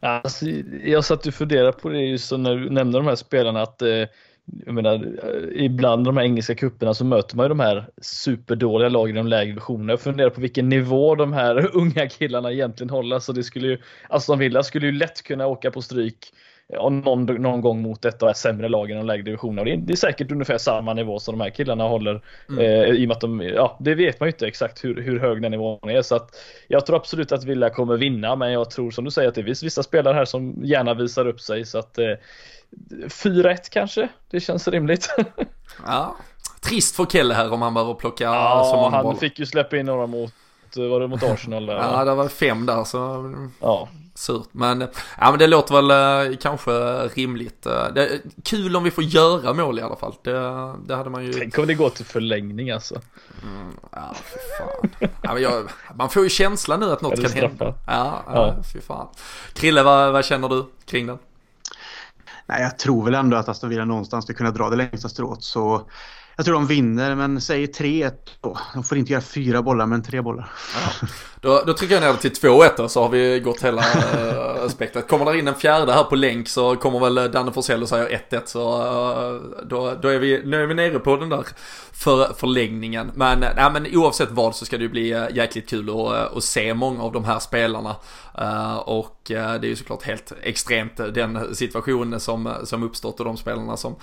Alltså, 0.00 0.46
jag 0.84 1.04
satt 1.04 1.26
och 1.26 1.34
funderade 1.34 1.72
på 1.72 1.88
det 1.88 2.00
just 2.00 2.32
när 2.32 2.56
du 2.56 2.70
nämnde 2.70 2.98
de 2.98 3.06
här 3.06 3.16
spelarna 3.16 3.62
att 3.62 3.82
eh, 3.82 4.04
jag 4.66 4.74
menar, 4.74 4.94
eh, 4.94 5.64
ibland 5.64 6.04
de 6.04 6.16
här 6.16 6.24
engelska 6.24 6.54
kupperna 6.54 6.94
så 6.94 7.04
möter 7.04 7.36
man 7.36 7.44
ju 7.44 7.48
de 7.48 7.60
här 7.60 7.88
superdåliga 8.02 8.88
lagen 8.88 9.16
i 9.16 9.18
de 9.18 9.26
lägre 9.26 9.50
divisionerna. 9.50 9.92
Jag 9.92 10.00
funderar 10.00 10.30
på 10.30 10.40
vilken 10.40 10.68
nivå 10.68 11.14
de 11.14 11.32
här 11.32 11.70
unga 11.76 12.08
killarna 12.08 12.52
egentligen 12.52 12.90
håller. 12.90 13.18
Så 13.18 13.32
det 13.32 13.42
skulle 13.42 13.68
ju, 13.68 13.78
Aston 14.08 14.38
Villa 14.38 14.62
skulle 14.62 14.86
ju 14.86 14.92
lätt 14.92 15.22
kunna 15.22 15.46
åka 15.46 15.70
på 15.70 15.82
stryk 15.82 16.32
ja, 16.68 16.88
någon, 16.88 17.24
någon 17.24 17.60
gång 17.60 17.82
mot 17.82 18.04
ett 18.04 18.22
av 18.22 18.32
sämre 18.32 18.68
lagen 18.68 18.96
i 18.96 19.00
de 19.00 19.06
lägre 19.06 19.22
divisionerna. 19.22 19.64
Det, 19.64 19.76
det 19.76 19.92
är 19.92 19.96
säkert 19.96 20.32
ungefär 20.32 20.58
samma 20.58 20.94
nivå 20.94 21.18
som 21.18 21.38
de 21.38 21.44
här 21.44 21.50
killarna 21.50 21.84
håller. 21.84 22.22
Mm. 22.48 22.60
Eh, 22.60 22.88
I 22.88 23.04
och 23.04 23.08
med 23.08 23.14
att 23.14 23.20
de, 23.20 23.40
ja, 23.40 23.76
det 23.80 23.94
vet 23.94 24.20
man 24.20 24.26
ju 24.26 24.30
inte 24.30 24.46
exakt 24.46 24.84
hur, 24.84 25.02
hur 25.02 25.20
hög 25.20 25.42
den 25.42 25.50
nivån 25.50 25.90
är. 25.90 26.02
Så 26.02 26.16
att 26.16 26.30
jag 26.68 26.86
tror 26.86 26.96
absolut 26.96 27.32
att 27.32 27.44
Villa 27.44 27.70
kommer 27.70 27.96
vinna, 27.96 28.36
men 28.36 28.52
jag 28.52 28.70
tror 28.70 28.90
som 28.90 29.04
du 29.04 29.10
säger 29.10 29.28
att 29.28 29.34
det 29.34 29.44
finns 29.44 29.62
vissa 29.62 29.82
spelare 29.82 30.14
här 30.14 30.24
som 30.24 30.64
gärna 30.64 30.94
visar 30.94 31.26
upp 31.26 31.40
sig. 31.40 31.64
Så 31.64 31.78
att 31.78 31.98
eh, 31.98 32.14
4-1 33.08 33.56
kanske, 33.70 34.08
det 34.30 34.40
känns 34.40 34.68
rimligt. 34.68 35.08
ja, 35.86 36.16
trist 36.62 36.96
för 36.96 37.04
Kelle 37.04 37.34
här 37.34 37.52
om 37.52 37.62
han 37.62 37.74
behöver 37.74 37.94
plocka 37.94 38.24
ja, 38.24 38.68
så 38.70 38.76
många 38.76 38.96
han 38.96 39.02
boll. 39.02 39.16
fick 39.16 39.38
ju 39.38 39.46
släppa 39.46 39.76
in 39.76 39.86
några 39.86 40.06
mot, 40.06 40.32
var 40.76 41.00
det 41.00 41.06
mot 41.06 41.22
Arsenal? 41.22 41.66
Där, 41.66 41.74
ja, 41.74 42.04
det 42.04 42.14
var 42.14 42.28
fem 42.28 42.66
där 42.66 42.84
så. 42.84 43.32
Ja 43.60 43.88
surt. 44.14 44.48
Men, 44.52 44.80
ja, 45.20 45.30
men 45.30 45.38
det 45.38 45.46
låter 45.46 45.74
väl 45.74 45.90
eh, 46.30 46.36
kanske 46.36 46.70
rimligt. 47.08 47.66
Eh, 47.66 47.86
det, 47.94 48.20
kul 48.44 48.76
om 48.76 48.84
vi 48.84 48.90
får 48.90 49.04
göra 49.04 49.52
mål 49.52 49.78
i 49.78 49.82
alla 49.82 49.96
fall. 49.96 50.14
Det, 50.22 50.74
det 50.86 50.96
hade 50.96 51.10
man 51.10 51.24
ju... 51.24 51.32
Tänk 51.32 51.58
om 51.58 51.66
det 51.66 51.74
går 51.74 51.90
till 51.90 52.04
förlängning 52.04 52.70
alltså. 52.70 53.00
Mm, 53.42 53.76
ja, 53.92 54.14
fy 54.14 54.38
fan. 54.58 55.08
ja, 55.22 55.34
men 55.34 55.42
jag, 55.42 55.70
man 55.94 56.10
får 56.10 56.22
ju 56.22 56.28
känslan 56.28 56.80
nu 56.80 56.92
att 56.92 57.00
något 57.02 57.22
kan 57.22 57.30
hända. 57.30 57.74
Ja, 57.86 58.22
ja, 58.26 58.54
ja. 58.56 58.62
fy 58.72 58.80
fan. 58.80 59.08
Krille, 59.52 59.82
vad, 59.82 60.12
vad 60.12 60.24
känner 60.24 60.48
du 60.48 60.66
kring 60.84 61.06
den? 61.06 61.18
Nej, 62.46 62.62
jag 62.62 62.78
tror 62.78 63.04
väl 63.04 63.14
ändå 63.14 63.36
att 63.36 63.48
Aston 63.48 63.70
Villa 63.70 63.84
någonstans 63.84 64.24
ska 64.24 64.34
kunna 64.34 64.50
dra 64.50 64.70
det 64.70 64.76
längsta 64.76 65.08
strået. 65.08 65.42
Så 65.42 65.88
jag 66.36 66.46
tror 66.46 66.54
de 66.54 66.66
vinner, 66.66 67.14
men 67.14 67.40
säg 67.40 67.66
3-1 67.66 68.12
då. 68.40 68.58
De 68.74 68.84
får 68.84 68.98
inte 68.98 69.12
göra 69.12 69.22
fyra 69.22 69.62
bollar, 69.62 69.86
men 69.86 70.02
tre 70.02 70.20
bollar. 70.20 70.50
Ja. 70.74 71.08
Då, 71.40 71.62
då 71.66 71.72
trycker 71.72 71.94
jag 71.94 72.02
ner 72.02 72.12
det 72.12 72.30
till 72.30 72.50
2-1 72.50 72.88
så 72.88 73.02
har 73.02 73.08
vi 73.08 73.40
gått 73.40 73.64
hela 73.64 73.82
eh, 73.82 74.62
äh, 74.62 74.68
spektrat. 74.68 75.08
Kommer 75.08 75.32
det 75.32 75.38
in 75.38 75.48
en 75.48 75.54
fjärde 75.54 75.92
här 75.92 76.04
på 76.04 76.16
länk 76.16 76.48
så 76.48 76.76
kommer 76.76 77.00
väl 77.00 77.18
eh, 77.18 77.24
Danne 77.24 77.52
Forsell 77.52 77.82
och 77.82 77.88
säger 77.88 78.22
1-1 78.30 78.40
så 78.44 78.82
äh, 78.82 79.64
då, 79.66 79.94
då 80.02 80.08
är, 80.08 80.18
vi, 80.18 80.42
nu 80.44 80.62
är 80.62 80.66
vi 80.66 80.74
nere 80.74 80.98
på 80.98 81.16
den 81.16 81.28
där 81.28 81.46
för, 81.92 82.34
förlängningen. 82.38 83.10
Men, 83.14 83.42
äh, 83.42 83.72
men 83.72 83.86
oavsett 83.96 84.30
vad 84.30 84.56
så 84.56 84.64
ska 84.64 84.76
det 84.76 84.82
ju 84.82 84.88
bli 84.88 85.08
jäkligt 85.30 85.68
kul 85.68 85.90
att, 85.90 86.36
att 86.36 86.44
se 86.44 86.74
många 86.74 87.02
av 87.02 87.12
de 87.12 87.24
här 87.24 87.38
spelarna. 87.38 87.96
Uh, 88.40 88.76
och 88.76 89.30
uh, 89.30 89.36
det 89.36 89.66
är 89.66 89.68
ju 89.68 89.76
såklart 89.76 90.02
helt 90.02 90.32
extremt 90.42 90.96
den 90.96 91.54
situationen 91.54 92.20
som, 92.20 92.54
som 92.64 92.82
uppstått 92.82 93.20
och 93.20 93.26
de 93.26 93.36
spelarna 93.36 93.76
som 93.76 93.96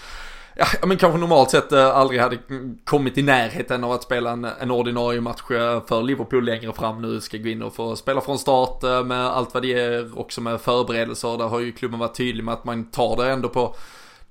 ja, 0.56 0.66
men 0.86 0.98
kanske 0.98 1.20
normalt 1.20 1.50
sett 1.50 1.72
eh, 1.72 1.98
aldrig 1.98 2.22
hade 2.22 2.38
kommit 2.84 3.18
i 3.18 3.22
närheten 3.22 3.84
av 3.84 3.92
att 3.92 4.04
spela 4.04 4.32
en, 4.32 4.46
en 4.46 4.72
ordinarie 4.72 5.22
match 5.22 5.52
eh, 5.52 5.86
för 5.86 6.04
Liverpool 6.04 6.46
längre 6.46 6.74
fram 6.74 7.02
nu. 7.02 7.22
Ska 7.22 7.38
gå 7.38 7.50
in 7.50 7.62
och 7.62 7.76
få 7.76 7.96
spela 7.96 8.22
från 8.22 8.40
start 8.40 8.84
eh, 8.84 9.04
med 9.04 9.28
allt 9.28 9.54
vad 9.54 9.64
det 9.64 9.68
ger 9.68 10.20
också 10.20 10.42
med 10.42 10.62
förberedelser. 10.62 11.38
Där 11.38 11.48
har 11.48 11.60
ju 11.60 11.72
klubben 11.72 12.00
varit 12.00 12.16
tydlig 12.16 12.44
med 12.44 12.54
att 12.54 12.66
man 12.66 12.84
tar 12.84 13.16
det 13.18 13.32
ändå 13.32 13.50
på 13.50 13.76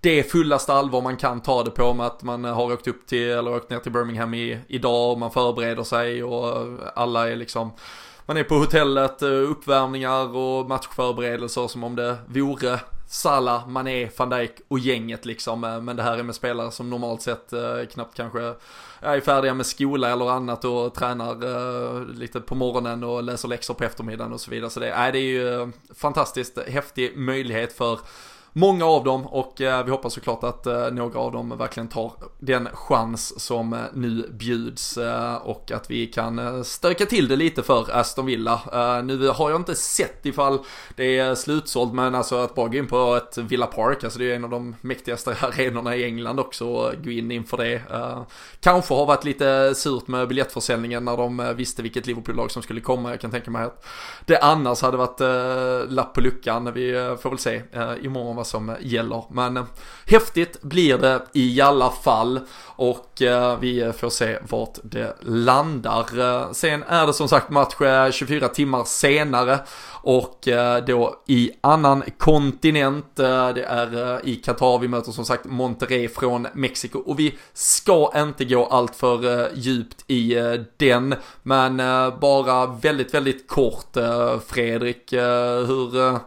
det 0.00 0.22
fullaste 0.22 0.72
allvar 0.72 1.02
man 1.02 1.16
kan 1.16 1.40
ta 1.40 1.62
det 1.62 1.70
på 1.70 1.94
med 1.94 2.06
att 2.06 2.22
man 2.22 2.44
har 2.44 2.72
åkt 2.72 2.88
upp 2.88 3.06
till, 3.06 3.30
eller 3.30 3.54
åkt 3.54 3.70
ner 3.70 3.78
till 3.78 3.92
Birmingham 3.92 4.34
i, 4.34 4.58
idag 4.68 5.12
och 5.12 5.18
man 5.18 5.30
förbereder 5.30 5.82
sig 5.82 6.24
och 6.24 6.68
alla 6.94 7.30
är 7.30 7.36
liksom 7.36 7.72
man 8.26 8.36
är 8.36 8.44
på 8.44 8.54
hotellet, 8.54 9.22
uppvärmningar 9.22 10.36
och 10.36 10.68
matchförberedelser 10.68 11.68
som 11.68 11.84
om 11.84 11.96
det 11.96 12.16
vore 12.26 12.80
Salah, 13.12 13.68
Mané, 13.68 14.08
van 14.16 14.30
Dijk 14.30 14.52
och 14.68 14.78
gänget 14.78 15.24
liksom. 15.24 15.64
Eh, 15.64 15.80
men 15.80 15.96
det 15.96 16.02
här 16.02 16.18
är 16.18 16.22
med 16.22 16.34
spelare 16.34 16.70
som 16.70 16.90
normalt 16.90 17.22
sett 17.22 17.52
eh, 17.52 17.84
knappt 17.92 18.16
kanske 18.16 18.54
är 19.00 19.20
färdiga 19.20 19.54
med 19.54 19.66
skola 19.66 20.10
eller 20.10 20.30
annat 20.30 20.64
och 20.64 20.94
tränar 20.94 21.44
eh, 21.44 22.04
lite 22.04 22.40
på 22.40 22.54
morgonen 22.54 23.04
och 23.04 23.22
läser 23.22 23.48
läxor 23.48 23.74
på 23.74 23.84
eftermiddagen 23.84 24.32
och 24.32 24.40
så 24.40 24.50
vidare. 24.50 24.70
Så 24.70 24.80
det, 24.80 24.90
äh, 24.90 25.12
det 25.12 25.18
är 25.18 25.22
ju 25.22 25.72
fantastiskt 25.94 26.58
häftig 26.68 27.18
möjlighet 27.18 27.72
för 27.72 27.98
många 28.52 28.84
av 28.84 29.04
dem 29.04 29.26
och 29.26 29.60
eh, 29.60 29.84
vi 29.84 29.90
hoppas 29.90 30.14
såklart 30.14 30.44
att 30.44 30.66
eh, 30.66 30.90
några 30.90 31.18
av 31.18 31.32
dem 31.32 31.58
verkligen 31.58 31.88
tar 31.88 32.12
den 32.38 32.68
chans 32.72 33.40
som 33.40 33.72
eh, 33.72 33.80
nu 33.94 34.30
bjuds 34.32 34.98
och 35.42 35.70
att 35.70 35.90
vi 35.90 36.06
kan 36.06 36.64
stöka 36.64 37.06
till 37.06 37.28
det 37.28 37.36
lite 37.36 37.62
för 37.62 37.90
Aston 37.92 38.26
Villa. 38.26 38.60
Nu 39.04 39.28
har 39.28 39.50
jag 39.50 39.60
inte 39.60 39.74
sett 39.74 40.26
ifall 40.26 40.58
det 40.96 41.18
är 41.18 41.34
slutsålt 41.34 41.92
men 41.92 42.14
alltså 42.14 42.36
att 42.36 42.54
bara 42.54 42.68
gå 42.68 42.76
in 42.76 42.86
på 42.86 43.16
ett 43.16 43.38
Villa 43.38 43.66
Park, 43.66 44.04
alltså 44.04 44.18
det 44.18 44.30
är 44.32 44.36
en 44.36 44.44
av 44.44 44.50
de 44.50 44.76
mäktigaste 44.80 45.30
arenorna 45.40 45.96
i 45.96 46.04
England 46.04 46.40
också 46.40 46.66
och 46.66 46.92
gå 47.04 47.10
in 47.10 47.30
inför 47.30 47.56
det. 47.56 47.82
Kanske 48.60 48.94
har 48.94 49.06
varit 49.06 49.24
lite 49.24 49.74
surt 49.74 50.08
med 50.08 50.28
biljettförsäljningen 50.28 51.04
när 51.04 51.16
de 51.16 51.54
visste 51.56 51.82
vilket 51.82 52.06
Liverpool-lag 52.06 52.50
som 52.50 52.62
skulle 52.62 52.80
komma. 52.80 53.10
Jag 53.10 53.20
kan 53.20 53.30
tänka 53.30 53.50
mig 53.50 53.64
att 53.64 53.86
det 54.24 54.38
annars 54.38 54.82
hade 54.82 54.96
varit 54.96 55.20
lapp 55.90 56.14
på 56.14 56.20
luckan. 56.20 56.72
Vi 56.72 57.16
får 57.20 57.30
väl 57.30 57.38
se 57.38 57.62
imorgon 58.02 58.38
vad 58.40 58.46
som 58.46 58.76
gäller. 58.80 59.24
Men 59.30 59.56
eh, 59.56 59.64
häftigt 60.06 60.62
blir 60.62 60.98
det 60.98 61.22
i 61.32 61.60
alla 61.60 61.90
fall 61.90 62.40
och 62.64 63.22
eh, 63.22 63.58
vi 63.58 63.92
får 63.92 64.10
se 64.10 64.38
vart 64.48 64.78
det 64.82 65.16
landar. 65.20 66.18
Eh, 66.18 66.52
sen 66.52 66.82
är 66.82 67.06
det 67.06 67.12
som 67.12 67.28
sagt 67.28 67.50
match 67.50 67.74
24 68.10 68.48
timmar 68.48 68.84
senare 68.84 69.58
och 70.02 70.48
då 70.86 71.22
i 71.26 71.50
annan 71.60 72.02
kontinent. 72.18 73.16
Det 73.16 73.64
är 73.68 74.20
i 74.26 74.36
Qatar 74.36 74.78
vi 74.78 74.88
möter 74.88 75.12
som 75.12 75.24
sagt 75.24 75.44
Monterrey 75.44 76.08
från 76.08 76.46
Mexiko 76.54 76.98
och 76.98 77.18
vi 77.18 77.38
ska 77.52 78.12
inte 78.16 78.44
gå 78.44 78.66
allt 78.66 78.96
för 78.96 79.48
djupt 79.54 80.04
i 80.06 80.34
den. 80.76 81.14
Men 81.42 81.76
bara 82.20 82.66
väldigt, 82.66 83.14
väldigt 83.14 83.48
kort 83.48 83.96
Fredrik, 84.46 85.12
hur 85.12 86.18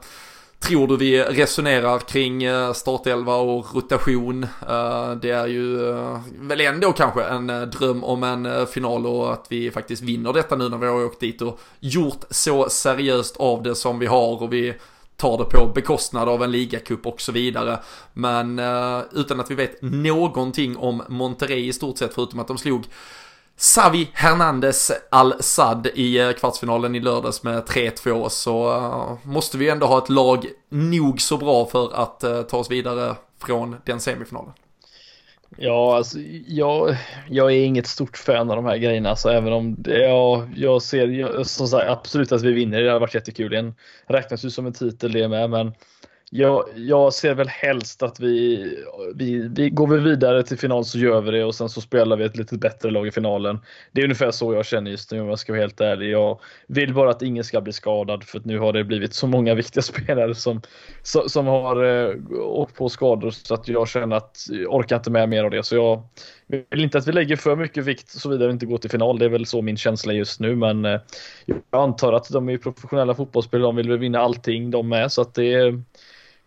tror 0.64 0.88
du 0.88 0.98
vi 0.98 1.24
resonerar 1.24 2.00
kring 2.00 2.44
eh, 2.44 2.74
startelva 2.74 3.36
och 3.36 3.76
rotation. 3.76 4.44
Eh, 4.44 5.12
det 5.12 5.30
är 5.30 5.48
ju 5.48 5.90
eh, 5.90 6.20
väl 6.40 6.62
ändå 6.62 6.92
kanske 6.92 7.24
en 7.24 7.48
dröm 7.48 8.04
om 8.04 8.24
en 8.24 8.68
final 8.68 9.06
och 9.06 9.34
att 9.34 9.46
vi 9.50 9.72
faktiskt 9.72 10.02
vinner 10.02 10.34
detta 10.34 10.56
nu 10.56 10.70
när 10.70 10.78
vi 10.78 10.88
har 10.88 11.06
åkt 11.06 11.20
dit 11.20 11.42
och 11.42 11.60
gjort 11.80 12.24
så 12.30 12.70
seriöst 12.70 13.38
av 13.38 13.64
det 13.64 13.76
som 13.76 14.00
vi 14.00 14.06
har 14.06 14.44
och 14.44 14.54
vi 14.54 14.74
tar 15.18 15.38
det 15.38 15.44
på 15.44 15.72
bekostnad 15.76 16.30
av 16.30 16.44
en 16.44 16.52
ligacup 16.52 17.06
och 17.06 17.22
så 17.22 17.32
vidare. 17.32 17.80
Men 18.14 18.60
utan 19.12 19.40
att 19.40 19.52
vi 19.52 19.56
vet 19.56 19.82
någonting 19.82 20.78
om 20.78 21.04
Monterrey 21.08 21.68
i 21.68 21.74
stort 21.74 21.98
sett 21.98 22.14
förutom 22.14 22.40
att 22.40 22.48
de 22.48 22.58
slog 22.58 22.84
Savi 23.58 24.10
Hernandez 24.14 24.92
Al-Sad 25.12 25.88
i 25.94 26.20
eh, 26.20 26.32
kvartsfinalen 26.32 26.96
i 26.96 27.00
lördags 27.00 27.44
med 27.44 27.64
3-2 27.64 28.30
så 28.30 28.76
eh, 28.76 29.28
måste 29.30 29.58
vi 29.58 29.70
ändå 29.70 29.86
ha 29.86 29.98
ett 29.98 30.10
lag 30.10 30.46
nog 30.70 31.22
så 31.22 31.38
bra 31.38 31.66
för 31.66 31.94
att 31.94 32.24
eh, 32.24 32.42
ta 32.42 32.58
oss 32.58 32.72
vidare 32.72 33.16
från 33.40 33.76
den 33.86 34.00
semifinalen. 34.00 34.54
Ja, 35.58 35.98
alltså, 35.98 36.20
jag, 36.48 36.96
jag 37.30 37.52
är 37.52 37.66
inget 37.66 37.88
stort 37.88 38.18
fan 38.18 38.50
av 38.50 38.56
de 38.56 38.66
här 38.66 38.78
grejerna, 38.78 39.10
alltså, 39.10 39.30
även 39.30 39.54
om 39.54 39.76
det, 39.78 40.00
ja, 40.00 40.48
jag 40.56 40.82
ser 40.82 41.08
jag, 41.08 41.48
som 41.48 41.68
sagt, 41.68 41.90
absolut 41.90 42.32
att 42.32 42.42
vi 42.42 42.52
vinner, 42.52 42.82
det 42.82 42.90
hade 42.90 43.00
varit 43.00 43.16
jättekul. 43.16 43.52
Det 43.52 43.74
räknas 44.08 44.46
ju 44.46 44.50
som 44.50 44.66
en 44.66 44.74
titel 44.74 45.12
det 45.12 45.28
med, 45.28 45.50
men 45.50 45.74
jag, 46.30 46.64
jag 46.76 47.14
ser 47.14 47.34
väl 47.34 47.48
helst 47.48 48.04
att 48.04 48.20
vi, 48.20 48.66
vi, 49.16 49.48
vi 49.48 49.70
går 49.70 49.88
vi 49.88 50.00
vidare 50.00 50.44
till 50.44 50.58
final 50.58 50.86
så 50.86 50.98
gör 50.98 51.22
vi 51.22 51.32
det 51.32 51.44
och 51.44 51.56
sen 51.56 51.70
så 51.70 51.82
spelar 51.82 52.18
vi 52.18 52.26
ett 52.26 52.38
lite 52.38 52.58
bättre 52.58 52.92
lag 52.92 53.08
i 53.08 53.12
finalen. 53.12 53.60
Det 53.92 54.02
är 54.02 54.04
ungefär 54.04 54.32
så 54.32 54.54
jag 54.54 54.66
känner 54.66 54.92
just 54.92 55.12
nu 55.12 55.22
om 55.22 55.28
jag 55.28 55.40
ska 55.40 55.54
vara 55.54 55.62
helt 55.62 55.82
ärlig. 55.82 56.12
Jag 56.12 56.40
vill 56.68 56.94
bara 56.94 57.10
att 57.10 57.22
ingen 57.22 57.44
ska 57.44 57.62
bli 57.62 57.74
skadad 57.74 58.24
för 58.24 58.40
att 58.40 58.46
nu 58.46 58.60
har 58.60 58.74
det 58.74 58.84
blivit 58.84 59.14
så 59.14 59.28
många 59.28 59.56
viktiga 59.56 59.82
spelare 59.82 60.36
som, 60.36 60.62
som 61.04 61.48
har 61.48 61.84
eh, 61.84 62.16
åkt 62.40 62.76
på 62.76 62.90
skador 62.90 63.32
så 63.32 63.54
att 63.54 63.68
jag 63.68 63.88
känner 63.88 64.16
att 64.16 64.38
jag 64.50 64.74
orkar 64.74 64.96
inte 64.96 65.12
med 65.12 65.30
mer 65.30 65.44
av 65.44 65.52
det. 65.52 65.64
Så 65.64 65.76
jag 65.76 66.04
vill 66.70 66.84
inte 66.84 66.98
att 66.98 67.08
vi 67.08 67.12
lägger 67.12 67.36
för 67.36 67.56
mycket 67.56 67.86
vikt 67.86 68.10
så 68.10 68.30
vidare 68.30 68.52
inte 68.52 68.66
går 68.66 68.78
till 68.78 68.90
final. 68.90 69.20
Det 69.20 69.26
är 69.26 69.30
väl 69.30 69.46
så 69.46 69.62
min 69.62 69.78
känsla 69.78 70.14
just 70.14 70.40
nu 70.40 70.56
men 70.56 70.86
eh, 70.86 71.02
jag 71.46 71.58
antar 71.72 72.14
att 72.14 72.30
de 72.30 72.50
är 72.50 72.58
professionella 72.58 73.16
fotbollsspelare. 73.16 73.68
De 73.68 73.76
vill 73.76 73.90
väl 73.90 74.00
vinna 74.00 74.20
allting 74.20 74.72
de 74.72 74.90
med 74.90 75.12
så 75.12 75.22
att 75.22 75.34
det 75.34 75.54
är 75.54 75.84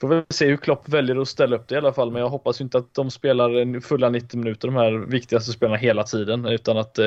Får 0.01 0.09
väl 0.09 0.22
se 0.30 0.47
hur 0.47 0.57
Klopp 0.57 0.88
väljer 0.88 1.16
att 1.16 1.28
ställa 1.28 1.57
upp 1.57 1.68
det 1.68 1.74
i 1.74 1.78
alla 1.78 1.92
fall, 1.92 2.11
men 2.11 2.22
jag 2.22 2.28
hoppas 2.28 2.61
inte 2.61 2.78
att 2.78 2.94
de 2.94 3.11
spelar 3.11 3.80
fulla 3.80 4.09
90 4.09 4.38
minuter, 4.38 4.68
de 4.68 4.76
här 4.76 4.92
viktigaste 4.92 5.53
spelarna 5.53 5.76
hela 5.76 6.03
tiden, 6.03 6.47
utan 6.47 6.78
att 6.78 6.99
eh, 6.99 7.07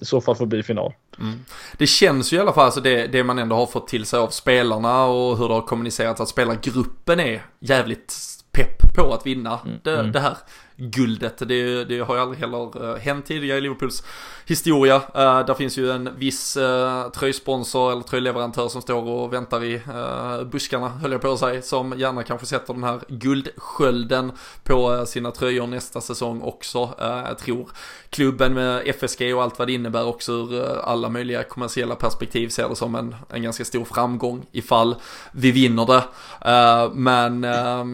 i 0.00 0.04
så 0.04 0.20
fall 0.20 0.36
får 0.36 0.46
bli 0.46 0.62
final. 0.62 0.92
Mm. 1.18 1.38
Det 1.78 1.86
känns 1.86 2.32
ju 2.32 2.36
i 2.36 2.40
alla 2.40 2.52
fall, 2.52 2.64
alltså 2.64 2.80
det, 2.80 3.06
det 3.06 3.24
man 3.24 3.38
ändå 3.38 3.56
har 3.56 3.66
fått 3.66 3.88
till 3.88 4.06
sig 4.06 4.18
av 4.18 4.28
spelarna 4.28 5.04
och 5.04 5.38
hur 5.38 5.48
det 5.48 5.54
har 5.54 5.62
kommunicerats 5.62 6.20
att 6.20 6.28
spelargruppen 6.28 7.20
är 7.20 7.42
jävligt 7.60 8.14
pepp 8.52 8.94
på 8.94 9.12
att 9.12 9.26
vinna 9.26 9.60
mm. 9.64 9.78
Det, 9.82 9.98
mm. 9.98 10.12
det, 10.12 10.20
här 10.20 10.36
guldet. 10.78 11.38
Det, 11.38 11.84
det, 11.84 11.98
har 12.00 12.14
ju 12.14 12.20
aldrig 12.20 12.40
heller 12.40 12.90
eh, 12.90 12.96
hänt 12.96 13.26
tidigare 13.26 13.58
i 13.58 13.60
Liverpools 13.60 14.02
historia. 14.46 14.96
Uh, 14.96 15.46
där 15.46 15.54
finns 15.54 15.78
ju 15.78 15.90
en 15.90 16.18
viss 16.18 16.56
uh, 16.56 17.08
tröjsponsor 17.08 17.92
eller 17.92 18.02
tröjleverantör 18.02 18.68
som 18.68 18.82
står 18.82 19.02
och 19.02 19.32
väntar 19.32 19.64
i 19.64 19.76
uh, 19.76 20.44
buskarna, 20.44 20.88
höll 20.88 21.12
jag 21.12 21.20
på 21.20 21.32
att 21.32 21.38
säga, 21.38 21.62
som 21.62 21.94
gärna 21.98 22.22
kanske 22.22 22.46
sätter 22.46 22.74
den 22.74 22.84
här 22.84 23.00
guldskölden 23.08 24.32
på 24.62 24.92
uh, 24.92 25.04
sina 25.04 25.30
tröjor 25.30 25.66
nästa 25.66 26.00
säsong 26.00 26.42
också. 26.42 26.94
jag 26.98 27.38
tror 27.38 27.70
klubben 28.10 28.54
med 28.54 28.82
FSG 28.86 29.34
och 29.34 29.42
allt 29.42 29.58
vad 29.58 29.68
det 29.68 29.72
innebär 29.72 30.06
också 30.06 30.32
ur 30.32 30.78
alla 30.84 31.08
möjliga 31.08 31.44
kommersiella 31.44 31.94
perspektiv 31.94 32.48
ser 32.48 32.68
det 32.68 32.76
som 32.76 32.94
en, 32.94 33.16
en 33.30 33.42
ganska 33.42 33.64
stor 33.64 33.84
framgång 33.84 34.46
ifall 34.52 34.96
vi 35.32 35.52
vinner 35.52 35.86
det. 35.86 36.04
men 36.94 37.42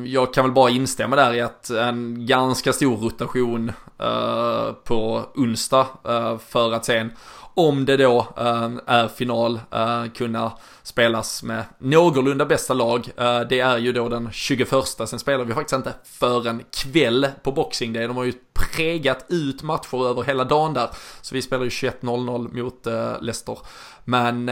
jag 0.07 0.35
kan 0.35 0.45
väl 0.45 0.53
bara 0.53 0.71
instämma 0.71 1.17
där 1.17 1.35
i 1.35 1.41
att 1.41 1.71
en 1.71 2.27
ganska 2.27 2.73
stor 2.75 2.97
rotation 2.97 3.73
eh, 3.99 4.73
på 4.85 5.23
onsdag 5.35 5.87
eh, 6.05 6.39
för 6.39 6.73
att 6.73 6.85
sen 6.85 7.11
om 7.55 7.85
det 7.85 7.97
då 7.97 8.29
äh, 8.37 8.71
är 8.87 9.09
final 9.09 9.61
äh, 9.71 10.05
kunna 10.15 10.53
spelas 10.83 11.43
med 11.43 11.65
någorlunda 11.79 12.47
bästa 12.47 12.75
lag. 12.75 13.09
Äh, 13.17 13.41
det 13.41 13.61
är 13.61 13.79
ju 13.79 13.93
då 13.93 14.09
den 14.09 14.29
21. 14.33 14.69
Sen 15.07 15.19
spelar 15.19 15.45
vi 15.45 15.55
faktiskt 15.55 15.77
inte 15.77 15.95
förrän 16.05 16.63
kväll 16.71 17.27
på 17.43 17.53
Boxing 17.53 17.93
Day. 17.93 18.07
De 18.07 18.17
har 18.17 18.25
ju 18.25 18.33
pregat 18.55 19.27
ut 19.29 19.63
matcher 19.63 20.09
över 20.09 20.23
hela 20.23 20.45
dagen 20.45 20.75
där. 20.75 20.89
Så 21.21 21.35
vi 21.35 21.43
spelar 21.43 21.65
ju 21.65 21.71
21.00 21.71 22.63
mot 22.63 22.87
Leicester. 23.23 23.59
Men 24.05 24.49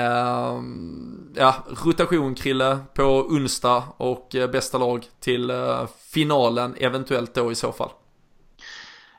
ja, 1.35 1.55
rotation 1.85 2.35
Krille 2.35 2.79
på 2.95 3.03
onsdag 3.03 3.83
och 3.97 4.29
bästa 4.53 4.79
lag 4.79 5.07
till 5.21 5.53
finalen 6.13 6.75
eventuellt 6.79 7.35
då 7.35 7.53
i 7.53 7.55
så 7.55 7.73
fall. 7.73 7.91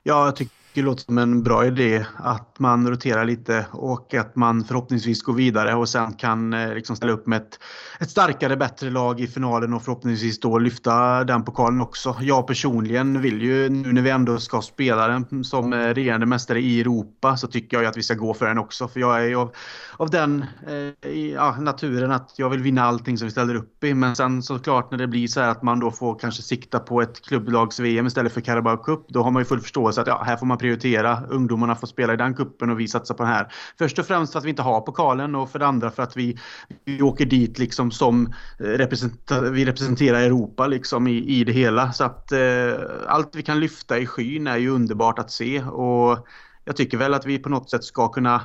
Ja, 0.03 0.25
jag 0.25 0.35
tycker 0.35 0.55
det 0.73 0.81
låter 0.81 1.03
som 1.03 1.17
en 1.17 1.43
bra 1.43 1.65
idé 1.65 2.05
att 2.17 2.59
man 2.59 2.89
roterar 2.89 3.25
lite 3.25 3.65
och 3.71 4.13
att 4.13 4.35
man 4.35 4.63
förhoppningsvis 4.63 5.23
går 5.23 5.33
vidare 5.33 5.75
och 5.75 5.89
sen 5.89 6.13
kan 6.13 6.53
eh, 6.53 6.73
liksom 6.73 6.95
ställa 6.95 7.13
upp 7.13 7.27
med 7.27 7.37
ett, 7.37 7.59
ett 7.99 8.09
starkare, 8.09 8.57
bättre 8.57 8.89
lag 8.89 9.19
i 9.19 9.27
finalen 9.27 9.73
och 9.73 9.83
förhoppningsvis 9.83 10.39
då 10.39 10.57
lyfta 10.57 11.23
den 11.23 11.43
pokalen 11.43 11.81
också. 11.81 12.17
Jag 12.21 12.47
personligen 12.47 13.21
vill 13.21 13.41
ju 13.41 13.69
nu 13.69 13.93
när 13.93 14.01
vi 14.01 14.09
ändå 14.09 14.37
ska 14.37 14.61
spela 14.61 15.07
den 15.07 15.43
som 15.43 15.73
eh, 15.73 15.77
regerande 15.77 16.25
mästare 16.25 16.59
i 16.59 16.81
Europa 16.81 17.37
så 17.37 17.47
tycker 17.47 17.77
jag 17.77 17.85
att 17.85 17.97
vi 17.97 18.03
ska 18.03 18.13
gå 18.13 18.33
för 18.33 18.47
den 18.47 18.57
också. 18.57 18.87
För 18.87 18.99
jag 18.99 19.23
är 19.23 19.27
ju 19.27 19.35
av, 19.35 19.51
av 19.97 20.09
den 20.09 20.45
eh, 20.67 21.09
ja, 21.11 21.55
naturen 21.59 22.11
att 22.11 22.33
jag 22.37 22.49
vill 22.49 22.61
vinna 22.61 22.83
allting 22.83 23.17
som 23.17 23.25
vi 23.25 23.31
ställer 23.31 23.55
upp 23.55 23.83
i. 23.83 23.93
Men 23.93 24.15
sen 24.15 24.43
såklart 24.43 24.91
när 24.91 24.97
det 24.97 25.07
blir 25.07 25.27
så 25.27 25.41
här 25.41 25.49
att 25.49 25.63
man 25.63 25.79
då 25.79 25.91
får 25.91 26.19
kanske 26.19 26.41
sikta 26.41 26.79
på 26.79 27.01
ett 27.01 27.21
klubblags-VM 27.21 28.07
istället 28.07 28.33
för 28.33 28.41
Carabao 28.41 28.77
Cup. 28.77 29.05
Då 29.09 29.23
har 29.23 29.31
man 29.31 29.41
ju 29.41 29.45
full 29.45 29.59
förståelse 29.59 30.01
att 30.01 30.07
ja, 30.07 30.23
här 30.25 30.37
får 30.37 30.45
man 30.45 30.57
prioritera. 30.63 31.23
Ungdomarna 31.29 31.75
får 31.75 31.87
spela 31.87 32.13
i 32.13 32.17
den 32.17 32.33
kuppen 32.33 32.69
och 32.69 32.79
vi 32.79 32.87
satsar 32.87 33.15
på 33.15 33.23
den 33.23 33.31
här. 33.31 33.53
Först 33.77 33.99
och 33.99 34.05
främst 34.05 34.31
för 34.31 34.39
att 34.39 34.45
vi 34.45 34.49
inte 34.49 34.61
har 34.61 34.81
pokalen 34.81 35.35
och 35.35 35.49
för 35.49 35.59
det 35.59 35.67
andra 35.67 35.91
för 35.91 36.03
att 36.03 36.17
vi, 36.17 36.37
vi 36.85 37.01
åker 37.01 37.25
dit 37.25 37.59
liksom 37.59 37.91
som 37.91 38.33
eh, 38.59 38.63
representa, 38.63 39.41
vi 39.41 39.65
representerar 39.65 40.21
Europa 40.21 40.67
liksom 40.67 41.07
i, 41.07 41.17
i 41.39 41.43
det 41.43 41.51
hela. 41.51 41.91
Så 41.91 42.03
att 42.03 42.31
eh, 42.31 42.73
allt 43.07 43.35
vi 43.35 43.43
kan 43.43 43.59
lyfta 43.59 43.97
i 43.97 44.05
skyn 44.05 44.47
är 44.47 44.57
ju 44.57 44.69
underbart 44.69 45.19
att 45.19 45.31
se 45.31 45.63
och 45.63 46.27
jag 46.65 46.75
tycker 46.75 46.97
väl 46.97 47.13
att 47.13 47.25
vi 47.25 47.39
på 47.39 47.49
något 47.49 47.69
sätt 47.69 47.83
ska 47.83 48.07
kunna 48.07 48.41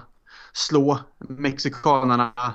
slå 0.52 0.98
mexikanerna 1.28 2.54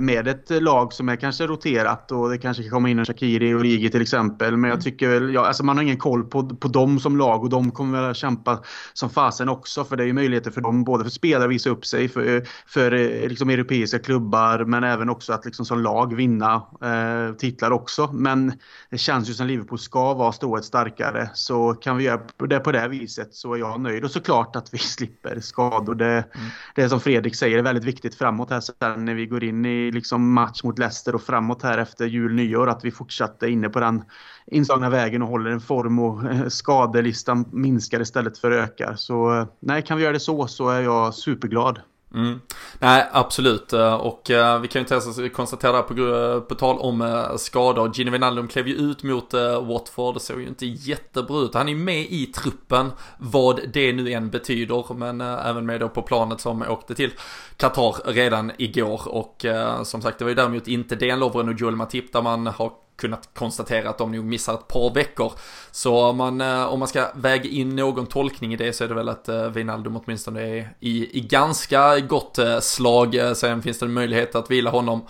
med 0.00 0.28
ett 0.28 0.62
lag 0.62 0.92
som 0.92 1.08
är 1.08 1.16
kanske 1.16 1.46
roterat 1.46 2.12
och 2.12 2.30
det 2.30 2.38
kanske 2.38 2.62
kan 2.62 2.70
komma 2.70 2.88
in 2.88 2.98
en 2.98 3.04
Shakiri 3.04 3.54
och 3.54 3.60
Rigi 3.60 3.90
till 3.90 4.02
exempel. 4.02 4.56
Men 4.56 4.70
jag 4.70 4.74
mm. 4.74 4.82
tycker 4.82 5.08
väl, 5.08 5.34
ja, 5.34 5.46
alltså 5.46 5.64
man 5.64 5.76
har 5.76 5.84
ingen 5.84 5.98
koll 5.98 6.24
på, 6.24 6.48
på 6.48 6.68
dem 6.68 7.00
som 7.00 7.16
lag 7.16 7.42
och 7.42 7.50
de 7.50 7.70
kommer 7.70 8.00
väl 8.00 8.10
att 8.10 8.16
kämpa 8.16 8.62
som 8.92 9.10
fasen 9.10 9.48
också. 9.48 9.84
För 9.84 9.96
det 9.96 10.02
är 10.02 10.06
ju 10.06 10.12
möjligheter 10.12 10.50
för 10.50 10.60
dem, 10.60 10.84
både 10.84 11.04
för 11.04 11.10
spelare 11.10 11.44
att 11.44 11.50
visa 11.50 11.70
upp 11.70 11.86
sig, 11.86 12.08
för, 12.08 12.46
för 12.66 12.92
eh, 12.92 13.28
liksom 13.28 13.50
europeiska 13.50 13.98
klubbar, 13.98 14.64
men 14.64 14.84
även 14.84 15.10
också 15.10 15.32
att 15.32 15.44
liksom 15.44 15.64
som 15.64 15.80
lag 15.80 16.14
vinna 16.14 16.54
eh, 16.82 17.36
titlar 17.36 17.70
också. 17.70 18.10
Men 18.12 18.52
det 18.90 18.98
känns 18.98 19.30
ju 19.30 19.34
som 19.34 19.46
Liverpool 19.46 19.78
ska 19.78 20.14
vara 20.14 20.32
strået 20.32 20.64
starkare. 20.64 21.30
Så 21.34 21.74
kan 21.74 21.96
vi 21.96 22.04
göra 22.04 22.20
det 22.48 22.60
på 22.60 22.72
det 22.72 22.88
viset 22.88 23.34
så 23.34 23.54
är 23.54 23.58
jag 23.58 23.80
nöjd. 23.80 24.04
Och 24.04 24.10
såklart 24.10 24.56
att 24.56 24.74
vi 24.74 24.78
slipper 24.96 25.40
skador. 25.40 25.94
Det, 25.94 26.06
mm. 26.06 26.46
det 26.74 26.82
är 26.82 26.88
som 26.88 27.00
Fredrik 27.00 27.36
säger, 27.36 27.58
är 27.58 27.62
väldigt 27.62 27.84
viktigt 27.84 28.14
framåt 28.14 28.50
här 28.50 28.60
sen 28.60 29.04
när 29.04 29.14
vi 29.14 29.26
går 29.26 29.44
in 29.44 29.45
in 29.46 29.64
i 29.64 29.90
liksom 29.90 30.32
match 30.32 30.62
mot 30.62 30.78
Leicester 30.78 31.14
och 31.14 31.22
framåt 31.22 31.62
här 31.62 31.78
efter 31.78 32.06
jul 32.06 32.34
nyår 32.34 32.68
att 32.68 32.84
vi 32.84 32.90
fortsatte 32.90 33.48
inne 33.48 33.68
på 33.68 33.80
den 33.80 34.04
inslagna 34.46 34.90
vägen 34.90 35.22
och 35.22 35.28
håller 35.28 35.50
en 35.50 35.60
form 35.60 35.98
och 35.98 36.32
eh, 36.32 36.48
skadelistan 36.48 37.44
minskar 37.52 38.00
istället 38.00 38.38
för 38.38 38.50
ökar. 38.50 38.94
Så 38.96 39.34
eh, 39.34 39.46
nej, 39.60 39.82
kan 39.82 39.96
vi 39.96 40.02
göra 40.02 40.12
det 40.12 40.20
så 40.20 40.46
så 40.46 40.68
är 40.68 40.80
jag 40.80 41.14
superglad. 41.14 41.80
Mm. 42.14 42.40
Nej, 42.78 43.08
absolut. 43.12 43.72
Eh, 43.72 43.94
och 43.94 44.30
uh, 44.30 44.58
vi 44.58 44.68
kan 44.68 44.82
ju 44.82 44.96
inte 44.96 45.28
konstatera 45.28 45.76
det 45.76 45.82
på, 45.82 46.40
på 46.40 46.54
tal 46.54 46.78
om 46.78 47.00
uh, 47.00 47.36
skador. 47.36 47.92
Gini 47.94 48.10
Wijnaldum 48.10 48.48
klev 48.48 48.68
ju 48.68 48.74
ut 48.74 49.02
mot 49.02 49.34
uh, 49.34 49.66
Watford. 49.66 50.14
Det 50.14 50.20
såg 50.20 50.40
ju 50.40 50.48
inte 50.48 50.66
jättebra 50.66 51.40
ut. 51.40 51.54
Han 51.54 51.68
är 51.68 51.72
ju 51.72 51.78
med 51.78 52.00
i 52.00 52.26
truppen, 52.26 52.92
vad 53.18 53.60
det 53.72 53.92
nu 53.92 54.12
än 54.12 54.30
betyder. 54.30 54.94
Men 54.94 55.20
även 55.20 55.66
med 55.66 55.80
då 55.80 55.88
på 55.88 56.02
planet 56.02 56.40
som 56.40 56.62
åkte 56.62 56.94
till 56.94 57.10
Qatar 57.56 58.12
redan 58.12 58.52
igår. 58.58 59.00
Och 59.08 59.46
som 59.82 60.02
sagt, 60.02 60.18
det 60.18 60.24
var 60.24 60.30
ju 60.30 60.34
däremot 60.34 60.68
inte 60.68 60.96
Dejan 60.96 61.20
Lovren 61.20 61.48
och 61.48 61.60
Joel 61.60 61.76
Matip 61.76 62.12
där 62.12 62.22
man 62.22 62.46
har 62.46 62.72
kunnat 62.96 63.28
konstatera 63.34 63.90
att 63.90 63.98
de 63.98 64.12
nog 64.12 64.24
missar 64.24 64.54
ett 64.54 64.68
par 64.68 64.94
veckor. 64.94 65.32
Så 65.70 66.04
om 66.04 66.16
man, 66.16 66.40
eh, 66.40 66.64
om 66.64 66.78
man 66.78 66.88
ska 66.88 67.06
väga 67.14 67.50
in 67.50 67.76
någon 67.76 68.06
tolkning 68.06 68.52
i 68.52 68.56
det 68.56 68.72
så 68.72 68.84
är 68.84 68.88
det 68.88 68.94
väl 68.94 69.08
att 69.08 69.28
eh, 69.28 69.48
Wijnaldum 69.48 69.96
åtminstone 69.96 70.40
är 70.40 70.74
i, 70.80 71.18
i 71.18 71.20
ganska 71.20 71.98
gott 72.00 72.38
eh, 72.38 72.60
slag. 72.60 73.16
Sen 73.34 73.62
finns 73.62 73.78
det 73.78 73.86
en 73.86 73.92
möjlighet 73.92 74.34
att 74.34 74.50
vila 74.50 74.70
honom 74.70 75.06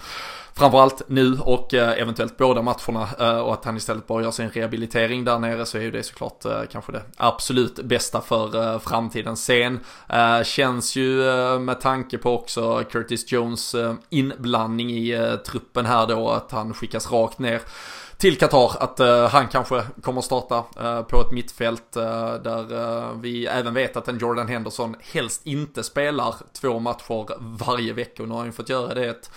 framförallt 0.57 1.03
nu 1.07 1.39
och 1.39 1.75
eh, 1.75 2.01
eventuellt 2.01 2.37
båda 2.37 2.63
matcherna 2.63 3.09
eh, 3.19 3.39
och 3.39 3.53
att 3.53 3.65
han 3.65 3.77
istället 3.77 4.07
bara 4.07 4.23
gör 4.23 4.31
sin 4.31 4.51
rehabilitering 4.51 5.25
där 5.25 5.39
nere 5.39 5.67
så 5.67 5.79
är 5.79 5.83
ju 5.83 5.91
det 5.91 6.03
såklart 6.03 6.45
eh, 6.45 6.63
kanske 6.73 6.93
det 6.93 7.03
absolut 7.17 7.77
bästa 7.85 8.21
för 8.21 8.79
framtiden. 8.79 9.37
Sen 9.37 9.81
känns 10.45 10.97
ju 10.97 11.23
med 11.59 11.81
tanke 11.81 12.19
på 12.19 12.35
också 12.35 12.85
Curtis 12.91 13.33
Jones 13.33 13.75
inblandning 14.11 14.91
i 14.91 15.37
truppen 15.47 15.87
här 15.87 16.07
då 16.07 16.31
att 16.31 16.53
han 16.53 16.75
skickas 16.75 17.13
rakt 17.13 17.39
ner 17.39 17.61
till 18.17 18.39
Qatar 18.39 18.73
att 18.81 19.01
uh, 19.01 19.27
han 19.27 19.49
kanske 19.49 19.83
kommer 20.03 20.21
starta 20.21 20.65
uh, 20.81 21.03
på 21.03 21.21
ett 21.21 21.33
mittfält 21.33 21.97
uh, 21.97 22.03
där 22.35 23.15
vi 23.21 23.47
även 23.47 23.75
vet 23.75 23.97
att 23.97 24.09
en 24.09 24.19
Jordan 24.19 24.49
Henderson 24.49 24.97
helst 25.01 25.47
inte 25.47 25.83
spelar 25.83 26.35
två 26.61 26.79
matcher 26.79 27.27
varje 27.39 27.93
vecka 27.93 28.23
och 28.23 28.29
nu 28.29 28.35
har 28.35 28.41
han 28.41 28.49
ju 28.49 28.53
fått 28.53 28.69
göra 28.69 28.95
det 28.95 29.07
ett 29.07 29.31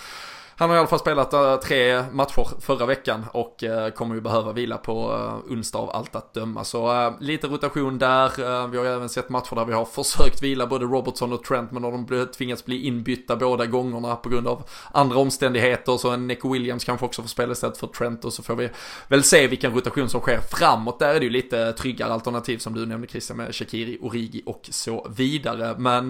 han 0.60 0.70
har 0.70 0.78
i 0.78 0.80
alla 0.80 0.88
fall 0.88 1.00
spelat 1.00 1.34
eh, 1.34 1.56
tre 1.56 2.04
matcher 2.12 2.62
förra 2.62 2.86
veckan 2.86 3.26
och 3.32 3.64
eh, 3.64 3.90
kommer 3.90 4.16
ju 4.16 4.22
behöva 4.22 4.52
vila 4.52 4.78
på 4.78 4.92
eh, 4.92 5.54
onsdag 5.54 5.80
av 5.80 5.90
allt 5.90 6.16
att 6.16 6.34
döma. 6.34 6.64
Så 6.64 7.14
lite 7.20 7.48
rotation 7.48 7.98
där. 7.98 8.68
vi 8.68 8.78
har 8.78 8.86
ju 8.86 8.92
även 8.92 9.10
sett 9.10 9.30
matcher 9.30 9.56
där 9.56 9.66
vi 9.66 9.74
har 9.74 9.86
försökt 9.86 10.44
vila 10.44 10.68
både 10.68 10.86
Robertson 10.86 11.34
och 11.34 11.44
Trent 11.44 11.72
men 11.72 11.82
de 11.82 12.28
tvingats 12.38 12.66
bli 12.66 12.86
inbytta 12.86 13.36
båda 13.36 13.66
gångerna 13.66 14.16
på 14.16 14.30
grund 14.30 14.48
av 14.48 14.64
andra 14.92 15.18
omständigheter. 15.18 15.98
Så 15.98 16.10
en 16.10 16.28
Nick 16.28 16.46
Williams 16.46 16.84
kanske 16.84 17.06
också 17.06 17.22
får 17.22 17.30
spela 17.30 17.52
istället 17.52 17.78
för 17.78 17.88
Trent 17.88 18.26
och 18.26 18.34
så 18.34 18.44
får 18.44 18.56
vi 18.56 18.70
väl 19.08 19.24
se 19.24 19.48
vilken 19.48 19.74
rotation 19.74 20.10
som 20.10 20.22
sker 20.22 20.40
framåt. 20.40 21.00
Där 21.00 21.16
är 21.16 21.20
det 21.20 21.26
ju 21.26 21.32
lite 21.32 21.74
tryggare 21.74 22.14
alternativ 22.14 22.58
som 22.58 22.74
du 22.74 22.86
nämnde 22.86 23.08
Christian 23.08 23.38
med 23.38 23.56
Shakiri, 23.56 23.98
Origi 24.02 24.44
och 24.46 24.62
så 24.72 25.08
vidare. 25.16 25.76
Men 25.78 26.10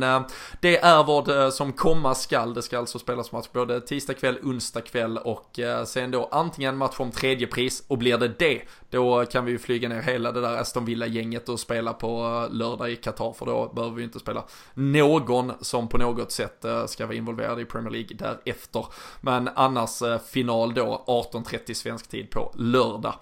det 0.61 0.77
är 0.77 1.03
vad 1.03 1.53
som 1.53 1.73
komma 1.73 2.15
skall. 2.15 2.53
Det 2.53 2.61
ska 2.61 2.79
alltså 2.79 2.99
spelas 2.99 3.31
match 3.31 3.47
både 3.53 3.81
tisdag 3.81 4.13
kväll 4.13 4.38
onsdag 4.43 4.81
kväll 4.81 5.17
och 5.17 5.59
eh, 5.59 5.83
sen 5.83 6.11
då 6.11 6.29
antingen 6.31 6.77
match 6.77 6.99
om 6.99 7.11
tredje 7.11 7.47
pris 7.47 7.83
och 7.87 7.97
blir 7.97 8.17
det 8.17 8.27
det, 8.39 8.61
då 8.89 9.25
kan 9.25 9.45
vi 9.45 9.51
ju 9.51 9.59
flyga 9.59 9.89
ner 9.89 10.01
hela 10.01 10.31
det 10.31 10.41
där 10.41 10.57
Aston 10.57 10.85
Villa-gänget 10.85 11.49
och 11.49 11.59
spela 11.59 11.93
på 11.93 12.45
eh, 12.49 12.55
lördag 12.55 12.91
i 12.91 12.95
Qatar 12.95 13.33
för 13.33 13.45
då 13.45 13.71
behöver 13.75 13.95
vi 13.95 14.03
inte 14.03 14.19
spela 14.19 14.43
någon 14.73 15.51
som 15.61 15.87
på 15.87 15.97
något 15.97 16.31
sätt 16.31 16.65
eh, 16.65 16.85
ska 16.85 17.05
vara 17.05 17.15
involverad 17.15 17.59
i 17.59 17.65
Premier 17.65 17.91
League 17.91 18.17
därefter. 18.17 18.85
Men 19.21 19.49
annars 19.55 20.01
final 20.31 20.73
då 20.73 21.03
18.30 21.07 21.73
svensk 21.73 22.07
tid 22.07 22.29
på 22.29 22.53
lördag. 22.55 23.13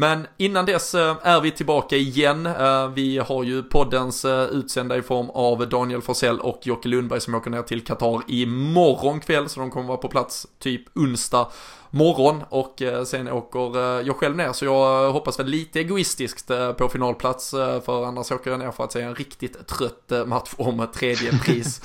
Men 0.00 0.26
innan 0.36 0.66
dess 0.66 0.94
är 0.94 1.40
vi 1.40 1.50
tillbaka 1.50 1.96
igen. 1.96 2.48
Vi 2.94 3.18
har 3.18 3.44
ju 3.44 3.62
poddens 3.62 4.24
utsända 4.50 4.96
i 4.96 5.02
form 5.02 5.30
av 5.30 5.68
Daniel 5.68 6.02
Forsell 6.02 6.40
och 6.40 6.60
Jocke 6.62 6.88
Lundberg 6.88 7.20
som 7.20 7.34
åker 7.34 7.50
ner 7.50 7.62
till 7.62 7.84
Qatar 7.84 8.22
imorgon 8.26 9.20
kväll 9.20 9.48
så 9.48 9.60
de 9.60 9.70
kommer 9.70 9.86
vara 9.88 9.98
på 9.98 10.08
plats 10.08 10.46
typ 10.58 10.96
onsdag 10.96 11.46
morgon 11.90 12.42
och 12.48 12.82
eh, 12.82 13.04
sen 13.04 13.28
åker 13.28 13.76
eh, 13.76 14.06
jag 14.06 14.16
själv 14.16 14.36
ner 14.36 14.52
så 14.52 14.64
jag 14.64 15.12
hoppas 15.12 15.38
väl 15.38 15.46
lite 15.46 15.80
egoistiskt 15.80 16.50
eh, 16.50 16.72
på 16.72 16.88
finalplats 16.88 17.50
för 17.84 18.04
annars 18.04 18.32
åker 18.32 18.50
jag 18.50 18.60
ner 18.60 18.70
för 18.70 18.84
att 18.84 18.92
se 18.92 19.00
en 19.00 19.14
riktigt 19.14 19.66
trött 19.66 20.28
match 20.28 20.50
om 20.56 20.86
tredje 20.94 21.38
pris. 21.38 21.80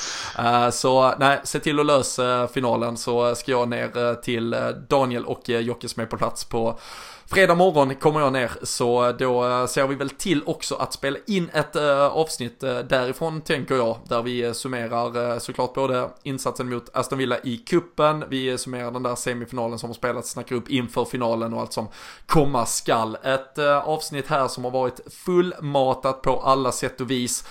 så 0.72 1.14
nej, 1.20 1.40
se 1.44 1.60
till 1.60 1.80
att 1.80 1.86
lösa 1.86 2.48
finalen 2.48 2.98
så 2.98 3.36
ska 3.36 3.52
jag 3.52 3.70
ner 3.70 4.22
till 4.22 4.56
Daniel 4.90 5.26
och 5.26 5.50
Jocke 5.50 5.90
som 5.90 6.04
är 6.04 6.08
på 6.08 6.18
plats 6.18 6.46
på 6.46 6.80
Fredag 7.28 7.56
morgon 7.56 7.96
kommer 7.96 8.20
jag 8.20 8.34
ner 8.34 8.52
så 8.64 9.12
då 9.12 9.46
eh, 9.46 9.66
ser 9.66 9.88
vi 9.88 9.96
väl 9.96 10.10
till 10.10 10.44
också 10.46 10.76
att 10.76 10.94
spela 10.94 11.18
in 11.28 11.50
ett 11.54 11.76
eh, 11.76 12.06
avsnitt 12.06 12.64
eh, 12.64 12.80
därifrån 12.80 13.42
tänker 13.42 13.76
jag. 13.76 13.98
Där 14.08 14.22
vi 14.22 14.54
summerar 14.54 15.40
såklart 15.40 15.74
både 15.74 16.10
insatsen 16.24 16.70
mot 16.70 16.90
Aston 16.94 17.18
Villa 17.18 17.38
i 17.44 17.58
kuppen 17.58 18.24
vi 18.30 18.58
summerar 18.58 18.92
den 18.92 19.04
där 19.04 19.16
semifinalen 19.16 19.80
som 19.80 19.90
har 19.90 19.94
spelats, 19.94 20.32
snackar 20.32 20.56
upp 20.56 20.70
inför 20.70 21.06
finalen 21.06 21.54
och 21.54 21.62
allt 21.62 21.74
som 21.74 21.88
komma 22.26 22.66
skall. 22.66 23.18
Ett 23.24 23.58
avsnitt 23.84 24.28
här 24.28 24.48
som 24.48 24.64
har 24.64 24.72
varit 24.72 25.00
fullmatat 25.14 26.22
på 26.22 26.40
alla 26.40 26.72
sätt 26.72 27.02
och 27.02 27.12
vis. 27.12 27.48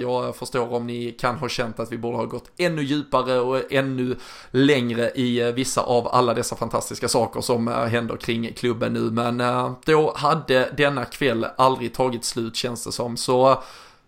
jag 0.00 0.36
förstår 0.36 0.72
om 0.72 0.86
ni 0.86 1.10
kan 1.10 1.36
ha 1.36 1.48
känt 1.48 1.80
att 1.80 1.92
vi 1.92 1.98
borde 1.98 2.16
ha 2.16 2.24
gått 2.24 2.50
ännu 2.56 2.82
djupare 2.82 3.40
och 3.40 3.72
ännu 3.72 4.16
längre 4.50 5.10
i 5.10 5.52
vissa 5.52 5.80
av 5.80 6.08
alla 6.08 6.34
dessa 6.34 6.56
fantastiska 6.56 7.08
saker 7.08 7.40
som 7.40 7.68
händer 7.68 8.16
kring 8.16 8.52
klubben 8.52 8.83
klubben 8.84 8.92
nu, 8.92 9.10
men 9.10 9.40
eh, 9.40 9.72
då 9.84 10.12
hade 10.16 10.70
denna 10.76 11.04
kväll 11.04 11.46
aldrig 11.56 11.94
tagit 11.94 12.24
slut 12.24 12.56
känns 12.56 12.84
det 12.84 12.92
som. 12.92 13.16
Så 13.16 13.50
eh, 13.50 13.58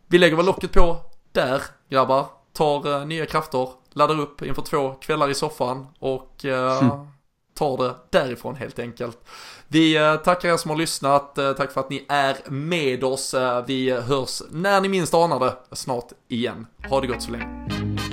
vi 0.08 0.18
lägger 0.18 0.36
väl 0.36 0.46
locket 0.46 0.72
på 0.72 0.96
där, 1.32 1.62
grabbar. 1.90 2.26
Tar 2.52 3.00
eh, 3.00 3.06
nya 3.06 3.26
krafter, 3.26 3.68
laddar 3.92 4.20
upp 4.20 4.42
inför 4.42 4.62
två 4.62 4.94
kvällar 4.94 5.30
i 5.30 5.34
soffan 5.34 5.86
och 5.98 6.44
mm. 6.44 6.90
tar 7.54 7.76
det 7.76 7.94
därifrån 8.10 8.56
helt 8.56 8.78
enkelt. 8.78 9.18
Vi 9.68 10.18
tackar 10.24 10.48
er 10.48 10.56
som 10.56 10.70
har 10.70 10.78
lyssnat, 10.78 11.34
tack 11.34 11.72
för 11.72 11.80
att 11.80 11.90
ni 11.90 12.06
är 12.08 12.36
med 12.50 13.04
oss. 13.04 13.34
Vi 13.66 13.90
hörs 13.90 14.42
när 14.50 14.80
ni 14.80 14.88
minst 14.88 15.14
anar 15.14 15.40
det 15.40 15.76
snart 15.76 16.12
igen. 16.28 16.66
Ha 16.88 17.00
det 17.00 17.06
gott 17.06 17.22
så 17.22 17.30
länge. 17.30 18.05